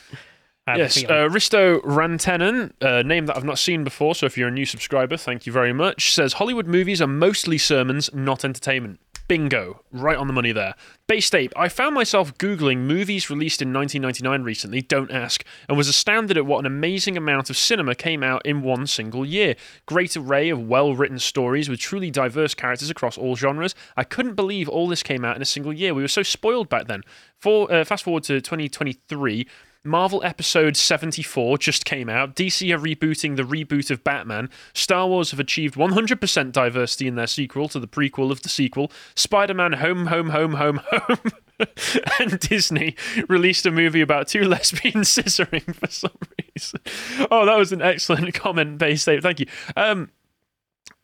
Yes, 0.76 1.04
uh, 1.06 1.30
Risto 1.30 1.82
Rantanen, 1.82 2.72
a 2.82 3.04
name 3.04 3.28
that 3.28 3.38
I've 3.38 3.46
not 3.46 3.60
seen 3.60 3.84
before, 3.84 4.16
so 4.16 4.26
if 4.26 4.38
you're 4.38 4.50
a 4.50 4.52
new 4.52 4.66
subscriber, 4.66 5.16
thank 5.16 5.46
you 5.46 5.54
very 5.54 5.72
much, 5.72 6.14
says 6.14 6.34
Hollywood 6.34 6.68
movies 6.68 7.02
are 7.02 7.08
mostly 7.08 7.58
sermons, 7.58 8.10
not 8.14 8.44
entertainment. 8.44 9.00
Bingo. 9.28 9.84
Right 9.92 10.18
on 10.18 10.28
the 10.28 10.34
money 10.34 10.52
there. 10.52 10.74
Bay 11.06 11.20
State. 11.20 11.52
I 11.56 11.68
found 11.68 11.94
myself 11.96 12.38
Googling 12.38 12.80
movies 12.80 13.30
released 13.30 13.62
in 13.62 13.74
1999 13.74 14.44
recently, 14.44 14.82
don't 14.82 15.12
ask, 15.12 15.44
and 15.68 15.78
was 15.78 15.88
astounded 15.88 16.38
at 16.38 16.46
what 16.46 16.60
an 16.60 16.66
amazing 16.66 17.18
amount 17.18 17.50
of 17.50 17.58
cinema 17.58 17.94
came 17.94 18.24
out 18.24 18.46
in 18.46 18.62
one 18.62 18.88
single 18.88 19.26
year. 19.26 19.56
Great 19.86 20.16
array 20.16 20.50
of 20.50 20.62
well 20.62 20.96
written 20.96 21.20
stories 21.20 21.68
with 21.68 21.80
truly 21.80 22.10
diverse 22.10 22.54
characters 22.54 22.90
across 22.90 23.18
all 23.18 23.36
genres. 23.36 23.76
I 23.98 24.04
couldn't 24.04 24.36
believe 24.36 24.70
all 24.70 24.88
this 24.88 25.04
came 25.04 25.26
out 25.26 25.36
in 25.36 25.42
a 25.42 25.46
single 25.46 25.74
year. 25.74 25.94
We 25.94 26.02
were 26.02 26.08
so 26.08 26.24
spoiled 26.24 26.70
back 26.70 26.88
then. 26.88 27.04
For, 27.38 27.72
uh, 27.72 27.84
fast 27.84 28.04
forward 28.04 28.24
to 28.24 28.40
2023. 28.40 29.46
Marvel 29.88 30.24
Episode 30.24 30.78
74 30.78 31.58
just 31.58 31.86
came 31.86 32.10
out. 32.10 32.36
DC 32.36 32.74
are 32.74 32.80
rebooting 32.80 33.36
the 33.36 33.44
reboot 33.44 33.90
of 33.90 34.04
Batman. 34.04 34.50
Star 34.74 35.08
Wars 35.08 35.32
have 35.32 35.40
achieved 35.40 35.76
100% 35.76 36.52
diversity 36.52 37.08
in 37.08 37.16
their 37.16 37.28
sequel 37.28 37.70
to 37.70 37.80
the 37.80 37.88
prequel 37.88 38.32
of 38.32 38.42
the 38.42 38.50
sequel. 38.50 38.92
Spider 39.16 39.54
Man 39.54 39.74
Home, 39.74 40.08
Home, 40.08 40.30
Home, 40.30 40.54
Home, 40.54 40.82
Home. 40.92 41.32
and 42.20 42.40
Disney 42.40 42.96
released 43.28 43.66
a 43.66 43.72
movie 43.72 44.02
about 44.02 44.28
two 44.28 44.44
lesbians 44.44 45.10
scissoring 45.16 45.74
for 45.76 45.88
some 45.88 46.12
reason. 46.54 46.80
Oh, 47.32 47.46
that 47.46 47.58
was 47.58 47.72
an 47.72 47.82
excellent 47.82 48.34
comment, 48.36 48.78
Bay 48.78 48.96
State. 48.96 49.24
Thank 49.24 49.40
you. 49.40 49.48
Um, 49.76 50.12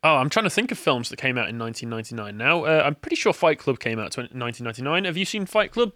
Oh, 0.06 0.16
I'm 0.16 0.30
trying 0.30 0.44
to 0.44 0.50
think 0.50 0.70
of 0.70 0.78
films 0.78 1.08
that 1.10 1.16
came 1.16 1.38
out 1.38 1.48
in 1.48 1.58
1999 1.58 2.38
now. 2.38 2.66
Uh, 2.66 2.84
I'm 2.86 2.96
pretty 2.96 3.16
sure 3.16 3.32
Fight 3.32 3.58
Club 3.58 3.80
came 3.80 4.00
out 4.00 4.18
in 4.18 4.38
1999. 4.38 5.06
Have 5.06 5.16
you 5.16 5.24
seen 5.24 5.46
Fight 5.46 5.72
Club? 5.72 5.94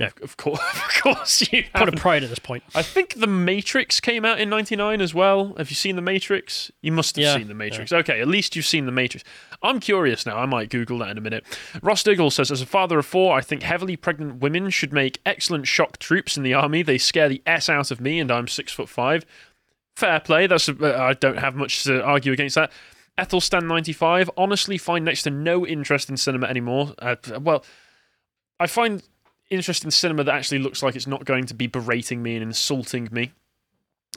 No. 0.00 0.08
Of 0.22 0.36
course, 0.36 0.58
of 0.74 1.02
course 1.02 1.52
you 1.52 1.62
Put 1.74 1.84
have. 1.84 1.88
a 1.94 1.96
pride 1.96 2.24
at 2.24 2.30
this 2.30 2.38
point. 2.38 2.64
I 2.74 2.82
think 2.82 3.14
The 3.20 3.26
Matrix 3.26 4.00
came 4.00 4.24
out 4.24 4.40
in 4.40 4.48
99 4.48 5.00
as 5.00 5.14
well. 5.14 5.54
Have 5.58 5.70
you 5.70 5.76
seen 5.76 5.94
The 5.94 6.02
Matrix? 6.02 6.72
You 6.82 6.90
must 6.90 7.14
have 7.16 7.22
Yeah, 7.22 7.36
seen 7.36 7.48
The 7.48 7.54
Matrix. 7.54 7.92
Okay, 7.92 8.20
at 8.20 8.26
least 8.26 8.56
you've 8.56 8.66
seen 8.66 8.86
The 8.86 8.92
Matrix. 8.92 9.22
I'm 9.62 9.78
curious 9.78 10.24
now. 10.26 10.38
I 10.38 10.46
might 10.46 10.70
Google 10.70 10.98
that 10.98 11.10
in 11.10 11.18
a 11.18 11.20
minute. 11.20 11.44
Ross 11.82 12.02
Diggle 12.02 12.30
says, 12.30 12.50
As 12.50 12.62
a 12.62 12.66
father 12.66 12.98
of 12.98 13.06
four, 13.06 13.36
I 13.36 13.42
think 13.42 13.62
heavily 13.62 13.94
pregnant 13.96 14.40
women 14.40 14.70
should 14.70 14.92
make 14.92 15.20
excellent 15.26 15.66
shock 15.68 15.98
troops 15.98 16.36
in 16.36 16.42
the 16.42 16.54
army. 16.54 16.82
They 16.82 16.98
scare 16.98 17.28
the 17.28 17.42
S 17.46 17.68
out 17.68 17.90
of 17.90 18.00
me, 18.00 18.18
and 18.18 18.30
I'm 18.30 18.48
six 18.48 18.72
foot 18.72 18.88
five. 18.88 19.24
Fair 19.96 20.18
play. 20.20 20.46
That's 20.46 20.66
uh, 20.68 20.96
I 20.98 21.12
don't 21.12 21.38
have 21.38 21.54
much 21.54 21.84
to 21.84 22.02
argue 22.02 22.32
against 22.32 22.54
that. 22.54 22.72
Ethelstan95, 23.18 24.30
honestly 24.36 24.78
find 24.78 25.04
next 25.04 25.24
to 25.24 25.30
no 25.30 25.66
interest 25.66 26.08
in 26.08 26.16
cinema 26.16 26.46
anymore. 26.46 26.94
Uh, 26.98 27.16
well, 27.40 27.64
I 28.58 28.66
find 28.66 29.02
interest 29.50 29.84
in 29.84 29.90
cinema 29.90 30.24
that 30.24 30.34
actually 30.34 30.60
looks 30.60 30.82
like 30.82 30.96
it's 30.96 31.06
not 31.06 31.24
going 31.24 31.46
to 31.46 31.54
be 31.54 31.66
berating 31.66 32.22
me 32.22 32.34
and 32.34 32.42
insulting 32.42 33.08
me. 33.10 33.32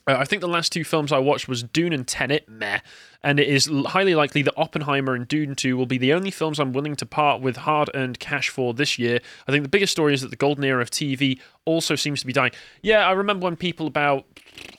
Uh, 0.06 0.18
I 0.18 0.26
think 0.26 0.42
the 0.42 0.48
last 0.48 0.72
two 0.72 0.84
films 0.84 1.12
I 1.12 1.20
watched 1.20 1.48
was 1.48 1.64
Dune 1.64 1.94
and 1.94 2.06
Tenet, 2.06 2.50
meh, 2.50 2.80
and 3.24 3.40
it 3.40 3.48
is 3.48 3.70
highly 3.86 4.16
likely 4.16 4.42
that 4.42 4.54
Oppenheimer 4.58 5.14
and 5.14 5.28
Dune 5.28 5.56
2 5.56 5.78
will 5.78 5.86
be 5.86 5.98
the 5.98 6.12
only 6.12 6.30
films 6.30 6.60
I'm 6.60 6.74
willing 6.74 6.98
to 6.98 7.06
part 7.06 7.42
with 7.42 7.58
hard-earned 7.58 8.20
cash 8.20 8.50
for 8.50 8.74
this 8.74 9.00
year. 9.00 9.22
I 9.48 9.52
think 9.52 9.64
the 9.64 9.70
biggest 9.70 9.94
story 9.94 10.14
is 10.14 10.22
that 10.22 10.30
the 10.30 10.36
golden 10.36 10.66
era 10.66 10.82
of 10.82 10.92
TV 10.92 11.40
also 11.64 11.96
seems 11.96 12.20
to 12.20 12.28
be 12.28 12.34
dying. 12.34 12.52
Yeah, 12.82 13.08
I 13.08 13.12
remember 13.12 13.46
when 13.46 13.56
people 13.56 13.88
about 13.88 14.26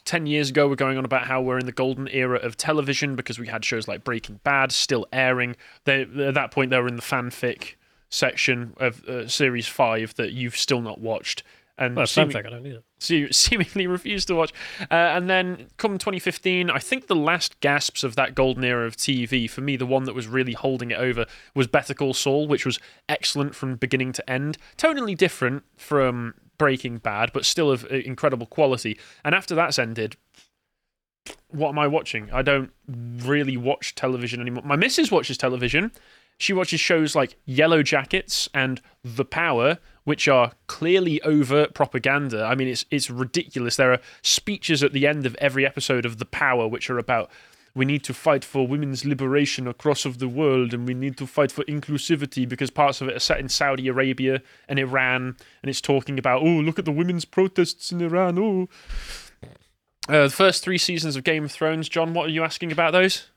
10 0.05 0.27
years 0.27 0.51
ago 0.51 0.69
were 0.69 0.77
going 0.77 0.99
on 0.99 1.07
about 1.07 1.27
how 1.27 1.41
we're 1.41 1.59
in 1.59 1.67
the 1.67 1.73
golden 1.73 2.09
era 2.09 2.39
of 2.39 2.59
television 2.59 3.17
because 3.17 3.39
we 3.39 3.47
had 3.47 3.65
shows 3.65 3.89
like 3.89 4.05
Breaking 4.05 4.41
Bad 4.45 4.73
still 4.73 5.07
airing. 5.11 5.57
They, 5.85 6.03
at 6.03 6.35
that 6.35 6.51
point, 6.51 6.71
they 6.71 6.79
were 6.79 6.89
in 6.89 6.97
the 6.97 7.03
fanfic 7.03 7.77
section 8.15 8.75
of 8.79 9.05
uh, 9.09 9.27
series 9.29 9.67
5 9.67 10.15
that 10.15 10.33
you've 10.33 10.57
still 10.57 10.81
not 10.81 11.01
watched. 11.01 11.43
And 11.77 11.97
Well, 11.97 12.07
seeming- 12.07 12.31
fanfic, 12.37 12.47
I 12.47 12.51
don't 12.51 12.63
need 12.63 12.75
it. 12.75 12.85
se- 13.01 13.29
seemingly 13.33 13.89
refused 13.89 14.29
to 14.29 14.37
watch. 14.37 14.53
Uh, 14.83 14.95
and 14.95 15.29
then 15.29 15.67
come 15.77 15.99
2015, 15.99 16.71
I 16.71 16.79
think 16.79 17.09
the 17.09 17.17
last 17.17 17.59
gasps 17.59 18.05
of 18.05 18.15
that 18.15 18.37
golden 18.37 18.63
era 18.63 18.87
of 18.87 18.97
TV, 18.97 19.51
for 19.51 19.61
me, 19.61 19.77
the 19.77 19.85
one 19.87 20.05
that 20.05 20.15
was 20.15 20.29
really 20.29 20.53
holding 20.53 20.93
it 20.93 20.99
over 20.99 21.27
was 21.55 21.67
Better 21.67 21.93
Call 21.93 22.15
Saul, 22.15 22.47
which 22.47 22.65
was 22.65 22.79
excellent 23.09 23.57
from 23.57 23.75
beginning 23.75 24.13
to 24.13 24.31
end. 24.31 24.57
Totally 24.77 25.17
different 25.17 25.65
from 25.77 26.35
Breaking 26.59 26.99
Bad, 26.99 27.33
but 27.33 27.45
still 27.45 27.73
of 27.73 27.85
uh, 27.87 27.97
incredible 27.97 28.47
quality. 28.47 28.97
And 29.25 29.35
after 29.35 29.57
that's 29.57 29.77
ended, 29.77 30.17
what 31.49 31.71
am 31.71 31.79
I 31.81 31.89
watching? 31.89 32.31
I 32.33 32.43
don't 32.43 32.71
really 32.87 33.57
watch 33.57 33.97
television 33.97 34.41
anymore. 34.41 34.63
My 34.65 34.77
missus 34.77 35.11
watches 35.11 35.37
television. 35.39 35.91
She 36.39 36.53
watches 36.53 36.81
shows 36.81 37.15
like 37.15 37.37
Yellow 37.45 37.83
Jackets 37.83 38.49
and 38.53 38.81
The 39.03 39.25
Power, 39.25 39.79
which 40.05 40.29
are 40.29 40.53
clearly 40.67 41.23
overt 41.23 41.75
propaganda. 41.75 42.45
I 42.45 42.55
mean, 42.55 42.69
it's 42.69 42.85
it's 42.91 43.11
ridiculous. 43.11 43.77
There 43.77 43.93
are 43.93 44.01
speeches 44.23 44.83
at 44.83 44.93
the 44.93 45.07
end 45.07 45.27
of 45.27 45.35
every 45.37 45.65
episode 45.65 46.05
of 46.05 46.19
The 46.19 46.27
Power 46.27 46.67
which 46.67 46.91
are 46.91 46.99
about 46.99 47.31
we 47.75 47.85
need 47.85 48.05
to 48.05 48.15
fight 48.15 48.45
for 48.45 48.67
women's 48.67 49.05
liberation 49.05 49.67
across 49.67 50.05
of 50.05 50.19
the 50.19 50.29
world 50.29 50.73
and 50.73 50.87
we 50.87 50.95
need 50.95 51.17
to 51.19 51.27
fight 51.27 51.51
for 51.51 51.65
inclusivity 51.65 52.49
because 52.49 52.71
parts 52.71 53.01
of 53.01 53.09
it 53.09 53.17
are 53.17 53.21
set 53.21 53.41
in 53.41 53.49
Saudi 53.49 53.89
Arabia 53.89 54.43
and 54.69 54.79
Iran 54.79 55.37
and 55.63 55.69
it's 55.69 55.81
talking 55.81 56.19
about 56.19 56.43
oh 56.43 56.47
look 56.47 56.79
at 56.79 56.85
the 56.85 56.93
women's 56.93 57.25
protests 57.25 57.91
in 57.91 58.01
Iran 58.01 58.39
oh 58.39 58.69
uh, 60.09 60.25
the 60.25 60.31
first 60.31 60.63
three 60.63 60.79
seasons 60.79 61.17
of 61.17 61.25
Game 61.25 61.45
of 61.45 61.53
Thrones 61.53 61.89
John 61.89 62.15
what 62.15 62.27
are 62.27 62.33
you 62.33 62.45
asking 62.45 62.71
about 62.71 62.93
those 62.93 63.31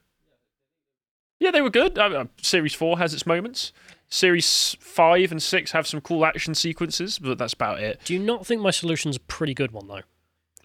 yeah 1.39 1.51
they 1.51 1.61
were 1.61 1.69
good 1.69 1.97
uh, 1.97 2.03
uh, 2.03 2.25
series 2.41 2.73
4 2.73 2.97
has 2.97 3.13
its 3.13 3.25
moments 3.25 3.71
series 4.09 4.75
5 4.79 5.31
and 5.31 5.41
6 5.43 5.71
have 5.71 5.85
some 5.87 6.01
cool 6.01 6.25
action 6.25 6.55
sequences 6.55 7.19
but 7.19 7.37
that's 7.37 7.53
about 7.53 7.79
it 7.79 7.99
Do 8.05 8.13
you 8.13 8.19
not 8.19 8.45
think 8.47 8.61
my 8.61 8.71
solution's 8.71 9.17
a 9.17 9.19
pretty 9.21 9.53
good 9.53 9.71
one 9.71 9.87
though? 9.87 10.01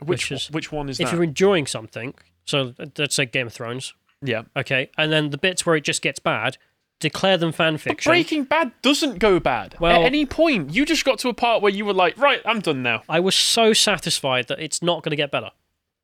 which 0.01 0.31
Which 0.31 0.32
is- 0.32 0.51
which 0.51 0.73
one 0.73 0.89
is 0.89 0.99
if 1.01 1.07
that 1.09 1.15
you're 1.15 1.23
enjoying 1.24 1.66
something, 1.66 2.15
so 2.44 2.74
uh, 2.78 2.86
let's 2.99 3.15
say 3.15 3.27
Game 3.27 3.47
of 3.47 3.53
Thrones, 3.53 3.94
yeah 4.20 4.43
okay, 4.57 4.90
and 4.99 5.12
then 5.12 5.31
the 5.31 5.39
bits 5.39 5.65
where 5.66 5.77
it 5.77 5.85
just 5.85 6.03
gets 6.03 6.19
bad, 6.19 6.57
declare 6.99 7.36
them 7.36 7.53
fan 7.53 7.78
But. 7.85 8.03
Breaking 8.05 8.44
Bad 8.44 8.73
doesn't 8.82 9.19
go 9.19 9.39
bad. 9.40 9.77
Well- 9.81 10.01
At 10.03 10.07
any 10.07 10.24
point, 10.27 10.73
you 10.74 10.85
just 10.85 11.05
got 11.05 11.19
to 11.20 11.28
a 11.28 11.35
part 11.35 11.62
where 11.62 11.70
you 11.73 11.85
were 11.85 11.93
like, 11.94 12.16
right, 12.19 12.40
I'm 12.44 12.61
done 12.61 12.82
now. 12.82 13.03
I 13.09 13.19
was 13.20 13.35
so 13.35 13.73
satisfied 13.73 14.47
that 14.49 14.61
it's 14.61 14.82
not 14.82 15.03
going 15.03 15.11
to 15.11 15.16
get 15.16 15.31
better. 15.32 15.51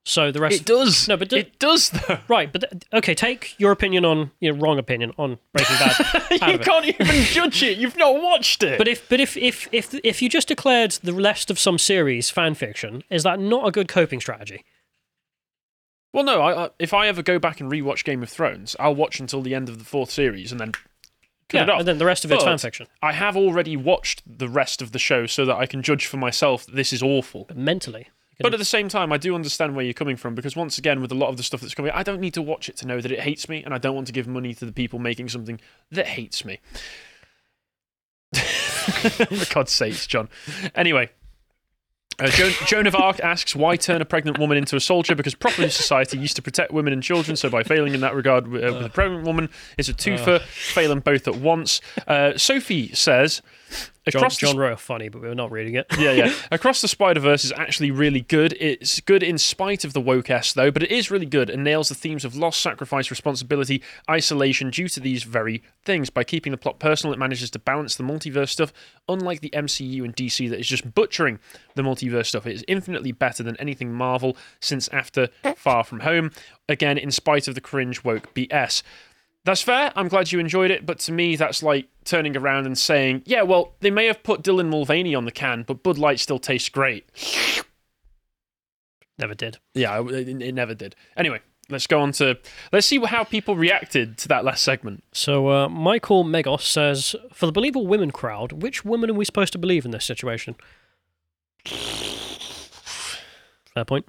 So 0.08 0.32
the 0.32 0.40
rest, 0.40 0.60
It 0.60 0.64
does. 0.64 1.06
No, 1.06 1.18
but 1.18 1.28
do- 1.28 1.36
it 1.36 1.58
does 1.58 1.90
though. 1.90 2.18
right? 2.28 2.50
But 2.50 2.62
th- 2.70 2.82
okay, 2.94 3.14
take 3.14 3.54
your 3.58 3.72
opinion 3.72 4.06
on 4.06 4.30
your 4.40 4.54
wrong 4.54 4.78
opinion 4.78 5.12
on 5.18 5.38
Breaking 5.52 5.76
Bad. 5.76 6.30
you 6.52 6.58
can't 6.58 6.86
even 6.86 7.06
judge 7.24 7.62
it. 7.62 7.76
You've 7.76 7.96
not 7.98 8.14
watched 8.22 8.62
it. 8.62 8.78
But 8.78 8.88
if 8.88 9.06
but 9.08 9.20
if 9.20 9.36
if 9.36 9.68
if 9.70 9.94
if 10.02 10.22
you 10.22 10.28
just 10.30 10.48
declared 10.48 10.92
the 11.02 11.12
rest 11.12 11.50
of 11.50 11.58
some 11.58 11.76
series 11.78 12.30
fan 12.30 12.54
fiction, 12.54 13.02
is 13.10 13.22
that 13.24 13.38
not 13.38 13.68
a 13.68 13.70
good 13.70 13.86
coping 13.88 14.20
strategy? 14.20 14.64
well, 16.12 16.24
no. 16.24 16.40
I, 16.40 16.64
I, 16.64 16.70
if 16.78 16.94
I 16.94 17.06
ever 17.06 17.22
go 17.22 17.38
back 17.38 17.60
and 17.60 17.70
rewatch 17.70 18.02
Game 18.02 18.22
of 18.22 18.30
Thrones, 18.30 18.74
I'll 18.80 18.94
watch 18.94 19.20
until 19.20 19.42
the 19.42 19.54
end 19.54 19.68
of 19.68 19.78
the 19.78 19.84
fourth 19.84 20.10
series 20.10 20.50
and 20.52 20.60
then 20.60 20.72
cut 21.50 21.62
it 21.62 21.70
off. 21.70 21.80
and 21.80 21.86
then 21.88 21.98
the 21.98 22.06
rest 22.06 22.24
of 22.24 22.32
it's 22.32 22.42
But 22.42 22.50
fan 22.50 22.58
fiction. 22.58 22.86
I 23.02 23.12
have 23.12 23.36
already 23.36 23.76
watched 23.76 24.22
the 24.26 24.48
rest 24.48 24.80
of 24.80 24.92
the 24.92 24.98
show 24.98 25.26
so 25.26 25.44
that 25.44 25.56
I 25.56 25.66
can 25.66 25.82
judge 25.82 26.06
for 26.06 26.16
myself 26.16 26.64
that 26.64 26.74
this 26.74 26.92
is 26.94 27.02
awful. 27.02 27.44
But 27.46 27.58
mentally, 27.58 28.08
But 28.40 28.54
at 28.54 28.58
the 28.58 28.64
same 28.64 28.88
time, 28.88 29.12
I 29.12 29.18
do 29.18 29.34
understand 29.34 29.74
where 29.74 29.84
you're 29.84 29.94
coming 29.94 30.16
from 30.16 30.34
because 30.34 30.54
once 30.54 30.78
again, 30.78 31.00
with 31.00 31.10
a 31.10 31.14
lot 31.14 31.28
of 31.28 31.36
the 31.36 31.42
stuff 31.42 31.60
that's 31.60 31.74
coming, 31.74 31.90
I 31.92 32.02
don't 32.02 32.20
need 32.20 32.34
to 32.34 32.42
watch 32.42 32.68
it 32.68 32.76
to 32.78 32.86
know 32.86 33.00
that 33.00 33.10
it 33.10 33.20
hates 33.20 33.48
me, 33.48 33.64
and 33.64 33.74
I 33.74 33.78
don't 33.78 33.94
want 33.94 34.06
to 34.06 34.12
give 34.12 34.28
money 34.28 34.54
to 34.54 34.64
the 34.64 34.72
people 34.72 34.98
making 34.98 35.28
something 35.28 35.60
that 35.90 36.06
hates 36.06 36.44
me. 36.44 36.60
For 38.34 39.54
God's 39.54 39.72
sakes, 39.72 40.06
John. 40.06 40.28
Anyway. 40.74 41.10
Uh, 42.20 42.26
Joan, 42.30 42.52
Joan 42.66 42.86
of 42.88 42.96
Arc 42.96 43.20
asks, 43.20 43.54
why 43.54 43.76
turn 43.76 44.02
a 44.02 44.04
pregnant 44.04 44.38
woman 44.38 44.58
into 44.58 44.74
a 44.74 44.80
soldier? 44.80 45.14
Because 45.14 45.36
proper 45.36 45.68
society 45.68 46.18
used 46.18 46.34
to 46.34 46.42
protect 46.42 46.72
women 46.72 46.92
and 46.92 47.00
children, 47.00 47.36
so 47.36 47.48
by 47.48 47.62
failing 47.62 47.94
in 47.94 48.00
that 48.00 48.12
regard 48.12 48.46
uh, 48.46 48.50
with 48.50 48.86
a 48.86 48.90
pregnant 48.92 49.24
woman, 49.24 49.48
it's 49.76 49.88
a 49.88 49.94
twofer, 49.94 50.40
failing 50.40 50.98
both 50.98 51.28
at 51.28 51.36
once. 51.36 51.80
Uh, 52.08 52.36
Sophie 52.36 52.92
says, 52.92 53.40
across 54.06 54.38
the 54.38 54.46
John 54.46 54.56
wrote 54.56 54.80
funny, 54.80 55.08
but 55.08 55.22
we 55.22 55.28
were 55.28 55.34
not 55.34 55.50
reading 55.50 55.74
it. 55.74 55.86
yeah, 55.98 56.12
yeah. 56.12 56.32
Across 56.50 56.80
the 56.80 56.88
Spider 56.88 57.20
Verse 57.20 57.44
is 57.44 57.52
actually 57.52 57.90
really 57.90 58.22
good. 58.22 58.56
It's 58.60 59.00
good 59.00 59.22
in 59.22 59.38
spite 59.38 59.84
of 59.84 59.92
the 59.92 60.00
woke 60.00 60.30
s 60.30 60.52
though, 60.52 60.70
but 60.70 60.82
it 60.82 60.90
is 60.90 61.10
really 61.10 61.26
good 61.26 61.50
and 61.50 61.62
nails 61.64 61.88
the 61.88 61.94
themes 61.94 62.24
of 62.24 62.36
loss, 62.36 62.56
sacrifice, 62.56 63.10
responsibility, 63.10 63.82
isolation 64.08 64.70
due 64.70 64.88
to 64.88 65.00
these 65.00 65.22
very 65.22 65.62
things. 65.84 66.10
By 66.10 66.24
keeping 66.24 66.52
the 66.52 66.58
plot 66.58 66.78
personal, 66.78 67.12
it 67.12 67.18
manages 67.18 67.50
to 67.50 67.58
balance 67.58 67.96
the 67.96 68.04
multiverse 68.04 68.50
stuff, 68.50 68.72
unlike 69.08 69.40
the 69.40 69.50
MCU 69.50 70.04
and 70.04 70.14
DC 70.14 70.48
that 70.50 70.58
is 70.58 70.66
just 70.66 70.94
butchering 70.94 71.38
the 71.74 71.82
multiverse 71.82 72.26
stuff. 72.26 72.46
It 72.46 72.54
is 72.54 72.64
infinitely 72.68 73.12
better 73.12 73.42
than 73.42 73.56
anything 73.56 73.92
Marvel 73.92 74.36
since 74.60 74.88
after 74.88 75.28
Far 75.56 75.84
From 75.84 76.00
Home. 76.00 76.30
Again, 76.68 76.98
in 76.98 77.10
spite 77.10 77.48
of 77.48 77.54
the 77.54 77.60
cringe 77.60 78.04
woke 78.04 78.34
BS. 78.34 78.82
That's 79.48 79.62
fair. 79.62 79.90
I'm 79.96 80.08
glad 80.08 80.30
you 80.30 80.40
enjoyed 80.40 80.70
it, 80.70 80.84
but 80.84 80.98
to 80.98 81.12
me, 81.12 81.34
that's 81.34 81.62
like 81.62 81.88
turning 82.04 82.36
around 82.36 82.66
and 82.66 82.76
saying, 82.76 83.22
"Yeah, 83.24 83.40
well, 83.40 83.72
they 83.80 83.90
may 83.90 84.04
have 84.04 84.22
put 84.22 84.42
Dylan 84.42 84.68
Mulvaney 84.68 85.14
on 85.14 85.24
the 85.24 85.30
can, 85.30 85.62
but 85.62 85.82
Bud 85.82 85.96
Light 85.96 86.20
still 86.20 86.38
tastes 86.38 86.68
great." 86.68 87.06
Never 89.18 89.32
did. 89.32 89.56
Yeah, 89.72 90.06
it, 90.06 90.28
it 90.28 90.52
never 90.52 90.74
did. 90.74 90.94
Anyway, 91.16 91.40
let's 91.70 91.86
go 91.86 91.98
on 91.98 92.12
to 92.12 92.36
let's 92.72 92.86
see 92.86 93.02
how 93.02 93.24
people 93.24 93.56
reacted 93.56 94.18
to 94.18 94.28
that 94.28 94.44
last 94.44 94.62
segment. 94.62 95.02
So 95.12 95.48
uh, 95.48 95.70
Michael 95.70 96.24
Megos 96.24 96.60
says, 96.60 97.16
for 97.32 97.46
the 97.46 97.52
Believe 97.52 97.74
All 97.74 97.86
Women 97.86 98.10
crowd, 98.10 98.52
which 98.52 98.84
women 98.84 99.08
are 99.08 99.14
we 99.14 99.24
supposed 99.24 99.54
to 99.54 99.58
believe 99.58 99.86
in 99.86 99.92
this 99.92 100.04
situation? 100.04 100.56
Fair 101.64 103.86
point. 103.86 104.06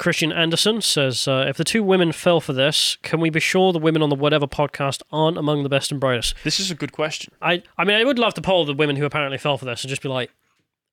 Christian 0.00 0.32
Anderson 0.32 0.80
says, 0.80 1.28
uh, 1.28 1.44
if 1.46 1.58
the 1.58 1.62
two 1.64 1.82
women 1.82 2.10
fell 2.12 2.40
for 2.40 2.54
this, 2.54 2.96
can 3.02 3.20
we 3.20 3.28
be 3.28 3.38
sure 3.38 3.70
the 3.70 3.78
women 3.78 4.00
on 4.00 4.08
the 4.08 4.14
whatever 4.16 4.46
podcast 4.46 5.02
aren't 5.12 5.36
among 5.36 5.62
the 5.62 5.68
best 5.68 5.90
and 5.92 6.00
brightest? 6.00 6.34
This 6.42 6.58
is 6.58 6.70
a 6.70 6.74
good 6.74 6.92
question. 6.92 7.34
I, 7.42 7.62
I 7.76 7.84
mean, 7.84 7.96
I 7.96 8.04
would 8.04 8.18
love 8.18 8.32
to 8.34 8.40
poll 8.40 8.64
the 8.64 8.72
women 8.72 8.96
who 8.96 9.04
apparently 9.04 9.36
fell 9.36 9.58
for 9.58 9.66
this 9.66 9.82
and 9.84 9.90
just 9.90 10.00
be 10.00 10.08
like, 10.08 10.30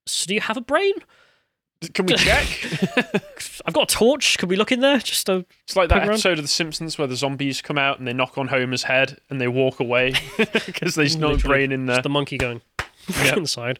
so 0.05 0.27
do 0.27 0.33
you 0.33 0.41
have 0.41 0.57
a 0.57 0.61
brain? 0.61 0.91
Can 1.93 2.05
we 2.05 2.15
check? 2.17 2.45
I've 3.65 3.73
got 3.73 3.89
a 3.89 3.95
torch. 3.95 4.37
Could 4.39 4.49
we 4.49 4.57
look 4.57 4.73
in 4.73 4.81
there? 4.81 4.97
Just 4.97 5.27
to, 5.27 5.45
It's 5.63 5.77
like 5.77 5.87
that 5.87 5.99
around. 5.99 6.09
episode 6.09 6.37
of 6.39 6.43
The 6.43 6.49
Simpsons 6.49 6.97
where 6.97 7.07
the 7.07 7.15
zombies 7.15 7.61
come 7.61 7.77
out 7.77 7.99
and 7.99 8.07
they 8.07 8.13
knock 8.13 8.37
on 8.37 8.49
Homer's 8.49 8.83
head 8.83 9.19
and 9.29 9.39
they 9.39 9.47
walk 9.47 9.79
away 9.79 10.15
because 10.65 10.95
there's 10.95 11.15
no 11.15 11.37
brain 11.37 11.71
in 11.71 11.85
there. 11.85 11.95
just 11.95 12.03
the 12.03 12.09
monkey 12.09 12.37
going 12.37 12.59
Yep. 13.23 13.37
inside. 13.37 13.79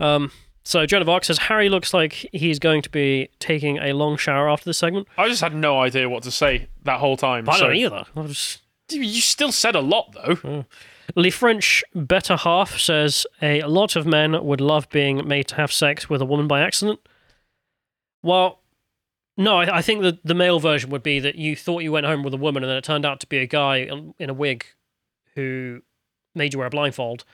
Um, 0.00 0.32
so 0.70 0.86
Joan 0.86 1.02
of 1.02 1.08
Arc 1.08 1.24
says 1.24 1.38
Harry 1.38 1.68
looks 1.68 1.92
like 1.92 2.28
he's 2.32 2.60
going 2.60 2.80
to 2.82 2.90
be 2.90 3.28
taking 3.40 3.78
a 3.78 3.92
long 3.92 4.16
shower 4.16 4.48
after 4.48 4.66
this 4.66 4.78
segment. 4.78 5.08
I 5.18 5.26
just 5.28 5.40
had 5.40 5.52
no 5.52 5.80
idea 5.80 6.08
what 6.08 6.22
to 6.22 6.30
say 6.30 6.68
that 6.84 7.00
whole 7.00 7.16
time. 7.16 7.48
I 7.48 7.58
so- 7.58 7.66
don't 7.66 7.74
either. 7.76 8.04
I 8.14 8.20
was, 8.20 8.58
You 8.88 9.20
still 9.20 9.50
said 9.50 9.74
a 9.74 9.80
lot 9.80 10.12
though. 10.12 10.38
Oh. 10.44 10.64
Lee 11.16 11.30
French 11.30 11.82
better 11.92 12.36
half 12.36 12.78
says 12.78 13.26
a 13.42 13.62
lot 13.62 13.96
of 13.96 14.06
men 14.06 14.44
would 14.44 14.60
love 14.60 14.88
being 14.90 15.26
made 15.26 15.48
to 15.48 15.56
have 15.56 15.72
sex 15.72 16.08
with 16.08 16.22
a 16.22 16.24
woman 16.24 16.46
by 16.46 16.60
accident. 16.60 17.00
Well, 18.22 18.60
no, 19.36 19.56
I, 19.56 19.78
I 19.78 19.82
think 19.82 20.02
that 20.02 20.24
the 20.24 20.34
male 20.34 20.60
version 20.60 20.88
would 20.90 21.02
be 21.02 21.18
that 21.18 21.34
you 21.34 21.56
thought 21.56 21.82
you 21.82 21.90
went 21.90 22.06
home 22.06 22.22
with 22.22 22.32
a 22.32 22.36
woman 22.36 22.62
and 22.62 22.70
then 22.70 22.76
it 22.76 22.84
turned 22.84 23.04
out 23.04 23.18
to 23.20 23.26
be 23.26 23.38
a 23.38 23.46
guy 23.46 23.90
in 24.20 24.30
a 24.30 24.34
wig 24.34 24.64
who 25.34 25.82
made 26.32 26.52
you 26.52 26.60
wear 26.60 26.68
a 26.68 26.70
blindfold. 26.70 27.24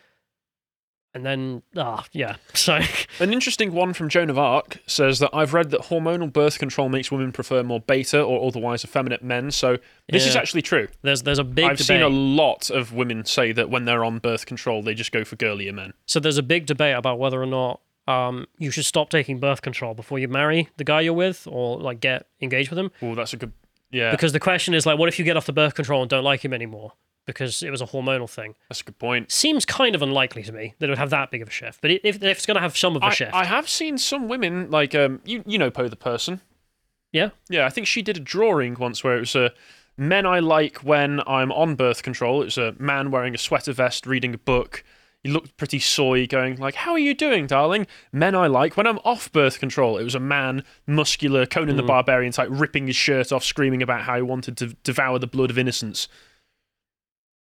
And 1.16 1.24
then, 1.24 1.62
ah, 1.76 2.04
yeah. 2.12 2.36
So, 2.54 2.78
An 3.20 3.32
interesting 3.32 3.72
one 3.72 3.94
from 3.94 4.08
Joan 4.10 4.28
of 4.28 4.38
Arc 4.38 4.78
says 4.86 5.18
that 5.20 5.30
I've 5.32 5.54
read 5.54 5.70
that 5.70 5.82
hormonal 5.82 6.30
birth 6.30 6.58
control 6.58 6.88
makes 6.90 7.10
women 7.10 7.32
prefer 7.32 7.62
more 7.62 7.80
beta 7.80 8.20
or 8.22 8.46
otherwise 8.46 8.84
effeminate 8.84 9.24
men. 9.24 9.50
So 9.50 9.78
this 10.10 10.26
is 10.26 10.34
Yeah. 10.34 10.40
actually 10.42 10.62
true. 10.62 10.88
there's 11.02 11.22
there's 11.22 11.38
a 11.38 11.44
big 11.44 11.64
I've 11.64 11.78
debate. 11.78 11.86
seen 11.86 12.02
a 12.02 12.08
lot 12.08 12.68
of 12.70 12.92
women 12.92 13.24
say 13.24 13.52
that 13.52 13.70
when 13.70 13.86
they're 13.86 14.04
on 14.04 14.18
birth 14.18 14.44
control, 14.46 14.82
they 14.82 14.92
just 14.94 15.10
go 15.10 15.24
for 15.24 15.36
girlier 15.36 15.72
men. 15.72 15.94
So 16.04 16.20
there's 16.20 16.38
a 16.38 16.42
big 16.42 16.66
debate 16.66 16.94
about 16.96 17.18
whether 17.18 17.40
or 17.42 17.46
not 17.46 17.80
um, 18.06 18.46
you 18.58 18.70
should 18.70 18.84
stop 18.84 19.08
taking 19.10 19.40
birth 19.40 19.62
control 19.62 19.94
before 19.94 20.18
you 20.18 20.28
marry 20.28 20.68
the 20.76 20.84
guy 20.84 21.00
you're 21.00 21.12
with 21.14 21.48
or 21.50 21.78
like 21.80 22.00
get 22.00 22.26
engaged 22.42 22.68
with 22.70 22.78
him. 22.78 22.90
Oh, 23.02 23.14
that's 23.14 23.32
a 23.32 23.36
good. 23.36 23.52
Yeah, 23.90 24.10
Because 24.10 24.32
the 24.32 24.40
question 24.40 24.74
is 24.74 24.84
like, 24.84 24.98
what 24.98 25.08
if 25.08 25.18
you 25.18 25.24
get 25.24 25.36
off 25.36 25.46
the 25.46 25.52
birth 25.52 25.74
control 25.74 26.02
and 26.02 26.10
don't 26.10 26.24
like 26.24 26.44
him 26.44 26.52
anymore 26.52 26.92
because 27.26 27.62
it 27.62 27.70
was 27.70 27.82
a 27.82 27.86
hormonal 27.86 28.30
thing? 28.30 28.54
that's 28.68 28.80
a 28.80 28.84
good 28.84 28.98
point. 28.98 29.30
Seems 29.30 29.64
kind 29.64 29.94
of 29.94 30.02
unlikely 30.02 30.42
to 30.44 30.52
me 30.52 30.74
that 30.78 30.86
it 30.86 30.90
would 30.90 30.98
have 30.98 31.10
that 31.10 31.30
big 31.30 31.42
of 31.42 31.48
a 31.48 31.50
shift. 31.50 31.80
But 31.80 31.90
if, 31.90 32.04
if 32.04 32.22
it's 32.22 32.46
going 32.46 32.54
to 32.54 32.60
have 32.60 32.76
some 32.76 32.96
of 32.96 33.02
a 33.02 33.06
I, 33.06 33.10
shift, 33.10 33.34
I 33.34 33.44
have 33.44 33.68
seen 33.68 33.98
some 33.98 34.28
women 34.28 34.70
like 34.70 34.94
um 34.94 35.20
you 35.24 35.42
you 35.46 35.58
know 35.58 35.70
Poe 35.70 35.88
the 35.88 35.96
person. 35.96 36.40
yeah, 37.12 37.30
Yeah, 37.48 37.66
I 37.66 37.70
think 37.70 37.86
she 37.86 38.02
did 38.02 38.16
a 38.16 38.20
drawing 38.20 38.74
once 38.74 39.04
where 39.04 39.16
it 39.16 39.20
was 39.20 39.34
a 39.34 39.52
men 39.96 40.26
I 40.26 40.40
like 40.40 40.78
when 40.78 41.20
I'm 41.26 41.52
on 41.52 41.74
birth 41.74 42.02
control. 42.02 42.42
It 42.42 42.46
was 42.46 42.58
a 42.58 42.74
man 42.78 43.10
wearing 43.10 43.34
a 43.34 43.38
sweater 43.38 43.72
vest 43.72 44.06
reading 44.06 44.34
a 44.34 44.38
book. 44.38 44.84
He 45.22 45.32
looked 45.32 45.56
pretty 45.56 45.80
soy, 45.80 46.28
going 46.28 46.56
like, 46.56 46.76
"How 46.76 46.92
are 46.92 47.00
you 47.00 47.12
doing, 47.12 47.48
darling?" 47.48 47.88
Men 48.12 48.36
I 48.36 48.46
like 48.46 48.76
when 48.76 48.86
I'm 48.86 48.98
off 48.98 49.32
birth 49.32 49.58
control. 49.58 49.98
It 49.98 50.04
was 50.04 50.14
a 50.14 50.20
man, 50.20 50.62
muscular, 50.86 51.46
Conan 51.46 51.76
the 51.76 51.82
Barbarian 51.82 52.30
type, 52.32 52.48
ripping 52.52 52.86
his 52.86 52.94
shirt 52.94 53.32
off, 53.32 53.42
screaming 53.42 53.82
about 53.82 54.02
how 54.02 54.14
he 54.14 54.22
wanted 54.22 54.56
to 54.58 54.68
devour 54.84 55.18
the 55.18 55.26
blood 55.26 55.50
of 55.50 55.58
innocents. 55.58 56.06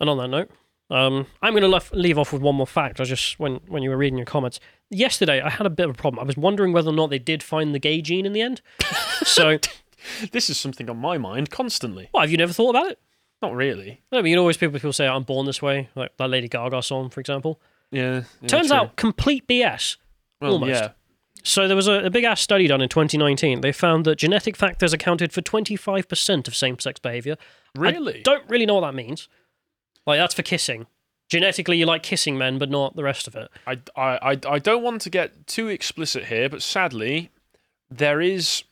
And 0.04 0.10
on 0.10 0.18
that 0.18 0.28
note, 0.28 0.52
um, 0.90 1.26
I'm 1.42 1.56
going 1.56 1.70
to 1.70 1.96
leave 1.96 2.18
off 2.20 2.34
with 2.34 2.42
one 2.42 2.56
more 2.56 2.68
fact. 2.68 3.00
I 3.00 3.06
just 3.06 3.40
when 3.40 3.56
when 3.68 3.82
you 3.84 3.90
were 3.90 3.98
reading 3.98 4.18
your 4.18 4.26
comments 4.26 4.60
yesterday, 4.90 5.42
I 5.42 5.50
had 5.50 5.66
a 5.66 5.70
bit 5.70 5.86
of 5.90 5.92
a 5.92 5.98
problem. 5.98 6.20
I 6.22 6.26
was 6.26 6.38
wondering 6.38 6.74
whether 6.74 6.90
or 6.90 6.94
not 6.94 7.10
they 7.10 7.20
did 7.20 7.42
find 7.42 7.74
the 7.74 7.80
gay 7.80 8.02
gene 8.02 8.26
in 8.26 8.34
the 8.34 8.42
end. 8.42 8.62
so, 9.24 9.58
This 10.32 10.50
is 10.50 10.60
something 10.60 10.90
on 10.90 10.98
my 10.98 11.18
mind 11.18 11.50
constantly. 11.50 12.10
what 12.12 12.22
have 12.22 12.32
you 12.32 12.38
never 12.38 12.52
thought 12.54 12.72
about 12.72 12.92
it? 12.92 13.00
Not 13.42 13.56
really. 13.56 14.02
I 14.12 14.18
mean, 14.18 14.32
you 14.32 14.36
know, 14.36 14.42
always 14.42 14.58
people 14.58 14.74
people 14.80 14.94
say 14.94 15.08
I'm 15.08 15.24
born 15.24 15.46
this 15.46 15.62
way, 15.62 15.90
like 15.96 16.16
that 16.18 16.30
Lady 16.30 16.48
Gaga 16.50 16.82
song, 16.84 17.10
for 17.10 17.20
example. 17.22 17.60
Yeah. 17.92 18.24
yeah, 18.42 18.48
Turns 18.48 18.68
true. 18.68 18.76
out 18.78 18.96
complete 18.98 19.48
BS. 19.48 19.98
well, 20.42 20.54
almost. 20.54 20.70
yeah. 20.70 20.90
So 21.46 21.68
there 21.68 21.76
was 21.76 21.88
a, 21.90 22.06
a 22.06 22.10
big 22.10 22.24
ass 22.24 22.40
study 22.40 22.68
done 22.68 22.82
in 22.82 22.88
2019. 22.88 23.60
They 23.62 23.72
found 23.74 24.06
that 24.06 24.16
genetic 24.18 24.56
factors 24.56 24.94
accounted 24.94 25.34
for 25.34 25.42
25% 25.42 26.48
of 26.48 26.56
same-sex 26.56 27.00
behavior. 27.02 27.36
I 27.78 27.80
Really? 27.82 28.22
don't 28.24 28.48
really 28.50 28.66
know 28.66 28.76
what 28.76 28.82
that 28.82 28.96
means. 28.96 29.28
Like 30.06 30.20
that's 30.20 30.34
for 30.34 30.44
kissing. 30.44 30.88
Genetically, 31.30 31.78
you 31.78 31.86
like 31.86 32.04
kissing 32.04 32.38
men, 32.38 32.60
but 32.60 32.70
not 32.70 32.96
the 32.96 33.04
rest 33.04 33.28
of 33.28 33.36
it. 33.36 33.50
I, 33.66 33.80
I, 33.96 34.34
I, 34.34 34.40
I 34.48 34.60
don't 34.60 34.84
want 34.84 35.02
to 35.02 35.10
get 35.10 35.48
too 35.48 35.68
explicit 35.68 36.26
here, 36.26 36.50
but 36.50 36.62
sadly, 36.62 37.32
there 37.90 38.22
is 38.22 38.64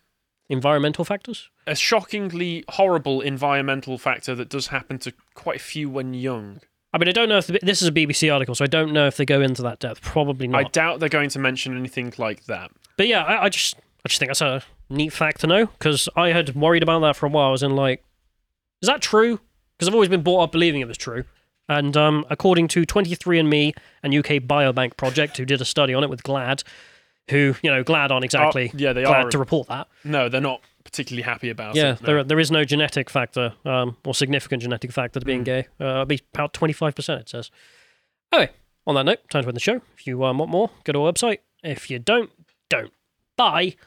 Environmental 0.52 1.06
factors. 1.06 1.49
a 1.66 1.76
shockingly 1.76 2.66
horrible 2.68 3.22
environmental 3.22 3.98
factor 3.98 4.36
that 4.36 4.49
does 4.49 4.68
happen 4.68 4.99
to 4.99 5.14
quite 5.34 5.56
a 5.56 5.64
few 5.64 5.90
when 5.90 6.14
young. 6.14 6.60
I 6.94 6.98
mean, 6.98 7.08
I 7.08 7.14
don't 7.14 7.30
know 7.30 7.38
if 7.38 7.48
the, 7.48 7.58
this 7.62 7.82
is 7.82 7.88
a 7.88 7.91
BBC 7.91 8.34
article, 8.34 8.53
so 8.53 8.66
I 8.66 8.68
don't 8.68 8.91
know 8.91 9.08
if 9.08 9.16
they 9.16 9.24
go 9.24 9.40
into 9.40 9.62
that 9.62 9.80
depth. 9.80 10.02
Probably 10.02 10.49
not. 10.49 10.60
I 10.60 10.64
doubt 10.68 10.99
they're 10.99 11.08
going 11.08 11.30
to 11.30 11.40
mention 11.40 11.78
anything 11.78 12.14
like 12.18 12.48
that. 12.48 12.70
But 12.98 13.08
yeah, 13.08 13.24
I, 13.24 13.45
I 13.45 13.49
just 13.49 13.78
I 14.03 14.10
just 14.10 14.20
think 14.20 14.28
that's 14.28 14.41
a 14.41 14.62
neat 14.90 15.14
fact 15.14 15.40
to 15.40 15.48
know 15.48 15.68
because 15.68 16.10
I 16.18 16.34
had 16.34 16.53
worried 16.53 16.84
about 16.84 16.99
that 16.99 17.16
for 17.16 17.28
a 17.28 17.30
while. 17.30 17.48
I 17.48 17.52
was 17.52 17.64
in 17.64 17.78
like, 17.78 18.03
is 18.82 18.88
that 18.88 19.02
true? 19.02 19.40
Because 19.82 19.88
I've 19.88 19.95
always 19.95 20.10
been 20.10 20.22
brought 20.22 20.44
up 20.44 20.52
believing 20.52 20.80
it 20.82 20.88
was 20.88 20.95
true. 20.95 21.24
And 21.68 21.98
um, 21.98 22.24
according 22.30 22.68
to 22.68 22.84
23andMe 22.86 23.74
and 24.03 24.14
UK 24.14 24.44
Biobank 24.44 24.95
Project, 24.95 25.38
who 25.38 25.45
did 25.45 25.60
a 25.60 25.66
study 25.66 25.95
on 25.95 26.03
it 26.03 26.10
with 26.12 26.22
GLAAD, 26.22 26.62
who 27.32 27.56
you 27.64 27.72
know 27.72 27.84
GLAAD 27.84 28.12
aren't 28.12 28.24
exactly 28.24 28.70
Oh, 28.72 28.78
yeah, 28.78 28.94
they 28.94 29.02
glad 29.02 29.26
are. 29.26 29.32
to 29.32 29.40
report 29.40 29.70
that. 29.70 29.88
No, 30.03 30.30
they're 30.30 30.40
not 30.40 30.62
particularly 30.84 31.24
happy 31.24 31.49
about 31.49 31.74
Yeah, 31.74 31.94
it. 31.94 32.02
no. 32.02 32.06
there 32.06 32.24
there 32.24 32.40
is 32.40 32.52
no 32.52 32.64
genetic 32.64 33.10
factor 33.10 33.53
um, 33.66 33.98
or 34.06 34.14
significant 34.14 34.62
genetic 34.62 34.91
factor 34.91 35.20
to 35.20 35.26
being 35.26 35.44
gay. 35.44 35.66
Uh, 35.80 35.86
it'll 35.86 36.06
be 36.06 36.20
about 36.32 36.53
25%, 36.53 37.20
it 37.22 37.30
says. 37.30 37.49
Anyway, 38.32 38.52
on 38.86 38.94
that 38.94 39.06
note, 39.06 39.28
time 39.32 39.41
to 39.41 39.48
end 39.48 39.56
the 39.56 39.60
show. 39.62 39.82
If 39.98 40.06
you 40.06 40.24
um, 40.26 40.38
want 40.38 40.52
more, 40.52 40.70
go 40.84 40.94
to 40.94 41.02
our 41.03 41.12
website. 41.12 41.40
If 41.64 41.90
you 41.90 41.98
don't, 41.98 42.30
don't. 42.70 42.94
Bye. 43.36 43.78